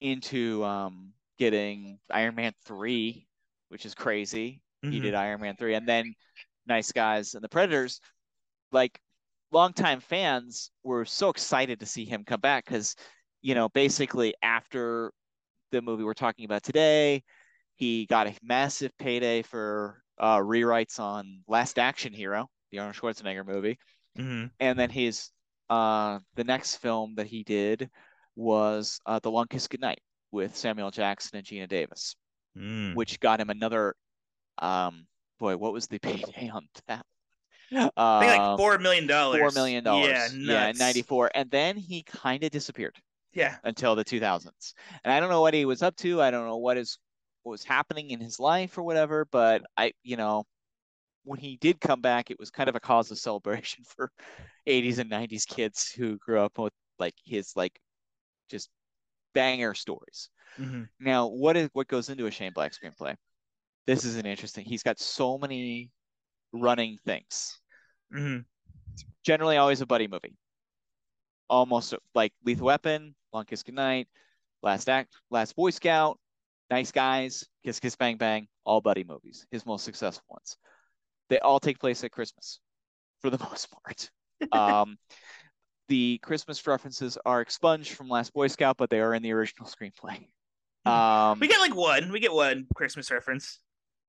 into 0.00 0.64
um, 0.64 1.12
getting 1.38 1.98
Iron 2.10 2.34
Man 2.34 2.52
3, 2.64 3.26
which 3.68 3.86
is 3.86 3.94
crazy. 3.94 4.62
He 4.82 4.98
Mhm. 4.98 5.02
did 5.02 5.14
Iron 5.14 5.40
Man 5.40 5.56
3, 5.56 5.74
and 5.74 5.88
then 5.88 6.14
Nice 6.66 6.92
Guys 6.92 7.34
and 7.34 7.42
the 7.42 7.48
Predators. 7.48 8.00
Like, 8.72 9.00
longtime 9.50 10.00
fans 10.00 10.70
were 10.82 11.04
so 11.04 11.28
excited 11.30 11.80
to 11.80 11.86
see 11.86 12.04
him 12.04 12.24
come 12.24 12.40
back 12.40 12.64
because, 12.64 12.94
you 13.42 13.54
know, 13.54 13.68
basically 13.68 14.34
after 14.42 15.12
the 15.70 15.82
movie 15.82 16.04
we're 16.04 16.14
talking 16.14 16.44
about 16.44 16.62
today, 16.62 17.22
he 17.76 18.06
got 18.06 18.26
a 18.26 18.34
massive 18.42 18.96
payday 18.98 19.42
for 19.42 20.02
uh, 20.18 20.38
rewrites 20.38 20.98
on 20.98 21.42
Last 21.46 21.78
Action 21.78 22.12
Hero, 22.12 22.48
the 22.70 22.78
Arnold 22.78 22.96
Schwarzenegger 22.96 23.46
movie 23.46 23.78
Mhm. 24.16 24.50
and 24.60 24.78
then 24.78 24.88
his 24.90 25.30
uh 25.68 26.20
the 26.36 26.44
next 26.44 26.76
film 26.76 27.14
that 27.16 27.26
he 27.26 27.44
did 27.44 27.90
was 28.34 28.98
uh 29.04 29.18
The 29.18 29.30
Long 29.30 29.46
Kiss 29.48 29.68
Goodnight 29.68 30.00
with 30.30 30.56
Samuel 30.56 30.90
Jackson 30.90 31.36
and 31.36 31.46
Geena 31.46 31.68
Davis, 31.68 32.16
Mm. 32.56 32.94
which 32.94 33.20
got 33.20 33.40
him 33.40 33.50
another 33.50 33.94
um 34.58 35.06
boy, 35.38 35.56
what 35.56 35.72
was 35.72 35.86
the 35.88 35.98
payday 36.00 36.48
on 36.50 36.68
that? 36.88 37.06
I 37.72 38.18
think 38.18 38.30
like 38.30 38.44
Um, 38.46 38.56
four 38.56 38.78
million 38.78 39.06
dollars. 39.06 39.26
four 39.30 39.50
million 39.52 39.84
dollars. 39.84 40.36
Yeah, 40.42 40.72
yeah, 40.72 40.72
'94, 40.72 41.30
and 41.34 41.50
then 41.50 41.76
he 41.76 42.02
kind 42.04 42.44
of 42.44 42.50
disappeared 42.50 42.96
Yeah, 43.32 43.58
until 43.64 43.96
the 43.96 44.04
2000s. 44.04 44.74
And 45.04 45.12
I 45.12 45.20
don't 45.20 45.30
know 45.30 45.40
what 45.42 45.54
he 45.54 45.64
was 45.66 45.82
up 45.82 45.96
to. 45.98 46.22
I 46.22 46.30
don't 46.32 46.46
know 46.46 46.58
what 46.58 46.78
is 46.78 46.98
what 47.44 47.52
was 47.52 47.64
happening 47.64 48.10
in 48.10 48.20
his 48.20 48.40
life 48.40 48.78
or 48.78 48.84
whatever. 48.84 49.26
But 49.26 49.64
I, 49.76 49.92
you 50.04 50.16
know, 50.16 50.44
when 51.24 51.40
he 51.40 51.56
did 51.58 51.80
come 51.80 52.00
back, 52.02 52.30
it 52.30 52.38
was 52.40 52.50
kind 52.50 52.68
of 52.68 52.76
a 52.76 52.80
cause 52.80 53.10
of 53.10 53.18
celebration 53.18 53.84
for 53.96 54.10
80s 54.66 54.98
and 54.98 55.10
90s 55.10 55.46
kids 55.46 55.90
who 55.90 56.18
grew 56.18 56.40
up 56.40 56.58
with 56.58 56.72
like 56.98 57.14
his 57.24 57.54
like 57.56 57.78
just 58.50 58.70
banger 59.34 59.74
stories. 59.74 60.30
Mhm. 60.56 60.86
Now, 61.00 61.28
what 61.28 61.56
is 61.56 61.70
what 61.74 61.88
goes 61.88 62.08
into 62.10 62.26
a 62.26 62.30
Shane 62.32 62.52
Black 62.54 62.72
screenplay? 62.74 63.16
This 63.86 64.04
is 64.04 64.16
an 64.16 64.26
interesting. 64.26 64.64
He's 64.64 64.82
got 64.82 64.98
so 64.98 65.38
many 65.38 65.90
running 66.52 66.98
things. 67.04 67.60
Mhm. 68.12 68.44
Generally, 69.24 69.56
always 69.58 69.80
a 69.80 69.86
buddy 69.86 70.08
movie. 70.08 70.36
Almost 71.48 71.94
like 72.14 72.32
Lethal 72.44 72.66
Weapon, 72.66 73.14
Long 73.32 73.44
Kiss 73.44 73.62
Goodnight, 73.62 74.08
Last 74.62 74.88
Act, 74.88 75.14
Last 75.30 75.54
Boy 75.54 75.70
Scout, 75.70 76.18
Nice 76.70 76.90
Guys, 76.90 77.44
Kiss 77.64 77.78
Kiss 77.78 77.94
Bang 77.94 78.16
Bang, 78.16 78.48
all 78.64 78.80
buddy 78.80 79.04
movies. 79.04 79.46
His 79.50 79.64
most 79.64 79.84
successful 79.84 80.24
ones. 80.28 80.56
They 81.28 81.38
all 81.38 81.60
take 81.60 81.78
place 81.78 82.02
at 82.04 82.10
Christmas, 82.10 82.60
for 83.20 83.30
the 83.30 83.38
most 83.50 83.68
part. 83.70 84.10
um, 84.52 84.98
the 85.88 86.18
Christmas 86.18 86.66
references 86.66 87.16
are 87.24 87.40
expunged 87.40 87.92
from 87.92 88.08
Last 88.08 88.32
Boy 88.32 88.48
Scout, 88.48 88.76
but 88.76 88.90
they 88.90 89.00
are 89.00 89.14
in 89.14 89.22
the 89.22 89.32
original 89.32 89.68
screenplay. 89.68 90.28
Um, 90.86 91.40
we 91.40 91.48
get 91.48 91.58
like 91.58 91.74
one. 91.74 92.12
We 92.12 92.20
get 92.20 92.32
one 92.32 92.68
Christmas 92.76 93.10
reference. 93.10 93.58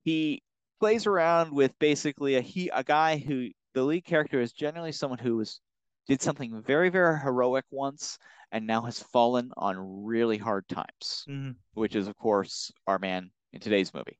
He 0.08 0.41
plays 0.80 1.05
around 1.05 1.51
with 1.51 1.78
basically 1.80 2.36
a 2.36 2.41
he 2.41 2.70
a 2.74 2.82
guy 2.84 3.18
who 3.18 3.49
the 3.74 3.84
lead 3.84 4.05
character 4.05 4.39
is 4.39 4.53
generally 4.53 4.93
someone 4.93 5.20
who 5.20 5.36
was 5.36 5.60
did 6.08 6.22
something 6.22 6.64
very 6.66 6.89
very 6.89 7.20
heroic 7.20 7.66
once 7.72 8.18
and 8.53 8.66
now 8.66 8.82
has 8.84 9.03
fallen 9.03 9.51
on 9.58 9.76
really 10.05 10.38
hard 10.38 10.66
times 10.70 11.26
Mhm. 11.28 11.55
which 11.74 11.95
is 11.95 12.08
of 12.08 12.16
course 12.16 12.72
our 12.88 12.99
man 12.99 13.30
in 13.51 13.60
today's 13.60 13.93
movie 13.93 14.18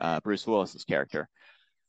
uh, 0.00 0.18
bruce 0.20 0.46
willis's 0.46 0.84
character 0.84 1.28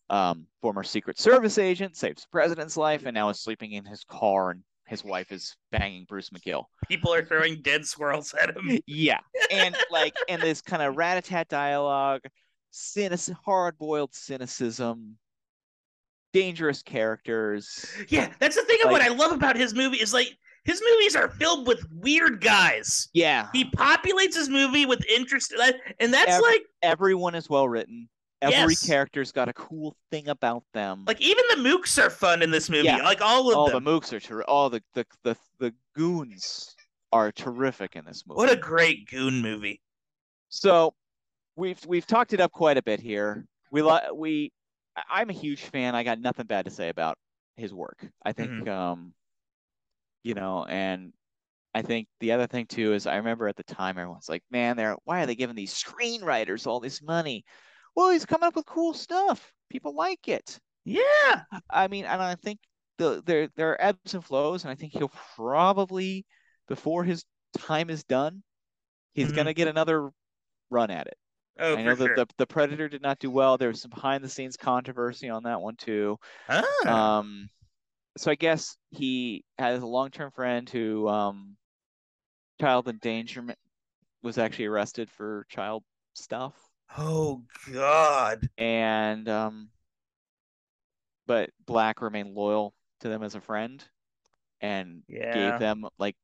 um, 0.09 0.45
former 0.61 0.83
secret 0.83 1.17
service 1.19 1.57
agent 1.57 1.97
saves 1.97 2.21
the 2.21 2.27
president's 2.31 2.77
life 2.77 3.05
and 3.05 3.15
now 3.15 3.29
is 3.29 3.41
sleeping 3.41 3.71
in 3.71 3.85
his 3.85 4.03
car 4.03 4.51
and 4.51 4.61
his 4.85 5.03
wife 5.03 5.31
is 5.31 5.55
banging 5.71 6.05
bruce 6.07 6.29
mcgill 6.29 6.65
People 6.87 7.11
are 7.13 7.25
throwing 7.25 7.61
dead 7.61 7.85
squirrels 7.85 8.33
at 8.41 8.55
him. 8.55 8.79
yeah 8.87 9.19
and 9.51 9.75
like 9.89 10.15
and 10.29 10.41
this 10.41 10.61
kind 10.61 10.81
of 10.83 10.95
rat-a-tat 10.95 11.47
dialogue 11.49 12.21
cynic 12.71 13.29
hard-boiled 13.45 14.13
cynicism 14.13 15.17
dangerous 16.33 16.81
characters 16.83 17.85
Yeah, 18.09 18.31
that's 18.39 18.55
the 18.55 18.63
thing 18.63 18.79
of 18.85 18.91
what 18.91 19.01
I 19.01 19.07
love 19.09 19.31
about 19.31 19.55
his 19.55 19.73
movie 19.73 19.97
is 19.97 20.13
like 20.13 20.37
his 20.65 20.81
movies 20.91 21.15
are 21.15 21.29
filled 21.29 21.65
with 21.67 21.83
weird 21.91 22.41
guys. 22.41 23.07
yeah 23.13 23.47
He 23.53 23.65
populates 23.71 24.35
his 24.35 24.49
movie 24.49 24.85
with 24.85 25.03
interest, 25.09 25.53
uh, 25.59 25.71
and 25.99 26.13
that's 26.13 26.33
Ev- 26.33 26.41
like 26.41 26.61
everyone 26.81 27.33
is 27.35 27.49
well 27.49 27.67
written 27.67 28.09
every 28.41 28.73
Yes. 28.73 28.85
character's 28.85 29.31
got 29.31 29.49
a 29.49 29.53
cool 29.53 29.95
thing 30.11 30.27
about 30.27 30.63
them 30.73 31.05
like 31.07 31.19
even 31.21 31.43
the 31.55 31.61
mooks 31.67 31.97
are 31.97 32.09
fun 32.11 32.43
in 32.43 32.51
this 32.51 32.69
movie. 32.69 32.85
Yeah. 32.85 32.97
Like 32.97 33.21
all 33.21 33.49
of 33.49 33.57
all 33.57 33.69
them. 33.71 33.83
the 33.83 33.89
mooks 33.91 34.13
are 34.13 34.19
terrific 34.19 34.47
all 34.49 34.69
the, 34.69 34.83
the 34.93 35.05
the 35.23 35.35
the 35.59 35.73
goons 35.95 36.75
are 37.13 37.31
terrific 37.31 37.95
in 37.95 38.03
this 38.05 38.25
movie 38.27 38.37
What 38.37 38.51
a 38.51 38.55
great 38.57 39.09
goon 39.09 39.41
movie. 39.41 39.81
So 40.49 40.93
we've 41.57 41.85
we've 41.85 42.07
talked 42.07 42.33
it 42.33 42.41
up 42.41 42.51
quite 42.53 42.77
a 42.77 42.83
bit 42.83 43.01
here. 43.01 43.45
We 43.71 43.81
li- 43.81 44.11
we 44.13 44.53
I'm 45.09 45.29
a 45.29 45.33
huge 45.33 45.63
fan. 45.63 45.95
I 45.95 46.03
got 46.03 46.19
nothing 46.19 46.47
bad 46.47 46.65
to 46.65 46.71
say 46.71 46.89
about 46.89 47.17
his 47.57 47.73
work. 47.73 48.05
I 48.23 48.33
think 48.33 48.51
Mhm. 48.51 48.69
um 48.69 49.15
you 50.23 50.33
know, 50.33 50.65
and 50.65 51.13
I 51.73 51.81
think 51.81 52.07
the 52.19 52.31
other 52.33 52.47
thing 52.47 52.67
too 52.67 52.93
is 52.93 53.07
I 53.07 53.17
remember 53.17 53.47
at 53.47 53.55
the 53.55 53.63
time 53.63 53.97
everyone's 53.97 54.29
like, 54.29 54.43
"Man, 54.51 54.77
they're 54.77 54.95
why 55.05 55.23
are 55.23 55.25
they 55.27 55.35
giving 55.35 55.55
these 55.55 55.73
screenwriters 55.73 56.67
all 56.67 56.79
this 56.79 57.01
money?" 57.01 57.45
Well, 57.95 58.11
he's 58.11 58.25
coming 58.25 58.47
up 58.47 58.55
with 58.55 58.65
cool 58.65 58.93
stuff. 58.93 59.53
People 59.69 59.95
like 59.95 60.27
it. 60.27 60.59
Yeah. 60.85 61.43
I 61.69 61.87
mean, 61.89 62.05
and 62.05 62.21
I 62.21 62.35
think 62.35 62.59
the 62.97 63.21
there 63.25 63.49
there 63.55 63.71
are 63.73 63.81
ebbs 63.81 64.13
and 64.15 64.25
flows, 64.25 64.63
and 64.63 64.71
I 64.71 64.75
think 64.75 64.93
he'll 64.93 65.09
probably 65.35 66.25
before 66.67 67.03
his 67.03 67.25
time 67.57 67.89
is 67.89 68.03
done, 68.05 68.43
he's 69.13 69.31
Mhm. 69.31 69.35
gonna 69.35 69.53
get 69.53 69.67
another 69.67 70.11
run 70.69 70.91
at 70.91 71.07
it. 71.07 71.17
Oh, 71.59 71.75
I 71.77 71.83
know 71.83 71.95
that 71.95 72.07
sure. 72.07 72.15
the, 72.15 72.27
the 72.37 72.47
Predator 72.47 72.87
did 72.89 73.01
not 73.01 73.19
do 73.19 73.31
well. 73.31 73.57
There 73.57 73.69
was 73.69 73.81
some 73.81 73.91
behind 73.91 74.23
the 74.23 74.29
scenes 74.29 74.57
controversy 74.57 75.29
on 75.29 75.43
that 75.43 75.61
one 75.61 75.75
too. 75.75 76.17
Ah. 76.49 77.17
Um, 77.19 77.49
so 78.17 78.31
I 78.31 78.35
guess 78.35 78.77
he 78.91 79.43
has 79.57 79.81
a 79.81 79.87
long 79.87 80.09
term 80.11 80.31
friend 80.31 80.69
who 80.69 81.07
um, 81.07 81.55
child 82.59 82.87
endangerment 82.87 83.59
was 84.23 84.37
actually 84.37 84.65
arrested 84.65 85.09
for 85.09 85.45
child 85.49 85.83
stuff, 86.13 86.53
oh 86.97 87.43
God. 87.71 88.49
and 88.57 89.29
um, 89.29 89.69
but 91.25 91.49
Black 91.65 92.01
remained 92.01 92.33
loyal 92.33 92.73
to 93.01 93.09
them 93.09 93.23
as 93.23 93.35
a 93.35 93.41
friend, 93.41 93.83
and 94.61 95.03
Yeah. 95.07 95.31
gave 95.31 95.59
them 95.59 95.87
like 95.99 96.15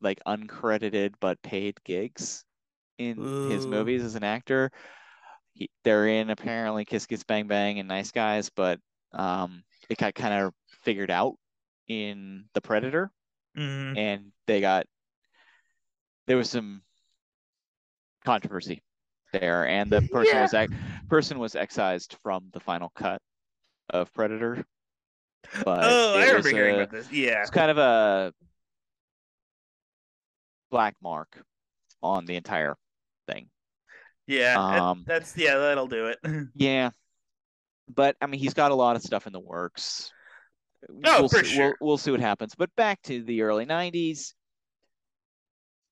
like 0.00 0.20
uncredited 0.26 1.14
but 1.20 1.42
paid 1.42 1.82
gigs 1.84 2.45
in 2.98 3.50
his 3.50 3.66
movies 3.66 4.02
as 4.02 4.14
an 4.14 4.24
actor. 4.24 4.70
He, 5.54 5.70
they're 5.84 6.06
in 6.08 6.30
apparently 6.30 6.84
Kiss 6.84 7.06
Kiss 7.06 7.24
Bang 7.24 7.46
Bang 7.46 7.78
and 7.78 7.88
Nice 7.88 8.10
Guys, 8.10 8.50
but 8.50 8.78
um, 9.12 9.62
it 9.88 9.98
got 9.98 10.14
kind 10.14 10.34
of 10.44 10.52
figured 10.82 11.10
out 11.10 11.34
in 11.88 12.44
The 12.54 12.60
Predator, 12.60 13.10
Mhm. 13.56 13.96
and 13.96 14.32
they 14.46 14.60
got 14.60 14.86
there 16.26 16.36
was 16.36 16.50
some 16.50 16.82
controversy 18.24 18.82
there, 19.32 19.66
and 19.66 19.90
the 19.90 20.02
person 20.02 20.34
Yeah. 20.36 20.42
was 20.42 20.54
ex- 20.54 20.72
person 21.08 21.38
was 21.38 21.54
excised 21.54 22.16
from 22.22 22.50
the 22.52 22.60
final 22.60 22.90
cut 22.94 23.22
of 23.90 24.12
Predator. 24.12 24.64
But 25.64 25.84
Oh, 25.84 26.14
I 26.18 26.26
remember 26.26 26.48
hearing 26.48 26.74
a- 26.74 26.78
about 26.80 26.90
this. 26.90 27.10
Yeah. 27.12 27.40
it's 27.42 27.50
kind 27.50 27.70
of 27.70 27.78
a 27.78 28.34
black 30.70 30.94
mark 31.02 31.40
on 32.02 32.26
the 32.26 32.34
entire. 32.36 32.76
Yeah. 34.26 34.54
Um, 34.90 35.04
that's 35.06 35.36
yeah, 35.36 35.56
that'll 35.56 35.86
do 35.88 36.06
it. 36.06 36.18
Yeah, 36.54 36.90
but 37.94 38.16
I 38.20 38.26
mean, 38.26 38.40
he's 38.40 38.54
got 38.54 38.72
a 38.72 38.74
lot 38.74 38.96
of 38.96 39.02
stuff 39.02 39.26
in 39.26 39.32
the 39.32 39.40
works. 39.40 40.10
Oh, 41.04 41.20
we'll 41.20 41.28
for 41.28 41.44
see, 41.44 41.54
sure. 41.56 41.76
We'll, 41.80 41.88
we'll 41.88 41.98
see 41.98 42.10
what 42.10 42.20
happens. 42.20 42.54
But 42.54 42.74
back 42.76 43.00
to 43.02 43.22
the 43.22 43.42
early 43.42 43.66
'90s, 43.66 44.34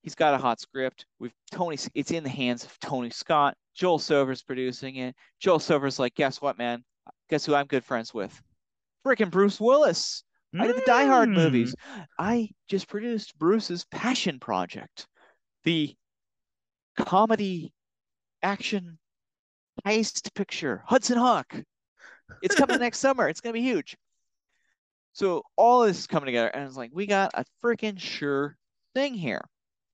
he's 0.02 0.14
got 0.14 0.34
a 0.34 0.38
hot 0.38 0.60
script. 0.60 1.06
We've 1.18 1.34
Tony. 1.52 1.78
It's 1.94 2.10
in 2.10 2.24
the 2.24 2.30
hands 2.30 2.64
of 2.64 2.78
Tony 2.80 3.10
Scott. 3.10 3.56
Joel 3.74 3.98
Silver's 3.98 4.42
producing 4.42 4.96
it. 4.96 5.14
Joel 5.40 5.58
Silver's 5.58 5.98
like, 5.98 6.14
guess 6.14 6.40
what, 6.40 6.58
man? 6.58 6.84
Guess 7.28 7.46
who 7.46 7.54
I'm 7.54 7.66
good 7.66 7.84
friends 7.84 8.14
with? 8.14 8.40
Freaking 9.04 9.30
Bruce 9.30 9.60
Willis. 9.60 10.22
I 10.58 10.68
did 10.68 10.76
the 10.76 10.82
Die 10.86 11.06
Hard 11.06 11.28
Mm. 11.30 11.34
movies. 11.34 11.74
I 12.16 12.50
just 12.68 12.86
produced 12.88 13.36
Bruce's 13.36 13.84
Passion 13.90 14.38
Project, 14.38 15.08
the 15.64 15.96
comedy 16.96 17.72
action 18.44 18.98
heist 19.84 20.32
picture, 20.34 20.84
Hudson 20.86 21.18
Hawk. 21.18 21.56
It's 22.42 22.54
coming 22.54 22.78
next 22.80 22.98
summer. 22.98 23.28
It's 23.28 23.40
gonna 23.40 23.54
be 23.54 23.62
huge. 23.62 23.96
So 25.12 25.42
all 25.56 25.82
this 25.82 25.98
is 25.98 26.06
coming 26.06 26.26
together, 26.26 26.48
and 26.48 26.64
it's 26.66 26.76
like 26.76 26.90
we 26.92 27.06
got 27.06 27.32
a 27.34 27.44
freaking 27.62 27.98
sure 27.98 28.56
thing 28.94 29.14
here. 29.14 29.48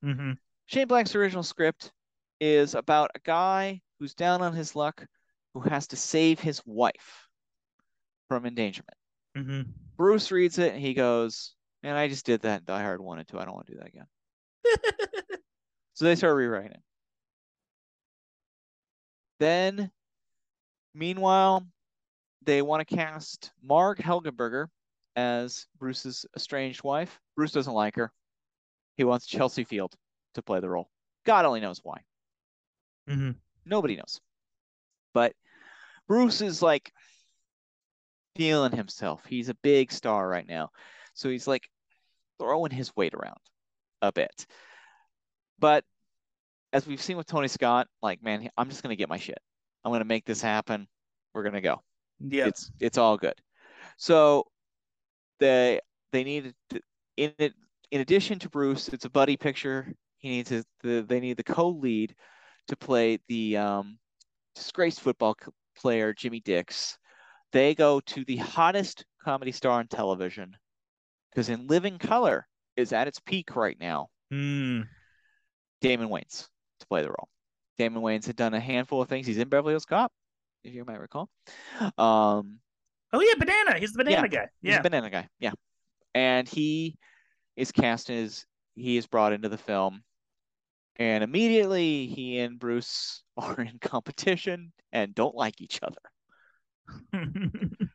Mhm. 0.04 0.36
Shane 0.66 0.86
Black's 0.86 1.14
original 1.14 1.42
script 1.42 1.92
is 2.40 2.74
about 2.74 3.10
a 3.14 3.20
guy 3.20 3.80
who's 3.98 4.14
down 4.14 4.42
on 4.42 4.54
his 4.54 4.74
luck, 4.74 5.06
who 5.54 5.60
has 5.60 5.86
to 5.88 5.96
save 5.96 6.40
his 6.40 6.62
wife 6.64 7.28
from 8.28 8.46
endangerment. 8.46 8.96
Mhm. 9.36 9.72
Bruce 9.96 10.30
reads 10.30 10.58
it 10.58 10.72
and 10.72 10.80
he 10.80 10.94
goes, 10.94 11.54
Man, 11.82 11.96
I 11.96 12.08
just 12.08 12.26
did 12.26 12.42
that 12.42 12.60
in 12.60 12.64
Die 12.66 12.82
Hard 12.82 13.00
1 13.00 13.18
and 13.18 13.28
2. 13.28 13.38
I 13.38 13.44
don't 13.44 13.54
want 13.54 13.66
to 13.66 13.72
do 13.72 13.78
that 13.78 13.88
again. 13.88 14.06
so 15.94 16.04
they 16.04 16.14
start 16.14 16.36
rewriting 16.36 16.72
it. 16.72 16.82
Then, 19.40 19.90
meanwhile, 20.94 21.66
they 22.42 22.60
want 22.60 22.86
to 22.86 22.94
cast 22.94 23.50
Marg 23.62 23.98
Helgenberger 23.98 24.66
as 25.16 25.66
Bruce's 25.78 26.26
estranged 26.36 26.84
wife. 26.84 27.18
Bruce 27.36 27.52
doesn't 27.52 27.72
like 27.72 27.96
her. 27.96 28.12
He 28.96 29.04
wants 29.04 29.26
Chelsea 29.26 29.64
Field 29.64 29.94
to 30.34 30.42
play 30.42 30.60
the 30.60 30.68
role. 30.68 30.90
God 31.24 31.46
only 31.46 31.60
knows 31.60 31.80
why. 31.82 32.04
Mhm. 33.08 33.34
Nobody 33.64 33.96
knows. 33.96 34.20
But 35.14 35.34
Bruce 36.06 36.42
is 36.42 36.60
like 36.60 36.92
feeling 38.36 38.72
himself. 38.72 39.24
He's 39.24 39.48
a 39.48 39.54
big 39.54 39.90
star 39.90 40.28
right 40.28 40.46
now. 40.46 40.70
So 41.14 41.30
he's 41.30 41.46
like 41.48 41.68
throwing 42.38 42.72
his 42.72 42.94
weight 42.94 43.14
around 43.14 43.40
a 44.02 44.12
bit. 44.12 44.46
But 45.58 45.84
as 46.72 46.86
we've 46.86 47.02
seen 47.02 47.16
with 47.16 47.26
Tony 47.26 47.48
Scott, 47.48 47.88
like, 48.02 48.22
man, 48.22 48.48
I'm 48.56 48.68
just 48.68 48.82
going 48.82 48.92
to 48.92 48.96
get 48.96 49.08
my 49.08 49.18
shit. 49.18 49.38
I'm 49.84 49.90
going 49.90 50.00
to 50.00 50.06
make 50.06 50.24
this 50.24 50.40
happen. 50.40 50.86
We're 51.34 51.42
going 51.42 51.54
to 51.54 51.60
go. 51.60 51.82
Yeah. 52.20 52.46
It's 52.46 52.70
it's 52.80 52.98
all 52.98 53.16
good. 53.16 53.34
So 53.96 54.46
they 55.38 55.80
they 56.12 56.24
needed 56.24 56.54
to, 56.70 56.80
in 57.16 57.32
it 57.38 57.54
in 57.90 58.00
addition 58.00 58.38
to 58.40 58.50
Bruce, 58.50 58.88
it's 58.88 59.04
a 59.04 59.10
buddy 59.10 59.36
picture. 59.36 59.92
He 60.18 60.28
needs 60.28 60.50
the 60.50 61.04
they 61.08 61.20
need 61.20 61.36
the 61.36 61.42
co-lead 61.42 62.14
to 62.68 62.76
play 62.76 63.18
the 63.28 63.56
um, 63.56 63.98
disgraced 64.54 65.00
football 65.00 65.36
player 65.76 66.12
Jimmy 66.12 66.40
Dix. 66.40 66.98
They 67.52 67.74
go 67.74 68.00
to 68.00 68.24
the 68.26 68.36
hottest 68.36 69.04
comedy 69.24 69.50
star 69.50 69.80
on 69.80 69.88
television 69.88 70.56
because 71.30 71.48
In 71.48 71.66
Living 71.66 71.98
Color 71.98 72.46
is 72.76 72.92
at 72.92 73.08
its 73.08 73.18
peak 73.18 73.56
right 73.56 73.76
now. 73.80 74.08
Mm. 74.32 74.86
Damon 75.80 76.08
Wayans 76.08 76.46
to 76.80 76.86
play 76.86 77.02
the 77.02 77.08
role. 77.08 77.28
Damon 77.78 78.02
Wayans 78.02 78.26
had 78.26 78.36
done 78.36 78.54
a 78.54 78.60
handful 78.60 79.00
of 79.00 79.08
things. 79.08 79.26
He's 79.26 79.38
in 79.38 79.48
Beverly 79.48 79.72
Hills 79.72 79.86
Cop, 79.86 80.12
if 80.64 80.74
you 80.74 80.84
might 80.84 81.00
recall. 81.00 81.30
Um, 81.80 82.58
oh 83.12 83.20
yeah, 83.20 83.34
Banana. 83.38 83.78
He's 83.78 83.92
the 83.92 84.04
banana 84.04 84.22
yeah, 84.22 84.28
guy. 84.28 84.48
He's 84.60 84.72
Yeah. 84.72 84.82
banana 84.82 85.10
guy. 85.10 85.28
Yeah. 85.38 85.52
And 86.14 86.48
he 86.48 86.96
is 87.56 87.72
cast 87.72 88.10
as 88.10 88.44
he 88.74 88.96
is 88.96 89.06
brought 89.06 89.32
into 89.32 89.48
the 89.48 89.58
film. 89.58 90.02
And 90.96 91.24
immediately 91.24 92.06
he 92.06 92.38
and 92.40 92.58
Bruce 92.58 93.22
are 93.36 93.60
in 93.60 93.78
competition 93.80 94.72
and 94.92 95.14
don't 95.14 95.34
like 95.34 95.60
each 95.60 95.80
other. 95.82 96.02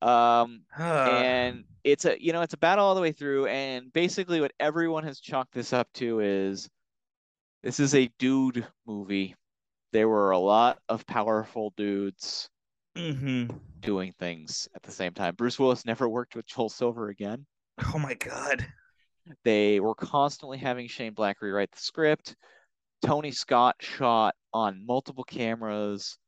Um, 0.00 0.62
and 0.78 1.64
it's 1.82 2.04
a 2.06 2.16
you 2.22 2.32
know 2.32 2.40
it's 2.40 2.54
a 2.54 2.58
battle 2.58 2.86
all 2.86 2.94
the 2.94 3.00
way 3.00 3.12
through 3.12 3.46
and 3.46 3.92
basically 3.92 4.40
what 4.40 4.52
everyone 4.58 5.04
has 5.04 5.20
chalked 5.20 5.52
this 5.52 5.74
up 5.74 5.88
to 5.94 6.20
is 6.20 6.70
this 7.64 7.80
is 7.80 7.94
a 7.94 8.10
dude 8.18 8.66
movie 8.86 9.34
there 9.92 10.08
were 10.08 10.32
a 10.32 10.38
lot 10.38 10.78
of 10.88 11.06
powerful 11.06 11.72
dudes 11.76 12.48
Mhm. 12.94 13.58
doing 13.80 14.12
things 14.12 14.68
at 14.74 14.82
the 14.82 14.92
same 14.92 15.14
time 15.14 15.34
bruce 15.34 15.58
willis 15.58 15.84
never 15.84 16.08
worked 16.08 16.36
with 16.36 16.46
joel 16.46 16.68
silver 16.68 17.08
again 17.08 17.46
Oh 17.92 17.98
my 17.98 18.14
god. 18.14 18.64
they 19.42 19.80
were 19.80 19.94
constantly 19.94 20.58
having 20.58 20.86
shane 20.86 21.14
black 21.14 21.40
rewrite 21.40 21.72
the 21.72 21.80
script 21.80 22.36
tony 23.04 23.30
scott 23.30 23.76
shot 23.80 24.34
on 24.52 24.84
multiple 24.86 25.24
cameras 25.24 26.18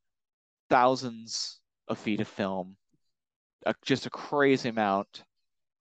thousands 0.71 1.61
of 1.89 1.99
feet 1.99 2.21
of 2.21 2.29
film 2.29 2.77
a, 3.67 3.75
just 3.85 4.07
a 4.07 4.11
crazy 4.11 4.71
amount 4.71 5.25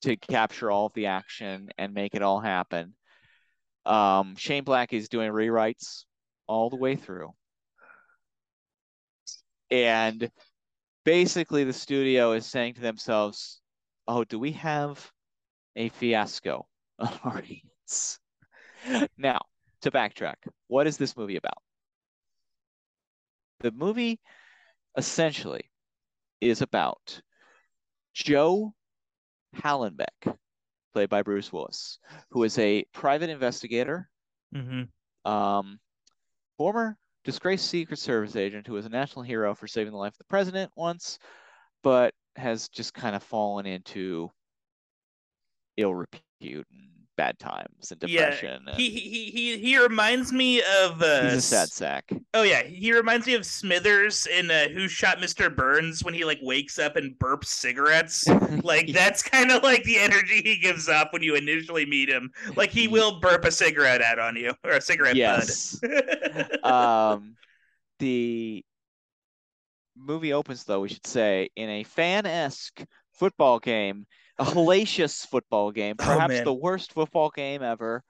to 0.02 0.18
capture 0.18 0.70
all 0.70 0.88
of 0.88 0.94
the 0.94 1.06
action 1.08 1.70
and 1.78 1.94
make 1.94 2.14
it 2.14 2.22
all 2.22 2.40
happen. 2.40 2.94
Um, 3.86 4.36
Shane 4.36 4.64
Black 4.64 4.94
is 4.94 5.10
doing 5.10 5.32
rewrites 5.32 6.06
all 6.48 6.70
the 6.70 6.76
way 6.76 6.96
through. 6.96 7.34
And 9.72 10.30
basically, 11.04 11.64
the 11.64 11.74
studio 11.74 12.34
is 12.34 12.46
saying 12.46 12.76
to 12.76 12.82
themselves, 12.82 13.62
Oh, 14.08 14.24
do 14.24 14.38
we 14.38 14.52
have 14.54 15.12
a 15.76 15.90
fiasco 15.90 16.68
hands? 17.00 18.20
Now, 19.18 19.40
to 19.82 19.92
backtrack, 19.92 20.36
what 20.68 20.88
is 20.88 20.98
this 20.98 21.18
movie 21.18 21.38
about? 21.38 21.58
The 23.62 23.72
movie 23.72 24.20
essentially 24.98 25.72
is 26.42 26.62
about 26.62 27.22
Joe 28.14 28.74
Hallenbeck, 29.56 30.38
played 30.96 31.10
by 31.10 31.22
Bruce 31.22 31.52
Willis, 31.52 32.00
who 32.32 32.42
is 32.44 32.58
a 32.58 32.86
private 32.94 33.30
investigator, 33.30 34.10
Mhm. 34.54 34.88
um, 35.26 35.78
former 36.58 36.98
disgraced 37.26 37.68
Secret 37.68 37.98
Service 37.98 38.38
agent 38.38 38.66
who 38.66 38.72
was 38.76 38.86
a 38.86 38.90
national 38.90 39.24
hero 39.24 39.54
for 39.54 39.68
saving 39.68 39.92
the 39.92 39.98
life 40.00 40.14
of 40.14 40.20
the 40.20 40.24
president 40.24 40.72
once, 40.78 41.20
but 41.84 42.14
has 42.38 42.70
just 42.70 42.94
kind 42.94 43.14
of 43.14 43.22
fallen 43.22 43.66
into 43.66 44.32
ill 45.76 45.94
repute 45.94 46.66
and 46.72 46.95
bad 47.16 47.40
times 47.40 47.92
and 47.92 48.02
Yeah, 48.06 48.30
depression. 48.30 48.68
and 48.68 48.78
He, 48.78 48.90
he 48.90 49.32
he 49.32 49.58
he 49.58 49.78
reminds 49.78 50.32
me 50.32 50.62
of 50.84 51.02
uh, 51.02 51.24
he's 51.24 51.34
a 51.34 51.42
sad 51.42 51.70
sack. 51.72 52.12
Oh 52.34 52.44
yeah, 52.44 52.64
he 52.64 52.94
reminds 52.94 53.28
me 53.28 53.34
of 53.36 53.46
Smithers 53.46 54.26
in 54.28 54.52
uh, 54.52 54.68
Who 54.70 54.88
Shot 54.88 55.20
Mr. 55.20 55.54
Burns 55.54 56.04
when 56.04 56.14
he 56.14 56.26
like 56.26 56.40
wakes 56.42 56.78
up 56.80 56.96
and 56.96 57.18
burps 57.20 57.46
cigarettes. 57.46 58.26
Like 58.64 58.92
that's 58.94 59.22
kind 59.22 59.52
of 59.52 59.64
like 59.64 59.84
the 59.84 59.98
energy 59.98 60.42
he 60.42 60.58
gives 60.58 60.88
off 60.90 61.10
when 61.12 61.22
you 61.22 61.36
initially 61.36 61.86
meet 61.86 62.10
him. 62.10 62.32
Like 62.56 62.72
he 62.72 62.88
will 62.88 63.20
burp 63.20 63.46
a 63.46 63.52
cigarette 63.52 64.02
out 64.02 64.18
on 64.18 64.36
you 64.36 64.54
or 64.64 64.72
a 64.72 64.82
cigarette 64.82 65.18
yes. 65.18 65.80
bud. 66.64 66.64
um, 66.64 67.36
the 68.00 68.64
movie 69.96 70.34
opens, 70.34 70.64
though, 70.64 70.82
we 70.82 70.90
should 70.90 71.06
say, 71.08 71.50
in 71.56 71.70
a 71.70 71.84
fan 71.84 72.26
esque 72.26 72.84
football 73.14 73.60
game, 73.60 74.06
a 74.38 74.46
hellacious 74.46 75.26
football 75.26 75.72
game, 75.72 75.96
Oh, 76.00 76.04
perhaps 76.06 76.34
man. 76.34 76.44
the 76.44 76.54
worst 76.54 76.94
football 76.94 77.30
game 77.30 77.62
ever, 77.64 78.04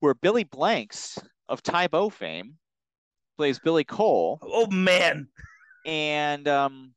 where 0.00 0.14
Billy 0.14 0.44
Blanks 0.44 1.18
of 1.48 1.62
Tae 1.62 1.86
Bo 1.86 2.10
fame 2.10 2.54
plays 3.36 3.58
Billy 3.58 3.84
Cole. 3.84 4.38
oh 4.42 4.66
man, 4.70 5.28
And 5.86 6.46
um, 6.48 6.94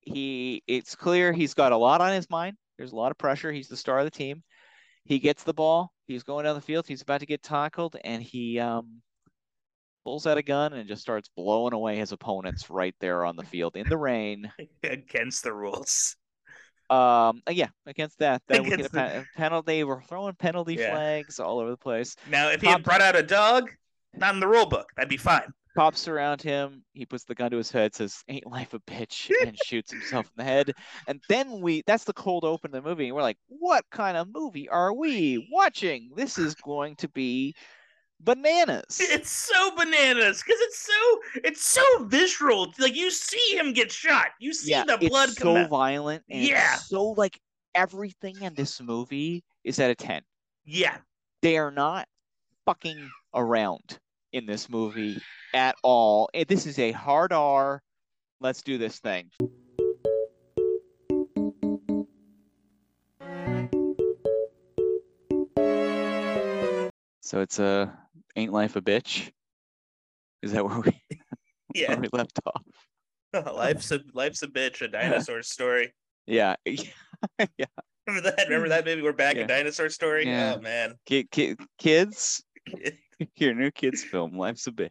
he 0.00 0.62
it's 0.66 0.94
clear 0.94 1.32
he's 1.32 1.54
got 1.54 1.72
a 1.72 1.76
lot 1.76 2.00
on 2.00 2.12
his 2.12 2.30
mind. 2.30 2.56
There's 2.78 2.92
a 2.92 2.96
lot 2.96 3.10
of 3.10 3.18
pressure. 3.18 3.50
He's 3.52 3.68
the 3.68 3.76
star 3.76 3.98
of 3.98 4.04
the 4.04 4.10
team. 4.10 4.42
He 5.04 5.18
gets 5.18 5.42
the 5.44 5.54
ball. 5.54 5.92
He's 6.06 6.22
going 6.22 6.44
down 6.44 6.54
the 6.54 6.60
field. 6.60 6.86
He's 6.86 7.02
about 7.02 7.20
to 7.20 7.26
get 7.26 7.42
tackled, 7.42 7.96
and 8.04 8.22
he 8.22 8.58
um, 8.60 9.00
pulls 10.04 10.26
out 10.26 10.38
a 10.38 10.42
gun 10.42 10.72
and 10.74 10.86
just 10.88 11.02
starts 11.02 11.30
blowing 11.36 11.72
away 11.72 11.96
his 11.96 12.12
opponents 12.12 12.70
right 12.70 12.94
there 13.00 13.24
on 13.24 13.36
the 13.36 13.42
field 13.44 13.76
in 13.76 13.88
the 13.88 13.96
rain. 13.96 14.52
against 14.84 15.42
the 15.42 15.52
rules. 15.52 16.16
Um, 16.88 17.42
uh, 17.46 17.52
yeah, 17.52 17.68
against 17.86 18.18
that, 18.18 18.42
that 18.48 18.62
would 18.64 18.76
get 18.76 18.92
a 18.94 19.26
penalty. 19.34 19.82
We're 19.84 20.02
throwing 20.02 20.34
penalty 20.34 20.74
Yeah. 20.74 20.90
flags 20.90 21.40
all 21.40 21.58
over 21.58 21.70
the 21.70 21.76
place. 21.76 22.14
Now, 22.28 22.48
if 22.50 22.60
he 22.60 22.68
had 22.68 22.84
brought 22.84 23.00
out 23.00 23.16
a 23.16 23.22
dog, 23.22 23.70
not 24.14 24.34
in 24.34 24.40
the 24.40 24.46
rule 24.48 24.66
book, 24.66 24.88
that'd 24.96 25.08
be 25.08 25.16
fine. 25.16 25.52
Pops 25.74 26.08
around 26.08 26.40
him. 26.40 26.84
He 26.94 27.04
puts 27.04 27.24
the 27.24 27.34
gun 27.34 27.50
to 27.50 27.58
his 27.58 27.70
head, 27.70 27.94
says, 27.94 28.24
"Ain't 28.28 28.46
life 28.46 28.72
a 28.72 28.78
bitch," 28.80 29.30
and 29.46 29.58
shoots 29.62 29.92
himself 29.92 30.24
in 30.26 30.32
the 30.36 30.44
head. 30.44 30.72
And 31.06 31.20
then 31.28 31.60
we—that's 31.60 32.04
the 32.04 32.14
cold 32.14 32.44
open 32.44 32.74
of 32.74 32.82
the 32.82 32.88
movie. 32.88 33.08
And 33.08 33.14
we're 33.14 33.20
like, 33.20 33.36
"What 33.48 33.84
kind 33.90 34.16
of 34.16 34.28
movie 34.32 34.70
are 34.70 34.94
we 34.94 35.46
watching? 35.52 36.12
This 36.16 36.38
is 36.38 36.54
going 36.54 36.96
to 36.96 37.08
be 37.08 37.54
bananas." 38.20 38.98
It's 39.00 39.30
so 39.30 39.74
bananas 39.76 40.42
because 40.42 40.60
it's 40.60 40.78
so 40.78 41.20
it's 41.44 41.64
so 41.64 41.82
visceral. 42.06 42.72
Like 42.78 42.94
you 42.94 43.10
see 43.10 43.56
him 43.56 43.72
get 43.72 43.90
shot, 43.92 44.28
you 44.40 44.52
see 44.54 44.70
yeah, 44.70 44.84
the 44.84 44.98
blood 44.98 45.28
it's 45.28 45.36
come 45.36 45.48
so 45.48 45.56
out. 45.56 45.70
violent. 45.70 46.24
And 46.30 46.42
Yeah. 46.42 46.74
so 46.76 47.10
like 47.16 47.38
everything 47.74 48.42
in 48.42 48.54
this 48.54 48.80
movie 48.80 49.42
is 49.64 49.78
at 49.78 49.90
a 49.90 49.94
ten. 49.94 50.22
Yeah, 50.64 50.98
They 51.42 51.58
are 51.58 51.70
not 51.70 52.08
fucking 52.64 53.08
around 53.34 53.98
in 54.32 54.46
this 54.46 54.68
movie 54.68 55.20
at 55.54 55.76
all. 55.82 56.28
Eh, 56.34 56.44
This 56.48 56.66
is 56.66 56.78
a 56.78 56.92
hard 56.92 57.32
R. 57.32 57.80
Let's 58.40 58.62
do 58.62 58.78
this 58.78 58.98
thing. 58.98 59.30
So 67.20 67.40
it's 67.40 67.58
a 67.58 68.05
ain't 68.36 68.52
life 68.52 68.76
a 68.76 68.80
bitch? 68.82 69.30
Is 70.42 70.52
that 70.52 70.64
where 70.64 70.80
we 70.80 70.92
yeah. 71.74 71.88
where 71.90 72.00
we 72.00 72.08
left 72.12 72.38
off? 72.46 72.62
life's 73.54 73.90
a 73.90 74.00
life's 74.12 74.42
a 74.42 74.46
bitch, 74.48 74.82
a 74.82 74.88
dinosaur 74.88 75.42
story. 75.42 75.92
Yeah. 76.26 76.56
yeah. 76.66 77.66
Remember 78.06 78.30
that? 78.30 78.44
Remember 78.44 78.68
that 78.68 78.84
movie? 78.84 79.02
We're 79.02 79.12
back 79.12 79.36
Yeah. 79.36 79.42
in 79.42 79.48
dinosaur 79.48 79.88
story. 79.90 80.26
Yeah. 80.26 80.54
Oh 80.56 80.60
man, 80.60 80.94
Kid, 81.06 81.30
kid, 81.30 81.58
kids, 81.78 82.42
your 83.36 83.54
new 83.54 83.70
kids 83.70 84.02
film, 84.04 84.36
Life's 84.36 84.66
a 84.66 84.72
Bitch. 84.72 84.90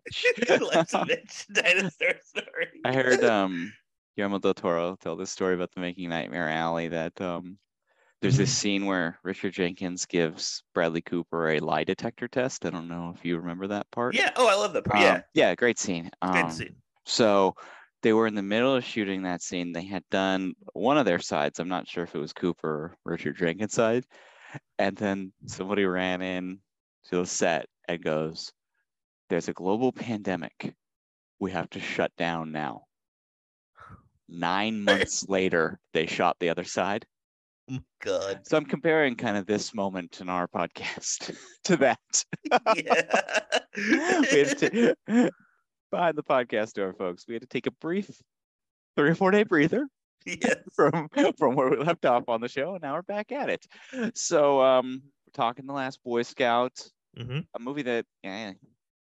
life's 0.74 0.94
a 0.94 0.98
bitch, 1.00 1.46
dinosaur 1.54 2.16
story. 2.24 2.68
I 2.84 2.94
heard 2.94 3.24
um 3.24 3.72
Guillermo 4.18 4.40
del 4.40 4.54
Toro 4.54 4.96
tell 5.00 5.16
this 5.16 5.30
story 5.32 5.54
about 5.56 5.72
the 5.74 5.82
making 5.82 6.10
Nightmare 6.10 6.50
Alley 6.50 6.88
that 6.90 7.20
um 7.22 7.58
there's 8.26 8.38
this 8.38 8.58
scene 8.58 8.88
where 8.88 9.20
Richard 9.24 9.54
Jenkins 9.54 10.06
gives 10.08 10.64
Bradley 10.74 11.02
Cooper 11.02 11.52
a 11.52 11.60
lie 11.60 11.84
detector 11.84 12.28
test. 12.28 12.66
I 12.66 12.72
don't 12.72 12.88
know 12.88 13.14
if 13.16 13.24
you 13.24 13.38
remember 13.38 13.68
that 13.68 13.86
part. 13.92 14.16
Yeah. 14.16 14.32
Oh, 14.36 14.48
I 14.48 14.56
love 14.56 14.74
that. 14.74 14.84
part. 14.86 14.98
Um, 14.98 15.04
yeah. 15.04 15.22
yeah, 15.36 15.54
great 15.56 15.78
scene. 15.78 16.10
Good 16.24 16.46
Um, 16.46 16.52
scene. 16.52 16.76
So 17.06 17.54
they 18.02 18.14
were 18.14 18.26
in 18.26 18.34
the 18.34 18.42
middle 18.42 18.74
of 18.76 18.84
shooting 18.84 19.22
that 19.24 19.44
scene. 19.44 19.74
They 19.74 19.86
had 19.86 20.04
done 20.10 20.54
one 20.74 20.98
of 20.98 21.06
their 21.06 21.20
sides. 21.20 21.60
I'm 21.60 21.68
not 21.70 21.88
sure 21.88 22.04
if 22.04 22.16
it 22.16 22.20
was 22.20 22.34
Cooper 22.34 22.68
or 22.68 22.98
Richard 23.06 23.38
Jenkins' 23.38 23.74
side. 23.74 24.06
And 24.80 24.96
then 24.98 25.32
somebody 25.46 25.86
ran 25.86 26.24
in 26.24 26.60
to 27.10 27.18
the 27.18 27.26
set 27.28 27.68
and 27.88 28.04
goes, 28.04 28.52
There's 29.30 29.50
a 29.50 29.54
global 29.54 29.92
pandemic. 29.92 30.74
We 31.40 31.52
have 31.52 31.70
to 31.72 31.80
shut 31.80 32.12
down 32.18 32.52
now. 32.52 32.86
Nine 34.28 34.84
months 34.84 35.30
later, 35.30 35.80
they 35.94 36.08
shot 36.08 36.38
the 36.40 36.50
other 36.50 36.64
side. 36.64 37.06
Oh 37.70 37.74
my 37.74 37.80
God. 38.04 38.42
So 38.46 38.58
I'm 38.58 38.66
comparing 38.66 39.16
kind 39.16 39.38
of 39.38 39.48
this 39.48 39.74
moment 39.74 40.22
in 40.22 40.30
our 40.30 40.48
podcast 40.48 41.36
to 41.64 41.78
that. 41.78 41.98
Yeah. 42.76 43.02
to 43.76 44.96
behind 45.92 46.16
the 46.18 46.24
podcast 46.24 46.74
door, 46.74 46.94
folks. 46.94 47.26
We 47.28 47.34
had 47.34 47.42
to 47.42 47.48
take 47.48 47.66
a 47.66 47.72
brief 47.72 48.10
three 48.96 49.10
or 49.10 49.16
four 49.16 49.32
day 49.32 49.44
breather 49.44 49.88
Yes. 50.28 50.58
from 50.76 51.10
from 51.38 51.56
where 51.56 51.70
we 51.70 51.78
left 51.78 52.06
off 52.06 52.30
on 52.30 52.42
the 52.42 52.48
show. 52.48 52.74
and 52.74 52.82
Now 52.84 52.94
we're 52.94 53.02
back 53.02 53.32
at 53.32 53.50
it. 53.50 53.66
So 54.16 54.62
um, 54.62 55.02
we're 55.26 55.32
talking 55.34 55.66
the 55.66 55.74
last 55.74 56.04
Boy 56.04 56.22
Scout, 56.22 56.80
hmm 57.18 57.40
a 57.56 57.60
movie 57.60 57.84
that 57.84 58.06
eh, 58.24 58.54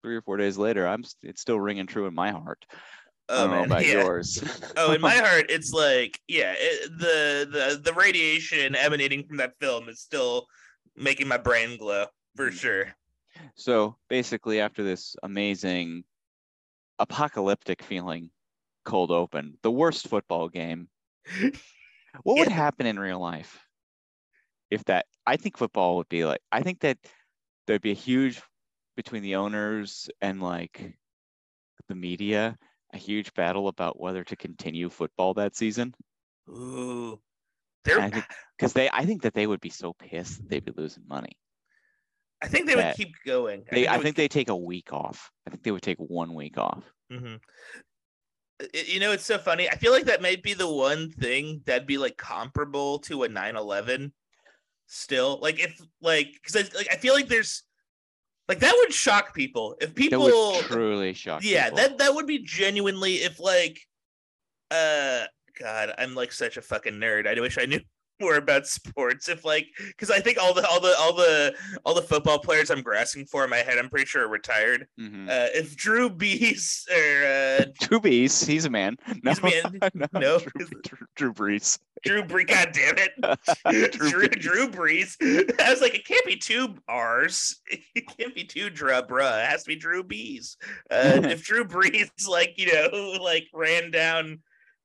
three 0.02 0.16
or 0.16 0.22
four 0.22 0.36
days 0.36 0.58
later, 0.58 0.86
I'm 0.86 1.04
it's 1.22 1.40
still 1.40 1.60
ringing 1.60 1.86
true 1.86 2.06
in 2.06 2.14
my 2.14 2.30
heart. 2.32 2.66
Oh 3.28 3.48
know 3.48 3.52
man, 3.52 3.64
about 3.64 3.86
yeah. 3.86 3.94
yours. 3.94 4.42
Oh, 4.76 4.92
in 4.92 5.00
my 5.00 5.10
heart, 5.16 5.46
it's 5.50 5.72
like 5.72 6.18
yeah, 6.28 6.54
it, 6.56 6.90
the 6.98 7.48
the 7.50 7.80
the 7.82 7.92
radiation 7.92 8.74
emanating 8.74 9.26
from 9.26 9.36
that 9.36 9.54
film 9.60 9.88
is 9.88 10.00
still 10.00 10.46
making 10.96 11.28
my 11.28 11.36
brain 11.36 11.76
glow 11.76 12.06
for 12.36 12.50
Mm. 12.50 12.54
sure. 12.54 12.96
So 13.54 13.96
basically, 14.08 14.60
after 14.60 14.82
this 14.82 15.16
amazing 15.22 16.04
apocalyptic 16.98 17.82
feeling 17.82 18.30
cold 18.84 19.10
open, 19.10 19.58
the 19.62 19.70
worst 19.70 20.08
football 20.08 20.48
game, 20.48 20.88
what 22.22 22.38
would 22.38 22.48
Yeah. 22.48 22.54
happen 22.54 22.86
in 22.86 22.98
real 22.98 23.20
life 23.20 23.66
if 24.70 24.84
that? 24.84 25.06
I 25.26 25.36
think 25.36 25.56
football 25.56 25.96
would 25.96 26.08
be 26.08 26.24
like, 26.24 26.40
I 26.50 26.62
think 26.62 26.80
that 26.80 26.98
there'd 27.66 27.82
be 27.82 27.92
a 27.92 27.94
huge 27.94 28.42
between 28.96 29.22
the 29.22 29.36
owners 29.36 30.10
and 30.20 30.42
like 30.42 30.96
the 31.88 31.94
media, 31.94 32.58
a 32.92 32.98
huge 32.98 33.32
battle 33.34 33.68
about 33.68 34.00
whether 34.00 34.24
to 34.24 34.36
continue 34.36 34.88
football 34.90 35.34
that 35.34 35.56
season. 35.56 35.94
Ooh. 36.48 37.20
Because 37.84 38.72
they, 38.74 38.88
I 38.92 39.04
think 39.04 39.22
that 39.22 39.34
they 39.34 39.46
would 39.46 39.60
be 39.60 39.70
so 39.70 39.92
pissed 39.92 40.38
that 40.38 40.48
they'd 40.48 40.64
be 40.64 40.72
losing 40.76 41.04
money. 41.08 41.32
I 42.42 42.48
think 42.48 42.66
they 42.66 42.76
would 42.76 42.94
keep 42.96 43.14
going. 43.24 43.64
They, 43.70 43.86
I 43.86 43.96
would 43.96 44.02
think 44.02 44.16
they 44.16 44.28
take 44.28 44.48
a 44.48 44.56
week 44.56 44.92
off. 44.92 45.30
I 45.46 45.50
think 45.50 45.62
they 45.62 45.70
would 45.70 45.82
take 45.82 45.98
one 45.98 46.34
week 46.34 46.58
off. 46.58 46.82
hmm 47.10 47.36
You 48.74 49.00
know, 49.00 49.12
it's 49.12 49.24
so 49.24 49.38
funny. 49.38 49.68
I 49.68 49.76
feel 49.76 49.92
like 49.92 50.06
that 50.06 50.22
might 50.22 50.42
be 50.42 50.54
the 50.54 50.70
one 50.70 51.10
thing 51.10 51.62
that'd 51.66 51.86
be 51.86 51.98
like 51.98 52.16
comparable 52.16 52.98
to 53.00 53.24
a 53.24 53.28
9/11. 53.28 54.12
Still, 54.86 55.38
like 55.40 55.58
if 55.60 55.80
like 56.00 56.32
because 56.34 56.56
I 56.56 56.76
like 56.76 56.88
I 56.92 56.96
feel 56.96 57.14
like 57.14 57.28
there's 57.28 57.62
like 58.52 58.60
that 58.60 58.74
would 58.78 58.92
shock 58.92 59.34
people 59.34 59.76
if 59.80 59.88
That 59.88 59.96
people. 59.96 60.20
would 60.20 60.64
truly 60.66 61.14
shock. 61.14 61.42
yeah, 61.42 61.64
people. 61.64 61.76
that 61.78 61.98
that 61.98 62.14
would 62.14 62.26
be 62.26 62.38
genuinely 62.40 63.14
if 63.16 63.40
like, 63.40 63.80
uh, 64.70 65.24
God, 65.58 65.92
I'm 65.98 66.14
like 66.14 66.32
such 66.32 66.56
a 66.56 66.62
fucking 66.62 66.94
nerd. 66.94 67.26
I 67.26 67.40
wish 67.40 67.58
I 67.58 67.64
knew 67.66 67.80
more 68.22 68.36
about 68.36 68.66
sports. 68.66 69.28
If 69.28 69.44
like, 69.44 69.66
because 69.88 70.10
I 70.10 70.20
think 70.20 70.38
all 70.40 70.54
the 70.54 70.66
all 70.66 70.80
the 70.80 70.94
all 70.98 71.12
the 71.14 71.54
all 71.84 71.94
the 71.94 72.00
football 72.02 72.38
players 72.38 72.70
I'm 72.70 72.80
grasping 72.82 73.26
for 73.26 73.44
in 73.44 73.50
my 73.50 73.58
head, 73.58 73.76
I'm 73.78 73.90
pretty 73.90 74.06
sure 74.06 74.24
are 74.24 74.28
retired. 74.28 74.86
Mhm. 74.98 75.28
Uh, 75.28 75.48
if 75.54 75.76
Drew 75.76 76.08
Brees 76.08 76.88
or 76.90 77.26
uh, 77.26 77.64
Drew 77.86 78.00
Brees, 78.00 78.46
he's 78.46 78.64
a 78.64 78.70
man. 78.70 78.96
No, 79.22 79.30
He's 79.32 79.38
a 79.38 79.42
man. 79.42 79.90
no, 79.94 80.06
No. 80.20 80.38
Drew, 80.38 80.66
Drew, 80.82 81.06
Drew 81.16 81.32
Brees. 81.34 81.78
Drew 82.04 82.22
Brees, 82.24 82.48
God 82.48 82.70
damn 82.72 82.96
it, 82.98 83.92
Drew 83.92 84.10
Drew, 84.10 84.28
Brees. 84.28 84.40
Drew 84.40 84.68
Brees. 84.68 85.60
I 85.60 85.70
was 85.70 85.80
like, 85.80 85.94
it 85.94 86.04
can't 86.06 86.26
be 86.26 86.36
two 86.36 86.74
R's. 86.88 87.60
It 87.94 88.04
can't 88.16 88.34
be 88.34 88.42
two 88.44 88.70
Dra 88.70 89.02
bruh. 89.06 89.44
It 89.44 89.48
has 89.48 89.62
to 89.64 89.68
be 89.68 89.76
Drew 89.76 90.02
Brees. 90.02 90.56
Uh, 90.90 91.20
if 91.24 91.44
Drew 91.44 91.64
Brees, 91.64 92.10
like 92.28 92.54
you 92.56 92.72
know, 92.72 93.18
like 93.22 93.46
ran 93.52 93.90
down 93.90 94.40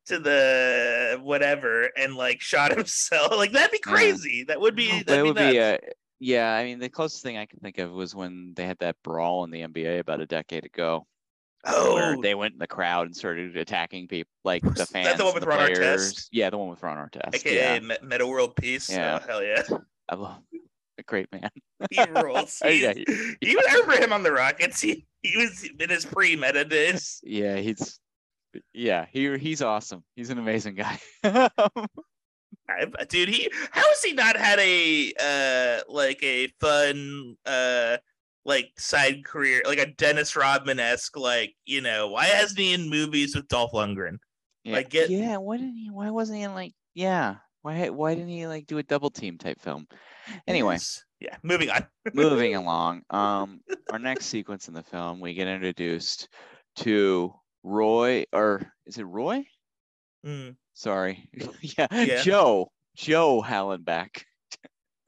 to 0.08 0.20
the 0.20 1.20
whatever 1.22 1.90
and 1.98 2.16
like 2.16 2.42
shot 2.42 2.72
himself, 2.78 3.36
like 3.36 3.52
that'd 3.52 3.72
be 3.72 3.80
Yeah. 3.86 3.94
crazy. 3.94 4.44
That 4.48 4.60
would 4.62 4.76
be. 4.76 5.04
Be 5.04 5.22
would 5.22 5.36
be, 5.36 5.58
nuts. 5.58 5.84
uh, 5.84 5.90
yeah. 6.20 6.54
I 6.54 6.64
mean, 6.64 6.80
the 6.80 6.90
closest 6.90 7.24
thing 7.24 7.38
I 7.38 7.46
can 7.46 7.60
think 7.60 7.78
of 7.78 7.92
was 7.92 8.16
when 8.16 8.54
they 8.56 8.66
had 8.66 8.80
that 8.80 8.96
brawl 9.04 9.44
in 9.44 9.52
the 9.52 9.62
NBA 9.62 10.00
about 10.00 10.20
a 10.22 10.26
decade 10.26 10.66
ago, 10.66 11.06
oh, 11.66 12.22
they 12.22 12.36
went 12.36 12.54
in 12.54 12.60
the 12.60 12.68
crowd 12.68 13.08
and 13.08 13.16
started 13.16 13.56
attacking 13.58 14.08
people, 14.08 14.32
like 14.44 14.64
the 14.64 14.70
Is 14.82 14.90
that 14.90 15.18
the 15.18 15.26
one 15.26 15.34
with 15.34 15.44
the 15.44 15.50
Ron 15.50 15.70
Artest? 15.70 16.28
Yeah, 16.32 16.50
the 16.50 16.58
one 16.58 16.70
with 16.70 16.82
Ron 16.84 16.98
Artest. 16.98 17.36
aka 17.36 17.80
Yeah, 17.82 17.96
Meta 18.02 18.26
World 18.26 18.56
Peace. 18.56 18.90
Yeah. 18.90 19.20
Oh, 19.22 19.28
hell 19.28 19.44
yeah. 19.44 19.64
I 20.10 20.16
love 20.16 20.42
a 21.00 21.04
great 21.04 21.32
man. 21.32 21.50
He 21.92 22.02
rules. 22.10 22.60
Oh, 22.64 22.70
He, 22.70 22.82
yeah, 22.84 22.94
he 22.96 23.56
was, 23.56 23.66
I 23.70 23.74
remember 23.82 24.04
him 24.04 24.14
on 24.14 24.24
the 24.24 24.32
Rockets. 24.32 24.82
He, 24.82 25.06
he 25.22 25.38
was 25.38 25.70
in 25.80 25.90
his 25.90 26.06
pre-meta 26.06 26.64
days. 26.66 27.20
Yeah, 27.24 27.58
he's 27.58 28.00
yeah, 28.74 29.06
he 29.12 29.38
he's 29.38 29.62
awesome. 29.62 30.04
He's 30.16 30.30
an 30.30 30.38
amazing 30.40 30.76
guy. 30.76 31.00
Dude, 33.10 33.30
he 33.30 33.50
how 33.72 33.82
has 33.88 34.02
he 34.04 34.14
not 34.14 34.36
had 34.36 34.60
a 34.60 35.14
uh 35.20 35.82
like 35.92 36.22
a 36.22 36.48
fun 36.60 37.36
uh 37.46 37.98
like 38.46 38.72
side 38.78 39.24
career 39.26 39.62
like 39.66 39.80
a 39.80 39.86
Dennis 39.86 40.36
Rodman 40.36 40.80
esque 40.80 41.18
like 41.18 41.54
you 41.66 41.82
know 41.82 42.10
why 42.10 42.26
hasn't 42.26 42.60
he 42.60 42.74
in 42.74 42.90
movies 42.90 43.36
with 43.36 43.48
Dolph 43.48 43.72
Lundgren? 43.72 44.18
Yeah, 44.64 44.74
Like, 44.76 44.90
get- 44.90 45.10
yeah. 45.10 45.38
Why 45.38 45.58
didn't 45.58 45.76
he? 45.78 45.90
Why 45.90 46.10
wasn't 46.12 46.38
he 46.40 46.44
in 46.44 46.54
like? 46.54 46.74
Yeah. 46.94 47.36
Why? 47.62 47.90
Why 47.90 48.16
didn't 48.16 48.30
he 48.30 48.48
like 48.48 48.66
do 48.68 48.78
a 48.80 48.84
double 48.84 49.10
team 49.10 49.38
type 49.38 49.62
film? 49.62 49.88
Anyway, 50.46 50.78
yeah, 51.22 51.38
moving 51.42 51.70
on. 51.70 51.86
moving 52.14 52.56
along. 52.56 53.04
Um, 53.10 53.62
our 53.92 54.00
next 54.00 54.26
sequence 54.26 54.68
in 54.68 54.74
the 54.74 54.84
film, 54.84 55.22
we 55.22 55.34
get 55.34 55.48
introduced 55.48 56.28
to 56.78 57.34
Roy, 57.68 58.26
or 58.32 58.72
is 58.86 58.98
it 58.98 59.04
Roy? 59.04 59.46
Mm, 60.26 60.56
Sorry. 60.74 61.30
yeah, 61.62 61.88
Yeah. 61.92 62.22
Joe. 62.22 62.72
Joe 62.96 63.44
Hallenbeck. 63.46 64.24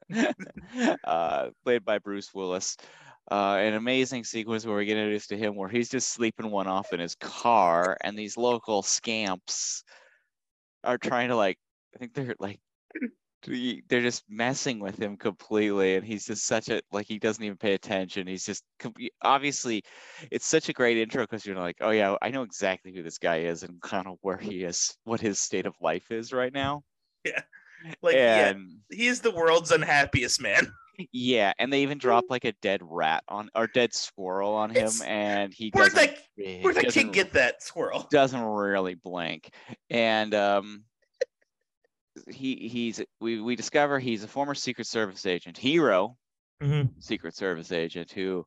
uh, 1.04 1.50
played 1.64 1.84
by 1.84 1.98
Bruce 1.98 2.32
Willis. 2.34 2.76
Uh, 3.30 3.56
an 3.60 3.74
amazing 3.74 4.24
sequence 4.24 4.66
where 4.66 4.76
we 4.76 4.84
get 4.84 4.96
introduced 4.96 5.28
to 5.28 5.36
him 5.36 5.54
where 5.54 5.68
he's 5.68 5.88
just 5.88 6.10
sleeping 6.10 6.50
one 6.50 6.66
off 6.66 6.92
in 6.92 7.00
his 7.00 7.14
car, 7.16 7.96
and 8.02 8.18
these 8.18 8.36
local 8.36 8.82
scamps 8.82 9.84
are 10.84 10.98
trying 10.98 11.28
to 11.28 11.36
like, 11.36 11.58
I 11.94 11.98
think 11.98 12.12
they're 12.14 12.34
like, 12.38 12.60
they're 13.46 14.02
just 14.02 14.24
messing 14.28 14.80
with 14.80 14.98
him 15.00 15.16
completely, 15.16 15.96
and 15.96 16.04
he's 16.04 16.26
just 16.26 16.46
such 16.46 16.68
a 16.68 16.80
like 16.92 17.06
he 17.06 17.18
doesn't 17.18 17.42
even 17.42 17.56
pay 17.56 17.74
attention. 17.74 18.26
He's 18.26 18.44
just 18.44 18.64
obviously, 19.22 19.82
it's 20.30 20.46
such 20.46 20.68
a 20.68 20.72
great 20.72 20.98
intro 20.98 21.22
because 21.22 21.46
you're 21.46 21.56
like, 21.56 21.76
oh 21.80 21.90
yeah, 21.90 22.16
I 22.22 22.30
know 22.30 22.42
exactly 22.42 22.94
who 22.94 23.02
this 23.02 23.18
guy 23.18 23.40
is 23.40 23.62
and 23.62 23.80
kind 23.80 24.06
of 24.06 24.16
where 24.22 24.36
he 24.38 24.64
is, 24.64 24.94
what 25.04 25.20
his 25.20 25.38
state 25.38 25.66
of 25.66 25.74
life 25.80 26.10
is 26.10 26.32
right 26.32 26.52
now. 26.52 26.82
like 28.02 28.14
yeah, 28.14 28.48
and 28.48 28.78
he 28.90 29.06
is 29.06 29.20
the 29.20 29.30
world's 29.30 29.70
unhappiest 29.70 30.40
man. 30.40 30.72
yeah. 31.12 31.52
and 31.58 31.72
they 31.72 31.80
even 31.82 31.96
drop 31.98 32.24
like 32.28 32.44
a 32.44 32.52
dead 32.60 32.80
rat 32.82 33.24
on 33.28 33.48
or 33.54 33.66
dead 33.66 33.94
squirrel 33.94 34.52
on 34.52 34.70
him, 34.70 34.76
It's- 34.76 35.00
and 35.02 35.52
he 35.54 35.70
Where'd 35.72 35.92
doesn't. 35.94 36.10
that 36.10 36.18
he 36.36 36.60
where'd 36.60 36.76
that 36.76 36.84
doesn't- 36.84 37.04
kid 37.06 37.12
get 37.14 37.32
that 37.32 37.62
squirrel? 37.62 38.06
doesn't 38.10 38.42
really 38.42 38.94
blink 38.94 39.50
and 39.88 40.34
um 40.34 40.84
he 42.28 42.68
he's 42.68 43.02
we 43.20 43.40
we 43.40 43.56
discover 43.56 43.98
he's 43.98 44.24
a 44.24 44.28
former 44.28 44.54
secret 44.54 44.86
service 44.86 45.26
agent 45.26 45.56
hero 45.56 46.16
Mhm. 46.62 46.90
secret 46.98 47.34
service 47.34 47.72
agent 47.72 48.10
who 48.10 48.44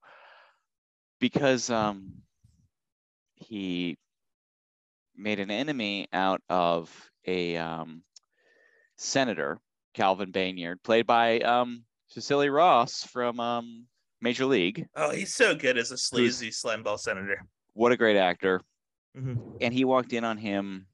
because 1.20 1.70
um 1.70 2.12
he 3.36 3.98
made 5.16 5.40
an 5.40 5.52
enemy 5.52 6.08
out 6.14 6.42
of 6.50 6.92
a 7.26 7.56
um 7.58 8.04
senator 8.98 9.60
calvin 9.94 10.32
Baynard, 10.32 10.82
played 10.84 11.06
by 11.08 11.40
um 11.40 11.86
Chelcie 12.14 12.54
Ross 12.54 13.04
from 13.04 13.40
um 13.40 13.88
major 14.22 14.46
league 14.46 14.86
Oh, 14.96 15.12
he's 15.12 15.34
so 15.34 15.56
good 15.56 15.78
as 15.78 15.92
a 15.92 15.98
sleazy 15.98 16.52
slam 16.52 16.84
ball 16.84 16.98
senator. 16.98 17.42
what 17.74 17.92
a 17.92 17.98
great 17.98 18.18
actor 18.18 18.62
Mhm. 19.16 19.58
and 19.62 19.74
he 19.74 19.86
walked 19.86 20.14
in 20.14 20.24
on 20.24 20.38
him 20.38 20.88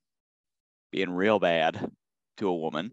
being 0.91 1.09
real 1.09 1.39
bad 1.39 1.91
to 2.39 2.47
a 2.49 2.55
woman 2.55 2.91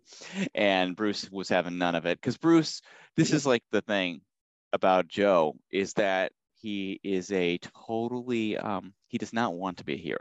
and 0.54 0.94
bruce 0.96 1.28
was 1.30 1.48
having 1.48 1.78
none 1.78 1.94
of 1.94 2.06
it 2.06 2.20
because 2.20 2.36
bruce 2.36 2.82
this 3.16 3.32
is 3.32 3.46
like 3.46 3.62
the 3.72 3.80
thing 3.82 4.20
about 4.72 5.08
joe 5.08 5.56
is 5.70 5.92
that 5.94 6.32
he 6.60 7.00
is 7.02 7.32
a 7.32 7.58
totally 7.86 8.56
um 8.58 8.92
he 9.08 9.18
does 9.18 9.32
not 9.32 9.54
want 9.54 9.78
to 9.78 9.84
be 9.84 9.94
a 9.94 9.98
hero 9.98 10.18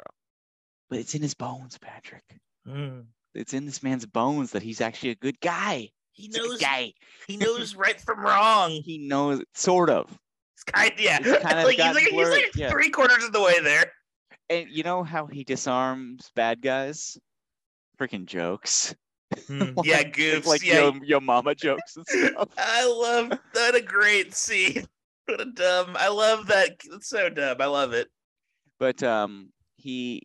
but 0.90 1.00
it's 1.00 1.16
in 1.16 1.22
his 1.22 1.34
bones 1.34 1.78
patrick 1.78 2.24
Mm. 2.68 3.06
it's 3.36 3.54
in 3.54 3.66
this 3.68 3.84
man's 3.84 4.08
bones 4.08 4.52
that 4.54 4.64
he's 4.64 4.82
actually 4.82 5.12
a 5.12 5.16
good 5.16 5.40
guy 5.40 5.90
He 6.14 6.24
he's 6.28 6.36
knows 6.36 6.60
guy 6.60 6.94
he 7.28 7.38
knows 7.38 7.76
right 7.76 8.00
from 8.02 8.20
wrong. 8.22 8.72
he 8.84 8.98
knows 8.98 9.44
sort 9.54 9.92
of 9.92 10.10
It's 10.56 10.64
kind 10.64 10.92
yeah. 10.98 11.20
It's 11.22 11.44
kind 11.44 11.60
of 11.60 11.66
like, 11.70 11.78
he's 11.78 11.94
like 11.94 12.04
he's 12.06 12.30
like 12.30 12.56
yeah. 12.56 12.72
three 12.72 12.90
quarters 12.90 13.24
of 13.24 13.34
the 13.34 13.42
way 13.42 13.60
there. 13.62 13.92
and 14.50 14.68
you 14.70 14.82
know 14.82 15.04
how 15.04 15.28
he 15.28 15.44
disarms 15.44 16.32
bad 16.36 16.60
guys 16.62 17.20
freaking 18.00 18.26
jokes 18.26 18.96
Hmm, 19.48 19.72
yeah, 19.84 19.98
Like- 19.98 20.16
goofs. 20.16 20.46
like 20.46 20.64
yeah, 20.66 20.82
your, 20.92 21.04
your 21.04 21.22
mama 21.22 21.56
jokes 21.56 21.96
and 21.98 22.06
stuff 22.08 22.50
I 22.58 22.86
love 22.88 23.38
that. 23.54 23.76
A 23.76 23.82
great 23.82 24.34
scene. 24.36 24.86
What 25.28 25.42
a 25.42 25.46
dumb. 25.46 25.96
I 25.98 26.10
love 26.10 26.46
that. 26.48 26.78
It's 26.94 27.10
so 27.10 27.30
dumb. 27.30 27.58
I 27.60 27.66
love 27.66 27.94
it. 27.94 28.10
but 28.80 29.02
um 29.02 29.50
he 29.78 30.22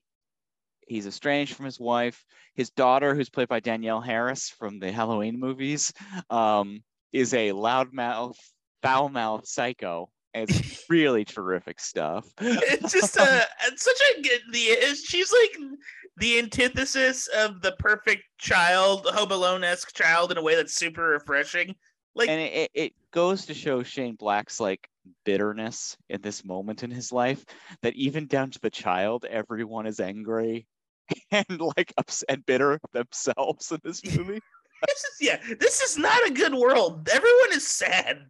he's 0.86 1.06
estranged 1.06 1.54
from 1.54 1.64
his 1.64 1.80
wife 1.80 2.22
his 2.54 2.68
daughter 2.70 3.14
who's 3.14 3.30
played 3.30 3.48
by 3.48 3.60
danielle 3.60 4.00
harris 4.00 4.50
from 4.50 4.78
the 4.78 4.90
halloween 4.92 5.38
movies 5.40 5.92
um 6.30 6.82
is 7.12 7.32
a 7.32 7.50
loudmouth 7.52 8.34
foul 8.82 9.08
mouth 9.08 9.46
psycho 9.46 10.10
It's 10.32 10.84
really 10.88 11.24
terrific 11.24 11.80
stuff. 11.80 12.28
It's 12.40 12.92
just 12.92 13.18
uh, 13.18 13.22
a 13.28 13.42
it's 13.66 13.82
such 13.82 14.00
a 14.16 14.22
good 14.22 14.40
the 14.52 14.94
she's 14.94 15.32
like 15.32 15.70
the 16.18 16.38
antithesis 16.38 17.28
of 17.28 17.62
the 17.62 17.72
perfect 17.72 18.22
child, 18.38 19.06
Home 19.06 19.32
Alone 19.32 19.64
esque 19.64 19.94
child 19.94 20.30
in 20.30 20.38
a 20.38 20.42
way 20.42 20.54
that's 20.54 20.76
super 20.76 21.02
refreshing. 21.02 21.74
Like 22.14 22.28
and 22.28 22.40
it, 22.40 22.70
it 22.74 22.92
goes 23.12 23.46
to 23.46 23.54
show 23.54 23.82
Shane 23.82 24.16
Black's 24.16 24.60
like 24.60 24.88
bitterness 25.24 25.96
in 26.08 26.20
this 26.20 26.44
moment 26.44 26.82
in 26.82 26.90
his 26.90 27.12
life 27.12 27.44
that 27.82 27.94
even 27.94 28.26
down 28.26 28.50
to 28.50 28.60
the 28.60 28.70
child, 28.70 29.24
everyone 29.24 29.86
is 29.86 30.00
angry 30.00 30.66
and 31.30 31.60
like 31.76 31.92
upset 31.98 32.44
bitter 32.46 32.80
themselves 32.92 33.70
in 33.70 33.78
this 33.82 34.04
movie. 34.04 34.40
this 34.86 34.98
is 34.98 35.16
yeah, 35.20 35.38
this 35.58 35.80
is 35.80 35.96
not 35.96 36.28
a 36.28 36.32
good 36.32 36.54
world. 36.54 37.08
Everyone 37.10 37.52
is 37.52 37.66
sad. 37.66 38.26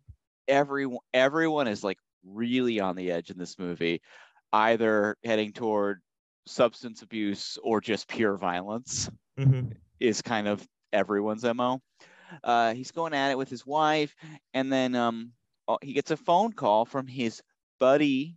Everyone 0.51 1.01
everyone 1.15 1.69
is 1.69 1.85
like 1.85 1.99
really 2.25 2.81
on 2.81 2.97
the 2.97 3.13
edge 3.13 3.31
in 3.31 3.39
this 3.39 3.59
movie, 3.59 4.03
either 4.53 5.17
heading 5.25 5.53
toward 5.53 6.03
substance 6.47 7.03
abuse 7.03 7.59
or 7.63 7.81
just 7.81 8.09
pure 8.09 8.37
violence 8.37 9.11
Mm-hmm. 9.39 9.73
is 10.01 10.23
kind 10.23 10.49
of 10.49 10.67
everyone's 10.93 11.45
mo. 11.45 11.81
Uh, 12.45 12.75
he's 12.75 12.93
going 12.93 13.15
at 13.15 13.31
it 13.33 13.39
with 13.39 13.51
his 13.51 13.67
wife, 13.67 14.15
and 14.55 14.73
then 14.73 14.95
um, 14.95 15.33
uh, 15.69 15.79
he 15.83 15.93
gets 15.95 16.11
a 16.11 16.17
phone 16.17 16.53
call 16.53 16.85
from 16.85 17.07
his 17.07 17.43
buddy, 17.81 18.37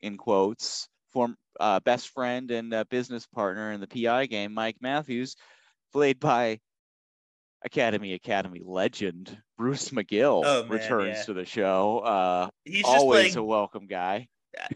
in 0.00 0.16
quotes, 0.16 0.88
form 1.12 1.36
uh, 1.60 1.80
best 1.80 2.08
friend 2.10 2.50
and 2.50 2.74
uh, 2.74 2.84
business 2.90 3.26
partner 3.26 3.72
in 3.72 3.80
the 3.80 3.88
PI 3.88 4.26
game, 4.26 4.54
Mike 4.54 4.78
Matthews, 4.80 5.36
played 5.92 6.20
by 6.20 6.60
Academy 7.64 8.14
Academy 8.14 8.60
legend 8.64 9.36
Bruce 9.56 9.90
McGill, 9.90 10.42
Oh, 10.44 10.62
man, 10.62 10.70
returns 10.72 11.18
yeah. 11.18 11.22
to 11.24 11.32
the 11.34 11.44
show. 11.44 11.98
Uh, 12.00 12.48
He's 12.64 12.84
always 12.84 13.26
just 13.26 13.36
a 13.36 13.42
welcome 13.42 13.86
guy. 13.86 14.28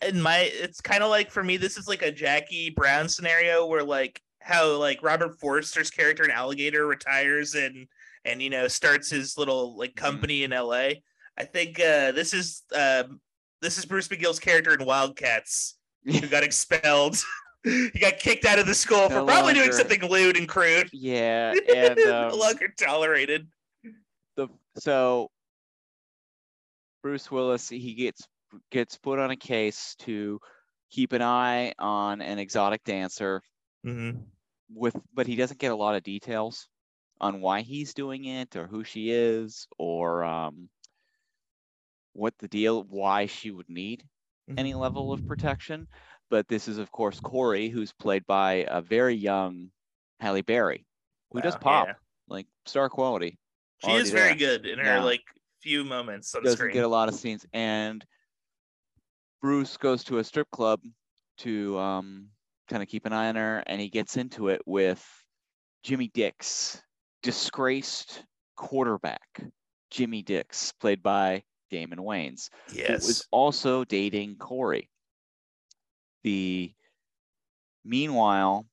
in 0.03 0.21
my 0.23 0.39
it's 0.55 0.81
kind 0.81 1.03
of 1.03 1.11
like 1.11 1.31
for 1.31 1.45
me 1.45 1.57
this 1.59 1.77
is 1.77 1.87
like 1.87 2.01
a 2.03 2.11
Jackie 2.11 2.71
Brown 2.71 3.09
scenario 3.09 3.67
where 3.67 3.85
like 3.85 4.21
how 4.41 4.75
like 4.77 5.03
Robert 5.03 5.39
Forster's 5.39 5.91
character 5.91 6.25
in 6.25 6.31
Alligator 6.31 6.87
retires 6.87 7.55
and 7.55 7.87
and 8.25 8.41
you 8.41 8.49
know 8.49 8.69
starts 8.69 9.11
his 9.11 9.37
little 9.37 9.77
like 9.77 9.93
Mhm. 9.93 9.97
company 9.97 10.45
in 10.45 10.53
LA. 10.53 10.91
I 11.37 11.45
think 11.45 11.79
uh 11.79 12.13
this 12.13 12.33
is 12.33 12.63
um 12.75 13.21
this 13.61 13.77
is 13.79 13.85
Bruce 13.85 14.09
McGill's 14.09 14.39
character 14.41 14.73
in 14.73 14.87
Wildcats 14.87 15.77
who 16.05 16.21
got 16.29 16.43
expelled. 16.45 17.17
he 17.93 17.99
got 17.99 18.19
kicked 18.19 18.45
out 18.45 18.59
of 18.59 18.67
the 18.67 18.75
school 18.75 19.09
for 19.09 19.17
No 19.17 19.27
probably 19.27 19.55
doing 19.55 19.73
something 19.73 20.01
lewd 20.09 20.37
and 20.37 20.49
crude. 20.49 20.89
Yeah, 20.93 21.53
and 21.75 21.99
no 21.99 22.29
um, 22.29 22.39
longer 22.39 22.69
tolerated. 22.79 23.49
the 24.37 24.49
so 24.79 25.31
Bruce 27.03 27.31
Willis 27.31 27.69
he 27.69 27.95
gets 27.95 28.27
gets 28.71 28.97
put 28.97 29.19
on 29.19 29.31
a 29.31 29.37
case 29.37 29.97
to 30.01 30.41
keep 30.91 31.13
an 31.13 31.23
eye 31.23 31.73
on 31.79 32.21
an 32.21 32.39
exotic 32.39 32.85
dancer 32.85 33.43
Mm-hmm. 33.87 34.19
with 34.75 34.97
but 35.15 35.29
he 35.29 35.37
doesn't 35.37 35.61
get 35.61 35.71
a 35.71 35.77
lot 35.77 35.95
of 35.95 36.03
details 36.03 36.67
on 37.21 37.41
why 37.41 37.61
he's 37.61 37.95
doing 37.95 38.25
it 38.25 38.57
or 38.57 38.67
who 38.67 38.83
she 38.83 39.11
is 39.11 39.69
or 39.79 40.25
um 40.25 40.69
what 42.13 42.35
the 42.39 42.49
deal 42.49 42.83
why 42.83 43.27
she 43.27 43.53
would 43.53 43.69
need 43.69 44.03
any 44.57 44.75
level 44.75 45.13
of 45.13 45.27
protection 45.29 45.87
but 46.31 46.49
this 46.49 46.69
is 46.69 46.79
of 46.79 46.91
course 46.93 47.21
Corey 47.21 47.69
who's 47.69 47.93
played 47.93 48.27
by 48.27 48.65
a 48.69 48.81
very 48.81 49.15
young 49.15 49.71
Halle 50.21 50.43
Berry 50.43 50.87
who 51.33 51.41
does 51.41 51.57
pop 51.57 51.87
yeah. 51.89 51.95
like 52.29 52.47
star 52.67 52.89
quality 52.89 53.39
She 53.85 53.93
is 53.93 54.11
very 54.11 54.35
there. 54.35 54.59
good 54.61 54.67
in 54.67 54.79
her 54.79 54.85
Yeah. 54.85 55.03
like 55.05 55.23
few 55.63 55.85
moments 55.85 56.35
on 56.35 56.43
the 56.43 56.47
doesn't 56.47 56.59
screen. 56.59 56.75
get 56.75 56.85
a 56.85 56.89
lot 56.89 57.09
of 57.09 57.15
scenes 57.15 57.45
and 57.53 58.05
bruce 59.43 59.77
goes 59.77 60.05
to 60.05 60.19
a 60.19 60.25
strip 60.25 60.51
club 60.51 60.81
to 61.39 61.79
um, 61.79 62.29
kind 62.69 62.83
of 62.83 62.89
keep 62.89 63.05
an 63.07 63.13
eye 63.13 63.29
on 63.29 63.37
her 63.37 63.63
and 63.67 63.81
he 63.81 63.89
gets 63.89 64.17
into 64.17 64.49
it 64.49 64.61
with 64.67 65.05
jimmy 65.83 66.11
dix 66.15 66.81
disgraced 67.23 68.25
quarterback 68.57 69.43
jimmy 69.91 70.23
dix 70.23 70.73
played 70.81 71.03
by 71.03 71.43
damon 71.71 71.99
wayans 71.99 72.49
who 72.75 72.93
was 72.93 73.27
also 73.31 73.85
dating 73.85 74.37
corey 74.37 74.89
the 76.27 76.73
meanwhile 77.85 78.67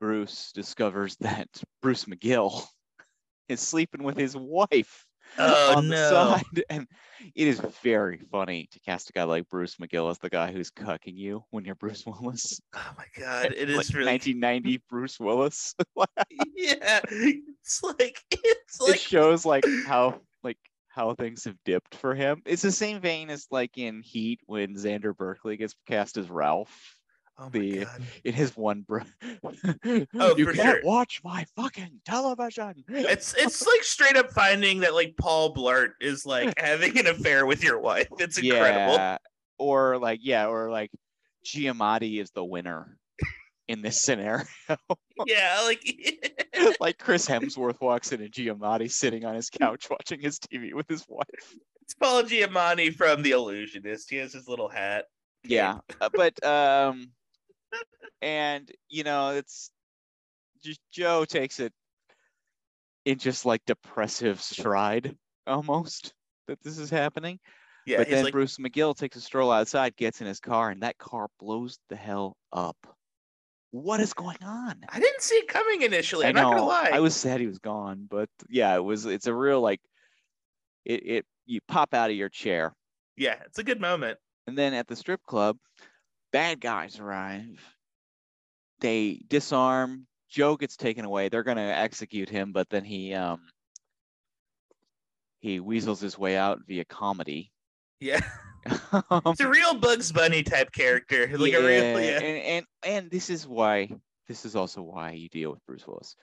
bruce 0.00 0.50
discovers 0.52 1.16
that 1.20 1.48
bruce 1.80 2.06
mcgill 2.06 2.66
is 3.48 3.60
sleeping 3.60 4.02
with 4.02 4.16
his 4.16 4.36
wife 4.36 5.06
Oh 5.38 5.74
on 5.76 5.88
no. 5.88 5.94
the 5.96 6.08
side. 6.10 6.64
And 6.68 6.86
it 7.34 7.46
is 7.46 7.60
very 7.82 8.18
funny 8.30 8.68
to 8.72 8.80
cast 8.80 9.08
a 9.08 9.12
guy 9.14 9.22
like 9.22 9.48
Bruce 9.48 9.76
McGill 9.76 10.10
as 10.10 10.18
the 10.18 10.28
guy 10.28 10.52
who's 10.52 10.70
cucking 10.70 11.16
you 11.16 11.44
when 11.50 11.64
you're 11.64 11.76
Bruce 11.76 12.04
Willis. 12.04 12.60
Oh 12.74 12.94
my 12.98 13.06
god, 13.16 13.52
it 13.56 13.70
is 13.70 13.76
like 13.76 13.88
really 13.94 14.10
1990 14.10 14.82
Bruce 14.90 15.18
Willis. 15.18 15.74
yeah. 16.54 17.00
It's 17.08 17.82
like 17.82 18.22
it's 18.30 18.88
it 18.88 18.98
shows 18.98 19.46
like 19.46 19.64
how 19.86 20.06
like 20.06 20.20
how 20.94 21.14
things 21.14 21.44
have 21.44 21.56
dipped 21.64 21.94
for 21.94 22.14
him. 22.14 22.42
It's 22.44 22.62
the 22.62 22.72
same 22.72 23.00
vein 23.00 23.30
as 23.30 23.46
like 23.50 23.78
in 23.78 24.02
Heat 24.02 24.40
when 24.46 24.74
Xander 24.74 25.16
Berkeley 25.16 25.56
gets 25.56 25.74
cast 25.86 26.16
as 26.16 26.28
Ralph 26.30 26.98
oh 27.38 27.44
my 27.44 27.48
the- 27.50 27.84
god. 27.84 28.02
in 28.24 28.34
his 28.34 28.56
one 28.56 28.82
bro. 28.82 29.00
Oh, 30.14 30.36
you 30.36 30.44
for 30.44 30.52
can't 30.52 30.80
sure. 30.80 30.80
watch 30.84 31.20
my 31.24 31.44
fucking 31.56 32.00
television. 32.04 32.84
It's 32.88 33.34
it's 33.36 33.66
like 33.66 33.82
straight 33.82 34.16
up 34.16 34.30
finding 34.32 34.80
that 34.80 34.94
like 34.94 35.14
Paul 35.18 35.54
Blart 35.54 35.90
is 36.00 36.26
like 36.26 36.52
having 36.58 36.98
an 36.98 37.06
affair 37.06 37.46
with 37.46 37.64
your 37.64 37.80
wife. 37.80 38.08
It's 38.18 38.38
incredible. 38.38 38.94
Yeah. 38.94 39.18
Or 39.58 39.98
like 39.98 40.20
yeah, 40.22 40.46
or 40.46 40.70
like 40.70 40.90
Giamatti 41.44 42.20
is 42.20 42.30
the 42.30 42.44
winner 42.44 42.98
in 43.68 43.82
this 43.82 44.02
scenario. 44.02 44.44
Yeah, 45.26 45.60
like 45.64 45.84
like 46.80 46.98
Chris 46.98 47.28
Hemsworth 47.28 47.80
walks 47.80 48.12
in 48.12 48.22
and 48.22 48.32
Giamatti 48.32 48.90
sitting 48.90 49.24
on 49.24 49.34
his 49.34 49.50
couch 49.50 49.88
watching 49.90 50.20
his 50.20 50.38
TV 50.38 50.72
with 50.72 50.88
his 50.88 51.04
wife. 51.06 51.54
it's 51.82 51.94
Paul 51.94 52.24
Giamatti 52.24 52.92
from 52.92 53.22
The 53.22 53.32
Illusionist. 53.32 54.10
He 54.10 54.16
has 54.16 54.32
his 54.32 54.48
little 54.48 54.68
hat. 54.68 55.04
Yeah, 55.44 55.78
uh, 56.00 56.08
but 56.12 56.44
um, 56.46 57.12
and 58.20 58.70
you 58.88 59.04
know 59.04 59.30
it's 59.30 59.70
just 60.64 60.80
Joe 60.92 61.24
takes 61.24 61.60
it 61.60 61.72
in 63.04 63.18
just 63.18 63.44
like 63.44 63.62
depressive 63.66 64.40
stride 64.40 65.14
almost 65.46 66.14
that 66.48 66.62
this 66.62 66.78
is 66.78 66.90
happening. 66.90 67.38
Yeah, 67.86 67.98
but 67.98 68.10
then 68.10 68.24
like 68.24 68.32
Bruce 68.32 68.56
McGill 68.56 68.96
takes 68.96 69.16
a 69.16 69.20
stroll 69.20 69.52
outside, 69.52 69.96
gets 69.96 70.20
in 70.20 70.26
his 70.26 70.40
car, 70.40 70.70
and 70.70 70.82
that 70.82 70.98
car 70.98 71.28
blows 71.38 71.78
the 71.90 71.96
hell 71.96 72.36
up. 72.52 72.76
What 73.72 74.00
is 74.00 74.12
going 74.12 74.42
on? 74.44 74.76
I 74.88 75.00
didn't 75.00 75.22
see 75.22 75.34
it 75.36 75.48
coming 75.48 75.82
initially. 75.82 76.26
I 76.26 76.28
I'm 76.28 76.34
not 76.34 76.50
gonna 76.50 76.64
lie. 76.64 76.90
I 76.92 77.00
was 77.00 77.16
sad 77.16 77.40
he 77.40 77.46
was 77.46 77.58
gone, 77.58 78.06
but 78.08 78.28
yeah, 78.48 78.74
it 78.76 78.84
was. 78.84 79.06
It's 79.06 79.26
a 79.26 79.34
real 79.34 79.60
like, 79.60 79.80
it 80.84 81.06
it 81.06 81.26
you 81.46 81.60
pop 81.66 81.94
out 81.94 82.10
of 82.10 82.16
your 82.16 82.28
chair, 82.28 82.74
yeah, 83.16 83.36
it's 83.46 83.58
a 83.58 83.64
good 83.64 83.80
moment. 83.80 84.18
and 84.46 84.56
then 84.56 84.74
at 84.74 84.86
the 84.88 84.94
strip 84.96 85.22
club, 85.26 85.56
bad 86.32 86.60
guys 86.60 87.00
arrive. 87.00 87.60
They 88.80 89.22
disarm. 89.28 90.06
Joe 90.28 90.56
gets 90.56 90.76
taken 90.76 91.04
away. 91.04 91.28
They're 91.30 91.42
gonna 91.42 91.62
execute 91.62 92.28
him, 92.28 92.52
but 92.52 92.68
then 92.68 92.84
he 92.84 93.14
um 93.14 93.40
he 95.40 95.60
weasels 95.60 96.00
his 96.00 96.18
way 96.18 96.36
out 96.36 96.60
via 96.68 96.84
comedy. 96.84 97.50
Yeah. 98.00 98.20
Um, 98.92 99.22
It's 99.26 99.40
a 99.40 99.48
real 99.48 99.74
Bugs 99.74 100.12
Bunny 100.12 100.42
type 100.42 100.72
character. 100.72 101.26
Like 101.38 101.54
a 101.54 101.60
real 101.60 102.00
yeah. 102.00 102.18
and, 102.18 102.24
and 102.24 102.66
and 102.84 103.10
this 103.10 103.30
is 103.30 103.46
why 103.46 103.90
this 104.28 104.44
is 104.44 104.54
also 104.54 104.82
why 104.82 105.12
you 105.12 105.28
deal 105.28 105.50
with 105.50 105.64
Bruce 105.66 105.86
Willis. 105.86 106.16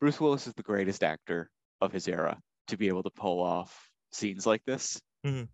Bruce 0.00 0.20
Willis 0.20 0.46
is 0.46 0.54
the 0.54 0.62
greatest 0.62 1.02
actor 1.02 1.50
of 1.80 1.92
his 1.92 2.08
era 2.08 2.38
to 2.68 2.76
be 2.76 2.88
able 2.88 3.02
to 3.02 3.10
pull 3.10 3.40
off 3.40 3.90
scenes 4.12 4.46
like 4.46 4.64
this. 4.64 5.00
Mhm. 5.24 5.48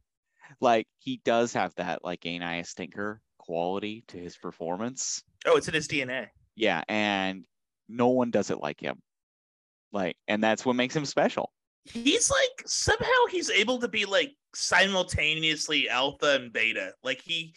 Like 0.61 0.87
he 0.99 1.21
does 1.25 1.53
have 1.53 1.75
that 1.77 2.05
like 2.05 2.25
ain't 2.27 2.45
I 2.45 2.57
a 2.57 2.65
stinker 2.65 3.21
quality 3.39 4.05
to 4.09 4.19
his 4.19 4.37
performance. 4.37 5.23
Oh, 5.45 5.57
it's 5.57 5.69
in 5.69 5.75
his 5.75 5.89
DNA. 5.89 6.29
Yeah, 6.57 6.83
and 6.89 7.45
no 7.89 8.09
one 8.09 8.31
does 8.31 8.51
it 8.51 8.59
like 8.59 8.81
him. 8.81 9.01
Like, 9.93 10.17
and 10.27 10.43
that's 10.43 10.65
what 10.65 10.77
makes 10.77 10.97
him 10.97 11.05
special. 11.05 11.53
He's 11.93 12.31
like 12.31 12.63
somehow 12.67 13.27
he's 13.31 13.51
able 13.51 13.79
to 13.81 13.89
be 13.89 14.05
like 14.05 14.33
simultaneously 14.55 15.89
alpha 15.89 16.37
and 16.41 16.53
beta. 16.53 16.93
Like 17.03 17.21
he 17.23 17.55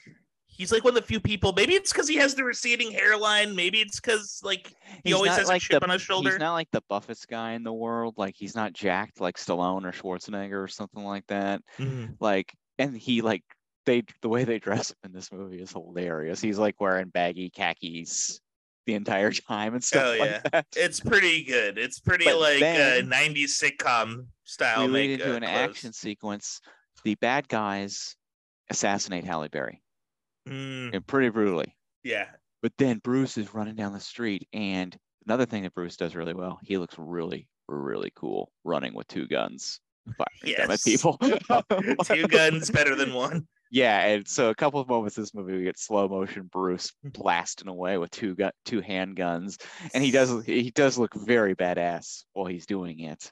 he's 0.48 0.72
like 0.72 0.84
one 0.84 0.92
of 0.96 1.02
the 1.02 1.08
few 1.08 1.20
people. 1.20 1.54
Maybe 1.54 1.74
it's 1.74 1.92
because 1.92 2.08
he 2.08 2.16
has 2.18 2.36
the 2.36 2.44
receding 2.44 2.92
hairline. 2.92 3.56
Maybe 3.56 3.80
it's 3.80 4.00
because 4.00 4.42
like 4.44 4.68
he 4.68 4.76
He's 5.06 5.14
always 5.14 5.36
has 5.36 5.48
like 5.48 5.58
a 5.62 5.66
chip 5.66 5.80
the- 5.82 5.86
on 5.88 5.92
his 5.94 6.02
shoulder. 6.02 6.32
He's 6.32 6.40
not 6.40 6.54
like 6.54 6.70
the 6.72 6.82
buffest 6.90 7.28
guy 7.28 7.54
in 7.54 7.64
the 7.64 7.74
world. 7.74 8.16
Like 8.18 8.36
he's 8.38 8.56
not 8.56 8.74
jacked 8.74 9.22
like 9.22 9.38
Stallone 9.38 9.86
or 9.86 9.92
Schwarzenegger 9.92 10.62
or 10.64 10.68
something 10.68 11.04
like 11.04 11.26
that. 11.28 11.62
Mhm. 11.78 12.16
like 12.20 12.54
and 12.78 12.96
he 12.98 13.22
like 13.22 13.44
they 13.86 14.04
the 14.22 14.30
way 14.30 14.44
they 14.44 14.60
dress 14.60 14.92
him 14.92 14.98
in 15.06 15.12
this 15.14 15.32
movie 15.32 15.62
is 15.62 15.72
hilarious 15.72 16.40
he's 16.42 16.60
like 16.60 16.80
wearing 16.80 17.08
baggy 17.08 17.50
khakis 17.50 18.40
the 18.90 18.96
entire 18.96 19.32
time 19.32 19.76
and 19.76 19.84
stuff 19.84 20.04
Oh, 20.04 20.20
like 20.20 20.30
yeah. 20.32 20.42
that 20.52 20.66
It's 20.76 21.00
pretty 21.00 21.44
good. 21.44 21.78
It's 21.78 22.00
pretty 22.00 22.26
But 22.26 22.40
like 22.40 22.60
then- 22.60 23.06
uh, 23.12 23.16
90s 23.16 23.62
sitcom 23.62 24.26
style. 24.46 24.88
we 24.88 24.92
lead 24.94 25.12
into 25.12 25.32
uh, 25.32 25.36
an 25.38 25.44
clothes. 25.44 25.56
action 25.56 25.94
sequence 25.94 26.60
the 27.04 27.16
bad 27.16 27.48
guys 27.48 28.16
assassinate 28.70 29.24
Halle 29.24 29.48
Berry 29.50 29.82
Mm, 30.48 30.96
and 30.96 31.06
pretty 31.06 31.30
brutally. 31.30 31.76
yeah. 32.04 32.26
But 32.64 32.74
then 32.78 32.98
Bruce 33.04 33.38
is 33.38 33.54
running 33.54 33.76
down 33.76 33.94
the 33.94 34.00
street, 34.00 34.48
and 34.52 34.98
another 35.28 35.46
thing 35.46 35.64
that 35.64 35.74
Bruce 35.76 35.96
does 35.96 36.16
really 36.16 36.34
well, 36.34 36.60
he 36.64 36.78
looks 36.78 36.96
really, 36.98 37.48
really 37.68 38.12
cool 38.16 38.52
running 38.66 38.94
with 38.96 39.08
two 39.08 39.28
guns, 39.28 39.80
firing 40.18 40.56
at 40.58 40.70
Yes. 40.70 40.84
people. 40.84 41.18
Two 42.06 42.28
guns 42.28 42.70
better 42.72 42.96
than 42.96 43.14
one. 43.26 43.48
Yeah, 43.72 44.00
and 44.08 44.28
so 44.28 44.50
a 44.50 44.56
couple 44.56 44.80
of 44.80 44.88
moments 44.88 45.18
in 45.18 45.24
this 45.24 45.34
movie 45.34 45.58
we 45.58 45.64
get 45.64 45.78
slow 45.78 46.08
motion 46.08 46.50
Bruce 46.52 46.92
Mm-hmm. 47.06 47.22
blasting 47.22 47.68
away 47.68 47.98
with 47.98 48.12
two 48.12 48.36
gun 48.36 48.52
two 48.66 48.82
handguns, 48.82 49.62
and 49.94 50.04
he 50.04 50.12
does 50.12 50.44
he 50.46 50.72
does 50.72 50.98
look 50.98 51.14
very 51.14 51.56
badass 51.56 52.24
while 52.34 52.48
he's 52.48 52.66
doing 52.66 53.00
it, 53.00 53.32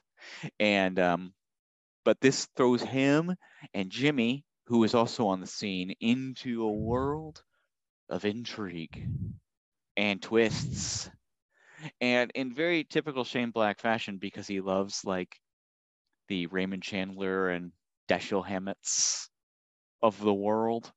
and 0.60 0.98
um, 0.98 1.34
but 2.04 2.20
this 2.20 2.46
throws 2.56 2.82
him 2.82 3.34
and 3.74 3.90
Jimmy, 3.90 4.44
who 4.66 4.84
is 4.84 4.94
also 4.94 5.26
on 5.28 5.40
the 5.40 5.46
scene, 5.46 5.94
into 6.00 6.62
a 6.62 6.72
world 6.72 7.42
of 8.08 8.24
intrigue 8.24 9.06
and 9.96 10.22
twists, 10.22 11.10
and 12.00 12.30
in 12.34 12.54
very 12.54 12.84
typical 12.84 13.24
Shane 13.24 13.50
Black 13.50 13.80
fashion 13.80 14.18
because 14.18 14.46
he 14.46 14.60
loves 14.60 15.04
like 15.04 15.36
the 16.28 16.46
Raymond 16.46 16.82
Chandler 16.82 17.50
and 17.50 17.72
Dashiell 18.08 18.46
Hammett's 18.46 19.27
of 20.02 20.20
the 20.20 20.34
world, 20.34 20.92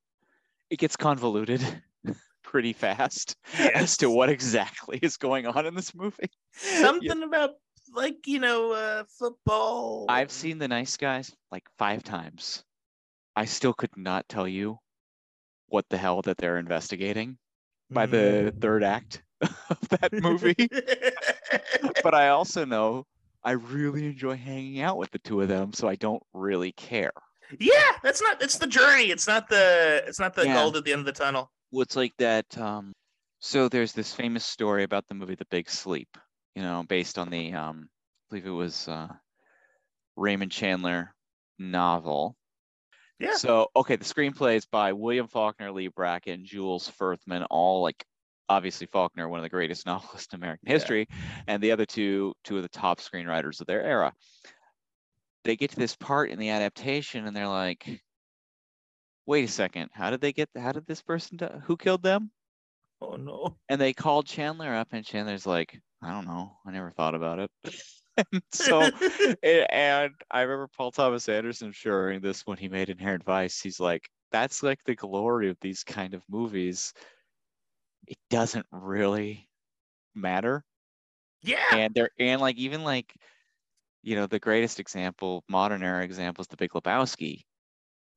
it 0.69 0.79
gets 0.79 0.95
convoluted 0.95 1.61
pretty 2.43 2.73
fast 2.73 3.35
as 3.73 3.97
to 3.97 4.09
what 4.09 4.29
exactly 4.29 4.99
is 5.01 5.17
going 5.17 5.47
on 5.47 5.65
in 5.65 5.75
this 5.75 5.93
movie. 5.95 6.29
Something 6.53 7.23
about 7.23 7.51
like 7.93 8.27
you 8.27 8.39
know 8.39 8.71
uh, 8.71 9.03
football. 9.19 10.05
I've 10.09 10.31
seen 10.31 10.57
The 10.57 10.67
Nice 10.67 10.97
Guys 10.97 11.31
like 11.51 11.63
five 11.77 12.03
times. 12.03 12.63
I 13.35 13.45
still 13.45 13.73
could 13.73 13.95
not 13.95 14.27
tell 14.27 14.47
you 14.47 14.79
what 15.67 15.85
the 15.89 15.97
hell 15.97 16.21
that 16.23 16.37
they're 16.37 16.57
investigating 16.57 17.37
by 17.89 18.05
the 18.05 18.53
third 18.59 18.83
act 18.83 19.23
of 19.41 19.89
that 19.89 20.11
movie. 20.13 20.55
but 22.03 22.13
I 22.13 22.29
also 22.29 22.65
know 22.65 23.05
I 23.43 23.51
really 23.51 24.05
enjoy 24.05 24.35
hanging 24.35 24.81
out 24.81 24.97
with 24.97 25.11
the 25.11 25.19
two 25.19 25.41
of 25.41 25.47
them, 25.47 25.73
so 25.73 25.87
I 25.87 25.95
don't 25.95 26.21
really 26.33 26.73
care. 26.73 27.11
Yeah, 27.59 27.73
that's 28.03 28.21
not. 28.21 28.41
It's 28.41 28.57
the 28.57 28.67
journey. 28.67 29.05
It's 29.11 29.27
not 29.27 29.47
the. 29.49 30.03
It's 30.07 30.19
not 30.19 30.33
the 30.33 30.45
Yeah. 30.45 30.55
gold 30.55 30.77
at 30.77 30.83
the 30.85 30.91
end 30.93 30.99
of 30.99 31.05
the 31.05 31.11
tunnel. 31.11 31.51
Well, 31.71 31.81
it's 31.83 31.95
like 31.95 32.13
that? 32.17 32.57
Um, 32.57 32.91
so 33.39 33.69
there's 33.69 33.93
this 33.93 34.13
famous 34.13 34.45
story 34.45 34.83
about 34.83 35.07
the 35.07 35.13
movie 35.15 35.35
The 35.35 35.45
Big 35.49 35.69
Sleep, 35.69 36.09
you 36.55 36.61
know, 36.61 36.83
based 36.87 37.17
on 37.17 37.29
the, 37.29 37.53
um, 37.53 37.87
I 37.89 38.23
believe 38.29 38.45
it 38.45 38.49
was 38.51 38.87
uh, 38.87 39.07
Raymond 40.15 40.51
Chandler 40.51 41.13
novel. 41.57 42.35
Yeah. 43.19 43.35
So 43.35 43.67
okay, 43.75 43.95
the 43.95 44.03
screenplay 44.05 44.55
is 44.55 44.65
by 44.65 44.93
William 44.93 45.27
Faulkner, 45.27 45.71
Leigh 45.71 45.87
Brackett, 45.89 46.43
Jules 46.43 46.89
Furthman, 46.99 47.45
all 47.49 47.81
like 47.83 48.03
obviously 48.49 48.87
Faulkner, 48.87 49.29
one 49.29 49.39
of 49.39 49.43
the 49.43 49.49
greatest 49.49 49.85
novelists 49.85 50.33
in 50.33 50.39
American 50.39 50.67
Yeah. 50.67 50.73
history, 50.73 51.07
and 51.47 51.61
the 51.63 51.71
other 51.71 51.85
two, 51.85 52.33
two 52.43 52.57
of 52.57 52.63
the 52.63 52.69
top 52.69 52.99
screenwriters 52.99 53.61
of 53.61 53.67
their 53.67 53.81
era. 53.83 54.13
They 55.43 55.55
get 55.55 55.71
to 55.71 55.77
this 55.77 55.95
part 55.95 56.29
in 56.31 56.39
the 56.39 56.49
adaptation, 56.49 57.25
and 57.27 57.35
they're 57.35 57.47
like, 57.47 58.01
"Wait 59.25 59.43
a 59.43 59.47
second, 59.47 59.89
how 59.93 60.11
did 60.11 60.21
they 60.21 60.31
get? 60.33 60.49
How 60.55 60.71
did 60.71 60.85
this 60.85 61.01
person? 61.01 61.37
Die? 61.37 61.59
Who 61.65 61.75
killed 61.77 62.03
them?" 62.03 62.31
Oh 63.01 63.15
no. 63.15 63.59
And 63.69 63.79
they 63.81 63.93
called 63.93 64.27
Chandler 64.27 64.73
up, 64.75 64.89
and 64.91 65.05
Chandler's 65.05 65.45
like, 65.45 65.79
"I 66.01 66.11
don't 66.11 66.25
know, 66.25 66.57
I 66.65 66.71
never 66.71 66.91
thought 66.91 67.15
about 67.15 67.39
it." 67.39 67.51
and 68.31 68.43
so 68.51 68.81
a- 69.43 69.73
and 69.73 70.13
I 70.29 70.41
remember 70.41 70.67
Paul 70.75 70.91
Thomas 70.91 71.29
Anderson 71.29 71.71
sharing 71.71 72.21
this 72.21 72.45
when 72.45 72.57
he 72.57 72.69
made 72.69 72.89
Inherent 72.89 73.23
Vice. 73.23 73.61
He's 73.61 73.79
like, 73.79 74.09
that's 74.31 74.63
like 74.63 74.83
the 74.85 74.95
glory 74.95 75.49
of 75.49 75.57
these 75.61 75.83
kind 75.83 76.13
of 76.13 76.23
movies. 76.29 76.93
It 78.07 78.17
doesn't 78.29 78.65
really 78.71 79.49
matter. 80.15 80.65
yeah. 81.41 81.65
And 81.71 81.93
they're 81.95 82.11
and 82.19 82.41
like 82.41 82.57
even 82.57 82.83
like, 82.83 83.15
you 84.03 84.15
know, 84.15 84.27
the 84.27 84.39
greatest 84.39 84.79
example, 84.79 85.43
modern 85.47 85.83
era 85.83 86.03
example 86.03 86.41
is 86.41 86.47
the 86.47 86.57
Big 86.57 86.71
Lebowski. 86.71 87.43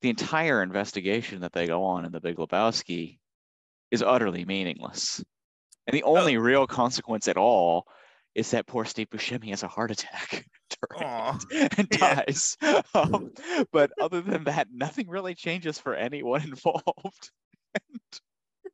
The 0.01 0.09
entire 0.09 0.61
investigation 0.61 1.41
that 1.41 1.53
they 1.53 1.67
go 1.67 1.83
on 1.83 2.05
in 2.05 2.11
the 2.11 2.19
Big 2.19 2.37
Lebowski 2.37 3.19
is 3.91 4.01
utterly 4.01 4.45
meaningless. 4.45 5.23
And 5.87 5.95
the 5.95 6.03
only 6.03 6.37
real 6.37 6.65
consequence 6.67 7.27
at 7.27 7.37
all 7.37 7.85
is 8.33 8.51
that 8.51 8.67
poor 8.67 8.85
Steve 8.85 9.09
Buscemi 9.09 9.49
has 9.49 9.63
a 9.63 9.67
heart 9.67 9.91
attack 9.91 10.45
during 10.89 11.03
Aw. 11.07 11.39
it 11.51 11.77
and 11.77 11.87
Yeah. 11.99 12.21
dies. 12.25 12.57
Um, 12.93 13.31
but 13.71 13.91
other 14.01 14.21
than 14.21 14.43
that, 14.45 14.67
nothing 14.73 15.07
really 15.07 15.35
changes 15.35 15.79
for 15.79 15.95
anyone 15.95 16.41
involved. 16.43 17.31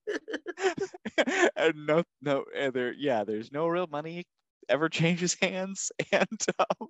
and, 0.07 1.49
and 1.55 1.85
no, 1.85 2.03
no, 2.21 2.45
and 2.55 2.73
there, 2.73 2.93
yeah, 2.93 3.23
there's 3.23 3.51
no 3.51 3.67
real 3.67 3.87
money 3.87 4.25
ever 4.69 4.89
changes 4.89 5.35
hands, 5.41 5.91
and 6.11 6.45
um, 6.59 6.87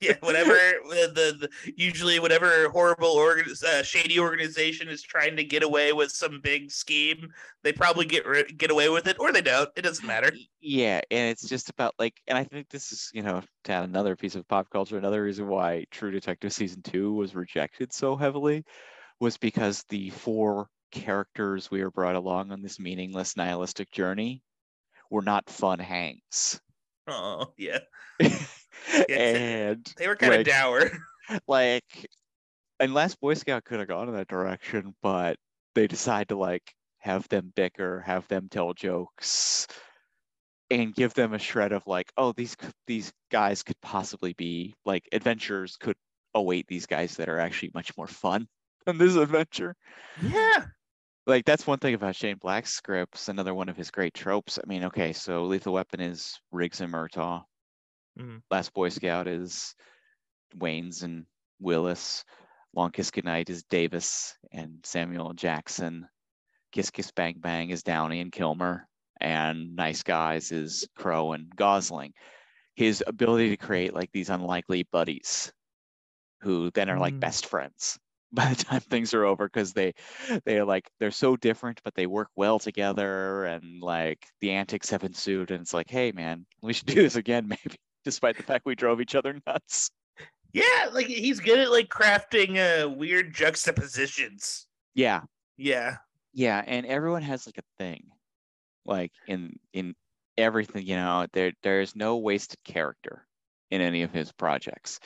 Yeah, 0.00 0.14
whatever 0.20 0.52
the, 0.52 1.10
the, 1.12 1.48
the 1.64 1.72
usually 1.76 2.20
whatever 2.20 2.68
horrible 2.68 3.08
organ, 3.08 3.52
uh, 3.66 3.82
shady 3.82 4.20
organization 4.20 4.88
is 4.88 5.02
trying 5.02 5.36
to 5.36 5.42
get 5.44 5.64
away 5.64 5.92
with 5.92 6.12
some 6.12 6.40
big 6.40 6.70
scheme, 6.70 7.28
they 7.64 7.72
probably 7.72 8.06
get 8.06 8.24
get 8.56 8.70
away 8.70 8.88
with 8.88 9.08
it, 9.08 9.16
or 9.18 9.32
they 9.32 9.42
don't. 9.42 9.68
It 9.76 9.82
doesn't 9.82 10.06
matter. 10.06 10.30
yeah, 10.60 11.00
and 11.10 11.30
it's 11.30 11.48
just 11.48 11.68
about 11.68 11.94
like, 11.98 12.14
and 12.28 12.38
I 12.38 12.44
think 12.44 12.68
this 12.68 12.92
is, 12.92 13.10
you 13.12 13.22
know, 13.22 13.42
to 13.64 13.72
add 13.72 13.84
another 13.84 14.14
piece 14.16 14.36
of 14.36 14.46
pop 14.46 14.70
culture, 14.70 14.98
another 14.98 15.22
reason 15.22 15.48
why 15.48 15.84
True 15.90 16.10
Detective 16.12 16.52
season 16.52 16.82
two 16.82 17.12
was 17.14 17.34
rejected 17.34 17.92
so 17.92 18.16
heavily 18.16 18.64
was 19.20 19.36
because 19.36 19.84
the 19.88 20.10
four 20.10 20.68
characters 20.92 21.70
we 21.70 21.82
were 21.82 21.90
brought 21.90 22.14
along 22.16 22.52
on 22.52 22.62
this 22.62 22.78
meaningless 22.78 23.36
nihilistic 23.36 23.90
journey 23.90 24.42
were 25.10 25.22
not 25.22 25.50
fun 25.50 25.78
hangs. 25.78 26.60
Oh 27.08 27.52
yeah, 27.56 27.78
and 29.08 29.92
they 29.96 30.08
were 30.08 30.16
kind 30.16 30.34
of 30.34 30.38
Like- 30.40 30.46
dour. 30.46 30.90
like 31.48 32.06
and 32.80 32.94
last 32.94 33.20
boy 33.20 33.34
scout 33.34 33.64
could 33.64 33.80
have 33.80 33.88
gone 33.88 34.08
in 34.08 34.14
that 34.14 34.28
direction 34.28 34.94
but 35.02 35.36
they 35.74 35.86
decide 35.86 36.28
to 36.28 36.36
like 36.36 36.62
have 36.98 37.28
them 37.28 37.52
bicker 37.54 38.00
have 38.00 38.26
them 38.28 38.48
tell 38.50 38.72
jokes 38.72 39.66
and 40.70 40.94
give 40.94 41.12
them 41.12 41.34
a 41.34 41.38
shred 41.38 41.72
of 41.72 41.82
like 41.86 42.10
oh 42.16 42.32
these 42.32 42.56
these 42.86 43.12
guys 43.30 43.62
could 43.62 43.78
possibly 43.82 44.32
be 44.32 44.74
like 44.86 45.06
adventures 45.12 45.76
could 45.78 45.96
await 46.34 46.66
these 46.66 46.86
guys 46.86 47.16
that 47.16 47.28
are 47.28 47.38
actually 47.38 47.70
much 47.74 47.94
more 47.96 48.06
fun 48.06 48.46
than 48.86 48.96
this 48.96 49.16
adventure. 49.16 49.74
Yeah, 50.22 50.64
like 51.28 51.44
that's 51.44 51.66
one 51.66 51.78
thing 51.78 51.94
about 51.94 52.16
Shane 52.16 52.38
Black's 52.38 52.72
scripts. 52.72 53.28
Another 53.28 53.54
one 53.54 53.68
of 53.68 53.76
his 53.76 53.90
great 53.90 54.14
tropes. 54.14 54.58
I 54.58 54.66
mean, 54.66 54.84
okay, 54.84 55.12
so 55.12 55.44
Lethal 55.44 55.74
Weapon 55.74 56.00
is 56.00 56.40
Riggs 56.50 56.80
and 56.80 56.92
Murtaugh. 56.92 57.44
Mhm. 58.18 58.42
Last 58.50 58.72
Boy 58.72 58.88
Scout 58.88 59.28
is 59.28 59.74
Wayans 60.56 61.02
and 61.02 61.26
Willis. 61.60 62.24
Long 62.74 62.90
Kiss 62.90 63.10
Goodnight 63.10 63.50
is 63.50 63.62
Davis 63.64 64.36
and 64.52 64.80
Samuel 64.84 65.34
Jackson. 65.34 66.08
Kiss 66.72 66.90
Kiss 66.90 67.12
Bang 67.12 67.36
Bang 67.38 67.70
is 67.70 67.82
Downey 67.82 68.20
and 68.20 68.32
Kilmer. 68.32 68.88
And 69.20 69.76
Nice 69.76 70.02
Guys 70.02 70.50
is 70.52 70.88
Crowe 70.96 71.32
and 71.32 71.54
Gosling. 71.54 72.14
His 72.74 73.02
ability 73.06 73.50
to 73.50 73.56
create 73.56 73.92
like 73.92 74.12
these 74.12 74.30
unlikely 74.30 74.84
buddies 74.84 75.52
who 76.40 76.70
then 76.70 76.88
are 76.88 76.98
like 76.98 77.14
Mm. 77.14 77.20
best 77.20 77.46
friends 77.46 77.98
by 78.32 78.52
the 78.52 78.64
time 78.64 78.80
things 78.80 79.14
are 79.14 79.24
over 79.24 79.46
because 79.46 79.72
they 79.72 79.94
they're 80.44 80.64
like 80.64 80.88
they're 81.00 81.10
so 81.10 81.36
different 81.36 81.80
but 81.84 81.94
they 81.94 82.06
work 82.06 82.28
well 82.36 82.58
together 82.58 83.44
and 83.44 83.80
like 83.80 84.26
the 84.40 84.50
antics 84.50 84.90
have 84.90 85.04
ensued 85.04 85.50
and 85.50 85.62
it's 85.62 85.74
like 85.74 85.88
hey 85.88 86.12
man 86.12 86.44
we 86.62 86.72
should 86.72 86.86
do 86.86 87.02
this 87.02 87.16
again 87.16 87.46
maybe 87.48 87.76
despite 88.04 88.36
the 88.36 88.42
fact 88.42 88.66
we 88.66 88.74
drove 88.74 89.00
each 89.00 89.14
other 89.14 89.38
nuts 89.46 89.90
yeah. 90.52 90.88
Like 90.92 91.06
he's 91.06 91.40
good 91.40 91.58
at 91.58 91.70
like 91.70 91.88
crafting 91.88 92.56
uh, 92.56 92.88
weird 92.88 93.34
juxtapositions. 93.34 94.66
yeah 94.94 95.20
Yeah, 95.56 95.96
yeah 96.32 96.62
and 96.66 96.86
everyone 96.86 97.22
has 97.22 97.46
like 97.46 97.58
a 97.58 97.82
thing 97.82 98.04
like 98.84 99.12
in 99.26 99.58
in 99.72 99.94
everything 100.36 100.86
you 100.86 100.96
know 100.96 101.26
there 101.32 101.52
there's 101.62 101.96
no 101.96 102.16
wasted 102.18 102.62
character 102.64 103.26
in 103.70 103.80
any 103.80 104.02
of 104.02 104.12
his 104.12 104.32
projects 104.32 105.00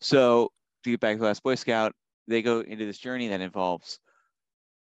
so 0.00 0.50
to 0.84 0.90
get 0.90 1.00
back 1.00 1.18
to 1.18 1.24
last 1.24 1.42
boy 1.42 1.56
scout 1.56 1.92
they 2.26 2.42
go 2.42 2.60
into 2.60 2.86
this 2.86 2.98
journey 2.98 3.28
that 3.28 3.40
involves 3.40 3.98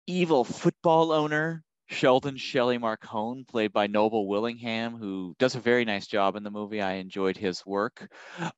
evil 0.07 0.45
football 0.45 1.13
owner 1.13 1.65
sheldon 1.89 2.37
shelley 2.37 2.79
marcone 2.79 3.47
played 3.47 3.73
by 3.73 3.87
noble 3.87 4.27
willingham 4.29 4.97
who 4.97 5.35
does 5.39 5.55
a 5.55 5.61
very 5.61 5.85
nice 5.85 6.07
job 6.07 6.37
in 6.37 6.43
the 6.43 6.51
movie 6.51 6.81
i 6.81 6.95
enjoyed 6.95 7.37
his 7.37 7.65
work 7.67 8.13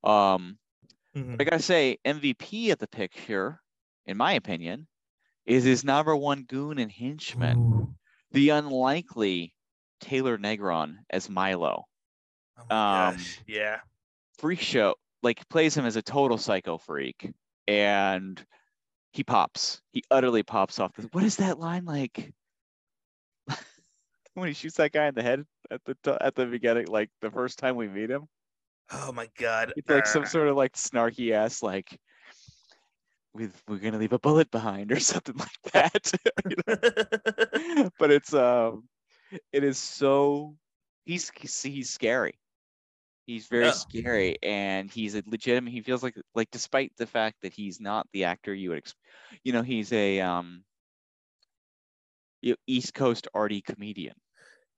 um 0.05 0.59
Mhm. 1.15 1.41
I 1.41 1.45
gotta 1.45 1.63
say, 1.63 1.99
MVP 2.05 2.71
of 2.71 2.79
the 2.79 2.89
picture, 2.89 3.61
in 4.07 4.17
my 4.17 4.35
opinion, 4.35 4.89
is 5.47 5.65
his 5.65 5.85
number 5.85 6.17
one 6.17 6.45
goon 6.45 6.79
and 6.79 6.93
henchman, 6.93 7.59
Ooh. 7.59 7.95
the 8.33 8.51
unlikely 8.51 9.55
Taylor 10.01 10.39
Negron 10.39 10.99
as 11.11 11.31
Milo. 11.31 11.85
Oh 12.57 12.71
Um. 12.71 13.39
Yeah. 13.47 13.81
Freak 14.39 14.61
show, 14.61 14.95
like 15.23 15.49
plays 15.49 15.77
him 15.77 15.85
as 15.85 15.97
a 15.97 16.03
total 16.03 16.39
psycho 16.39 16.79
freak. 16.79 17.33
And 17.67 18.45
he 19.13 19.25
pops. 19.25 19.81
He 19.93 20.03
utterly 20.11 20.43
pops 20.43 20.79
off. 20.79 20.95
The, 20.95 21.09
what 21.13 21.25
is 21.25 21.37
that 21.37 21.59
line 21.59 21.85
like? 21.85 22.33
when 24.35 24.49
he 24.49 24.55
shoots 24.55 24.77
that 24.77 24.93
guy 24.93 25.07
in 25.07 25.15
the 25.15 25.23
head 25.23 25.45
at 25.71 25.85
the 25.85 25.97
t- 26.03 26.17
at 26.21 26.35
the 26.35 26.47
beginning, 26.47 26.87
like 26.87 27.11
the 27.21 27.31
first 27.31 27.59
time 27.59 27.77
we 27.77 27.89
meet 27.89 28.11
him. 28.11 28.27
Oh 28.91 29.13
my 29.13 29.29
god. 29.39 29.73
It's 29.77 29.89
like 29.89 30.07
some 30.07 30.27
sort 30.27 30.49
of 30.49 30.57
like 30.57 30.75
snarky 30.75 31.33
ass 31.33 31.63
like 31.63 31.99
we 33.35 33.49
we're 33.67 33.79
gonna 33.79 33.99
leave 33.99 34.13
a 34.13 34.19
bullet 34.19 34.51
behind 34.51 34.93
or 34.93 35.01
something 35.01 35.37
like 35.37 35.73
that. 35.73 36.13
But 37.99 38.11
it's 38.11 38.33
um 38.35 38.85
it 39.53 39.65
is 39.65 39.79
so 39.79 40.57
he's 41.05 41.31
he's, 41.37 41.63
he's 41.63 41.91
scary. 41.91 42.39
He's 43.29 43.47
very 43.47 43.67
Yeah. 43.67 43.73
scary 43.73 44.39
and 44.43 44.91
he's 44.91 45.15
a 45.15 45.23
legitimate 45.27 45.71
he 45.73 45.83
feels 45.83 46.03
like 46.03 46.17
like 46.35 46.51
despite 46.51 46.97
the 46.97 47.07
fact 47.07 47.37
that 47.43 47.53
he's 47.53 47.79
not 47.79 48.09
the 48.15 48.25
actor 48.25 48.55
you 48.55 48.71
would 48.71 48.91
you 49.45 49.53
know 49.53 49.63
he's 49.63 49.93
a 49.93 50.21
um 50.21 50.65
you 52.43 52.53
know, 52.53 52.57
East 52.67 52.95
Coast 52.95 53.29
arty 53.35 53.61
comedian 53.63 54.15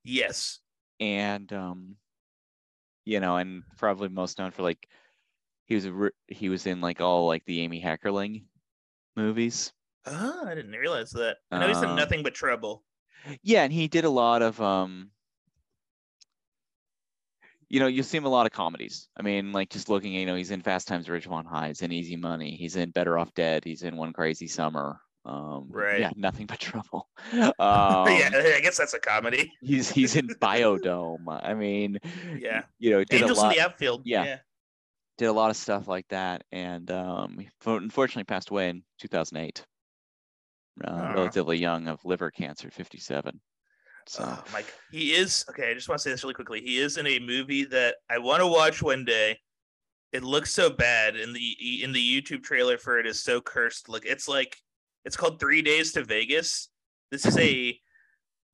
yes. 0.05 0.61
and 1.01 1.53
um 1.53 1.97
you 3.05 3.21
know 3.21 3.37
and 3.37 3.63
probably 3.77 4.09
most 4.09 4.39
known 4.39 4.51
for 4.51 4.63
like 4.63 4.89
he 5.67 5.75
was 5.77 5.87
a, 5.87 6.11
he 6.29 6.49
was 6.49 6.67
in 6.67 6.81
like 6.81 7.01
all 7.01 7.27
like 7.27 7.45
the 7.47 7.61
Amy 7.61 7.83
Heckerling 7.83 8.47
movies 9.17 9.73
Oh, 10.05 10.47
I 10.47 10.55
didn't 10.55 10.73
realize 10.73 11.11
that. 11.13 11.39
I 11.51 11.59
know 11.59 11.69
he's 11.69 11.83
in 11.83 11.95
Um, 11.95 11.97
nothing 11.97 12.23
but 12.23 12.35
trouble. 12.35 12.85
yeah 13.43 13.63
and 13.63 13.73
he 13.73 13.89
did 13.89 14.05
a 14.05 14.11
lot 14.11 14.43
of 14.43 14.61
um 14.61 15.11
you 17.71 17.79
know 17.81 17.87
you 17.87 18.03
see 18.03 18.17
him 18.19 18.27
a 18.27 18.29
lot 18.29 18.45
of 18.47 18.53
comedies 18.53 19.09
i 19.17 19.23
mean 19.23 19.53
like 19.53 19.71
just 19.71 19.89
looking 19.89 20.13
you 20.13 20.27
know 20.27 20.35
he's 20.35 20.51
in 20.51 20.61
fast 20.61 20.87
times 20.89 21.09
at 21.09 21.15
ridgemont 21.15 21.47
high 21.47 21.69
he's 21.69 21.81
in 21.83 21.93
easy 21.93 22.17
money 22.17 22.57
he's 22.57 22.77
in 22.77 22.91
better 22.91 23.19
off 23.19 23.33
dead 23.35 23.65
he's 23.65 23.83
in 23.83 23.97
one 23.97 24.13
crazy 24.13 24.47
summer 24.49 25.01
um 25.25 25.69
Right. 25.71 26.01
yeah 26.01 26.11
nothing 26.17 26.47
but 26.47 26.59
trouble 26.59 27.09
um 27.33 27.53
yeah, 27.61 28.31
I 28.33 28.61
guess 28.63 28.77
that's 28.77 28.95
a 28.95 28.99
comedy. 28.99 29.53
he's 29.63 29.91
he's 29.91 30.17
in 30.17 30.29
biodome 30.29 31.25
i 31.43 31.55
mean 31.55 31.99
Yeah. 32.39 32.63
you 32.79 32.91
know 32.91 33.05
did 33.05 33.23
Angels 33.23 33.39
a 33.39 33.41
lot 33.43 33.53
in 33.53 33.59
the 33.59 33.65
outfield. 33.65 34.03
yeah. 34.05 34.25
yeah. 34.25 34.39
did 35.19 35.27
a 35.27 35.33
lot 35.33 35.51
of 35.51 35.57
stuff 35.57 35.87
like 35.89 36.09
that 36.09 36.43
and 36.53 36.91
um 36.91 37.39
unfortunately 37.65 38.25
passed 38.25 38.51
away 38.51 38.69
in 38.71 38.83
2008 38.99 39.65
uh, 40.85 40.91
Aw. 40.91 41.13
relatively 41.13 41.59
young 41.59 41.87
of 41.89 42.05
liver 42.05 42.31
cancer 42.31 42.71
57 42.71 43.39
so 44.11 44.25
Oh, 44.27 44.45
Mike, 44.53 44.73
he 44.91 45.13
is 45.13 45.45
okay. 45.51 45.71
I 45.71 45.75
just 45.75 45.89
want 45.89 46.01
to 46.01 46.03
say 46.03 46.11
this 46.11 46.25
really 46.25 46.35
quickly. 46.35 46.61
He 46.61 46.79
is 46.79 46.97
in 46.97 47.07
a 47.07 47.21
movie 47.21 47.65
that 47.67 47.97
I 48.11 48.19
want 48.19 48.41
to 48.41 48.47
watch 48.47 48.83
one 48.83 49.05
day. 49.05 49.39
It 50.13 50.25
looks 50.25 50.53
so 50.53 50.69
bad, 50.69 51.15
and 51.15 51.33
the 51.35 51.83
in 51.85 51.93
the 51.93 52.01
YouTube 52.23 52.43
trailer 52.43 52.77
for 52.77 52.99
it 52.99 53.07
is 53.07 53.23
so 53.23 53.41
cursed. 53.41 53.89
Look, 53.89 54.05
it's 54.05 54.27
like 54.27 54.57
it's 55.05 55.17
called 55.17 55.39
Three 55.39 55.63
Days 55.63 55.93
to 55.93 56.03
Vegas. 56.05 56.71
This 57.13 57.25
is 57.25 57.39
a 57.39 57.79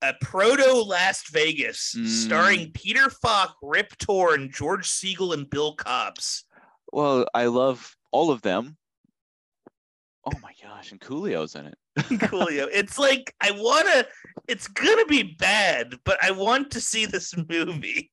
a 0.02 0.12
proto 0.20 0.82
Last 0.82 1.30
Vegas 1.32 1.94
Mm. 1.96 2.06
starring 2.06 2.72
Peter 2.72 3.08
Falk, 3.08 3.56
Rip 3.62 3.96
Torn, 3.96 4.50
George 4.52 4.86
Segal, 4.86 5.32
and 5.32 5.48
Bill 5.48 5.74
Cobbs. 5.74 6.44
Well, 6.92 7.26
I 7.32 7.46
love 7.46 7.96
all 8.12 8.30
of 8.30 8.42
them. 8.42 8.76
Oh 10.26 10.38
my 10.42 10.52
gosh, 10.62 10.92
and 10.92 11.00
Coolio's 11.00 11.54
in 11.54 11.64
it. 11.64 11.78
Coolio. 12.20 12.68
It's 12.72 12.98
like 12.98 13.34
I 13.40 13.52
wanna. 13.52 14.04
It's 14.48 14.68
gonna 14.68 15.06
be 15.06 15.22
bad, 15.22 15.94
but 16.04 16.22
I 16.22 16.30
want 16.30 16.70
to 16.72 16.80
see 16.80 17.06
this 17.06 17.34
movie. 17.48 18.10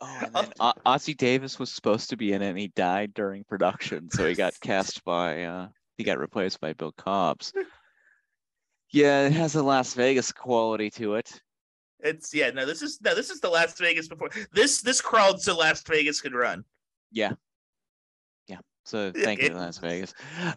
Oh, 0.00 0.20
and 0.22 0.34
then 0.34 0.52
O- 0.60 0.72
Ossie 0.86 1.16
Davis 1.16 1.58
was 1.58 1.70
supposed 1.70 2.10
to 2.10 2.16
be 2.16 2.32
in 2.32 2.42
it, 2.42 2.48
and 2.48 2.58
he 2.58 2.68
died 2.68 3.14
during 3.14 3.44
production, 3.44 4.10
so 4.10 4.26
he 4.26 4.34
got 4.34 4.58
cast 4.62 5.04
by. 5.04 5.44
uh 5.44 5.68
He 5.96 6.04
got 6.04 6.18
replaced 6.18 6.60
by 6.60 6.72
Bill 6.72 6.92
Cobbs. 6.92 7.52
Yeah, 8.90 9.26
it 9.26 9.32
has 9.32 9.54
a 9.54 9.62
Last 9.62 9.94
Vegas 9.94 10.32
quality 10.32 10.90
to 10.90 11.14
it. 11.14 11.40
It's 12.00 12.34
yeah, 12.34 12.50
no, 12.50 12.66
this 12.66 12.82
is 12.82 13.00
no, 13.02 13.14
this 13.14 13.30
is 13.30 13.40
the 13.40 13.50
Last 13.50 13.78
Vegas 13.78 14.08
before 14.08 14.30
this 14.52 14.80
this 14.80 15.00
crawled 15.00 15.40
so 15.40 15.56
Last 15.56 15.86
Vegas 15.86 16.20
could 16.20 16.34
run. 16.34 16.64
Yeah, 17.12 17.32
yeah. 18.48 18.58
So 18.84 19.12
Yeah, 19.14 19.24
thank 19.24 19.42
you, 19.42 19.54
Last 19.54 19.80
Vegas. 19.80 20.14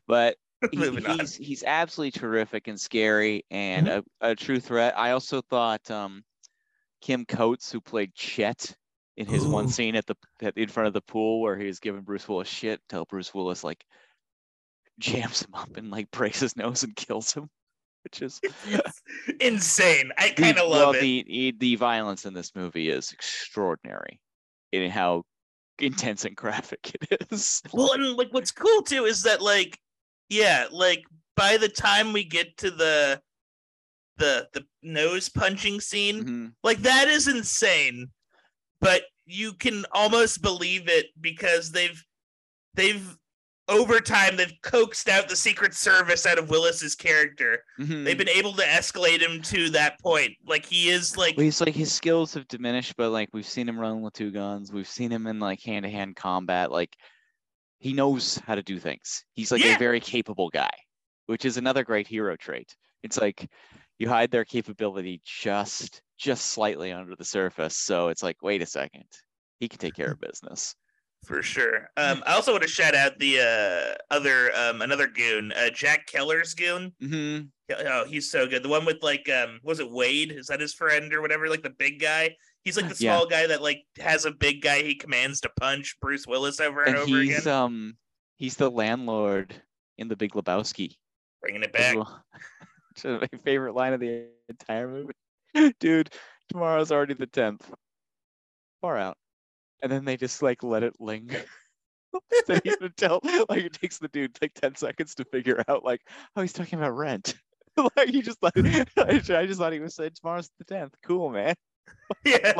But 0.07 0.38
he- 0.72 0.77
Moving 0.77 1.06
on. 1.06 1.19
he's 1.19 1.35
he's 1.35 1.64
absolutely 1.64 2.19
terrific 2.19 2.68
and 2.68 2.80
scary 2.80 3.45
and 3.52 3.88
a, 3.88 4.03
a 4.22 4.35
true 4.35 4.60
threat. 4.60 4.98
I 4.98 5.11
also 5.11 5.41
thought 5.41 5.90
um, 5.91 6.23
Kim 7.02 7.26
Coates, 7.26 7.72
who 7.72 7.81
played 7.81 8.14
Chet 8.14 8.76
in 9.18 9.27
his 9.27 9.45
one 9.45 9.68
scene 9.68 9.95
at 9.95 10.06
the 10.06 10.15
at, 10.41 10.57
in 10.57 10.69
front 10.69 10.88
of 10.88 10.94
the 10.94 11.02
pool 11.02 11.41
where 11.41 11.57
he's 11.57 11.68
was 11.68 11.80
giving 11.80 12.02
Bruce 12.02 12.27
Willis 12.27 12.48
shit, 12.48 12.81
till 12.90 13.06
Bruce 13.06 13.34
Willis 13.34 13.64
like 13.64 13.84
jams 14.99 15.41
him 15.41 15.53
up 15.53 15.76
and 15.77 15.91
like 15.91 16.10
breaks 16.11 16.40
his 16.40 16.56
nose 16.56 16.84
and 16.84 16.95
kills 16.95 17.34
him, 17.34 17.49
which 18.03 18.22
is 18.22 18.40
insane. 19.40 20.11
I 20.18 20.30
kind 20.30 20.57
of 20.57 20.69
well, 20.69 20.88
love 20.88 20.95
it. 20.95 21.02
the 21.02 21.26
the 21.27 21.56
the 21.60 21.76
violence 21.76 22.26
in 22.26 22.34
this 22.34 22.56
movie 22.56 22.90
is 22.90 23.11
extraordinary 23.11 24.19
in 24.72 24.90
how 24.90 25.23
intense 25.80 26.26
and 26.26 26.35
graphic 26.35 26.95
it 27.11 27.27
is. 27.31 27.61
Well, 27.72 27.94
and 27.94 28.15
like 28.15 28.30
what's 28.31 28.52
cool 28.52 28.81
too 28.81 29.06
is 29.06 29.23
that 29.23 29.41
like 29.41 29.80
yeah, 30.30 30.68
like 30.72 31.04
by 31.36 31.58
the 31.58 31.70
time 31.70 32.14
we 32.14 32.24
get 32.24 32.58
to 32.58 32.72
the 32.72 33.22
the 34.18 34.48
the 34.54 34.64
nose 34.84 35.30
punching 35.30 35.82
scene, 35.82 36.24
Mhm. 36.24 36.54
like 36.64 36.80
that 36.80 37.08
is 37.08 37.28
insane. 37.28 38.12
But 38.80 39.04
you 39.26 39.54
can 39.54 39.86
almost 39.91 40.41
believe 40.41 40.88
it 40.88 41.08
because 41.20 41.72
they've 41.72 42.02
they've 42.76 43.18
over 43.70 44.02
time 44.02 44.36
they've 44.36 44.54
coaxed 44.62 45.08
out 45.08 45.30
the 45.30 45.36
Secret 45.38 45.74
Service 45.74 46.26
out 46.26 46.38
of 46.38 46.50
Willis's 46.50 46.95
character. 46.95 47.64
Mhm. 47.80 48.04
They've 48.04 48.18
been 48.18 48.28
able 48.28 48.54
to 48.56 48.64
escalate 48.64 49.22
him 49.22 49.41
to 49.44 49.70
that 49.70 50.00
point. 50.02 50.34
Like 50.45 50.66
he 50.66 50.90
is 50.90 51.16
like 51.16 51.38
Well, 51.38 51.45
he's 51.45 51.62
like 51.62 51.74
his 51.74 51.94
skills 51.94 52.34
have 52.34 52.48
diminished, 52.50 52.95
but 52.98 53.12
like 53.12 53.30
we've 53.34 53.48
seen 53.48 53.70
him 53.70 53.80
run 53.80 54.02
with 54.02 54.14
two 54.14 54.32
guns. 54.32 54.72
We've 54.72 54.88
seen 54.88 55.12
him 55.12 55.26
in 55.28 55.40
like 55.40 55.62
hand 55.64 55.84
to 55.86 55.90
hand 55.90 56.18
combat. 56.18 56.72
Like 56.72 56.94
he 57.84 57.93
knows 57.93 58.38
how 58.47 58.55
to 58.55 58.64
do 58.64 58.80
things. 58.80 59.26
He's 59.34 59.51
like 59.51 59.64
Yeah. 59.64 59.76
a 59.76 59.77
very 59.77 59.99
capable 59.99 60.49
guy, 60.49 60.72
which 61.27 61.45
is 61.45 61.57
another 61.57 61.84
great 61.84 62.07
hero 62.07 62.35
trait. 62.38 62.76
It's 63.03 63.18
like 63.19 63.49
you 63.99 64.10
hide 64.10 64.31
their 64.31 64.45
capability 64.45 65.22
just 65.26 66.01
just 66.18 66.47
slightly 66.47 66.91
under 66.91 67.15
the 67.15 67.26
surface. 67.26 67.77
So 67.77 68.07
it's 68.10 68.23
like, 68.23 68.41
wait 68.41 68.61
a 68.61 68.65
second, 68.65 69.05
he 69.60 69.68
can 69.68 69.80
take 69.80 69.95
care 69.95 70.11
of 70.11 70.19
business. 70.22 70.76
for 71.26 71.41
sure. 71.41 71.89
Um, 71.95 72.22
I 72.26 72.34
also 72.34 72.51
want 72.51 72.64
to 72.64 72.69
shout 72.69 72.95
out 72.95 73.18
the 73.19 73.39
uh, 73.39 74.14
other 74.14 74.53
um, 74.55 74.81
another 74.81 75.07
goon, 75.07 75.51
uh, 75.53 75.69
Jack 75.69 76.07
Kehler's 76.07 76.53
goon. 76.53 76.93
hmm 76.99 77.39
Oh, 77.72 78.05
he's 78.05 78.30
so 78.30 78.45
good. 78.45 78.61
The 78.61 78.69
one 78.69 78.85
with 78.85 79.01
like 79.01 79.30
um, 79.30 79.60
was 79.64 79.80
it 79.80 79.89
Wade? 79.89 80.31
Is 80.34 80.47
that 80.47 80.60
his 80.60 80.73
friend 80.73 81.14
or 81.14 81.22
whatever? 81.22 81.49
Like 81.49 81.64
the 81.64 81.69
big 81.69 81.99
guy. 81.99 82.35
He's 82.64 82.77
like 82.77 82.88
the 82.90 82.95
Yeah. 83.03 83.15
small 83.18 83.27
guy 83.27 83.48
that 83.48 83.61
like 83.61 83.84
has 83.99 84.26
a 84.26 84.31
big 84.31 84.61
guy 84.61 84.81
he 84.84 84.95
commands 84.95 85.41
to 85.41 85.49
punch 85.60 85.98
Bruce 85.99 86.26
Willis 86.26 86.60
over 86.60 86.81
and, 86.84 86.95
And 86.95 86.98
over 86.99 87.07
he's 87.22 87.40
again, 87.40 87.53
um 87.53 87.98
he's 88.38 88.56
the 88.56 88.69
landlord 88.72 89.53
in 89.98 90.07
The 90.07 90.15
Big 90.15 90.31
Lebowski. 90.31 90.95
bringing 91.41 91.64
it 91.64 91.73
back. 91.73 91.95
my 93.03 93.27
favorite 93.44 93.73
line 93.76 93.94
of 93.94 93.99
the 93.99 94.27
entire 94.49 94.88
movie. 94.88 95.14
Dude, 95.80 96.10
tomorrow's 96.49 96.91
already 96.91 97.14
the 97.15 97.27
tenth. 97.27 97.69
Far 98.81 98.98
out. 98.98 99.18
And 99.81 99.91
then 99.91 100.06
they 100.06 100.15
just 100.18 100.41
like 100.41 100.64
let 100.64 100.84
it 100.84 100.94
linger. 100.99 101.44
tell 102.98 103.19
like 103.49 103.64
it 103.64 103.73
takes 103.73 103.98
the 103.98 104.07
dude 104.07 104.38
like 104.41 104.53
10 104.53 104.76
seconds 104.76 105.15
to 105.15 105.26
figure 105.26 105.64
out 105.68 105.84
like, 105.84 106.02
oh 106.35 106.41
he's 106.41 106.53
talking 106.53 106.80
about 106.80 106.95
rent. 106.95 107.35
like 107.98 108.10
he 108.10 108.22
just 108.22 108.41
like 108.44 108.53
I 108.57 108.85
just 109.48 109.60
thought 109.60 109.73
he 109.73 109.80
was 109.80 109.95
saying 109.95 110.11
tomorrow's 110.15 110.49
the 110.60 110.65
tenth. 110.65 110.94
Cool 111.03 111.30
man. 111.30 111.56
Yeah. 112.26 112.53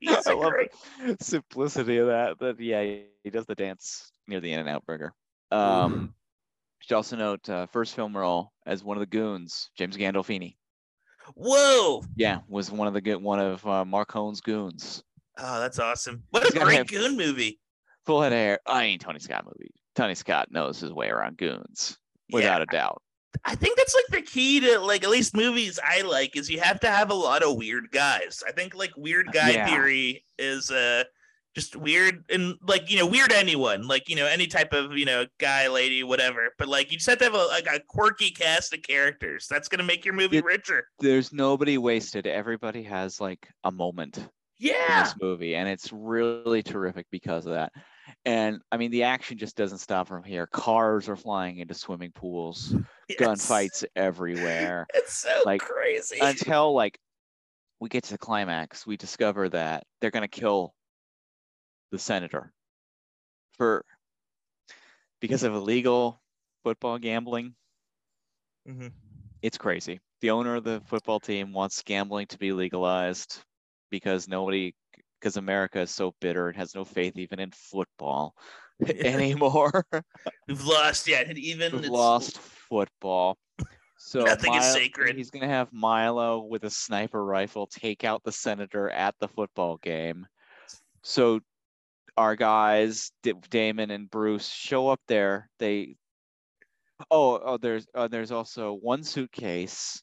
he's 0.00 0.26
I 0.26 0.32
love 0.32 0.52
great. 0.52 0.70
the 1.06 1.16
simplicity 1.20 1.98
of 1.98 2.06
that. 2.06 2.36
But 2.38 2.60
yeah, 2.60 2.82
he 3.22 3.30
does 3.30 3.46
the 3.46 3.54
dance 3.54 4.10
near 4.26 4.40
the 4.40 4.52
In 4.52 4.60
and 4.60 4.68
Out 4.68 4.86
Burger. 4.86 5.12
Um 5.50 6.14
should 6.80 6.96
also 6.96 7.16
note 7.16 7.48
uh, 7.48 7.66
first 7.66 7.94
film 7.94 8.16
role 8.16 8.52
as 8.66 8.84
one 8.84 8.96
of 8.96 9.00
the 9.00 9.06
goons, 9.06 9.70
James 9.76 9.96
Gandolfini. 9.96 10.56
Whoa! 11.34 12.02
Yeah, 12.14 12.40
was 12.46 12.70
one 12.70 12.86
of 12.86 12.92
the 12.92 13.00
good 13.00 13.16
one 13.16 13.40
of 13.40 13.66
uh, 13.66 13.84
Marcone's 13.84 14.42
goons. 14.42 15.02
Oh, 15.38 15.60
that's 15.60 15.78
awesome. 15.78 16.22
What 16.30 16.42
He's 16.42 16.54
a 16.54 16.60
great 16.60 16.86
goon 16.86 17.16
movie. 17.16 17.58
Full 18.04 18.20
head 18.20 18.32
of 18.32 18.38
hair. 18.38 18.58
I 18.66 18.84
ain't 18.84 19.00
Tony 19.00 19.18
Scott 19.18 19.46
movie. 19.46 19.70
Tony 19.94 20.14
Scott 20.14 20.48
knows 20.50 20.78
his 20.78 20.92
way 20.92 21.08
around 21.08 21.38
goons, 21.38 21.96
without 22.30 22.60
a 22.60 22.66
doubt. 22.66 23.00
I 23.44 23.54
think 23.54 23.76
that's 23.76 23.94
like 23.94 24.22
the 24.22 24.30
key 24.30 24.60
to 24.60 24.78
like 24.80 25.04
at 25.04 25.10
least 25.10 25.34
movies 25.36 25.78
I 25.82 26.02
like 26.02 26.36
is 26.36 26.48
you 26.50 26.60
have 26.60 26.80
to 26.80 26.88
have 26.88 27.10
a 27.10 27.14
lot 27.14 27.42
of 27.42 27.56
weird 27.56 27.90
guys. 27.92 28.42
I 28.46 28.52
think 28.52 28.74
like 28.74 28.92
weird 28.96 29.32
guy 29.32 29.50
Yeah. 29.52 29.66
theory 29.66 30.24
is 30.38 30.70
uh 30.70 31.04
just 31.54 31.76
weird 31.76 32.24
and 32.30 32.56
like 32.66 32.90
you 32.90 32.98
know 32.98 33.06
weird 33.06 33.30
anyone 33.32 33.86
like 33.86 34.08
you 34.08 34.16
know 34.16 34.26
any 34.26 34.46
type 34.48 34.72
of 34.72 34.98
you 34.98 35.04
know 35.04 35.24
guy 35.38 35.68
lady 35.68 36.02
whatever 36.02 36.48
but 36.58 36.66
like 36.66 36.90
you 36.90 36.98
just 36.98 37.08
have 37.08 37.18
to 37.18 37.24
have 37.24 37.34
a, 37.34 37.44
like 37.46 37.68
a 37.68 37.78
quirky 37.88 38.32
cast 38.32 38.74
of 38.74 38.82
characters 38.82 39.46
that's 39.48 39.68
gonna 39.68 39.84
make 39.84 40.04
your 40.04 40.14
movie 40.14 40.38
It- 40.38 40.44
richer 40.44 40.88
There's 40.98 41.32
nobody 41.32 41.78
wasted. 41.78 42.26
Everybody 42.26 42.82
has 42.82 43.20
like 43.20 43.46
a 43.62 43.70
moment 43.70 44.16
in 44.18 44.28
yeah 44.58 45.04
this 45.04 45.14
movie, 45.20 45.54
and 45.54 45.68
it's 45.68 45.92
really 45.92 46.62
terrific 46.64 47.06
because 47.12 47.46
of 47.46 47.52
that. 47.54 47.72
And 48.26 48.62
I 48.72 48.78
mean, 48.78 48.90
the 48.90 49.02
action 49.02 49.36
just 49.36 49.56
doesn't 49.56 49.78
stop 49.78 50.08
from 50.08 50.24
here. 50.24 50.46
Cars 50.46 51.08
are 51.08 51.16
flying 51.16 51.58
into 51.58 51.74
swimming 51.74 52.12
pools, 52.12 52.74
Yes. 53.08 53.20
gunfights 53.20 53.84
everywhere. 53.94 54.86
It's 54.94 55.18
so 55.18 55.42
like, 55.44 55.60
crazy. 55.60 56.18
Until 56.20 56.74
like 56.74 56.98
we 57.80 57.88
get 57.88 58.04
to 58.04 58.12
the 58.12 58.18
climax, 58.18 58.86
we 58.86 58.96
discover 58.96 59.48
that 59.50 59.84
they're 60.00 60.10
gonna 60.10 60.28
kill 60.28 60.74
the 61.90 61.98
senator 61.98 62.52
for 63.58 63.84
because 65.20 65.42
of 65.42 65.54
illegal 65.54 66.20
football 66.64 66.98
gambling. 66.98 67.54
Mhm. 68.66 68.92
It's 69.42 69.58
crazy. 69.58 70.00
The 70.20 70.30
owner 70.30 70.56
of 70.56 70.64
the 70.64 70.80
football 70.86 71.20
team 71.20 71.52
wants 71.52 71.82
gambling 71.82 72.28
to 72.28 72.38
be 72.38 72.52
legalized 72.52 73.42
because 73.90 74.26
nobody 74.28 74.74
because 75.24 75.38
America 75.38 75.80
is 75.80 75.90
so 75.90 76.14
bitter 76.20 76.48
and 76.48 76.56
has 76.58 76.74
no 76.74 76.84
faith 76.84 77.16
even 77.16 77.40
in 77.40 77.50
football 77.50 78.34
anymore. 78.86 79.86
We've 80.46 80.62
lost, 80.62 81.08
yeah, 81.08 81.22
and 81.26 81.38
even 81.38 81.72
We've 81.72 81.80
it's- 81.84 81.90
lost 81.90 82.38
football. 82.38 83.38
So 83.96 84.24
Nothing 84.24 84.52
is 84.52 84.64
Mil- 84.64 84.74
sacred. 84.74 85.16
He's 85.16 85.30
gonna 85.30 85.48
have 85.48 85.72
Milo 85.72 86.40
with 86.40 86.64
a 86.64 86.70
sniper 86.70 87.24
rifle 87.24 87.66
take 87.66 88.04
out 88.04 88.22
the 88.22 88.32
senator 88.32 88.90
at 88.90 89.14
the 89.18 89.28
football 89.28 89.78
game. 89.78 90.26
So 91.02 91.40
our 92.18 92.36
guys, 92.36 93.10
D- 93.22 93.32
Damon 93.48 93.90
and 93.90 94.10
Bruce, 94.10 94.46
show 94.46 94.88
up 94.88 95.00
there. 95.08 95.48
They 95.58 95.96
oh 97.10 97.38
oh 97.42 97.56
there's 97.56 97.86
uh, 97.94 98.08
there's 98.08 98.30
also 98.30 98.74
one 98.74 99.04
suitcase 99.04 100.02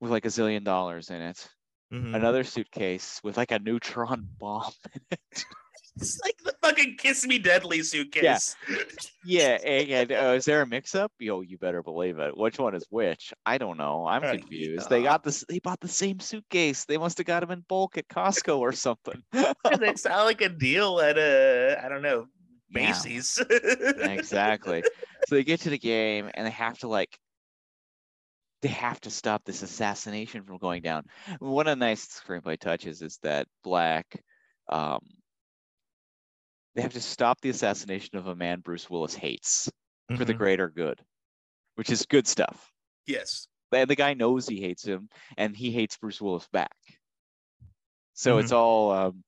with 0.00 0.10
like 0.10 0.24
a 0.24 0.28
zillion 0.28 0.64
dollars 0.64 1.10
in 1.10 1.20
it. 1.20 1.46
Mhm. 1.92 2.14
Another 2.14 2.44
suitcase 2.44 3.20
with 3.24 3.36
like 3.36 3.50
a 3.50 3.58
neutron 3.58 4.28
bomb 4.38 4.72
in 4.94 5.00
it. 5.12 5.44
It's 5.96 6.20
like 6.22 6.36
the 6.44 6.54
fucking 6.62 6.96
Kiss 6.98 7.26
Me 7.26 7.38
Deadly 7.40 7.82
suitcase. 7.82 8.54
Yeah, 9.24 9.58
and, 9.64 9.88
and, 9.90 10.12
uh, 10.12 10.32
is 10.36 10.44
there 10.44 10.62
a 10.62 10.66
mix-up? 10.66 11.10
Yo, 11.18 11.40
you 11.40 11.58
better 11.58 11.82
believe 11.82 12.18
it. 12.20 12.36
Which 12.36 12.58
one 12.60 12.76
is 12.76 12.86
which? 12.90 13.32
I 13.44 13.58
don't 13.58 13.76
know. 13.78 14.06
I'm 14.06 14.22
Uh, 14.22 14.36
confused. 14.36 14.88
They 14.90 15.02
got 15.02 15.24
this. 15.24 15.44
They 15.48 15.58
bought 15.58 15.80
the 15.80 15.88
same 15.88 16.20
suitcase. 16.20 16.84
They 16.84 16.98
must 16.98 17.18
have 17.18 17.26
got 17.26 17.40
them 17.40 17.50
in 17.50 17.64
bulk 17.68 17.98
at 17.98 18.06
Costco 18.06 18.58
or 18.58 18.70
something. 18.70 19.20
they 19.32 19.94
sound 19.96 20.26
like 20.26 20.40
a 20.40 20.48
deal 20.50 21.00
at 21.00 21.18
a 21.18 21.80
I 21.82 21.88
don't 21.88 22.02
know 22.02 22.26
Yeah, 22.70 22.88
Macy's. 22.90 23.42
exactly. 23.98 24.84
So 25.26 25.34
they 25.34 25.42
get 25.42 25.60
to 25.62 25.70
the 25.70 25.78
game 25.78 26.30
and 26.34 26.46
they 26.46 26.50
have 26.52 26.78
to 26.80 26.88
like. 26.88 27.18
They 28.62 28.68
have 28.68 29.00
to 29.02 29.10
stop 29.10 29.44
this 29.44 29.62
assassination 29.62 30.42
from 30.44 30.58
going 30.58 30.82
down. 30.82 31.04
One 31.38 31.68
of 31.68 31.78
the 31.78 31.84
nice 31.84 32.06
screenplay 32.06 32.58
touches 32.58 33.02
is 33.02 33.18
that 33.22 33.46
Black. 33.62 34.22
Um, 34.68 35.00
they 36.74 36.82
have 36.82 36.92
to 36.94 37.00
stop 37.00 37.40
the 37.40 37.50
assassination 37.50 38.18
of 38.18 38.26
a 38.26 38.34
man 38.34 38.60
Bruce 38.60 38.88
Willis 38.90 39.14
hates 39.14 39.70
for 40.16 40.24
the 40.24 40.34
Mhm. 40.34 40.38
greater 40.38 40.68
good, 40.68 41.00
which 41.76 41.90
is 41.90 42.04
good 42.06 42.26
stuff. 42.26 42.72
yes. 43.06 43.48
and 43.72 43.88
the 43.90 43.94
guy 43.96 44.14
knows 44.14 44.48
he 44.48 44.60
hates 44.62 44.82
him 44.84 45.08
and 45.36 45.54
he 45.56 45.70
hates 45.70 45.96
Bruce 45.98 46.20
Willis 46.22 46.48
back. 46.52 46.74
So 48.14 48.32
Mm-hmm. 48.32 48.40
it's 48.40 48.52
all 48.52 48.90
um 48.92 49.22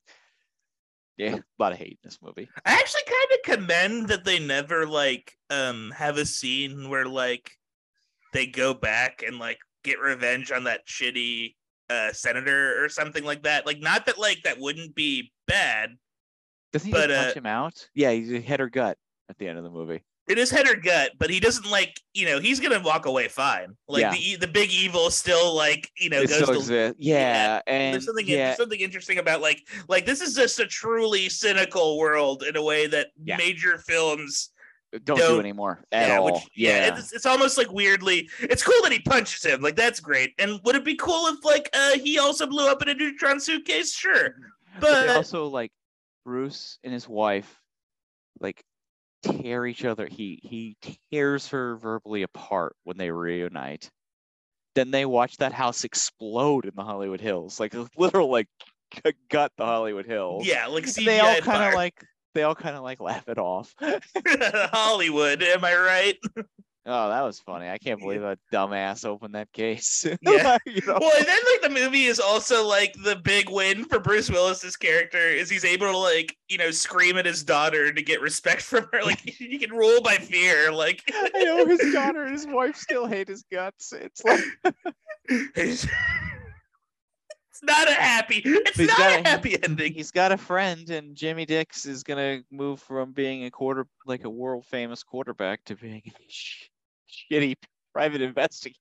yeah, 1.18 1.36
a 1.36 1.42
lot 1.58 1.72
of 1.72 1.78
hate 1.78 1.98
in 2.02 2.08
this 2.08 2.18
movie. 2.22 2.48
I 2.64 2.72
actually 2.72 3.02
kind 3.06 3.32
of 3.32 3.42
commend 3.60 4.08
that 4.08 4.24
they 4.24 4.38
never 4.38 4.86
like 4.86 5.36
um 5.50 5.90
have 5.90 6.16
a 6.16 6.24
scene 6.24 6.88
where 6.88 7.04
like 7.06 7.58
they 8.32 8.46
go 8.46 8.74
back 8.74 9.22
and 9.26 9.38
like 9.38 9.58
get 9.84 9.98
revenge 10.00 10.50
on 10.52 10.64
that 10.64 10.86
shitty 10.86 11.54
uh 11.88 12.12
senator 12.12 12.82
or 12.84 12.88
something 12.88 13.24
like 13.24 13.42
that. 13.42 13.66
Like 13.66 13.80
not 13.80 14.06
that 14.06 14.18
like 14.18 14.42
that 14.44 14.58
wouldn't 14.60 14.94
be 14.94 15.32
bad. 15.46 15.90
Doesn't 16.72 16.86
he 16.86 16.92
But, 16.92 17.10
uh, 17.10 17.24
punch 17.24 17.36
him 17.36 17.46
out? 17.46 17.88
Yeah, 17.94 18.12
he's 18.12 18.44
head 18.44 18.60
or 18.60 18.68
gut 18.68 18.96
at 19.28 19.38
the 19.38 19.48
end 19.48 19.58
of 19.58 19.64
the 19.64 19.70
movie. 19.70 20.04
It 20.28 20.38
is 20.38 20.48
head 20.48 20.68
or 20.68 20.76
gut, 20.76 21.10
but 21.18 21.28
he 21.28 21.40
doesn't 21.40 21.68
like 21.68 22.00
you 22.14 22.24
know 22.26 22.38
he's 22.38 22.60
gonna 22.60 22.78
walk 22.78 23.06
away 23.06 23.26
fine. 23.26 23.76
Like 23.88 24.02
Yeah. 24.02 24.12
the 24.12 24.36
the 24.36 24.46
big 24.46 24.70
evil 24.70 25.10
still 25.10 25.56
like 25.56 25.90
you 25.98 26.08
know 26.08 26.18
It 26.20 26.28
goes 26.28 26.36
still 26.36 26.46
to 26.48 26.52
exists. 26.52 26.96
Yeah, 27.00 27.60
and 27.66 27.94
there's 27.94 28.06
something 28.06 28.28
yeah, 28.28 28.36
there's 28.44 28.58
something 28.58 28.78
interesting 28.78 29.18
about 29.18 29.40
like 29.40 29.60
like 29.88 30.06
this 30.06 30.20
is 30.20 30.36
just 30.36 30.60
a 30.60 30.66
truly 30.68 31.28
cynical 31.28 31.98
world 31.98 32.44
in 32.44 32.54
a 32.54 32.62
way 32.62 32.86
that 32.86 33.08
Yeah. 33.24 33.38
major 33.38 33.78
films 33.78 34.50
don't, 34.92 35.18
don't- 35.18 35.18
do 35.18 35.40
anymore 35.40 35.80
at 35.92 36.08
yeah, 36.08 36.18
all. 36.18 36.24
which- 36.26 36.48
yeah, 36.54 36.96
it's, 36.98 37.12
it's 37.12 37.26
almost 37.26 37.56
like 37.58 37.70
weirdly 37.72 38.28
it's 38.40 38.62
cool 38.62 38.80
that 38.82 38.92
he 38.92 38.98
punches 39.00 39.44
him 39.44 39.60
like 39.60 39.76
that's 39.76 40.00
great 40.00 40.34
and 40.38 40.60
would 40.64 40.74
it 40.74 40.84
be 40.84 40.96
cool 40.96 41.26
if 41.28 41.44
like 41.44 41.68
uh 41.74 41.96
he 41.98 42.18
also 42.18 42.46
blew 42.46 42.68
up 42.68 42.82
in 42.82 42.88
a 42.88 42.94
neutron 42.94 43.38
suitcase 43.40 43.92
sure 43.92 44.34
but 44.80 45.06
but- 45.06 45.16
also 45.16 45.46
like 45.46 45.70
Bruce 46.24 46.78
and 46.84 46.92
his 46.92 47.08
wife 47.08 47.60
like 48.40 48.62
tear 49.22 49.66
each 49.66 49.84
other. 49.84 50.06
He 50.06 50.38
he 50.42 50.76
tears 51.10 51.48
her 51.48 51.76
verbally 51.76 52.22
apart 52.22 52.74
when 52.84 52.96
they 52.96 53.10
reunite. 53.10 53.90
Then 54.74 54.90
they 54.90 55.04
watch 55.04 55.36
that 55.38 55.52
house 55.52 55.84
explode 55.84 56.64
in 56.66 56.72
the 56.76 56.84
Hollywood 56.84 57.20
Hills, 57.20 57.58
like 57.60 57.74
a 57.74 57.86
literal 57.98 58.30
like 58.30 58.48
gut 59.30 59.52
the 59.56 59.64
Hollywood 59.64 60.06
Hills. 60.06 60.46
yeah 60.46 60.66
like 60.66 60.86
And 60.86 61.06
they 61.06 61.20
all 61.20 61.40
kind 61.40 61.68
of 61.68 61.74
like 61.74 62.02
they 62.34 62.42
all 62.42 62.54
kind 62.54 62.76
of 62.76 62.82
like 62.82 63.00
laugh 63.00 63.28
it 63.28 63.38
off. 63.38 63.74
Hollywood 64.26 65.42
am 65.42 65.64
I 65.64 65.76
right 65.76 66.16
Oh, 66.86 67.10
that 67.10 67.20
was 67.20 67.38
funny. 67.38 67.68
I 67.68 67.76
can't 67.76 68.00
believe 68.00 68.22
a 68.22 68.38
dumbass 68.50 69.04
opened 69.04 69.34
that 69.34 69.52
case. 69.52 70.06
Yeah. 70.22 70.58
You 70.66 70.80
know? 70.86 70.98
well 71.00 71.12
and 71.16 71.26
then 71.26 71.38
like 71.52 71.62
the 71.62 71.68
movie 71.70 72.04
is 72.04 72.20
also 72.20 72.66
like 72.66 72.94
the 73.04 73.16
big 73.16 73.50
win 73.50 73.84
for 73.84 73.98
Bruce 73.98 74.30
Willis's 74.30 74.76
character 74.76 75.18
is 75.18 75.50
he's 75.50 75.64
able 75.64 75.90
to 75.90 75.96
like 75.96 76.36
you 76.48 76.56
know 76.56 76.70
scream 76.70 77.18
at 77.18 77.26
his 77.26 77.42
daughter 77.42 77.92
to 77.92 78.02
get 78.02 78.20
respect 78.20 78.62
from 78.62 78.88
her 78.92 79.02
like 79.02 79.20
he 79.20 79.58
can 79.58 79.70
rule 79.70 80.00
by 80.02 80.16
fear 80.16 80.72
like 80.72 81.02
I 81.12 81.44
know 81.44 81.66
his 81.66 81.92
daughter 81.92 82.24
and 82.24 82.32
his 82.32 82.46
wife 82.46 82.76
still 82.76 83.06
hate 83.06 83.28
his 83.28 83.44
guts. 83.50 83.92
It's 83.92 84.24
like 84.24 84.44
it's 87.62 87.78
not 87.78 87.88
a 87.88 87.94
happy 87.94 88.42
it's 88.44 88.76
He's 88.78 88.88
not 88.88 89.00
a 89.00 89.20
a- 89.20 89.28
happy 89.28 89.56
ending 89.62 89.92
he's 89.94 90.10
got 90.10 90.32
a 90.32 90.36
friend, 90.36 90.88
and 90.90 91.14
Jimmy 91.16 91.44
Dix 91.46 91.84
is 91.86 92.02
gonna 92.02 92.40
move 92.50 92.80
from 92.80 93.12
being 93.12 93.44
a 93.44 93.50
quarter, 93.50 93.86
like 94.06 94.24
a 94.24 94.30
world 94.30 94.64
famous 94.66 95.02
quarterback, 95.02 95.64
to 95.64 95.76
being 95.76 96.02
a 96.06 96.12
sh- 96.28 96.68
shitty 97.30 97.54
private 97.92 98.20
investigator. 98.22 98.76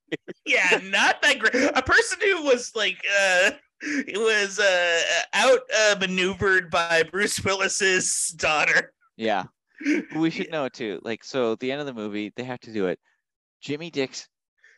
yeah, 0.46 0.80
not 0.84 1.22
that 1.22 1.40
great. 1.40 1.72
A 1.76 1.82
person 1.82 2.20
who 2.22 2.44
was 2.44 2.72
like 2.76 2.98
uh 3.20 3.52
it 3.82 4.18
was 4.18 4.60
uh 4.60 5.02
out 5.34 5.60
uh, 5.78 5.96
maneuvered 6.00 6.70
by 6.70 7.04
Bruce 7.04 7.44
Willis's 7.44 8.30
daughter. 8.38 8.94
Yeah, 9.18 9.44
we 10.16 10.30
should 10.30 10.52
know 10.52 10.70
too. 10.70 11.00
Like, 11.04 11.24
so 11.24 11.54
at 11.54 11.60
the 11.60 11.72
end 11.72 11.80
of 11.82 11.88
the 11.88 11.94
movie, 11.94 12.32
they 12.36 12.44
have 12.44 12.60
to 12.62 12.74
do 12.74 12.88
it. 12.88 13.00
Jimmy 13.62 13.90
Dix 13.90 14.28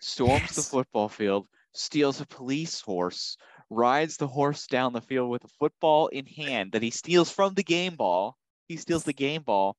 storms 0.02 0.56
the 0.56 0.62
football 0.64 1.10
field, 1.10 1.48
steals 1.74 2.22
a 2.22 2.26
police 2.26 2.82
horse, 2.82 3.38
rides 3.72 4.18
the 4.18 4.28
horse 4.28 4.68
down 4.68 4.92
the 4.94 5.02
field 5.02 5.30
with 5.30 5.44
a 5.46 5.48
football 5.48 6.08
in 6.08 6.26
hand 6.26 6.74
that 6.74 6.84
he 6.84 6.92
steals 6.92 7.32
from 7.32 7.54
the 7.54 7.64
game 7.64 7.96
ball. 7.96 8.36
He 8.68 8.76
steals 8.78 9.04
the 9.06 9.14
game 9.14 9.42
ball, 9.44 9.76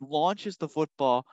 launches 0.00 0.56
the 0.56 0.68
football 0.68 1.26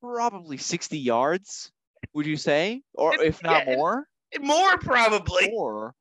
probably 0.00 0.56
60 0.56 0.98
yards, 0.98 1.70
would 2.14 2.26
you 2.26 2.36
say? 2.36 2.82
Or 2.94 3.14
It- 3.14 3.20
if 3.20 3.42
not 3.42 3.66
yeah, 3.66 3.72
it- 3.74 3.76
more? 3.76 4.06
More 4.40 4.76
probably. 4.78 5.50
Or 5.54 5.94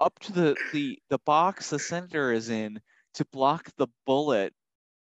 up 0.00 0.18
to 0.20 0.32
the, 0.32 0.56
the, 0.72 0.98
the 1.10 1.18
box 1.26 1.70
the 1.70 1.78
center 1.78 2.32
is 2.32 2.48
in 2.50 2.80
to 3.14 3.24
block 3.26 3.68
the 3.78 3.88
bullet 4.06 4.52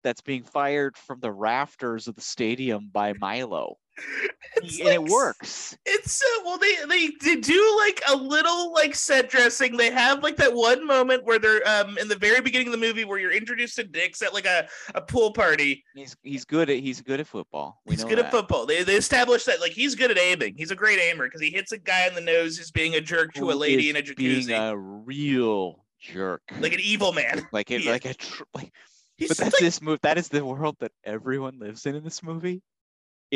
that's 0.02 0.20
being 0.20 0.42
fired 0.44 0.96
from 0.96 1.20
the 1.20 1.32
rafters 1.32 2.06
of 2.08 2.14
the 2.14 2.20
stadium 2.20 2.88
by 2.92 3.12
Milo. 3.14 3.76
It's 4.62 4.80
and 4.80 4.88
it 4.88 5.04
works. 5.04 5.76
It's 5.84 6.12
so 6.12 6.26
well 6.42 6.56
they, 6.56 6.76
they 6.88 7.10
they 7.20 7.36
do 7.36 7.76
like 7.78 8.00
a 8.08 8.16
little 8.16 8.72
like 8.72 8.94
set 8.94 9.28
dressing. 9.28 9.76
They 9.76 9.90
have 9.90 10.22
like 10.22 10.36
that 10.36 10.54
one 10.54 10.86
moment 10.86 11.24
where 11.24 11.38
they're 11.38 11.66
um 11.68 11.98
in 11.98 12.08
the 12.08 12.16
very 12.16 12.40
beginning 12.40 12.68
of 12.68 12.72
the 12.72 12.78
movie 12.78 13.04
where 13.04 13.18
you're 13.18 13.32
introduced 13.32 13.76
to 13.76 13.84
Dix 13.84 14.22
at 14.22 14.32
like 14.32 14.46
a, 14.46 14.66
a 14.94 15.02
pool 15.02 15.30
party. 15.30 15.84
He's 15.94 16.16
he's 16.22 16.46
good 16.46 16.70
at 16.70 16.78
he's 16.78 17.02
good 17.02 17.20
at 17.20 17.26
football. 17.26 17.82
We 17.84 17.96
he's 17.96 18.04
good 18.04 18.16
that. 18.16 18.26
at 18.26 18.30
football. 18.30 18.64
They 18.64 18.82
they 18.82 18.96
established 18.96 19.44
that 19.44 19.60
like 19.60 19.72
he's 19.72 19.94
good 19.94 20.10
at 20.10 20.18
aiming. 20.18 20.54
He's 20.56 20.70
a 20.70 20.76
great 20.76 20.98
aimer 20.98 21.26
because 21.26 21.42
he 21.42 21.50
hits 21.50 21.72
a 21.72 21.78
guy 21.78 22.06
in 22.06 22.14
the 22.14 22.22
nose 22.22 22.56
who's 22.56 22.70
being 22.70 22.94
a 22.94 23.00
jerk 23.00 23.34
to 23.34 23.50
a 23.50 23.52
lady 23.52 23.90
in 23.90 23.96
a 23.96 24.02
jacuzzi. 24.02 24.46
being 24.46 24.52
a 24.52 24.74
real 24.74 25.84
jerk. 26.00 26.40
like 26.60 26.72
an 26.72 26.80
evil 26.80 27.12
man. 27.12 27.46
like 27.52 27.70
it, 27.70 27.84
yeah. 27.84 27.90
like 27.90 28.06
a 28.06 28.14
tr- 28.14 28.44
like. 28.54 28.72
He's 29.16 29.28
But 29.28 29.38
that's 29.38 29.54
like, 29.54 29.62
this 29.62 29.80
move. 29.80 29.98
That 30.02 30.18
is 30.18 30.28
the 30.28 30.44
world 30.44 30.76
that 30.80 30.92
everyone 31.02 31.58
lives 31.58 31.86
in 31.86 31.94
in 31.94 32.04
this 32.04 32.22
movie. 32.22 32.62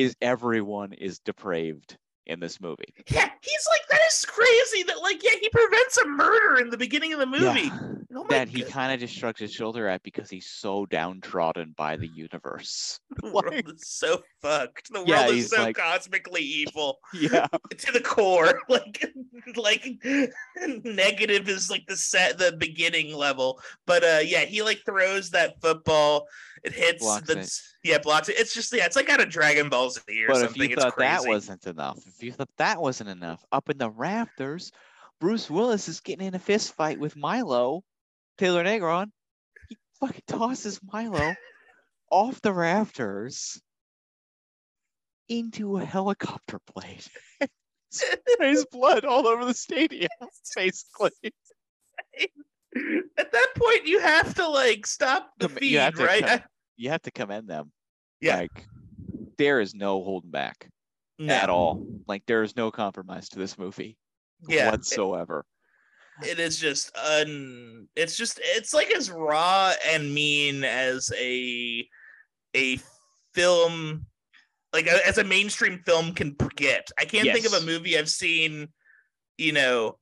Is 0.01 0.17
everyone 0.23 0.93
is 0.93 1.19
depraved 1.19 1.97
in 2.27 2.41
this 2.41 2.61
movie? 2.61 2.95
yeah, 3.11 3.29
he's 3.43 3.67
like 3.71 3.83
that 3.91 4.01
is 4.11 4.25
crazy. 4.25 4.83
That 4.85 5.03
like 5.03 5.23
yeah, 5.23 5.39
he 5.41 5.49
prevents 5.51 5.99
a 5.99 6.07
murder 6.07 6.61
in 6.61 6.71
the 6.71 6.79
beginning 6.79 7.13
of 7.13 7.19
the 7.19 7.27
movie. 7.27 7.63
Yeah. 7.63 7.81
Oh 8.13 8.27
that 8.29 8.49
he 8.49 8.63
kind 8.63 8.93
of 8.93 8.99
just 8.99 9.15
shrugs 9.15 9.39
his 9.41 9.53
shoulder 9.53 9.87
at 9.87 10.03
because 10.03 10.29
he's 10.29 10.47
so 10.47 10.85
downtrodden 10.87 11.75
by 11.77 11.97
the 11.97 12.09
universe. 12.09 12.99
the 13.23 13.31
world 13.31 13.47
like- 13.55 13.69
is 13.71 13.87
so 13.87 14.21
fucked. 14.43 14.93
The 14.93 15.05
Yeah, 15.07 15.27
world 15.27 15.35
is 15.37 15.51
so 15.51 15.63
like- 15.63 15.77
cosmically 15.77 16.43
evil 16.43 16.99
Yeah. 17.15 17.47
to 17.79 17.93
the 17.93 18.01
core. 18.01 18.61
Like, 18.69 19.13
like 19.57 19.85
negative 20.85 21.49
is 21.49 21.71
like 21.71 21.87
the 21.87 21.97
set, 21.97 22.39
the 22.39 22.53
beginning 22.59 23.15
level. 23.15 23.61
But 23.87 24.05
uh, 24.05 24.21
yeah, 24.25 24.41
he 24.45 24.63
like 24.63 24.83
throws 24.85 25.31
that 25.31 25.61
football. 25.61 26.27
It 26.65 26.73
hits 26.73 27.03
Blocks 27.03 27.27
the 27.29 27.39
it. 27.39 27.61
yeah 27.85 27.99
blocks 27.99 28.29
it. 28.29 28.37
It's 28.39 28.53
just 28.55 28.75
yeah, 28.75 28.85
it's 28.87 28.97
like 28.97 29.09
out 29.09 29.21
of 29.21 29.31
Dragon 29.31 29.69
Ball 29.69 29.91
Z 29.91 30.01
or 30.25 30.27
But 30.29 30.37
if 30.37 30.43
something. 30.43 30.63
you 30.71 30.75
it's 30.75 30.83
thought 30.83 30.99
that 30.99 31.27
wasn't 31.27 31.67
enough, 31.67 31.99
if 32.07 32.23
you 32.23 32.33
thought 32.33 32.51
that 32.59 32.81
wasn't 32.81 33.11
enough, 33.11 33.45
up 33.53 33.71
in 33.71 33.79
the 33.79 33.91
rafters, 33.91 34.71
Bruce 35.21 35.49
Willis 35.49 35.89
is 35.89 36.01
getting 36.01 36.27
in 36.27 36.35
a 36.35 36.39
fist 36.39 36.75
fight 36.75 36.99
with 36.99 37.17
Milo, 37.17 37.83
Taylor 38.39 38.65
Negron. 38.65 39.11
He 39.69 39.77
fucking 40.01 40.23
tosses 40.27 40.81
Milo 40.93 41.35
off 42.11 42.41
the 42.41 42.53
rafters 42.53 43.61
into 45.29 45.77
a 45.79 45.85
helicopter 45.85 46.59
blade. 46.75 47.05
There's 48.39 48.65
blood 48.73 49.05
all 49.05 49.27
over 49.27 49.45
the 49.45 49.55
stadium, 49.55 50.09
basically. 50.57 51.11
At 53.19 53.33
that 53.33 53.49
point, 53.57 53.87
you 53.87 54.01
have 54.01 54.35
to 54.35 54.49
like 54.49 54.87
stop 54.87 55.33
the 55.39 55.49
feed, 55.49 55.73
you 55.73 55.79
have 55.79 55.95
to 55.95 56.05
right? 56.05 56.25
com- 56.25 56.41
You 56.77 56.91
have 56.91 57.03
to 57.03 57.11
commend 57.11 57.49
them. 57.49 57.73
Yeah. 58.21 58.37
Like, 58.37 58.67
there 59.39 59.61
is 59.61 59.75
no 59.75 60.03
holding 60.03 60.31
back 60.31 60.69
no. 61.19 61.33
at 61.33 61.51
all. 61.51 61.87
Like, 62.07 62.25
there 62.27 62.43
is 62.43 62.57
no 62.57 62.71
compromise 62.71 63.29
to 63.31 63.39
this 63.39 63.59
movie 63.59 63.97
Yeah, 64.49 64.71
whatsoever. 64.71 65.45
It 66.23 66.39
is 66.39 66.59
just 66.59 66.97
un. 66.97 67.89
It's 67.97 68.17
just 68.17 68.41
it's 68.43 68.75
like 68.75 68.91
as 68.91 69.11
raw 69.11 69.73
and 69.87 70.13
mean 70.13 70.65
as 70.65 71.11
a 71.19 71.87
a 72.55 72.79
film, 73.35 74.07
like 74.73 74.87
a, 74.87 75.07
as 75.07 75.19
a 75.19 75.25
mainstream 75.25 75.83
film 75.85 76.15
can 76.15 76.37
get. 76.57 76.91
I 76.99 77.05
can't 77.05 77.31
think 77.33 77.47
of 77.47 77.53
a 77.53 77.67
movie 77.67 77.99
I've 77.99 78.09
seen, 78.09 78.69
you 79.39 79.53
know, 79.53 79.99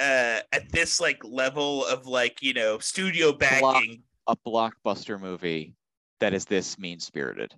uh, 0.00 0.40
at 0.52 0.70
this 0.70 1.00
like 1.00 1.22
level 1.24 1.86
of 1.86 2.06
like 2.06 2.42
you 2.42 2.54
know 2.54 2.78
studio 2.78 3.32
backing. 3.32 4.02
a 4.26 4.36
blockbuster 4.46 5.20
movie 5.20 5.74
that 6.20 6.34
is 6.34 6.44
this 6.44 6.78
mean 6.78 7.00
spirited. 7.00 7.54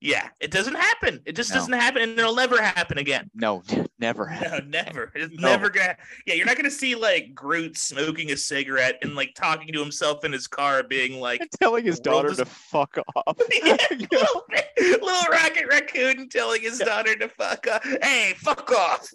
Yeah, 0.00 0.28
it 0.40 0.50
doesn't 0.50 0.74
happen. 0.74 1.22
It 1.24 1.34
just 1.36 1.50
No. 1.50 1.56
doesn't 1.56 1.72
happen, 1.72 2.02
and 2.02 2.18
it'll 2.18 2.34
never 2.34 2.60
happen 2.60 2.98
again. 2.98 3.30
No, 3.34 3.62
never. 3.98 4.28
No, 4.42 4.58
never. 4.58 5.10
It's 5.14 5.34
No. 5.38 5.48
never 5.48 5.70
gonna. 5.70 5.96
Yeah, 6.26 6.34
you're 6.34 6.44
not 6.46 6.56
gonna 6.56 6.70
see 6.70 6.94
like 6.94 7.34
Groot 7.34 7.78
smoking 7.78 8.30
a 8.30 8.36
cigarette 8.36 8.98
and 9.02 9.14
like 9.14 9.34
talking 9.34 9.72
to 9.72 9.80
himself 9.80 10.24
in 10.24 10.32
his 10.32 10.46
car, 10.46 10.82
being 10.82 11.18
like, 11.18 11.40
And 11.40 11.50
telling 11.60 11.84
his 11.86 11.98
daughter 11.98 12.30
is- 12.30 12.36
to 12.36 12.44
fuck 12.44 12.98
off. 13.16 13.38
yeah, 13.64 13.76
little, 13.90 14.44
little 14.78 15.32
Rocket 15.32 15.66
Raccoon 15.68 16.28
telling 16.28 16.60
his 16.62 16.78
Yeah. 16.78 16.86
daughter 16.86 17.16
to 17.16 17.28
fuck 17.30 17.66
off. 17.66 17.82
Hey, 18.02 18.34
fuck 18.36 18.70
off. 18.72 19.08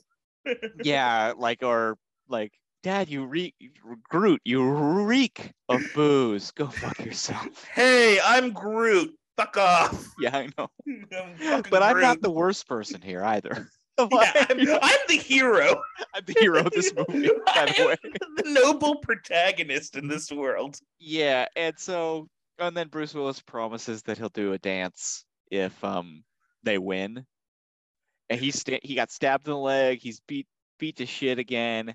yeah, 0.84 1.34
like 1.38 1.62
or 1.64 1.98
like, 2.28 2.54
Dad, 2.84 3.10
you 3.10 3.26
reek, 3.26 3.54
Groot, 4.10 4.42
you 4.44 4.68
reek 4.68 5.52
of 5.70 5.82
booze. 5.94 6.50
Go 6.52 6.68
fuck 6.68 6.98
yourself. 7.00 7.66
Hey, 7.72 8.20
I'm 8.20 8.52
Groot. 8.52 9.14
Fuck 9.38 9.58
off. 9.58 10.08
Yeah, 10.20 10.38
I 10.38 10.50
know. 10.58 10.70
I'm 11.12 11.64
But 11.70 11.82
I'm 11.84 12.00
not 12.00 12.22
the 12.22 12.30
worst 12.32 12.68
person 12.68 13.02
here 13.02 13.24
either. 13.24 13.70
Yeah, 14.00 14.46
I'm, 14.50 14.60
I'm 14.82 15.00
the 15.10 15.18
hero. 15.18 15.80
I'm 16.16 16.24
the 16.26 16.34
hero 16.40 16.62
of 16.62 16.72
this 16.72 16.92
movie, 16.96 17.30
by 17.46 17.72
the 17.78 17.86
way. 17.86 17.96
the 18.38 18.50
noble 18.50 18.96
protagonist 18.96 19.96
in 19.96 20.08
this 20.08 20.32
world. 20.32 20.80
Yeah, 20.98 21.46
and 21.56 21.78
so 21.78 22.28
and 22.58 22.76
then 22.76 22.88
Bruce 22.88 23.14
Willis 23.14 23.42
promises 23.42 24.02
that 24.04 24.18
he'll 24.18 24.30
do 24.30 24.54
a 24.54 24.58
dance 24.58 25.24
if 25.52 25.84
um 25.84 26.24
they 26.64 26.80
win. 26.80 27.26
And 28.32 28.40
he 28.40 28.50
sta- 28.50 28.80
he 28.82 28.96
got 28.96 29.12
stabbed 29.12 29.48
in 29.48 29.52
the 29.52 29.60
leg. 29.60 30.00
He's 30.02 30.20
beat 30.22 30.48
beat 30.80 30.96
to 30.96 31.06
shit 31.06 31.38
again. 31.38 31.94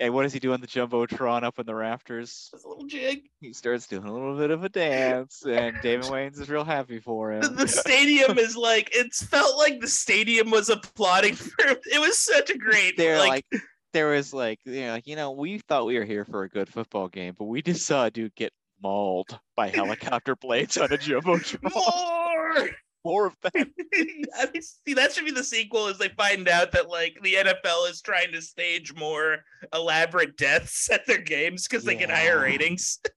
And 0.00 0.14
what 0.14 0.22
does 0.22 0.32
he 0.32 0.38
do 0.38 0.52
on 0.52 0.60
the 0.60 0.66
jumbotron 0.66 1.42
up 1.42 1.58
in 1.58 1.66
the 1.66 1.74
rafters? 1.74 2.50
A 2.52 2.68
little 2.68 2.86
jig. 2.86 3.22
He 3.40 3.52
starts 3.52 3.86
doing 3.86 4.04
a 4.04 4.12
little 4.12 4.36
bit 4.36 4.50
of 4.50 4.62
a 4.62 4.68
dance, 4.68 5.44
and 5.44 5.76
David 5.82 6.08
Wayne's 6.10 6.38
is 6.38 6.48
real 6.48 6.64
happy 6.64 7.00
for 7.00 7.32
him. 7.32 7.42
the, 7.42 7.48
the 7.48 7.68
stadium 7.68 8.38
is 8.38 8.56
like 8.56 8.90
it's 8.92 9.22
felt 9.24 9.58
like 9.58 9.80
the 9.80 9.88
stadium 9.88 10.50
was 10.50 10.68
applauding 10.68 11.34
for 11.34 11.66
him. 11.66 11.76
It 11.92 12.00
was 12.00 12.18
such 12.18 12.50
a 12.50 12.58
great 12.58 12.96
They're 12.96 13.18
like, 13.18 13.44
like, 13.52 13.62
there 13.92 14.08
was 14.08 14.32
like, 14.32 14.60
you 14.64 14.82
know, 14.82 14.92
like, 14.92 15.06
you 15.06 15.16
know, 15.16 15.32
we 15.32 15.58
thought 15.58 15.86
we 15.86 15.98
were 15.98 16.04
here 16.04 16.24
for 16.24 16.44
a 16.44 16.48
good 16.48 16.68
football 16.68 17.08
game, 17.08 17.34
but 17.36 17.46
we 17.46 17.62
just 17.62 17.86
saw 17.86 18.06
a 18.06 18.10
dude 18.10 18.34
get 18.34 18.52
mauled 18.82 19.38
by 19.56 19.68
helicopter 19.74 20.36
blades 20.36 20.76
on 20.76 20.92
a 20.92 20.98
jumbotron. 20.98 21.74
more. 21.74 22.70
More 23.08 23.24
of 23.28 23.36
that. 23.40 23.54
See, 24.62 24.92
that 24.92 25.14
should 25.14 25.24
be 25.24 25.30
the 25.30 25.42
sequel. 25.42 25.86
As 25.86 25.96
they 25.96 26.10
find 26.10 26.46
out 26.46 26.72
that 26.72 26.90
like 26.90 27.16
the 27.22 27.36
NFL 27.36 27.88
is 27.88 28.02
trying 28.02 28.32
to 28.32 28.42
stage 28.42 28.94
more 28.94 29.38
elaborate 29.72 30.36
deaths 30.36 30.90
at 30.92 31.06
their 31.06 31.22
games 31.22 31.66
because 31.66 31.84
they 31.84 31.94
get 31.94 32.10
higher 32.10 32.40
ratings. 32.40 33.00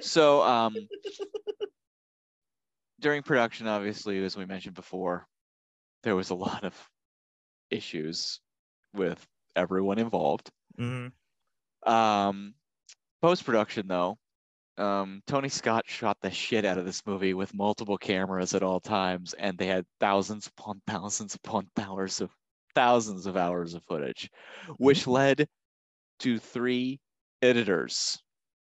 So, 0.00 0.42
um, 0.42 0.76
during 3.00 3.24
production, 3.24 3.66
obviously, 3.66 4.22
as 4.22 4.36
we 4.36 4.46
mentioned 4.46 4.76
before, 4.76 5.26
there 6.04 6.14
was 6.14 6.30
a 6.30 6.36
lot 6.36 6.62
of 6.62 6.72
issues 7.68 8.38
with 8.94 9.26
everyone 9.56 9.98
involved. 9.98 10.52
Um, 11.84 12.54
post 13.20 13.44
production, 13.44 13.88
though, 13.88 14.18
um, 14.78 15.22
Tony 15.26 15.48
Scott 15.48 15.84
shot 15.86 16.16
the 16.22 16.30
shit 16.30 16.64
out 16.64 16.78
of 16.78 16.84
this 16.84 17.02
movie 17.06 17.34
with 17.34 17.54
multiple 17.54 17.98
cameras 17.98 18.54
at 18.54 18.62
all 18.62 18.80
times, 18.80 19.34
and 19.34 19.56
they 19.58 19.66
had 19.66 19.84
thousands 20.00 20.46
upon 20.46 20.80
thousands 20.86 21.34
upon 21.34 21.68
hours 21.78 22.20
of 22.20 22.30
thousands 22.74 23.26
of 23.26 23.36
hours 23.36 23.74
of 23.74 23.82
footage, 23.84 24.30
which 24.78 25.06
led 25.06 25.46
to 26.20 26.38
three 26.38 27.00
editors 27.42 28.18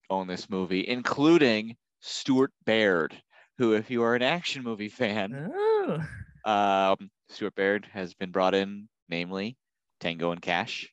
on 0.09 0.27
this 0.27 0.49
movie, 0.49 0.87
including 0.87 1.75
Stuart 2.01 2.51
Baird, 2.65 3.15
who, 3.57 3.73
if 3.73 3.89
you 3.89 4.03
are 4.03 4.15
an 4.15 4.21
action 4.21 4.63
movie 4.63 4.89
fan, 4.89 5.49
Oh. 5.53 6.03
um, 6.43 7.09
Stuart 7.29 7.55
Baird 7.55 7.87
has 7.93 8.13
been 8.13 8.31
brought 8.31 8.53
in, 8.53 8.89
namely 9.07 9.55
Tango 10.01 10.31
and 10.31 10.41
Cash, 10.41 10.91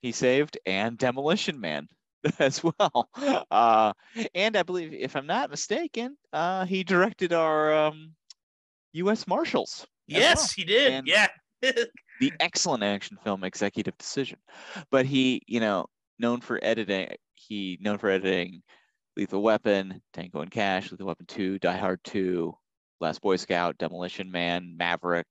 he 0.00 0.10
saved, 0.12 0.58
and 0.64 0.96
Demolition 0.96 1.60
Man 1.60 1.86
as 2.38 2.62
well. 2.62 3.08
Uh, 3.50 3.92
and 4.34 4.56
I 4.56 4.62
believe, 4.62 4.92
if 4.92 5.16
I'm 5.16 5.26
not 5.26 5.50
mistaken, 5.50 6.16
uh, 6.32 6.64
he 6.64 6.84
directed 6.84 7.32
our 7.32 7.72
um, 7.72 8.12
U.S. 8.94 9.26
Marshals. 9.26 9.86
as 10.10 10.14
well. 10.14 10.20
Yes, 10.22 10.52
he 10.52 10.64
did. 10.64 10.92
And- 10.92 11.06
yeah. 11.06 11.28
the 12.20 12.32
excellent 12.38 12.84
action 12.84 13.18
film 13.24 13.42
Executive 13.42 13.96
Decision. 13.98 14.38
But 14.90 15.06
he, 15.06 15.42
you 15.46 15.58
know, 15.58 15.86
known 16.18 16.40
for 16.40 16.60
editing, 16.62 17.08
he 17.34 17.78
known 17.80 17.98
for 17.98 18.08
editing 18.10 18.62
Lethal 19.16 19.42
Weapon, 19.42 20.00
Tango 20.12 20.40
and 20.40 20.50
Cash, 20.50 20.92
Lethal 20.92 21.08
Weapon 21.08 21.26
2, 21.26 21.58
Die 21.58 21.76
Hard 21.76 21.98
2, 22.04 22.54
Last 23.00 23.20
Boy 23.20 23.36
Scout, 23.36 23.76
Demolition 23.78 24.30
Man, 24.30 24.76
Maverick, 24.76 25.26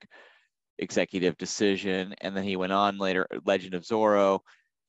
Executive 0.80 1.38
Decision, 1.38 2.14
and 2.22 2.36
then 2.36 2.44
he 2.44 2.58
went 2.58 2.74
on 2.74 2.98
later, 2.98 3.26
Legend 3.46 3.74
of 3.74 3.84
Zorro, 3.84 4.40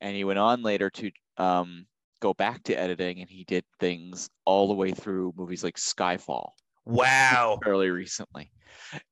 and 0.01 0.15
he 0.15 0.23
went 0.23 0.39
on 0.39 0.61
later 0.63 0.89
to 0.91 1.11
um, 1.37 1.87
go 2.21 2.33
back 2.33 2.63
to 2.63 2.73
editing, 2.79 3.21
and 3.21 3.29
he 3.29 3.43
did 3.45 3.65
things 3.79 4.29
all 4.45 4.67
the 4.67 4.73
way 4.75 4.91
through 4.91 5.33
movies 5.35 5.63
like 5.63 5.77
Skyfall 5.77 6.51
wow. 6.85 7.59
fairly 7.63 7.89
recently. 7.89 8.51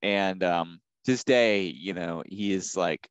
And 0.02 0.44
um 0.44 0.82
to 1.06 1.12
this 1.12 1.24
day, 1.24 1.66
you 1.66 1.94
know, 1.94 2.24
he 2.28 2.54
is 2.54 2.76
like 2.78 3.10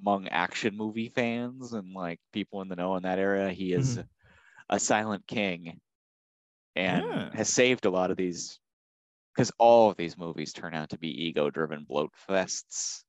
among 0.00 0.28
action 0.28 0.76
movie 0.76 1.10
fans 1.10 1.72
and 1.74 1.94
like 1.94 2.20
people 2.32 2.62
in 2.62 2.68
the 2.68 2.76
know 2.76 2.96
in 2.96 3.04
that 3.04 3.18
area, 3.20 3.50
he 3.52 3.72
is 3.74 3.98
a 4.70 4.80
silent 4.80 5.26
king 5.28 5.80
and 6.76 7.04
Ah. 7.04 7.30
has 7.32 7.48
saved 7.52 7.84
a 7.86 7.90
lot 7.90 8.10
of 8.10 8.16
these 8.16 8.60
because 9.34 9.52
all 9.58 9.90
of 9.90 9.96
these 9.96 10.18
movies 10.18 10.52
turn 10.52 10.74
out 10.74 10.90
to 10.90 10.98
be 10.98 11.26
ego 11.26 11.50
driven 11.50 11.84
bloat 11.84 12.12
fests 12.28 13.04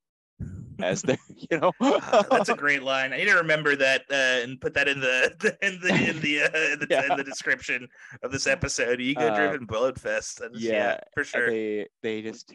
as 0.82 1.02
they 1.02 1.18
you 1.50 1.58
know 1.58 1.72
Ah, 1.80 2.24
That's 2.30 2.48
a 2.48 2.54
great 2.54 2.82
line. 2.92 3.12
I 3.12 3.18
need 3.18 3.26
to 3.26 3.34
remember 3.36 3.76
that 3.76 4.02
uh, 4.10 4.42
and 4.42 4.60
put 4.60 4.74
that 4.74 4.88
in 4.88 5.00
the 5.00 5.56
in 5.62 5.80
the 5.80 6.08
in 6.10 6.20
the 6.20 6.42
uh, 6.42 6.72
in 6.72 6.78
the, 6.80 6.86
Yeah. 6.90 7.10
in 7.10 7.16
the 7.16 7.24
description 7.24 7.88
of 8.22 8.32
this 8.32 8.46
episode. 8.46 9.00
Ego 9.00 9.34
driven 9.34 9.66
bullet 9.66 9.98
fest. 9.98 10.40
Is- 10.52 10.62
yeah, 10.62 10.72
yeah, 10.72 11.00
for 11.14 11.24
sure. 11.24 11.50
they 11.50 11.86
they 12.02 12.22
just 12.22 12.52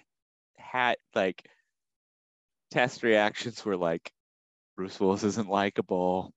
had 0.57 0.97
like 1.13 1.47
test 2.71 3.03
reactions 3.03 3.63
were 3.63 3.77
like 3.77 4.11
Bruce 4.75 4.99
Willis 4.99 5.23
isn't 5.23 5.49
likable. 5.49 6.33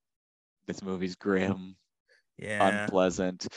This 0.67 0.83
movie's 0.83 1.15
grim, 1.15 1.75
yeah. 2.37 2.83
unpleasant. 2.83 3.47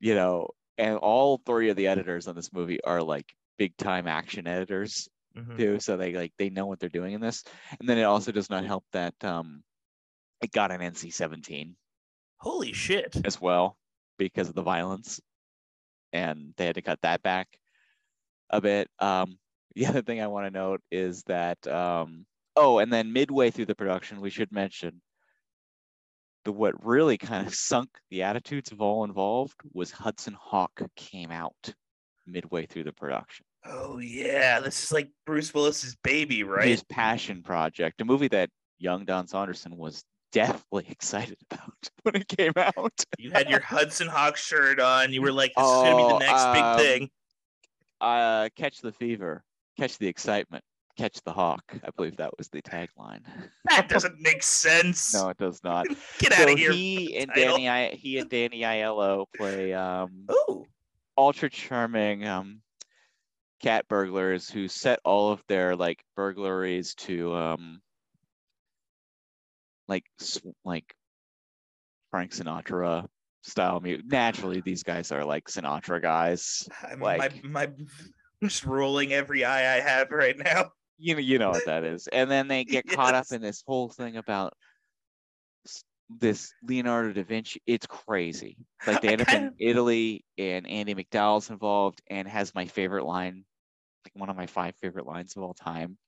You 0.00 0.14
know, 0.14 0.48
and 0.76 0.96
all 0.96 1.40
three 1.46 1.70
of 1.70 1.76
the 1.76 1.86
editors 1.86 2.26
on 2.26 2.34
this 2.34 2.52
movie 2.52 2.82
are 2.82 3.02
like 3.02 3.26
big 3.56 3.76
time 3.76 4.06
action 4.06 4.46
editors 4.46 5.08
Mhm. 5.38 5.56
too. 5.58 5.80
So 5.80 5.96
they 5.96 6.12
like 6.14 6.32
they 6.38 6.50
know 6.50 6.66
what 6.66 6.80
they're 6.80 6.88
doing 6.88 7.14
in 7.14 7.20
this. 7.20 7.44
And 7.78 7.88
then 7.88 7.98
it 7.98 8.04
also 8.04 8.32
does 8.32 8.50
not 8.50 8.64
help 8.64 8.84
that 8.92 9.14
um 9.24 9.62
it 10.40 10.52
got 10.52 10.70
an 10.70 10.80
NC-17 10.80 11.74
Holy 12.38 12.72
shit. 12.72 13.16
as 13.24 13.40
well. 13.40 13.76
because 14.18 14.48
of 14.48 14.54
the 14.56 14.62
violence, 14.62 15.20
and 16.12 16.52
they 16.56 16.66
had 16.66 16.74
to 16.74 16.82
cut 16.82 17.00
that 17.02 17.22
back 17.22 17.46
a 18.50 18.60
bit. 18.60 18.88
Um, 18.98 19.38
the 19.76 19.86
other 19.86 20.02
thing 20.02 20.20
I 20.20 20.26
want 20.26 20.46
to 20.46 20.50
note 20.50 20.80
is 20.90 21.22
that 21.24 21.64
um, 21.68 22.26
oh, 22.56 22.78
and 22.78 22.92
then 22.92 23.12
midway 23.12 23.50
through 23.50 23.66
the 23.66 23.76
production, 23.76 24.20
we 24.20 24.30
should 24.30 24.50
mention 24.52 25.00
the 26.44 26.52
what 26.52 26.84
really 26.84 27.16
kind 27.18 27.46
of 27.46 27.54
sunk 27.68 27.90
the 28.10 28.22
attitudes 28.24 28.72
of 28.72 28.80
all 28.80 29.04
involved 29.04 29.60
was 29.72 29.90
Hudson 29.92 30.34
Hawk 30.40 30.80
came 30.96 31.30
out 31.30 31.74
midway 32.26 32.66
through 32.66 32.84
the 32.84 32.92
production. 32.92 33.46
Oh 33.70 33.98
yeah, 33.98 34.60
this 34.60 34.82
is 34.84 34.92
like 34.92 35.10
Bruce 35.26 35.52
Willis's 35.52 35.96
baby, 36.02 36.42
right? 36.44 36.68
His 36.68 36.82
passion 36.84 37.42
project, 37.42 38.00
a 38.00 38.04
movie 38.04 38.28
that 38.28 38.50
young 38.78 39.04
Don 39.04 39.26
Saunderson 39.26 39.76
was 39.76 40.04
deathly 40.32 40.86
excited 40.90 41.36
about 41.50 41.72
when 42.02 42.16
it 42.16 42.28
came 42.28 42.52
out. 42.56 43.04
You 43.18 43.30
had 43.30 43.50
your 43.50 43.60
Hudson 43.60 44.08
Hawk 44.08 44.36
shirt 44.36 44.80
on. 44.80 45.12
You 45.12 45.22
were 45.22 45.32
like, 45.32 45.52
"This 45.56 45.66
is 45.66 45.72
gonna 45.72 45.96
be 45.96 46.02
the 46.02 46.14
Oh, 46.14 46.18
next 46.18 46.42
um, 46.42 46.54
big 46.54 46.84
thing." 46.86 47.10
uh, 48.00 48.48
catch 48.56 48.80
the 48.80 48.92
fever, 48.92 49.42
catch 49.76 49.98
the 49.98 50.06
excitement, 50.06 50.62
catch 50.96 51.20
the 51.24 51.32
hawk. 51.32 51.62
I 51.84 51.90
believe 51.96 52.16
that 52.18 52.30
was 52.38 52.48
the 52.48 52.62
tagline. 52.62 53.22
That 53.68 53.88
doesn't 53.88 54.20
make 54.20 54.42
sense. 54.42 55.12
no, 55.12 55.28
it 55.30 55.36
does 55.36 55.60
not. 55.64 55.86
Get 56.18 56.32
so 56.32 56.42
out 56.44 56.50
of 56.52 56.58
here. 56.58 56.72
he 56.72 57.16
and 57.18 57.28
title. 57.34 57.56
Danny, 57.56 57.68
I, 57.68 57.90
he 57.90 58.18
and 58.18 58.30
Danny 58.30 58.60
Aiello 58.60 59.26
play 59.36 59.74
um, 59.74 60.26
Oh, 60.28 60.64
ultra 61.16 61.50
charming 61.50 62.26
um, 62.26 62.60
cat 63.60 63.86
burglars 63.88 64.48
who 64.48 64.68
set 64.68 65.00
all 65.04 65.32
of 65.32 65.42
their 65.48 65.74
like 65.76 66.02
burglaries 66.16 66.94
to 66.94 67.34
um, 67.34 67.80
like 69.88 70.04
like 70.64 70.94
Frank 72.10 72.32
Sinatra 72.32 73.06
style 73.42 73.80
music. 73.80 74.06
Naturally, 74.06 74.60
these 74.60 74.82
guys 74.82 75.12
are 75.12 75.24
like 75.24 75.44
Sinatra 75.48 76.00
guys. 76.00 76.68
I'm, 76.90 77.00
like- 77.00 77.42
my 77.44 77.50
my 77.50 77.62
I'm 77.64 78.48
just 78.48 78.64
rolling 78.64 79.12
every 79.12 79.44
eye 79.44 79.76
I 79.76 79.80
have 79.80 80.10
right 80.10 80.36
now. 80.38 80.70
you 80.98 81.14
know 81.14 81.20
you 81.20 81.38
know 81.38 81.50
what 81.50 81.66
that 81.66 81.84
is 81.84 82.08
and 82.08 82.30
then 82.30 82.46
they 82.48 82.64
get 82.76 82.86
caught 82.88 83.14
up 83.14 83.26
in 83.32 83.40
this 83.42 83.62
whole 83.66 83.88
thing 83.88 84.16
about 84.16 84.52
this 86.08 86.52
leonardo 86.62 87.12
da 87.12 87.22
vinci 87.22 87.60
it's 87.66 87.86
crazy. 87.86 88.56
Like 88.86 89.02
they 89.02 89.08
end 89.12 89.22
up 89.22 89.32
in 89.32 89.54
italy 89.58 90.24
and 90.36 90.66
andie 90.66 90.94
macdowell's 90.94 91.50
involved 91.50 92.00
and 92.08 92.26
has 92.26 92.54
my 92.54 92.66
favorite 92.66 93.04
line 93.04 93.44
like 94.04 94.12
one 94.14 94.30
of 94.30 94.36
my 94.36 94.46
five 94.46 94.74
favorite 94.76 95.06
lines 95.06 95.36
of 95.36 95.42
all 95.42 95.54
time. 95.54 95.98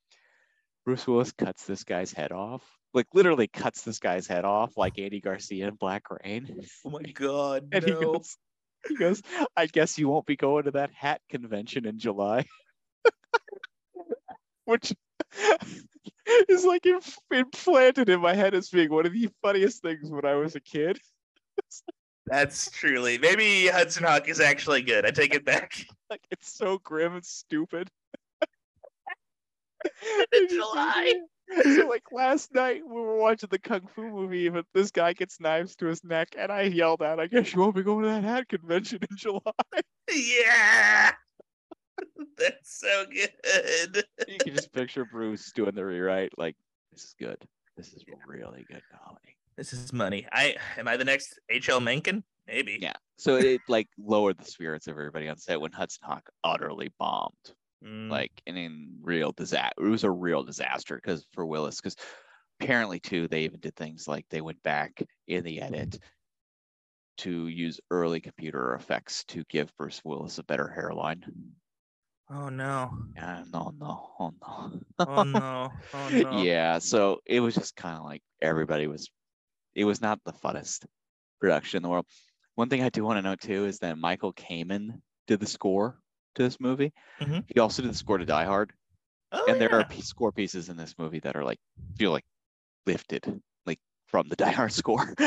Bruce 0.85 1.06
willis 1.06 1.32
cuts 1.32 1.66
this 1.66 1.85
guy's 1.85 2.12
head 2.12 2.32
off 2.32 2.62
like 2.93 3.06
literally 3.14 3.47
cuts 3.47 3.82
this 3.82 3.98
guy's 3.98 4.27
head 4.27 4.44
off 4.44 4.77
like 4.77 4.98
andy 4.98 5.20
garcia 5.20 5.68
in 5.68 5.74
black 5.74 6.05
rain. 6.10 6.64
Oh 6.85 6.90
my 6.90 7.02
god, 7.02 7.68
and 7.72 7.85
he 7.85 7.93
goes 7.93 8.36
he 8.89 8.97
goes 8.97 9.20
i 9.59 9.66
guess 9.66 9.98
you 9.98 10.09
won't 10.09 10.24
be 10.24 10.36
going 10.36 10.64
to 10.64 10.70
that 10.70 10.90
hat 10.93 11.20
convention 11.28 11.86
in 11.86 11.98
july. 11.98 12.47
Which 14.64 14.94
is 16.48 16.65
like 16.65 16.86
implanted 17.31 18.09
in 18.09 18.20
my 18.20 18.35
head 18.35 18.55
as 18.55 18.69
being 18.69 18.90
one 18.90 19.07
of 19.07 19.12
the 19.12 19.28
funniest 19.43 19.82
things 19.82 20.11
when 20.11 20.24
i 20.24 20.35
was 20.35 20.55
a 20.57 20.61
kid 20.61 20.98
That's 22.27 22.70
truly 22.70 23.19
maybe 23.19 23.66
Hudson 23.66 24.05
Hawk 24.05 24.28
is 24.28 24.40
actually 24.40 24.82
good. 24.82 25.05
I 25.05 25.11
take 25.11 25.35
it 25.35 25.44
back. 25.44 25.74
like 26.11 26.20
it's 26.31 26.52
so 26.52 26.78
grim 26.78 27.15
and 27.15 27.24
stupid 27.24 27.90
In 30.32 30.48
July. 30.48 31.15
so 31.65 31.89
like 31.89 32.05
last 32.12 32.55
night 32.55 32.82
we 32.86 33.01
were 33.01 33.16
watching 33.16 33.48
the 33.51 33.59
kung 33.59 33.89
fu 33.94 34.02
movie 34.02 34.48
but 34.48 34.65
this 34.73 34.90
guy 34.93 35.12
gets 35.12 35.40
knives 35.40 35.74
to 35.77 35.86
his 35.86 36.05
neck 36.05 36.28
and 36.39 36.52
i 36.52 36.62
yelled 36.62 37.02
out 37.02 37.19
i 37.19 37.27
guess 37.27 37.52
you 37.52 37.61
won't 37.61 37.74
be 37.74 37.82
going 37.82 38.05
to 38.05 38.09
that 38.09 38.23
hat 38.23 38.48
convention 38.48 39.01
in 39.11 39.16
july 39.16 39.40
Yeah. 40.12 41.12
That's 42.39 42.78
so 42.81 43.05
good. 43.06 44.05
you 44.28 44.39
can 44.39 44.55
just 44.55 44.72
picture 44.72 45.05
bruce 45.05 45.52
doing 45.52 45.74
the 45.74 45.85
rewrite 45.85 46.32
like 46.39 46.56
this 46.93 47.05
is 47.05 47.14
good 47.18 47.36
this 47.77 47.93
is 47.93 48.05
really 48.27 48.64
good 48.68 48.82
comedy 48.90 49.36
This 49.56 49.72
is 49.72 49.93
money. 49.93 50.27
I 50.32 50.56
am 50.77 50.89
I 50.89 50.97
the 50.97 51.05
next 51.05 51.39
HL 51.51 51.82
Mencken? 51.82 52.24
Maybe. 52.47 52.78
yeah 52.81 52.94
so 53.16 53.36
it 53.36 53.60
like 53.68 53.89
lowered 53.98 54.39
the 54.39 54.44
spirits 54.51 54.86
of 54.86 54.93
everybody 54.94 55.28
on 55.28 55.36
set 55.36 55.60
when 55.60 55.72
hudson 55.72 56.02
hawk 56.05 56.28
utterly 56.44 56.90
bombed 56.98 57.35
Mm, 57.82 58.10
like 58.10 58.43
and 58.47 58.59
in 58.59 58.90
real 59.01 59.32
disaster 59.32 59.72
it 59.82 59.89
was 59.89 60.05
a 60.05 60.10
real 60.10 60.43
disaster 60.43 60.97
because 60.97 61.24
for 61.32 61.47
willis 61.47 61.77
because 61.81 61.97
apparently 62.60 63.01
too 63.01 63.27
they 63.27 63.44
even 63.44 63.59
did 63.59 63.74
things 63.74 64.06
like 64.06 64.27
they 64.28 64.43
went 64.43 64.62
back 64.62 65.02
in 65.28 65.44
the 65.44 65.62
edit 65.62 65.98
to 67.16 67.48
use 67.48 67.81
early 67.90 68.20
computer 68.20 68.74
effects 68.74 69.24
to 69.24 69.44
give 69.48 69.74
bruce 69.78 70.02
willis 70.05 70.36
a 70.39 70.43
better 70.44 70.68
hairline 70.68 71.24
oh 72.31 72.48
no. 72.48 72.90
yeah 73.16 73.43
no 73.52 73.73
no 73.78 74.11
oh 74.20 74.32
no 74.40 74.81
Oh 74.98 75.23
no. 75.23 75.70
Oh 75.93 76.09
no. 76.12 76.43
yeah 76.43 76.78
so 76.78 77.20
it 77.27 77.40
was 77.40 77.55
just 77.55 77.77
kind 77.77 77.98
of 77.98 78.05
like 78.05 78.23
everybody 78.40 78.86
was 78.86 79.09
it 79.74 79.85
was 79.85 80.01
not 80.01 80.20
the 80.24 80.32
funnest 80.32 80.85
production 81.40 81.78
in 81.78 81.82
the 81.82 81.89
world 81.89 82.07
one 82.55 82.69
thing 82.69 82.82
i 82.82 82.89
do 82.89 83.05
want 83.05 83.19
to 83.19 83.23
note 83.23 83.40
too 83.40 83.65
is 83.66 83.78
that 83.78 83.98
michael 83.98 84.32
kamen 84.32 85.01
did 85.27 85.40
the 85.40 85.47
score 85.47 85.98
to 86.35 86.43
this 86.43 86.61
movie 86.61 86.93
Mhm. 87.20 87.44
he 87.48 87.61
also 87.61 87.82
did 87.82 87.90
the 87.90 87.97
score 87.97 88.19
to 88.19 88.27
die 88.27 88.44
hard 88.44 88.73
Oh, 89.32 89.44
and 89.47 89.61
there 89.61 89.70
yeah. 89.70 89.85
are 89.89 90.02
score 90.02 90.32
pieces 90.32 90.69
in 90.70 90.77
this 90.77 90.97
movie 90.98 91.20
that 91.20 91.36
are 91.36 91.44
like 91.44 91.59
feel 91.97 92.11
like 92.11 92.24
lifted 92.86 93.40
from 94.10 94.28
the 94.28 94.36
Die 94.42 94.50
Hard 94.50 94.72
score. 94.72 95.14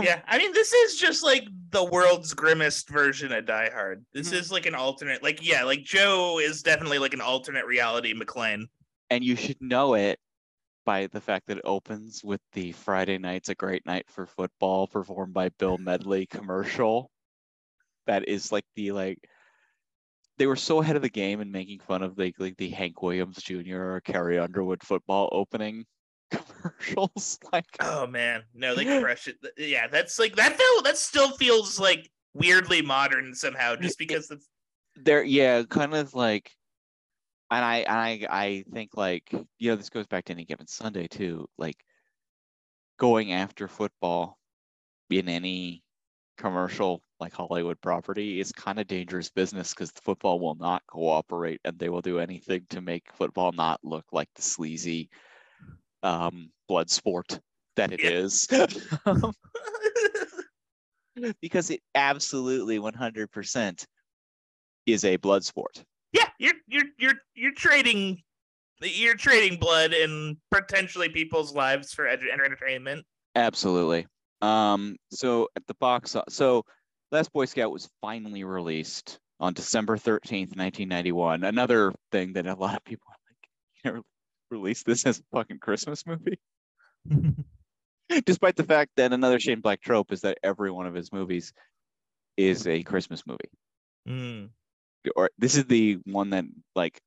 Yeah, 0.00 0.22
I 0.26 0.38
mean, 0.38 0.52
this 0.52 0.72
is 0.72 0.96
just 0.96 1.22
like 1.22 1.44
the 1.70 1.84
world's 1.84 2.34
grimmest 2.34 2.88
version 2.88 3.32
of 3.32 3.46
Die 3.46 3.70
Hard. 3.72 4.04
This 4.12 4.30
Mhm. 4.30 4.34
is 4.34 4.52
like 4.52 4.66
an 4.66 4.74
alternate, 4.74 5.22
like 5.22 5.44
yeah, 5.46 5.64
like 5.64 5.82
Joe 5.82 6.38
is 6.38 6.62
definitely 6.62 6.98
like 6.98 7.14
an 7.14 7.20
alternate 7.20 7.66
reality 7.66 8.14
McClane. 8.14 8.66
and 9.10 9.22
you 9.24 9.36
should 9.36 9.60
know 9.60 9.94
it 9.94 10.18
by 10.86 11.06
the 11.08 11.20
fact 11.20 11.46
that 11.46 11.58
it 11.58 11.64
opens 11.64 12.24
with 12.24 12.40
the 12.52 12.72
Friday 12.72 13.18
night's 13.18 13.48
a 13.50 13.54
great 13.54 13.84
night 13.86 14.06
for 14.08 14.26
football 14.26 14.86
performed 14.86 15.34
by 15.34 15.48
Bill 15.50 15.78
Medley 15.78 16.26
commercial. 16.30 17.10
That 18.06 18.26
is 18.28 18.50
like 18.52 18.64
the 18.76 18.92
like 18.92 19.18
they 20.38 20.46
were 20.46 20.56
so 20.56 20.80
ahead 20.80 20.96
of 20.96 21.02
the 21.02 21.08
game 21.10 21.40
in 21.40 21.52
making 21.52 21.80
fun 21.80 22.02
of 22.02 22.18
like 22.18 22.34
like 22.38 22.56
the 22.56 22.70
Hank 22.70 23.02
Williams 23.02 23.42
Jr. 23.42 23.76
or 23.94 24.00
Carrie 24.00 24.38
Underwood 24.38 24.82
football 24.82 25.28
opening 25.32 25.84
commercials. 26.32 27.38
Like 27.52 27.66
Oh 27.80 28.06
man, 28.06 28.44
no, 28.54 28.74
they 28.74 28.84
crush 29.00 29.28
it. 29.28 29.36
Yeah, 29.58 29.86
that's 29.88 30.18
like 30.18 30.36
that. 30.36 30.56
Feel 30.56 30.82
that 30.82 30.96
still 30.96 31.32
feels 31.32 31.78
like 31.78 32.10
weirdly 32.34 32.82
modern 32.82 33.34
somehow, 33.34 33.76
just 33.76 33.98
because 33.98 34.30
it's 34.30 34.48
they're 34.96 35.24
yeah, 35.24 35.62
kind 35.64 35.94
of 35.94 36.14
like 36.14 36.50
and 37.50 37.64
I 37.64 37.76
and 37.78 37.98
I 37.98 38.26
I 38.30 38.64
think 38.72 38.96
like 38.96 39.30
you 39.58 39.70
know 39.70 39.76
this 39.76 39.90
goes 39.90 40.06
back 40.06 40.24
to 40.26 40.32
any 40.32 40.44
given 40.44 40.66
Sunday 40.66 41.06
too, 41.08 41.46
like 41.58 41.76
going 42.98 43.32
after 43.32 43.68
football 43.68 44.38
in 45.10 45.28
any 45.28 45.82
commercial 46.38 47.02
like 47.20 47.32
Hollywood 47.32 47.80
property 47.80 48.40
is 48.40 48.52
kind 48.52 48.80
of 48.80 48.86
dangerous 48.86 49.30
business 49.30 49.70
because 49.70 49.92
the 49.92 50.00
football 50.00 50.40
will 50.40 50.56
not 50.56 50.82
cooperate 50.88 51.60
and 51.64 51.78
they 51.78 51.88
will 51.88 52.00
do 52.00 52.18
anything 52.18 52.66
to 52.70 52.80
make 52.80 53.04
football 53.14 53.52
not 53.52 53.78
look 53.84 54.06
like 54.12 54.28
the 54.34 54.42
sleazy 54.42 55.08
um 56.02 56.50
blood 56.68 56.90
sport 56.90 57.40
that 57.76 57.92
it 57.92 58.00
Yeah. 58.02 58.10
is. 58.10 58.48
because 61.40 61.70
it 61.70 61.80
absolutely 61.94 62.78
100% 62.78 63.86
is 64.86 65.04
a 65.04 65.16
blood 65.16 65.44
sport. 65.44 65.84
yeah, 66.12 66.28
you're 66.38 66.54
you're 66.66 66.84
you're 66.98 67.14
you're 67.34 67.54
trading 67.54 68.20
you're 68.80 69.14
trading 69.14 69.58
blood 69.58 69.92
and 69.92 70.36
potentially 70.50 71.08
people's 71.08 71.54
lives 71.54 71.92
for 71.92 72.08
entertainment. 72.08 73.04
Absolutely. 73.36 74.06
Um, 74.40 74.96
so 75.12 75.48
at 75.54 75.64
the 75.68 75.74
box, 75.74 76.16
so 76.28 76.64
Last 77.12 77.32
Boy 77.32 77.44
Scout 77.44 77.70
was 77.70 77.88
finally 78.00 78.42
released 78.42 79.20
on 79.38 79.52
December 79.52 79.96
13th, 79.96 80.56
1991. 80.56 81.44
Another 81.44 81.92
thing 82.10 82.32
that 82.32 82.46
a 82.46 82.54
lot 82.54 82.74
of 82.74 82.82
people 82.84 83.06
are 83.08 83.16
like, 83.28 83.84
you 83.84 83.92
know, 83.92 84.02
release 84.52 84.82
this 84.84 85.04
as 85.06 85.18
a 85.18 85.22
fucking 85.32 85.58
Christmas 85.58 86.06
movie. 86.06 86.38
Despite 88.24 88.56
the 88.56 88.64
fact 88.64 88.92
that 88.96 89.12
another 89.12 89.40
Shane 89.40 89.60
Black 89.60 89.80
trope 89.80 90.12
is 90.12 90.20
that 90.20 90.38
every 90.42 90.70
one 90.70 90.86
of 90.86 90.94
his 90.94 91.12
movies 91.12 91.52
is 92.36 92.66
a 92.66 92.82
Christmas 92.82 93.22
movie. 93.26 93.50
Mm. 94.08 94.50
Or 95.16 95.30
this 95.38 95.56
is 95.56 95.64
the 95.64 95.98
one 96.04 96.30
that 96.30 96.44
like 96.76 97.00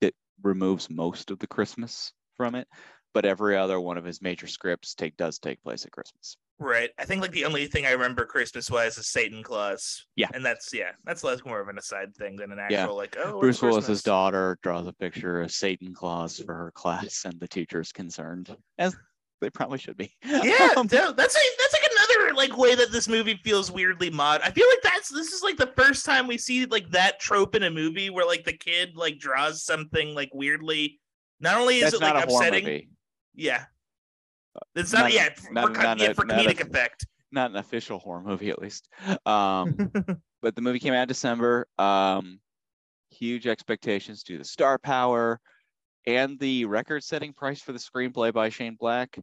that 0.00 0.14
removes 0.42 0.88
most 0.90 1.30
of 1.30 1.38
the 1.38 1.46
Christmas 1.46 2.12
from 2.36 2.54
it, 2.54 2.68
but 3.14 3.24
every 3.24 3.56
other 3.56 3.80
one 3.80 3.98
of 3.98 4.04
his 4.04 4.22
major 4.22 4.46
scripts 4.46 4.94
take 4.94 5.16
does 5.16 5.38
take 5.38 5.62
place 5.62 5.84
at 5.84 5.92
Christmas. 5.92 6.36
Right. 6.58 6.90
I 6.98 7.06
think 7.06 7.22
like 7.22 7.32
the 7.32 7.46
only 7.46 7.66
thing 7.66 7.86
I 7.86 7.92
remember 7.92 8.26
Christmas 8.26 8.70
was 8.70 8.98
is 8.98 9.06
Satan 9.06 9.42
Claus. 9.42 10.04
Yeah. 10.14 10.28
And 10.34 10.44
that's 10.44 10.72
yeah, 10.74 10.90
that's 11.04 11.24
less 11.24 11.42
more 11.44 11.58
of 11.58 11.68
an 11.68 11.78
aside 11.78 12.14
thing 12.14 12.36
than 12.36 12.52
an 12.52 12.58
actual 12.58 12.76
Yeah. 12.76 12.86
like 12.88 13.16
oh 13.18 13.40
Bruce 13.40 13.62
Willis's 13.62 14.02
daughter 14.02 14.58
draws 14.62 14.86
a 14.86 14.92
picture 14.92 15.40
of 15.40 15.50
Satan 15.50 15.94
Claus 15.94 16.38
for 16.38 16.54
her 16.54 16.70
class, 16.72 17.22
and 17.24 17.40
the 17.40 17.48
teacher's 17.48 17.92
concerned, 17.92 18.54
as 18.78 18.94
they 19.40 19.48
probably 19.48 19.78
should 19.78 19.96
be. 19.96 20.12
Yeah, 20.22 20.68
Um, 20.76 20.86
that's 20.86 21.06
a, 21.16 21.16
that's 21.16 21.34
like 21.72 21.90
another 21.96 22.34
like 22.34 22.58
way 22.58 22.74
that 22.74 22.92
this 22.92 23.08
movie 23.08 23.40
feels 23.42 23.70
weirdly 23.70 24.10
mod. 24.10 24.42
I 24.44 24.50
feel 24.50 24.68
like 24.68 24.82
that's 24.82 25.08
this 25.08 25.32
is 25.32 25.42
like 25.42 25.56
the 25.56 25.72
first 25.78 26.04
time 26.04 26.26
we 26.26 26.36
see 26.36 26.66
like 26.66 26.90
that 26.90 27.20
trope 27.20 27.54
in 27.54 27.62
a 27.62 27.70
movie 27.70 28.10
where 28.10 28.26
like 28.26 28.44
the 28.44 28.52
kid 28.52 28.96
like 28.96 29.18
draws 29.18 29.64
something 29.64 30.14
like 30.14 30.30
weirdly. 30.34 31.00
Not 31.40 31.58
only 31.58 31.78
is 31.78 31.94
it 31.94 32.02
like 32.02 32.12
not 32.12 32.24
a 32.24 32.26
horror 32.30 32.48
upsetting. 32.48 32.88
Yeah, 33.34 33.64
it's 34.74 34.92
not, 34.92 35.02
not 35.02 35.12
yeah 35.12 35.28
not- 35.50 35.74
for, 35.76 35.82
not 35.82 35.98
yeah, 36.00 36.06
a- 36.08 36.14
for 36.14 36.24
not 36.24 36.38
a- 36.44 36.48
comedic 36.48 36.60
effect. 36.60 37.06
Not 37.32 37.50
an 37.50 37.56
official 37.58 38.00
horror 38.00 38.22
movie, 38.22 38.50
at 38.50 38.58
least. 38.60 38.88
Um, 39.24 39.76
but 40.42 40.56
the 40.56 40.60
movie 40.62 40.80
came 40.80 40.92
out 40.94 41.02
in 41.02 41.08
December. 41.08 41.68
Um, 41.78 42.40
huge 43.10 43.46
expectations 43.46 44.24
due 44.24 44.34
to 44.34 44.38
the 44.38 44.44
star 44.44 44.78
power 44.78 45.40
and 46.06 46.40
the 46.40 46.64
record-setting 46.64 47.32
price 47.34 47.60
for 47.60 47.70
the 47.72 47.78
screenplay 47.78 48.32
by 48.32 48.48
Shane 48.48 48.74
Black. 48.78 49.16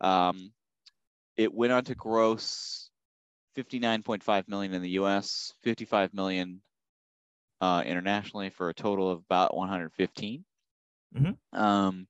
Um, 0.00 0.52
it 1.36 1.52
went 1.52 1.72
on 1.72 1.82
to 1.84 1.96
gross 1.96 2.90
59.5 3.56 4.46
million 4.48 4.72
in 4.72 4.82
the 4.82 4.90
U.S., 4.90 5.52
55 5.64 6.14
million 6.14 6.60
uh, 7.60 7.82
internationally, 7.84 8.50
for 8.50 8.68
a 8.68 8.74
total 8.74 9.10
of 9.10 9.18
about 9.18 9.56
115. 9.56 10.44
Mhm. 11.16 11.36
Um, 11.52 12.06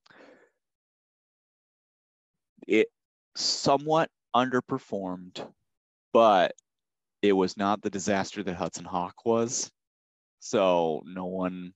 it 2.68 2.88
somewhat 3.34 4.10
underperformed, 4.36 5.44
but 6.12 6.52
it 7.22 7.32
was 7.32 7.56
not 7.56 7.82
the 7.82 7.90
disaster 7.90 8.42
that 8.44 8.54
Hudson 8.54 8.84
Hawk 8.84 9.24
was. 9.24 9.70
So 10.40 11.02
no 11.04 11.26
one 11.26 11.72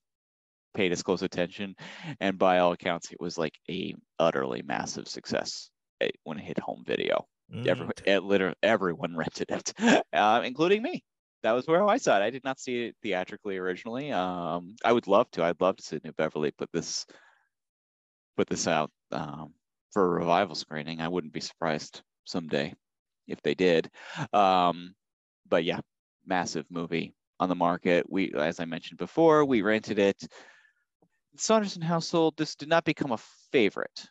paid 0.75 0.93
as 0.93 1.03
close 1.03 1.23
attention. 1.23 1.75
And 2.21 2.39
by 2.39 2.59
all 2.59 2.73
accounts, 2.73 3.11
it 3.11 3.21
was 3.21 3.37
like 3.37 3.59
a 3.69 3.95
utterly 4.19 4.63
massive 4.63 5.09
success 5.09 5.71
eh, 6.01 6.11
when 6.25 6.39
it 6.39 6.45
hit 6.45 6.59
home 6.59 6.85
video. 6.87 7.27
Mm. 7.53 7.67
Everyone, 7.67 7.93
it 8.07 8.23
literally 8.23 8.57
everyone 8.63 9.17
rented 9.17 9.51
it, 9.51 10.05
uh, 10.13 10.43
including 10.45 10.83
me. 10.83 11.03
That 11.43 11.53
was 11.53 11.67
where 11.67 11.85
I 11.85 11.97
saw 11.97 12.19
it. 12.19 12.23
I 12.23 12.31
did 12.31 12.45
not 12.45 12.61
see 12.61 12.85
it 12.85 12.97
theatrically 13.03 13.57
originally. 13.57 14.13
Um, 14.13 14.77
I 14.85 14.93
would 14.93 15.09
love 15.09 15.29
to. 15.33 15.43
I'd 15.43 15.61
love 15.61 15.77
to 15.77 15.83
see 15.83 15.99
New 16.05 16.13
Beverly 16.13 16.53
put 16.53 16.71
this 16.73 17.05
put 18.37 18.49
this 18.49 18.69
out 18.69 18.91
um, 19.11 19.53
for 19.93 20.05
a 20.05 20.21
revival 20.21 20.55
screening. 20.55 21.01
I 21.01 21.09
wouldn't 21.09 21.33
be 21.33 21.41
surprised 21.41 22.03
someday 22.25 22.75
if 23.27 23.41
they 23.43 23.55
did. 23.55 23.91
Um, 24.33 24.95
but 25.49 25.65
yeah, 25.65 25.81
massive 26.27 26.67
movie 26.71 27.15
on 27.39 27.49
the 27.49 27.55
market. 27.55 28.07
We, 28.09 28.33
as 28.35 28.61
I 28.61 28.65
mentioned 28.65 28.99
before, 28.99 29.45
we 29.45 29.63
rented 29.63 29.99
it. 29.99 30.19
The 31.35 31.39
Saunderson 31.39 31.83
household. 31.83 32.37
This 32.37 32.55
did 32.55 32.69
not 32.69 32.85
become 32.85 33.13
a 33.13 33.19
favorite 33.53 34.07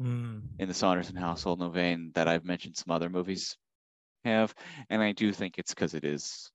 Mm. 0.00 0.42
in 0.58 0.68
the 0.68 0.74
Saunderson 0.74 1.16
household 1.16 1.60
in 1.60 1.66
the 1.66 1.70
vein 1.72 2.12
that 2.14 2.28
I've 2.28 2.44
mentioned 2.44 2.76
some 2.76 2.92
other 2.92 3.10
movies 3.10 3.56
have, 4.24 4.54
and 4.88 5.02
I 5.02 5.12
do 5.12 5.32
think 5.32 5.58
it's 5.58 5.74
because 5.74 5.94
it 5.94 6.04
is 6.04 6.50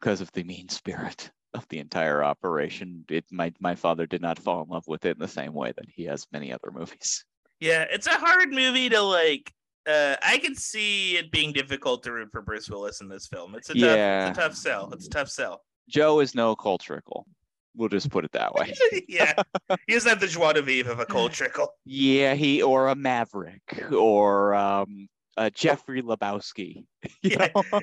because 0.00 0.20
of 0.20 0.30
the 0.32 0.44
mean 0.44 0.68
spirit 0.68 1.30
of 1.54 1.66
the 1.68 1.78
entire 1.78 2.22
operation. 2.22 3.04
It 3.08 3.24
my 3.30 3.52
my 3.60 3.76
father 3.76 4.06
did 4.06 4.20
not 4.20 4.38
fall 4.38 4.62
in 4.62 4.68
love 4.68 4.86
with 4.86 5.04
it 5.06 5.12
in 5.16 5.18
the 5.20 5.28
same 5.28 5.54
way 5.54 5.72
that 5.72 5.88
he 5.88 6.04
has 6.04 6.26
many 6.32 6.52
other 6.52 6.70
movies. 6.70 7.24
Yeah, 7.60 7.86
it's 7.90 8.06
a 8.06 8.14
hard 8.14 8.50
movie 8.50 8.88
to 8.90 9.00
like. 9.02 9.52
Uh, 9.86 10.16
I 10.22 10.38
can 10.38 10.54
see 10.54 11.16
it 11.16 11.30
being 11.30 11.52
difficult 11.52 12.02
to 12.02 12.12
root 12.12 12.28
for 12.30 12.42
Bruce 12.42 12.68
Willis 12.68 13.00
in 13.00 13.08
this 13.08 13.26
film. 13.26 13.54
It's 13.54 13.70
a 13.70 13.74
tough, 13.74 13.82
Yeah. 13.82 14.28
it's 14.28 14.38
a 14.38 14.42
tough 14.42 14.54
sell. 14.54 14.90
It's 14.92 15.06
a 15.06 15.10
tough 15.10 15.30
sell. 15.30 15.62
Joe 15.88 16.20
is 16.20 16.34
no 16.34 16.54
Cole 16.54 16.76
Trickle. 16.76 17.26
We'll 17.74 17.88
just 17.88 18.10
put 18.10 18.24
it 18.24 18.32
that 18.32 18.52
way. 18.54 18.74
yeah, 19.08 19.32
he 19.86 19.94
doesn't 19.94 20.08
have 20.10 20.20
the 20.20 20.26
joie 20.26 20.52
de 20.52 20.60
vivre 20.62 20.92
of 20.92 20.98
a 21.00 21.06
Cole 21.06 21.28
Trickle. 21.30 21.68
Yeah, 21.86 22.34
he 22.34 22.60
or 22.62 22.88
a 22.88 22.94
Maverick 22.94 23.62
or 23.92 24.54
um 24.54 25.08
a 25.38 25.50
Jeffrey 25.50 26.02
Lebowski. 26.02 26.84
Yeah. 27.22 27.48
know? 27.54 27.80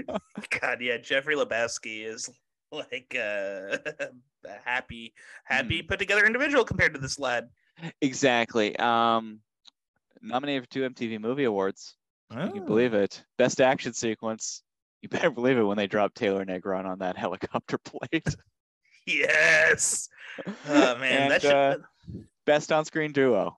God, 0.62 0.82
yeah, 0.82 0.98
Jeffrey 0.98 1.36
Lebowski 1.36 2.06
is 2.06 2.30
like 2.72 3.16
uh, 3.18 3.78
a 4.46 4.60
happy, 4.64 5.14
happy 5.46 5.80
Hmm. 5.82 5.88
put 5.88 5.98
together 6.00 6.26
individual 6.26 6.66
compared 6.66 6.94
to 6.94 7.00
this 7.00 7.18
lad. 7.18 7.48
exactly. 8.02 8.76
Um 8.78 9.40
nominated 10.22 10.64
for 10.64 10.70
two 10.70 10.90
MTV 10.90 11.20
Movie 11.20 11.44
Awards. 11.46 11.96
You 12.32 12.38
Oh. 12.40 12.52
can 12.52 12.66
believe 12.66 12.94
it. 12.94 13.24
Best 13.38 13.62
action 13.62 13.94
sequence. 13.94 14.64
You 15.02 15.10
better 15.10 15.30
believe 15.30 15.58
it 15.58 15.64
when 15.64 15.78
they 15.78 15.86
drop 15.88 16.14
Taylor 16.16 16.44
Negron 16.46 16.86
on 16.86 17.00
that 17.00 17.16
helicopter 17.18 17.78
plate. 17.78 18.28
Yes. 19.06 20.10
Oh 20.68 20.98
man, 20.98 21.22
And, 21.24 21.32
that 21.32 21.42
should. 21.42 21.52
uh, 21.54 21.78
Best 22.46 22.72
on-screen 22.72 23.12
duo. 23.12 23.58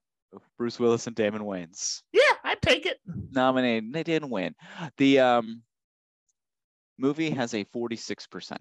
Bruce 0.57 0.77
Willis 0.79 1.07
and 1.07 1.15
Damon 1.15 1.41
Wayans. 1.43 2.01
yeah, 2.11 2.21
I'd 2.43 2.61
take 2.61 2.85
it. 2.85 2.97
Nominated. 3.31 3.93
They 3.93 4.03
didn't 4.03 4.29
win. 4.29 4.53
The 4.97 5.19
um 5.19 5.61
movie 6.97 7.29
has 7.29 7.53
a 7.53 7.63
46% 7.65 8.57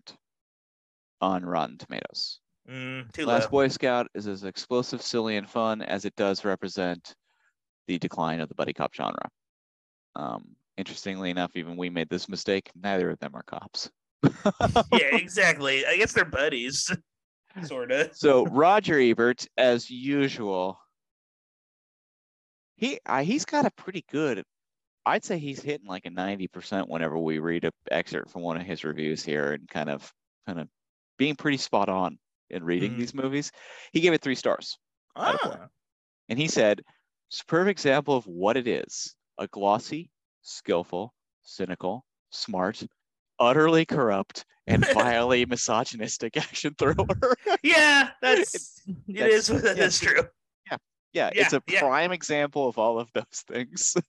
on 1.20 1.44
Rotten 1.44 1.76
Tomatoes. 1.78 2.40
Mm, 2.70 3.10
too 3.12 3.26
Last. 3.26 3.50
Boy 3.50 3.68
Scout 3.68 4.06
is 4.14 4.26
as 4.26 4.44
explosive, 4.44 5.02
silly, 5.02 5.36
and 5.36 5.48
fun 5.48 5.82
as 5.82 6.04
it 6.04 6.14
does 6.16 6.44
represent 6.44 7.14
the 7.86 7.98
decline 7.98 8.40
of 8.40 8.48
the 8.48 8.54
buddy 8.54 8.72
cop 8.72 8.94
genre. 8.94 9.28
Um, 10.14 10.56
interestingly 10.76 11.30
enough, 11.30 11.52
even 11.54 11.76
we 11.76 11.90
made 11.90 12.08
this 12.08 12.28
mistake. 12.28 12.70
Neither 12.74 13.10
of 13.10 13.18
them 13.18 13.34
are 13.34 13.42
cops. 13.44 13.90
yeah, 14.22 14.30
exactly. 15.16 15.84
I 15.86 15.96
guess 15.96 16.12
they're 16.12 16.24
buddies, 16.24 16.90
sorta. 17.64 18.10
So 18.14 18.46
Roger 18.46 18.98
Ebert, 18.98 19.46
as 19.56 19.90
usual, 19.90 20.78
he 22.76 22.98
uh, 23.06 23.22
he's 23.22 23.44
got 23.44 23.66
a 23.66 23.70
pretty 23.70 24.04
good. 24.10 24.42
I'd 25.04 25.24
say 25.24 25.38
he's 25.38 25.62
hitting 25.62 25.86
like 25.86 26.04
a 26.06 26.10
ninety 26.10 26.48
percent 26.48 26.88
whenever 26.88 27.18
we 27.18 27.38
read 27.38 27.64
a 27.64 27.70
excerpt 27.90 28.30
from 28.30 28.42
one 28.42 28.56
of 28.56 28.62
his 28.66 28.84
reviews 28.84 29.22
here, 29.24 29.52
and 29.52 29.68
kind 29.68 29.88
of 29.88 30.10
kind 30.46 30.60
of 30.60 30.68
being 31.18 31.36
pretty 31.36 31.56
spot 31.58 31.88
on 31.88 32.18
in 32.50 32.62
reading 32.64 32.92
Mhm. 32.94 32.98
these 32.98 33.14
movies. 33.14 33.50
He 33.92 34.00
gave 34.00 34.12
it 34.12 34.20
three 34.22 34.34
stars. 34.34 34.76
Ah, 35.16 35.68
And 36.28 36.38
he 36.38 36.46
said, 36.48 36.82
it's 37.28 37.40
a 37.40 37.44
perfect 37.46 37.78
example 37.78 38.16
of 38.16 38.26
what 38.26 38.56
it 38.56 38.66
is 38.68 39.14
a 39.38 39.46
glossy, 39.48 40.10
skillful, 40.42 41.12
cynical, 41.42 42.04
smart, 42.30 42.82
utterly 43.38 43.84
corrupt, 43.84 44.44
and 44.66 44.84
vilely 44.94 45.44
misogynistic 45.46 46.36
action 46.36 46.74
thriller. 46.78 47.06
yeah, 47.62 48.10
that's 48.22 48.82
it 48.86 48.96
That's- 49.08 49.48
is. 49.50 49.62
That 49.62 49.76
yeah. 49.76 49.84
is 49.84 50.00
true. 50.00 50.22
yeah, 51.12 51.30
it's 51.34 51.52
Yeah, 51.52 51.58
a 51.58 51.72
yeah. 51.72 51.80
prime 51.80 52.12
example 52.12 52.68
of 52.68 52.78
all 52.78 52.98
of 52.98 53.10
those 53.12 53.44
things. 53.46 53.96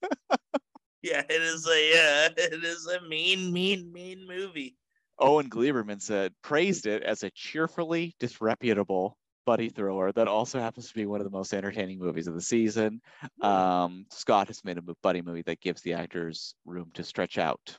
Yeah, 1.04 1.22
it 1.30 1.42
is 1.42 1.66
a 1.68 1.94
yeah, 1.94 2.28
it 2.36 2.64
is 2.66 2.88
a 2.88 3.08
mean, 3.08 3.54
mean, 3.54 3.94
mean 3.94 4.28
movie. 4.28 4.76
Owen 5.20 5.48
Gleiberman 5.50 6.02
said, 6.02 6.34
praised 6.42 6.86
it 6.86 7.04
as 7.04 7.24
a 7.24 7.30
cheerfully 7.30 8.16
disreputable 8.20 9.16
buddy 9.48 9.70
thriller 9.70 10.12
that 10.12 10.28
also 10.28 10.60
happens 10.60 10.90
to 10.90 10.94
be 10.94 11.06
one 11.06 11.22
of 11.22 11.24
the 11.24 11.32
most 11.32 11.54
entertaining 11.54 11.98
movies 11.98 12.28
of 12.28 12.34
the 12.34 12.42
season. 12.42 13.00
Um, 13.42 14.06
Scott 14.12 14.48
has 14.48 14.62
made 14.66 14.78
a 14.78 14.84
buddy 15.02 15.22
movie 15.22 15.42
that 15.44 15.62
gives 15.62 15.82
the 15.82 15.94
actors 15.94 16.54
room 16.66 16.92
to 16.96 17.04
stretch 17.04 17.38
out. 17.38 17.78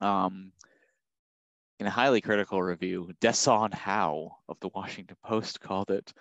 Um, 0.00 0.52
in 1.80 1.88
a 1.88 1.90
highly 1.90 2.20
critical 2.20 2.62
review, 2.62 3.10
Desson 3.20 3.74
Howe 3.74 4.36
of 4.48 4.58
the 4.60 4.68
Washington 4.72 5.16
Post 5.24 5.60
called 5.66 5.90
it 5.90 6.12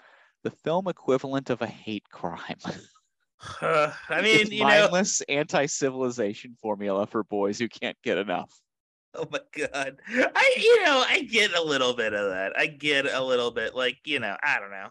the 0.44 0.52
film 0.52 0.88
equivalent 0.88 1.52
of 1.52 1.62
a 1.62 1.68
hate 1.68 2.10
crime. 2.10 2.58
Uh, 3.62 3.90
I 4.10 4.22
mean, 4.22 4.42
it's 4.42 4.52
you 4.52 4.60
know, 4.60 4.66
mindless 4.66 5.22
anti-civilization 5.30 6.58
formula 6.62 7.08
for 7.08 7.24
boys 7.24 7.58
who 7.58 7.70
can't 7.70 7.96
get 8.04 8.18
enough. 8.18 8.52
Oh 9.14 9.28
my 9.32 9.40
god, 9.52 10.00
I 10.08 10.56
you 10.58 10.84
know 10.84 11.04
I 11.08 11.22
get 11.22 11.54
a 11.54 11.62
little 11.62 11.94
bit 11.94 12.14
of 12.14 12.30
that. 12.30 12.58
I 12.58 12.68
get 12.68 13.06
a 13.06 13.24
little 13.24 13.52
bit, 13.52 13.76
like 13.76 14.00
you 14.06 14.20
know, 14.20 14.36
I 14.44 14.60
don't 14.60 14.72
know. 14.72 14.90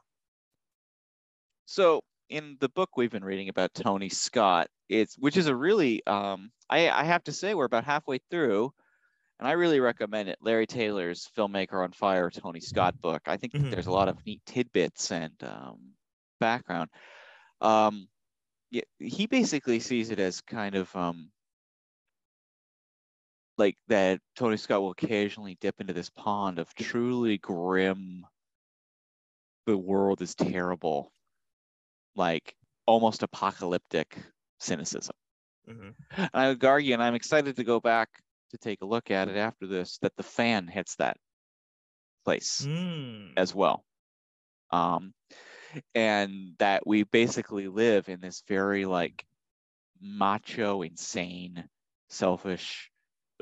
So 1.66 2.02
in 2.28 2.56
the 2.60 2.68
book 2.68 2.96
we've 2.96 3.10
been 3.10 3.24
reading 3.24 3.48
about 3.48 3.74
Tony 3.74 4.08
Scott, 4.08 4.68
it's 4.88 5.16
which 5.18 5.36
is 5.36 5.46
a 5.46 5.54
really 5.56 6.04
um 6.06 6.50
I, 6.70 6.90
I 6.90 7.04
have 7.04 7.24
to 7.24 7.32
say 7.32 7.54
we're 7.54 7.64
about 7.64 7.84
halfway 7.84 8.18
through, 8.30 8.72
and 9.38 9.48
I 9.48 9.52
really 9.52 9.80
recommend 9.80 10.28
it. 10.28 10.38
Larry 10.40 10.66
Taylor's 10.66 11.28
Filmmaker 11.36 11.82
on 11.82 11.92
Fire, 11.92 12.30
Tony 12.30 12.60
Scott 12.60 13.00
book. 13.00 13.22
I 13.26 13.36
think 13.36 13.54
Mhm. 13.54 13.70
there's 13.70 13.86
a 13.86 13.92
lot 13.92 14.08
of 14.08 14.24
neat 14.26 14.42
tidbits 14.46 15.10
and 15.12 15.32
um, 15.42 15.94
background. 16.40 16.90
Um, 17.60 18.08
yeah, 18.70 18.82
he 18.98 19.26
basically 19.26 19.80
sees 19.80 20.10
it 20.10 20.18
as 20.20 20.40
kind 20.42 20.74
of 20.74 20.94
um 20.96 21.30
like 23.58 23.76
that 23.88 24.20
Tony 24.36 24.56
Scott 24.56 24.80
will 24.80 24.92
occasionally 24.92 25.56
dip 25.60 25.80
into 25.80 25.92
this 25.92 26.10
pond 26.10 26.58
of 26.58 26.74
truly 26.74 27.38
grim 27.38 28.24
the 29.66 29.76
world 29.76 30.22
is 30.22 30.34
terrible 30.34 31.12
like 32.14 32.54
almost 32.86 33.22
apocalyptic 33.22 34.18
cynicism. 34.58 35.14
Mhm. 35.68 35.94
And 36.10 36.30
I 36.32 36.48
would 36.48 36.64
argue, 36.64 36.94
and 36.94 37.02
I'm 37.02 37.14
excited 37.14 37.56
to 37.56 37.64
go 37.64 37.80
back 37.80 38.08
to 38.50 38.58
take 38.58 38.80
a 38.80 38.86
look 38.86 39.10
at 39.10 39.28
it 39.28 39.36
after 39.36 39.66
this, 39.66 39.98
that 39.98 40.16
the 40.16 40.22
fan 40.22 40.66
hits 40.66 40.96
that 40.96 41.18
place 42.24 42.64
Mm. 42.64 43.34
as 43.36 43.54
well. 43.54 43.84
Um, 44.70 45.14
and 45.94 46.56
that 46.58 46.86
we 46.86 47.02
basically 47.04 47.68
live 47.68 48.08
in 48.08 48.20
this 48.20 48.42
very 48.48 48.84
like 48.84 49.26
macho, 50.00 50.82
insane 50.82 51.68
selfish, 52.08 52.90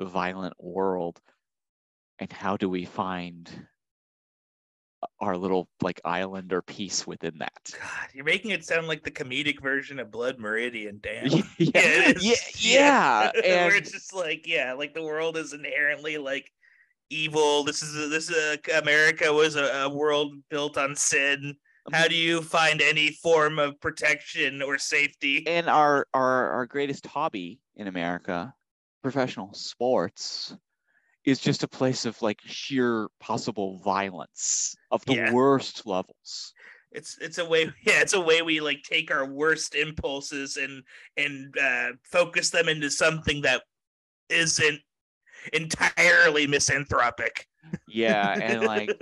violent 0.05 0.55
world. 0.59 1.21
And 2.19 2.33
how 2.33 2.57
do 2.57 2.69
we 2.69 2.85
find 2.85 3.51
our 5.21 5.37
little 5.37 5.69
like 5.83 6.01
island 6.05 6.53
or 6.53 6.63
peace 6.63 7.07
within 7.07 7.39
that? 7.39 7.71
God, 7.73 8.09
you're 8.15 8.25
making 8.25 8.53
it 8.53 8.65
sound 8.65 8.89
like 8.89 9.03
the 9.03 9.11
comedic 9.11 9.61
version 9.61 9.99
of 9.99 10.11
Blood 10.11 10.39
Meridian. 10.39 10.99
Damn. 11.03 11.27
yeah, 11.59 12.13
yeah, 12.21 12.35
yeah, 12.59 13.31
Where 13.35 13.67
and 13.67 13.75
it's 13.77 13.93
just 13.93 14.15
like, 14.15 14.47
yeah, 14.47 14.73
like 14.73 14.95
the 14.95 15.03
world 15.03 15.37
is 15.37 15.53
inherently 15.53 16.19
like 16.19 16.51
evil. 17.11 17.65
This 17.65 17.83
is 17.83 18.11
this 18.11 18.31
is 18.31 18.37
a, 18.37 18.79
America 18.79 19.33
was 19.33 19.57
a, 19.57 19.65
a 19.65 19.89
world 19.89 20.35
built 20.51 20.77
on 20.77 20.97
sin. 20.97 21.57
Um, 21.87 21.93
how 21.93 22.09
do 22.09 22.17
you 22.17 22.43
find 22.43 22.83
any 22.83 23.13
form 23.13 23.59
of 23.59 23.81
protection 23.81 24.63
or 24.63 24.79
safety? 24.79 25.47
and 25.47 25.69
our 25.69 26.07
our 26.15 26.51
our 26.51 26.67
greatest 26.67 27.07
hobby 27.07 27.61
in 27.77 27.87
America, 27.87 28.53
professional 29.07 29.55
sports, 29.55 30.57
is 31.25 31.39
just 31.39 31.63
a 31.63 31.69
place 31.69 32.07
of 32.07 32.21
like 32.23 32.41
sheer 32.45 33.07
possible 33.21 33.79
violence 33.85 34.75
of 34.91 35.05
the 35.05 35.15
Yeah. 35.15 35.33
worst 35.33 35.87
levels. 35.87 36.53
It's 36.91 37.17
it's 37.21 37.39
a 37.39 37.45
way 37.45 37.65
yeah, 37.85 38.01
it's 38.01 38.15
a 38.15 38.21
way 38.21 38.43
we 38.43 38.61
like 38.61 38.83
take 38.83 39.13
our 39.13 39.25
worst 39.25 39.77
impulses 39.77 40.57
and 40.57 40.83
and 41.17 41.57
uh, 41.57 41.91
focus 42.03 42.51
them 42.51 42.69
into 42.69 42.91
something 42.91 43.43
that 43.43 43.63
isn't 44.29 44.81
entirely 45.53 46.49
misanthropic. 46.49 47.47
Yeah, 47.87 48.37
and 48.43 48.67
like 48.67 48.93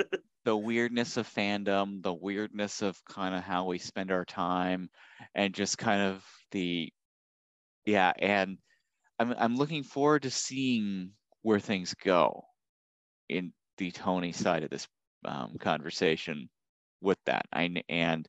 the 0.45 0.55
weirdness 0.55 1.17
of 1.17 1.27
fandom, 1.27 2.03
the 2.03 2.13
weirdness 2.13 2.83
of 2.83 3.03
kind 3.07 3.35
of 3.35 3.43
how 3.43 3.65
we 3.65 3.79
spend 3.79 4.11
our 4.11 4.27
time, 4.27 4.91
and 5.35 5.55
just 5.55 5.79
kind 5.79 6.03
of 6.03 6.23
the 6.51 6.93
yeah, 7.87 8.13
and 8.19 8.59
I'm 9.19 9.35
I'm 9.39 9.57
looking 9.57 9.83
forward 9.83 10.23
to 10.23 10.31
seeing 10.31 11.11
where 11.43 11.61
things 11.61 11.95
go 11.95 12.45
in 13.29 13.53
the 13.79 13.91
Tony 13.91 14.33
side 14.33 14.63
of 14.65 14.71
this 14.71 14.87
um, 15.25 15.57
conversation 15.59 16.49
with 17.01 17.19
that. 17.27 17.47
I 17.53 17.83
and 17.89 18.29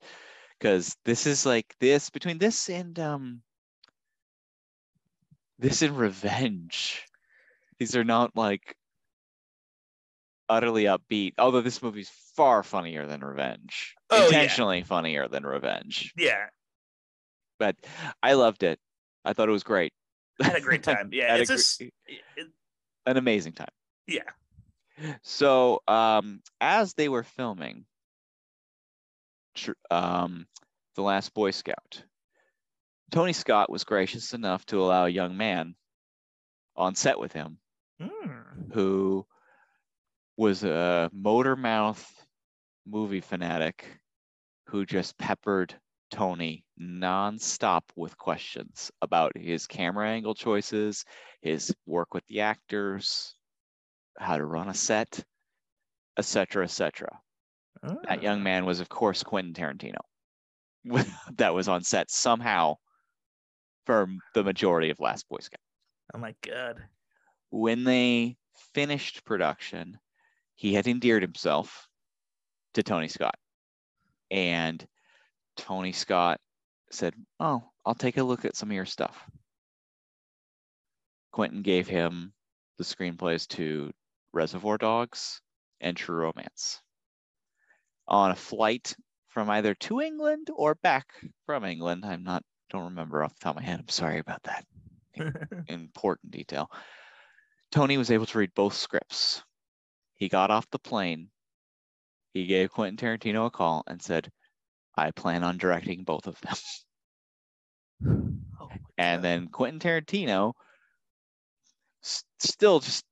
because 0.59 0.95
this 1.05 1.27
is 1.27 1.45
like 1.45 1.75
this 1.79 2.09
between 2.09 2.37
this 2.37 2.69
and 2.69 2.97
um 2.99 3.41
this 5.59 5.81
and 5.81 5.97
revenge 5.97 7.05
these 7.79 7.95
are 7.95 8.03
not 8.03 8.35
like 8.35 8.75
utterly 10.47 10.83
upbeat 10.83 11.33
although 11.37 11.61
this 11.61 11.81
movie's 11.81 12.11
far 12.35 12.63
funnier 12.63 13.05
than 13.05 13.21
revenge. 13.21 13.95
Oh, 14.09 14.17
yeah. 14.17 14.25
intentionally 14.25 14.83
funnier 14.83 15.27
than 15.27 15.45
revenge. 15.45 16.13
Yeah, 16.17 16.47
but 17.59 17.75
i 18.21 18.33
loved 18.33 18.63
it. 18.63 18.79
I 19.23 19.33
thought 19.33 19.49
it 19.49 19.53
was 19.53 19.63
great 19.63 19.93
I 20.41 20.45
had 20.45 20.55
a 20.57 20.61
great 20.61 20.83
time. 20.83 21.09
Yeah, 21.13 21.35
it's 21.35 21.49
just 21.49 21.81
it- 21.81 21.91
an 23.07 23.17
amazing 23.17 23.53
time 23.53 23.69
yeah. 24.07 24.23
so 25.21 25.81
um 25.87 26.41
as 26.59 26.93
they 26.95 27.07
were 27.07 27.21
filming 27.23 27.85
tr- 29.53 29.71
um 29.91 30.47
the 30.95 31.03
last 31.03 31.33
boy 31.35 31.51
scout 31.51 32.03
tony 33.11 33.31
scott 33.33 33.69
was 33.69 33.83
gracious 33.83 34.33
enough 34.33 34.65
to 34.65 34.81
allow 34.81 35.05
a 35.05 35.09
young 35.09 35.37
man 35.37 35.75
on 36.75 36.95
set 36.95 37.19
with 37.19 37.31
him 37.31 37.59
Hmm. 38.01 38.71
who 38.73 39.25
was 40.35 40.63
a 40.63 41.09
motor 41.13 41.55
mouth 41.55 42.03
movie 42.87 43.21
fanatic 43.21 43.85
who 44.69 44.85
just 44.85 45.17
peppered 45.17 45.75
Tony 46.11 46.63
nonstop 46.79 47.83
with 47.95 48.17
questions 48.17 48.91
about 49.01 49.37
his 49.37 49.67
camera 49.67 50.09
angle 50.09 50.35
choices, 50.35 51.03
his 51.41 51.73
work 51.85 52.13
with 52.13 52.25
the 52.27 52.41
actors, 52.41 53.35
how 54.17 54.37
to 54.37 54.45
run 54.45 54.69
a 54.69 54.73
set, 54.73 55.23
etc., 56.17 56.63
etc. 56.63 57.09
That 58.07 58.23
young 58.23 58.39
ah. 58.39 58.43
man 58.43 58.65
was, 58.65 58.79
of 58.79 58.89
course, 58.89 59.23
Quentin 59.23 59.53
Tarantino. 59.53 59.99
that 61.37 61.53
was 61.53 61.67
on 61.67 61.83
set 61.83 62.11
somehow 62.11 62.75
for 63.85 64.07
the 64.33 64.43
majority 64.43 64.89
of 64.89 64.99
Last 64.99 65.27
Boy 65.29 65.37
Scout 65.39 65.59
Oh 66.13 66.19
my 66.19 66.35
god. 66.41 66.83
when 67.49 67.83
they 67.83 68.37
finished 68.73 69.25
production, 69.25 69.97
he 70.55 70.73
had 70.73 70.87
endeared 70.87 71.23
himself 71.23 71.87
to 72.75 72.83
Tony 72.83 73.07
Scott. 73.07 73.35
And 74.31 74.85
Tony 75.55 75.91
Scott 75.91 76.39
said, 76.91 77.13
Oh, 77.39 77.63
I'll 77.85 77.95
take 77.95 78.17
a 78.17 78.23
look 78.23 78.45
at 78.45 78.55
some 78.55 78.69
of 78.69 78.75
your 78.75 78.85
stuff. 78.85 79.29
Quentin 81.31 81.61
gave 81.61 81.87
him 81.87 82.33
the 82.77 82.83
screenplays 82.83 83.47
to 83.49 83.91
Reservoir 84.33 84.77
Dogs 84.77 85.41
and 85.81 85.95
True 85.95 86.15
Romance. 86.15 86.81
On 88.07 88.31
a 88.31 88.35
flight 88.35 88.95
from 89.29 89.49
either 89.49 89.73
to 89.75 90.01
England 90.01 90.49
or 90.55 90.75
back 90.75 91.07
from 91.45 91.65
England, 91.65 92.05
I'm 92.05 92.23
not, 92.23 92.43
don't 92.69 92.85
remember 92.85 93.23
off 93.23 93.33
the 93.33 93.43
top 93.43 93.57
of 93.57 93.61
my 93.61 93.67
head. 93.67 93.79
I'm 93.79 93.89
sorry 93.89 94.19
about 94.19 94.43
that 94.43 94.65
important 95.67 96.31
detail. 96.31 96.69
Tony 97.71 97.97
was 97.97 98.11
able 98.11 98.25
to 98.27 98.37
read 98.37 98.53
both 98.55 98.73
scripts. 98.73 99.43
He 100.13 100.29
got 100.29 100.51
off 100.51 100.69
the 100.71 100.79
plane. 100.79 101.29
He 102.33 102.45
gave 102.45 102.71
Quentin 102.71 102.97
Tarantino 102.97 103.47
a 103.47 103.49
call 103.49 103.83
and 103.87 104.01
said, 104.01 104.31
I 104.97 105.11
plan 105.11 105.43
on 105.43 105.57
directing 105.57 106.03
both 106.03 106.27
of 106.27 106.39
them. 106.41 106.55
Oh 108.59 108.69
And 108.97 109.23
then 109.23 109.47
Quentin 109.47 109.79
Tarantino, 109.79 110.53
still 112.01 112.79
just 112.79 113.05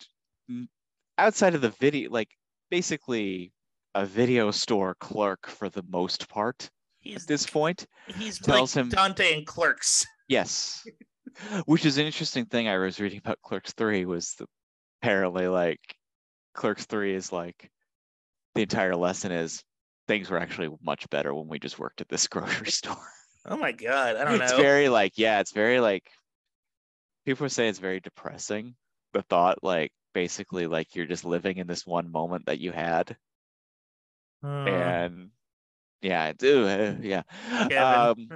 outside 1.17 1.55
of 1.55 1.61
the 1.61 1.69
video, 1.69 2.09
like 2.11 2.29
basically 2.69 3.53
a 3.95 4.05
video 4.05 4.51
store 4.51 4.95
clerk 4.99 5.47
for 5.47 5.69
the 5.69 5.83
most 5.89 6.27
part 6.29 6.69
he's 6.99 7.21
at 7.23 7.27
this 7.27 7.45
point. 7.45 7.85
he's 8.07 8.39
tells 8.39 8.75
like 8.75 8.85
him- 8.85 8.89
Dante 8.89 9.33
and 9.37 9.45
Clerks. 9.47 10.05
Yes. 10.29 10.83
Which 11.65 11.85
is 11.85 11.97
an 11.97 12.05
interesting 12.05 12.45
thing 12.45 12.67
I 12.67 12.77
was 12.77 12.99
reading 12.99 13.19
about 13.19 13.41
Clerks 13.41 13.73
3 13.73 14.05
was 14.05 14.33
the, 14.35 14.45
apparently 15.01 15.47
like 15.47 15.79
Clerks 16.53 16.85
3 16.85 17.13
is 17.13 17.31
like 17.31 17.69
the 18.55 18.61
entire 18.61 18.95
lesson 18.95 19.31
is 19.31 19.63
things 20.07 20.29
were 20.29 20.39
actually 20.39 20.69
much 20.83 21.09
better 21.09 21.33
when 21.33 21.47
we 21.47 21.59
just 21.59 21.79
worked 21.79 22.01
at 22.01 22.09
this 22.09 22.27
grocery 22.29 22.71
store. 22.71 22.97
Oh 23.45 23.57
my 23.57 23.71
god, 23.71 24.15
I 24.15 24.23
don't 24.23 24.41
it's 24.41 24.51
know. 24.51 24.57
It's 24.57 24.63
very 24.63 24.89
like 24.89 25.17
yeah, 25.17 25.39
it's 25.39 25.51
very 25.51 25.79
like 25.79 26.09
people 27.25 27.49
say 27.49 27.67
it's 27.67 27.79
very 27.79 27.99
depressing. 27.99 28.75
The 29.13 29.21
thought 29.23 29.63
like 29.63 29.91
basically 30.13 30.67
like 30.67 30.95
you're 30.95 31.05
just 31.07 31.25
living 31.25 31.57
in 31.57 31.67
this 31.67 31.85
one 31.85 32.11
moment 32.11 32.45
that 32.45 32.59
you 32.59 32.71
had 32.71 33.15
Uh, 34.43 34.47
and 34.47 35.29
yeah, 36.01 36.23
I 36.23 36.31
do 36.33 36.67
uh, 36.67 36.95
yeah. 37.01 37.23
Um 37.71 38.29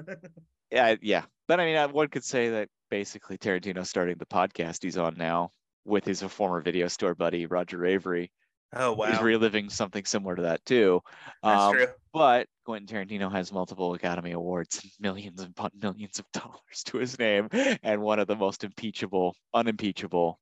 yeah, 0.71 0.95
yeah. 1.01 1.25
But 1.47 1.59
I 1.59 1.65
mean, 1.65 1.91
one 1.91 2.09
could 2.09 2.23
say 2.23 2.49
that 2.49 2.69
basically 2.89 3.37
Tarantino 3.37 3.85
starting 3.85 4.17
the 4.17 4.25
podcast 4.25 4.83
he's 4.83 4.97
on 4.97 5.15
now 5.17 5.51
with 5.85 6.05
his 6.05 6.21
former 6.21 6.61
video 6.61 6.87
store 6.87 7.15
buddy 7.15 7.45
Roger 7.45 7.79
Avary 7.79 8.29
oh 8.73 8.93
is 9.03 9.21
wow, 9.21 9.21
reliving 9.21 9.69
something 9.69 10.05
similar 10.05 10.35
to 10.35 10.41
that 10.43 10.65
too. 10.65 11.01
that's 11.45 11.67
Um, 11.67 11.67
true. 11.67 11.87
But 12.13 12.47
Quentin 12.65 12.87
Tarantino 12.87 13.31
has 13.31 13.51
multiple 13.51 13.93
Academy 13.93 14.31
Awards, 14.31 14.83
millions 14.99 15.41
and 15.41 15.55
millions 15.75 16.19
of 16.19 16.31
dollars 16.33 16.83
to 16.87 16.97
his 16.97 17.19
name, 17.19 17.49
and 17.83 18.01
one 18.01 18.19
of 18.19 18.27
the 18.27 18.35
most 18.35 18.63
impeachable, 18.63 19.35
unimpeachable 19.53 20.39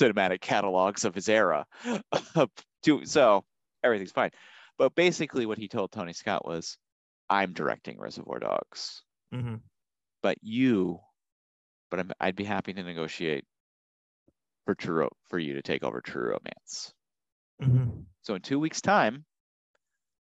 cinematic 0.00 0.40
catalogs 0.40 1.04
of 1.04 1.14
his 1.14 1.28
era. 1.28 1.66
So 3.04 3.44
everything's 3.82 4.12
fine. 4.12 4.30
But 4.78 4.94
basically, 4.94 5.44
what 5.44 5.58
he 5.58 5.66
told 5.66 5.90
Tony 5.90 6.12
Scott 6.12 6.44
was, 6.46 6.78
"I'm 7.28 7.52
directing 7.52 7.98
Reservoir 7.98 8.38
Dogs." 8.38 9.02
Mhm. 9.32 9.62
but 10.22 10.38
you, 10.42 11.00
but 11.90 12.00
I'm, 12.00 12.12
I'd 12.20 12.36
be 12.36 12.44
happy 12.44 12.72
to 12.74 12.84
negotiate 12.84 13.46
for 14.64 14.74
true 14.74 15.08
for 15.28 15.38
you 15.38 15.54
to 15.54 15.62
take 15.62 15.82
over 15.82 16.00
True 16.00 16.30
Romance. 16.30 16.92
Mhm. 17.62 18.06
So 18.22 18.34
in 18.34 18.42
two 18.42 18.58
weeks' 18.58 18.80
time, 18.80 19.24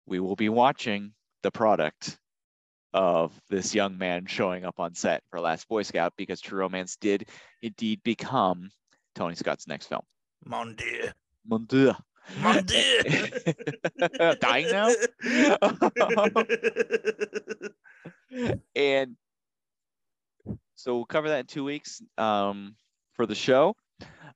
we 0.07 0.21
will 0.21 0.37
be 0.37 0.49
watching 0.49 1.13
the 1.43 1.51
product 1.51 2.19
of 2.93 3.33
this 3.49 3.75
young 3.75 3.97
man 3.99 4.27
showing 4.27 4.65
up 4.65 4.81
on 4.81 4.95
set 4.95 5.23
for 5.31 5.41
Last 5.41 5.69
Boy 5.69 5.83
Scout 5.83 6.15
because 6.17 6.41
True 6.41 6.59
Romance 6.59 6.97
did 6.97 7.29
indeed 7.63 8.03
become 8.03 8.71
Tony 9.15 9.37
Scott's 9.37 9.69
next 9.69 9.87
film. 9.87 10.03
Mon 10.45 10.75
Dieu. 10.75 11.11
Mon 11.47 11.65
Dieu. 11.67 11.93
Mon 12.41 12.65
Dieu. 12.65 13.03
Dying 14.41 14.71
now? 14.71 14.91
and 18.75 19.17
so 20.77 20.97
we'll 20.97 21.05
cover 21.05 21.29
that 21.29 21.41
in 21.41 21.47
two 21.47 21.65
weeks 21.65 22.03
um, 22.19 22.75
for 23.15 23.27
the 23.27 23.35
show. 23.35 23.77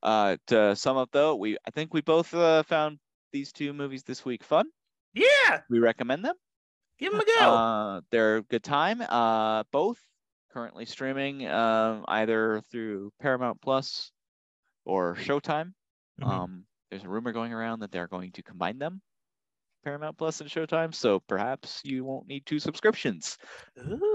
Uh, 0.04 0.36
to 0.48 0.76
sum 0.76 0.96
up, 0.98 1.08
though, 1.12 1.34
we 1.34 1.56
I 1.66 1.70
think 1.70 1.94
we 1.94 2.02
both 2.02 2.32
uh, 2.34 2.62
found 2.64 2.98
these 3.32 3.50
two 3.52 3.72
movies 3.72 4.02
this 4.04 4.24
week 4.24 4.44
fun. 4.44 4.66
yeah, 5.14 5.60
We 5.70 5.78
recommend 5.80 6.24
them. 6.24 6.34
give 6.98 7.10
them 7.12 7.20
a 7.20 7.24
go. 7.24 7.50
Uh, 7.54 8.00
they're 8.10 8.36
a 8.36 8.42
good 8.42 8.62
time. 8.62 9.00
Uh, 9.00 9.64
both 9.72 9.98
currently 10.52 10.84
streaming 10.84 11.48
um, 11.48 12.04
either 12.06 12.60
through 12.70 13.12
Paramount 13.20 13.60
Plus 13.60 14.12
or 14.84 15.16
Showtime. 15.16 15.72
Mhm. 16.20 16.26
Um, 16.28 16.66
there's 16.90 17.02
a 17.02 17.08
rumor 17.08 17.32
going 17.32 17.52
around 17.52 17.80
that 17.80 17.90
they're 17.90 18.06
going 18.06 18.30
to 18.32 18.42
combine 18.42 18.78
them, 18.78 19.00
Paramount 19.84 20.16
Plus 20.16 20.40
and 20.40 20.50
Showtime. 20.50 20.94
So 20.94 21.20
perhaps 21.20 21.80
you 21.84 22.04
won't 22.04 22.26
need 22.26 22.46
two 22.46 22.58
subscriptions 22.58 23.36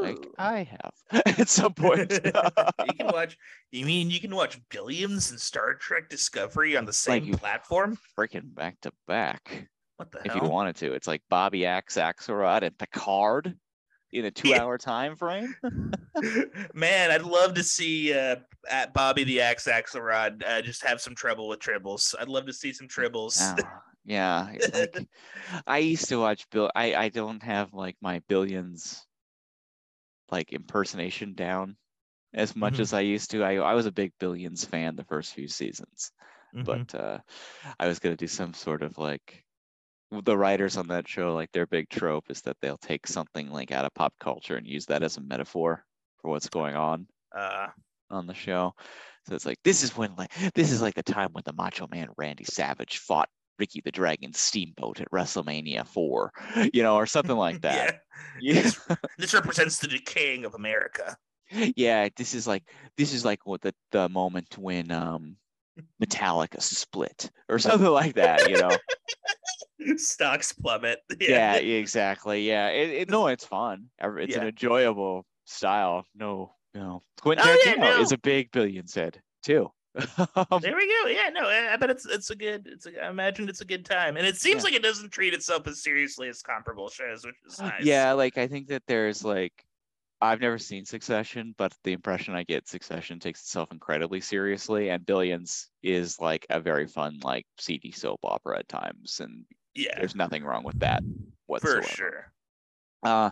like 0.01 0.17
I 0.37 0.63
have 0.63 1.23
at 1.39 1.47
some 1.47 1.73
point. 1.73 2.11
you 2.25 2.93
can 2.97 3.07
watch. 3.13 3.37
You 3.71 3.85
mean 3.85 4.09
you 4.09 4.19
can 4.19 4.35
watch 4.35 4.59
Billions 4.69 5.31
and 5.31 5.39
Star 5.39 5.75
Trek 5.75 6.09
Discovery 6.09 6.75
on 6.75 6.85
the 6.85 6.93
same 6.93 7.23
you- 7.23 7.37
platform? 7.37 7.97
Freaking 8.17 8.53
back 8.53 8.79
to 8.81 8.91
back. 9.07 9.69
What 9.97 10.11
the 10.11 10.17
hell? 10.19 10.25
if 10.25 10.33
hell? 10.33 10.43
you 10.43 10.49
wanted 10.49 10.75
to. 10.77 10.93
It's 10.93 11.07
like 11.07 11.21
Bobby 11.29 11.65
Axe, 11.65 11.95
Axelrod, 11.95 12.63
and 12.63 12.77
Picard 12.77 13.55
in 14.11 14.25
a 14.25 14.31
two-hour 14.31 14.77
time 14.77 15.15
frame. 15.15 15.53
Man, 16.73 17.11
I'd 17.11 17.21
love 17.23 17.53
to 17.55 17.63
see 17.63 18.13
uh, 18.13 18.37
at 18.69 18.93
Bobby 18.93 19.23
the 19.23 19.41
Axe 19.41 19.67
Axelrod 19.67 20.41
uh, 20.47 20.61
just 20.61 20.83
have 20.85 20.99
some 21.01 21.15
trouble 21.15 21.47
with 21.47 21.59
tribbles. 21.59 22.15
I'd 22.19 22.29
love 22.29 22.45
to 22.47 22.53
see 22.53 22.73
some 22.73 22.87
tribbles. 22.87 23.37
Ah, 23.39 23.55
yeah, 24.09 24.49
like 24.73 25.07
I 25.67 25.79
used 25.79 26.09
to 26.09 26.17
watch 26.17 26.49
Bill. 26.49 26.71
I 26.75 26.95
I 26.95 27.09
don't 27.09 27.43
have 27.43 27.73
like 27.73 27.97
my 28.01 28.19
billions 28.27 29.07
like 30.31 30.53
impersonation 30.53 31.33
down 31.33 31.77
as 32.33 32.55
much 32.55 32.79
Mhm. 32.79 32.81
as 32.81 32.93
I 32.93 33.01
used 33.01 33.31
to. 33.31 33.43
I 33.43 33.55
I 33.57 33.75
was 33.75 33.87
a 33.87 33.93
big 33.93 34.13
billions 34.19 34.65
fan 34.65 34.95
the 34.97 35.05
first 35.05 35.33
few 35.35 35.49
seasons, 35.49 36.11
Mhm. 36.53 36.63
but 36.65 36.95
uh, 36.95 37.19
I 37.79 37.87
was 37.87 37.99
gonna 37.99 38.17
do 38.17 38.27
some 38.27 38.53
sort 38.53 38.83
of 38.83 38.97
like 38.99 39.45
the 40.11 40.37
writers 40.37 40.77
on 40.77 40.87
that 40.89 41.07
show 41.07 41.35
like 41.35 41.51
their 41.53 41.67
big 41.67 41.89
trope 41.89 42.31
is 42.31 42.41
that 42.43 42.57
they'll 42.61 42.77
take 42.77 43.07
something 43.07 43.49
like 43.51 43.71
out 43.71 43.85
of 43.85 43.93
pop 43.95 44.13
culture 44.19 44.57
and 44.57 44.67
use 44.67 44.85
that 44.87 45.03
as 45.03 45.17
a 45.17 45.21
metaphor 45.21 45.85
for 46.21 46.31
what's 46.31 46.49
going 46.49 46.75
on 46.75 47.07
uh, 47.35 47.67
on 48.11 48.27
the 48.27 48.33
show. 48.35 48.73
So 49.27 49.35
it's 49.35 49.45
like 49.45 49.59
this 49.63 49.83
is 49.83 49.97
when 49.97 50.15
like 50.15 50.33
this 50.55 50.71
is 50.71 50.81
like 50.81 50.95
the 50.95 51.03
time 51.03 51.31
when 51.33 51.43
the 51.45 51.53
Macho 51.53 51.87
Man 51.87 52.09
Randy 52.17 52.45
Savage 52.45 52.99
fought 52.99 53.29
Ricky 53.59 53.81
the 53.81 53.91
Dragon 53.91 54.33
Steamboat 54.33 55.01
at 55.01 55.11
WrestleMania 55.11 55.85
four, 55.85 56.31
you 56.73 56.81
know, 56.83 56.95
or 56.95 57.05
something 57.05 57.35
like 57.35 57.61
that. 57.61 58.01
yeah, 58.41 58.61
Yeah, 58.63 58.95
this 59.17 59.33
represents 59.33 59.79
the 59.79 59.87
decaying 59.87 60.45
of 60.45 60.55
America. 60.55 61.17
yeah. 61.51 62.09
This 62.15 62.33
is 62.33 62.47
like 62.47 62.63
this 62.97 63.13
is 63.13 63.25
like 63.25 63.45
what 63.45 63.61
the 63.61 63.73
the 63.91 64.07
moment 64.09 64.57
when 64.57 64.91
um 64.91 65.35
Metallica 66.03 66.61
split 66.61 67.31
or 67.47 67.57
something 67.59 67.89
like 67.89 68.15
that, 68.15 68.49
you 68.49 68.57
know. 68.57 68.75
Stocks 69.95 70.51
plummet. 70.51 70.99
yeah, 71.19 71.55
exactly. 71.55 72.45
Yeah, 72.47 72.67
it, 72.67 72.89
it, 72.89 73.09
no, 73.09 73.27
it's 73.27 73.45
fun. 73.45 73.85
It's 74.01 74.35
an 74.35 74.47
enjoyable 74.47 75.25
style. 75.45 76.05
No, 76.13 76.51
no. 76.73 77.01
Quentin 77.21 77.45
Oh, 77.47 77.57
yeah, 77.65 77.73
Tarantino 77.75 78.01
is 78.01 78.11
a 78.11 78.17
big 78.17 78.51
billion 78.51 78.87
said 78.87 79.21
too. 79.41 79.71
Um, 80.51 80.61
There 80.61 80.75
we 80.75 80.87
go. 80.87 81.09
Yeah, 81.09 81.29
no, 81.29 81.47
I 81.47 81.73
I 81.73 81.77
bet 81.77 81.89
it's 81.89 82.05
it's 82.05 82.29
a 82.29 82.35
good. 82.35 82.67
It's 82.67 82.85
a, 82.85 83.05
I 83.05 83.09
imagine 83.09 83.49
it's 83.49 83.61
a 83.61 83.65
good 83.65 83.85
time, 83.85 84.17
and 84.17 84.25
it 84.25 84.37
seems 84.37 84.57
Yeah. 84.57 84.63
like 84.65 84.73
it 84.73 84.83
doesn't 84.83 85.09
treat 85.11 85.33
itself 85.33 85.67
as 85.67 85.81
seriously 85.81 86.27
as 86.29 86.41
comparable 86.41 86.89
shows, 86.89 87.25
which 87.25 87.35
is 87.45 87.59
nice. 87.59 87.85
Yeah, 87.85 88.13
like 88.13 88.37
I 88.37 88.47
think 88.47 88.67
that 88.67 88.83
there's 88.87 89.23
like 89.23 89.53
I've 90.21 90.41
never 90.41 90.57
seen 90.57 90.85
Succession, 90.85 91.55
but 91.57 91.73
the 91.83 91.93
impression 91.93 92.35
I 92.35 92.43
get 92.43 92.67
Succession 92.67 93.19
takes 93.19 93.41
itself 93.41 93.71
incredibly 93.71 94.19
seriously, 94.21 94.89
and 94.89 95.05
Billions 95.05 95.69
is 95.81 96.19
like 96.19 96.45
a 96.49 96.59
very 96.59 96.87
fun 96.87 97.19
like 97.23 97.45
seedy 97.57 97.91
soap 97.91 98.19
opera 98.23 98.59
at 98.59 98.67
times, 98.67 99.19
and 99.21 99.45
yeah, 99.75 99.97
there's 99.97 100.15
nothing 100.15 100.43
wrong 100.43 100.63
with 100.63 100.79
that 100.79 101.03
whatsoever. 101.45 101.81
for 101.81 101.87
sure. 101.87 102.33
Uh, 103.01 103.31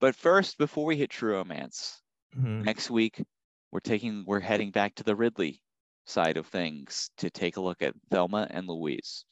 but 0.00 0.16
first, 0.16 0.56
before 0.58 0.86
we 0.86 0.96
hit 0.96 1.10
True 1.10 1.34
Romance, 1.34 2.00
Mhm. 2.34 2.64
next 2.64 2.90
week 2.90 3.22
we're 3.70 3.80
taking 3.80 4.24
we're 4.26 4.40
heading 4.40 4.70
back 4.70 4.94
to 4.94 5.02
the 5.02 5.14
Ridley 5.14 5.60
side 6.04 6.36
of 6.36 6.46
things 6.46 7.10
to 7.18 7.30
take 7.30 7.56
a 7.56 7.60
look 7.60 7.82
at 7.82 7.94
Thelma 8.10 8.46
and 8.50 8.66
Louise. 8.66 9.24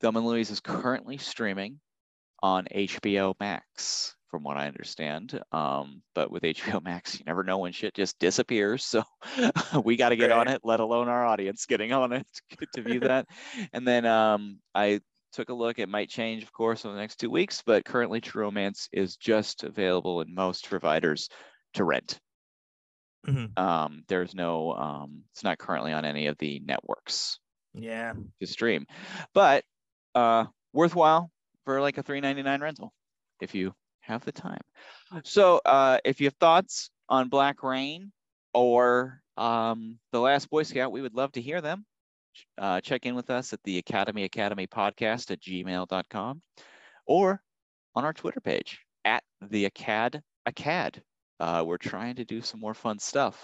Thelma 0.00 0.20
and 0.20 0.28
Louise 0.28 0.50
is 0.50 0.60
currently 0.60 1.18
streaming 1.18 1.80
on 2.42 2.66
HBO 2.72 3.34
Max, 3.40 4.14
from 4.30 4.42
what 4.42 4.56
I 4.56 4.66
understand. 4.66 5.40
Um, 5.52 6.02
but 6.14 6.30
with 6.30 6.42
HBO 6.44 6.82
Max, 6.82 7.18
you 7.18 7.24
never 7.26 7.42
know 7.42 7.58
when 7.58 7.72
shit 7.72 7.94
just 7.94 8.18
disappears. 8.18 8.84
So 8.84 9.02
we 9.84 9.96
got 9.96 10.10
to 10.10 10.16
get 10.16 10.32
on 10.32 10.48
it, 10.48 10.60
let 10.64 10.80
alone 10.80 11.08
our 11.08 11.24
audience 11.24 11.66
getting 11.66 11.92
on 11.92 12.12
it 12.12 12.26
to, 12.58 12.66
to 12.74 12.82
view 12.82 13.00
that. 13.00 13.26
and 13.72 13.86
then 13.86 14.06
um, 14.06 14.60
I 14.74 15.00
took 15.32 15.50
a 15.50 15.54
look. 15.54 15.78
It 15.78 15.88
might 15.88 16.08
change, 16.08 16.42
of 16.42 16.52
course, 16.52 16.84
in 16.84 16.92
the 16.92 16.98
next 16.98 17.16
two 17.16 17.30
weeks, 17.30 17.62
but 17.64 17.84
currently 17.84 18.20
True 18.20 18.42
Romance 18.42 18.88
is 18.92 19.16
just 19.16 19.64
available 19.64 20.20
in 20.20 20.34
most 20.34 20.68
providers 20.68 21.28
to 21.74 21.84
rent. 21.84 22.18
Mhm. 23.26 23.58
Um, 23.58 24.04
there's 24.08 24.34
no, 24.34 24.72
um, 24.74 25.24
it's 25.32 25.44
not 25.44 25.58
currently 25.58 25.92
on 25.92 26.04
any 26.04 26.26
of 26.26 26.38
the 26.38 26.60
networks 26.60 27.38
Yeah, 27.74 28.14
to 28.40 28.46
stream, 28.46 28.86
but 29.34 29.64
uh, 30.14 30.46
worthwhile 30.72 31.30
for 31.64 31.80
like 31.80 31.98
a 31.98 32.02
$3.99 32.02 32.60
rental 32.62 32.94
if 33.40 33.54
you 33.54 33.74
have 34.00 34.24
the 34.24 34.32
time. 34.32 34.62
So 35.24 35.60
uh, 35.64 35.98
if 36.04 36.20
you 36.20 36.26
have 36.26 36.36
thoughts 36.40 36.90
on 37.08 37.28
Black 37.28 37.62
Rain 37.62 38.12
or 38.54 39.22
um, 39.36 39.98
The 40.12 40.20
Last 40.20 40.48
Boy 40.50 40.62
Scout, 40.62 40.92
we 40.92 41.02
would 41.02 41.14
love 41.14 41.32
to 41.32 41.40
hear 41.42 41.60
them. 41.60 41.84
Uh, 42.56 42.80
check 42.80 43.04
in 43.04 43.14
with 43.14 43.30
us 43.30 43.52
at 43.52 43.62
the 43.64 43.78
Academy 43.78 44.24
Academy 44.24 44.66
Podcast 44.66 45.30
at 45.30 45.40
gmail.com 45.40 46.40
or 47.06 47.42
on 47.94 48.04
our 48.04 48.12
Twitter 48.12 48.40
page 48.40 48.78
at 49.04 49.24
the 49.40 49.64
Acad 49.66 50.22
Acad. 50.46 51.02
Uh, 51.40 51.64
we're 51.66 51.76
trying 51.78 52.16
to 52.16 52.24
do 52.24 52.40
some 52.42 52.60
more 52.60 52.74
fun 52.74 52.98
stuff 52.98 53.42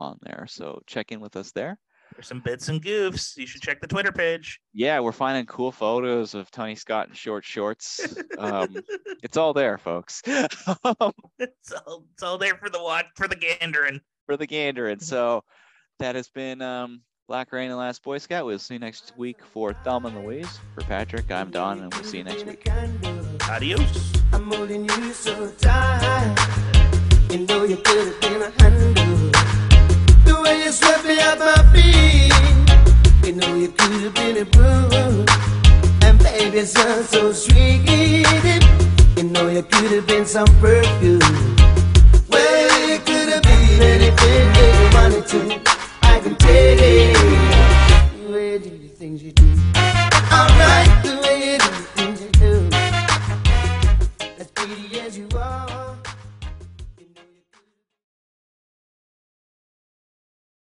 on 0.00 0.18
there. 0.22 0.46
So 0.48 0.80
check 0.86 1.12
in 1.12 1.20
with 1.20 1.36
us 1.36 1.52
there. 1.52 1.78
there's 2.14 2.26
some 2.26 2.40
bits 2.40 2.68
and 2.68 2.82
goofs. 2.82 3.36
You 3.36 3.46
should 3.46 3.62
check 3.62 3.80
the 3.80 3.86
Twitter 3.86 4.12
page. 4.12 4.60
Yeah, 4.74 5.00
we're 5.00 5.12
finding 5.12 5.46
cool 5.46 5.72
photos 5.72 6.34
of 6.34 6.50
Tony 6.50 6.74
Scott 6.74 7.08
in 7.08 7.14
short 7.14 7.44
shorts. 7.44 8.00
Um, 8.38 8.76
it's 9.22 9.36
all 9.36 9.52
there, 9.54 9.78
folks, 9.78 10.20
it's 10.26 10.66
all 10.96 11.14
it's 11.38 12.22
all 12.22 12.36
there 12.38 12.56
for 12.56 12.68
the 12.68 12.82
watch 12.82 13.06
for 13.16 13.28
the 13.28 13.36
gandering. 13.36 14.00
for 14.26 14.36
the 14.36 14.46
gander. 14.46 14.88
And 14.88 15.00
so 15.00 15.42
that 16.00 16.14
has 16.16 16.28
been 16.28 16.60
um, 16.60 17.02
Black 17.28 17.52
Rain 17.52 17.70
and 17.70 17.78
Last 17.78 18.02
Boy 18.02 18.18
Scout. 18.18 18.44
We'll 18.44 18.58
see 18.58 18.74
you 18.74 18.80
next 18.80 19.12
week 19.16 19.38
for 19.52 19.72
Thelma 19.84 20.08
and 20.08 20.24
Louise. 20.24 20.58
For 20.74 20.82
Patrick, 20.82 21.30
I'm 21.30 21.50
Don, 21.50 21.80
and 21.80 21.94
we'll 21.94 22.04
see 22.04 22.18
you 22.18 22.24
next 22.24 22.44
week. 22.44 22.66
Adios. 23.48 24.12
You 27.32 27.46
know 27.46 27.64
you 27.64 27.78
a. 27.78 28.12
The 30.26 30.38
way 30.44 30.64
you 30.64 30.70
swept 30.70 31.06
me 31.06 31.18
off 31.18 31.38
my 31.38 31.54
feet. 31.72 32.30
You 33.26 33.32
know 33.32 33.54
you 33.54 33.68
could 33.68 34.02
have 34.02 34.14
been 34.14 34.36
a 34.36 34.44
pro. 34.44 35.24
And 36.06 36.18
baby, 36.18 36.58
it's 36.58 36.72
sounds 36.72 37.08
so 37.08 37.32
sweet. 37.32 37.88
You 39.16 39.24
know 39.30 39.48
you 39.48 39.62
could 39.62 39.92
have 39.92 40.06
been 40.06 40.26
some 40.26 40.44
perfume. 40.60 41.20
Well, 42.28 42.88
you 42.90 42.98
could 42.98 43.30
have 43.30 43.42
been 43.42 43.80
anything 43.80 44.54
you 44.54 44.90
wanted 44.92 45.26
to. 45.28 45.40
I 46.02 46.20
can 46.20 46.36
take 46.36 46.80
it. 46.82 47.16
Where 48.28 48.58
do 48.58 48.68
the 48.76 48.88
things 48.88 49.22
you 49.22 49.32
do? 49.32 49.44
Alright. 50.30 51.01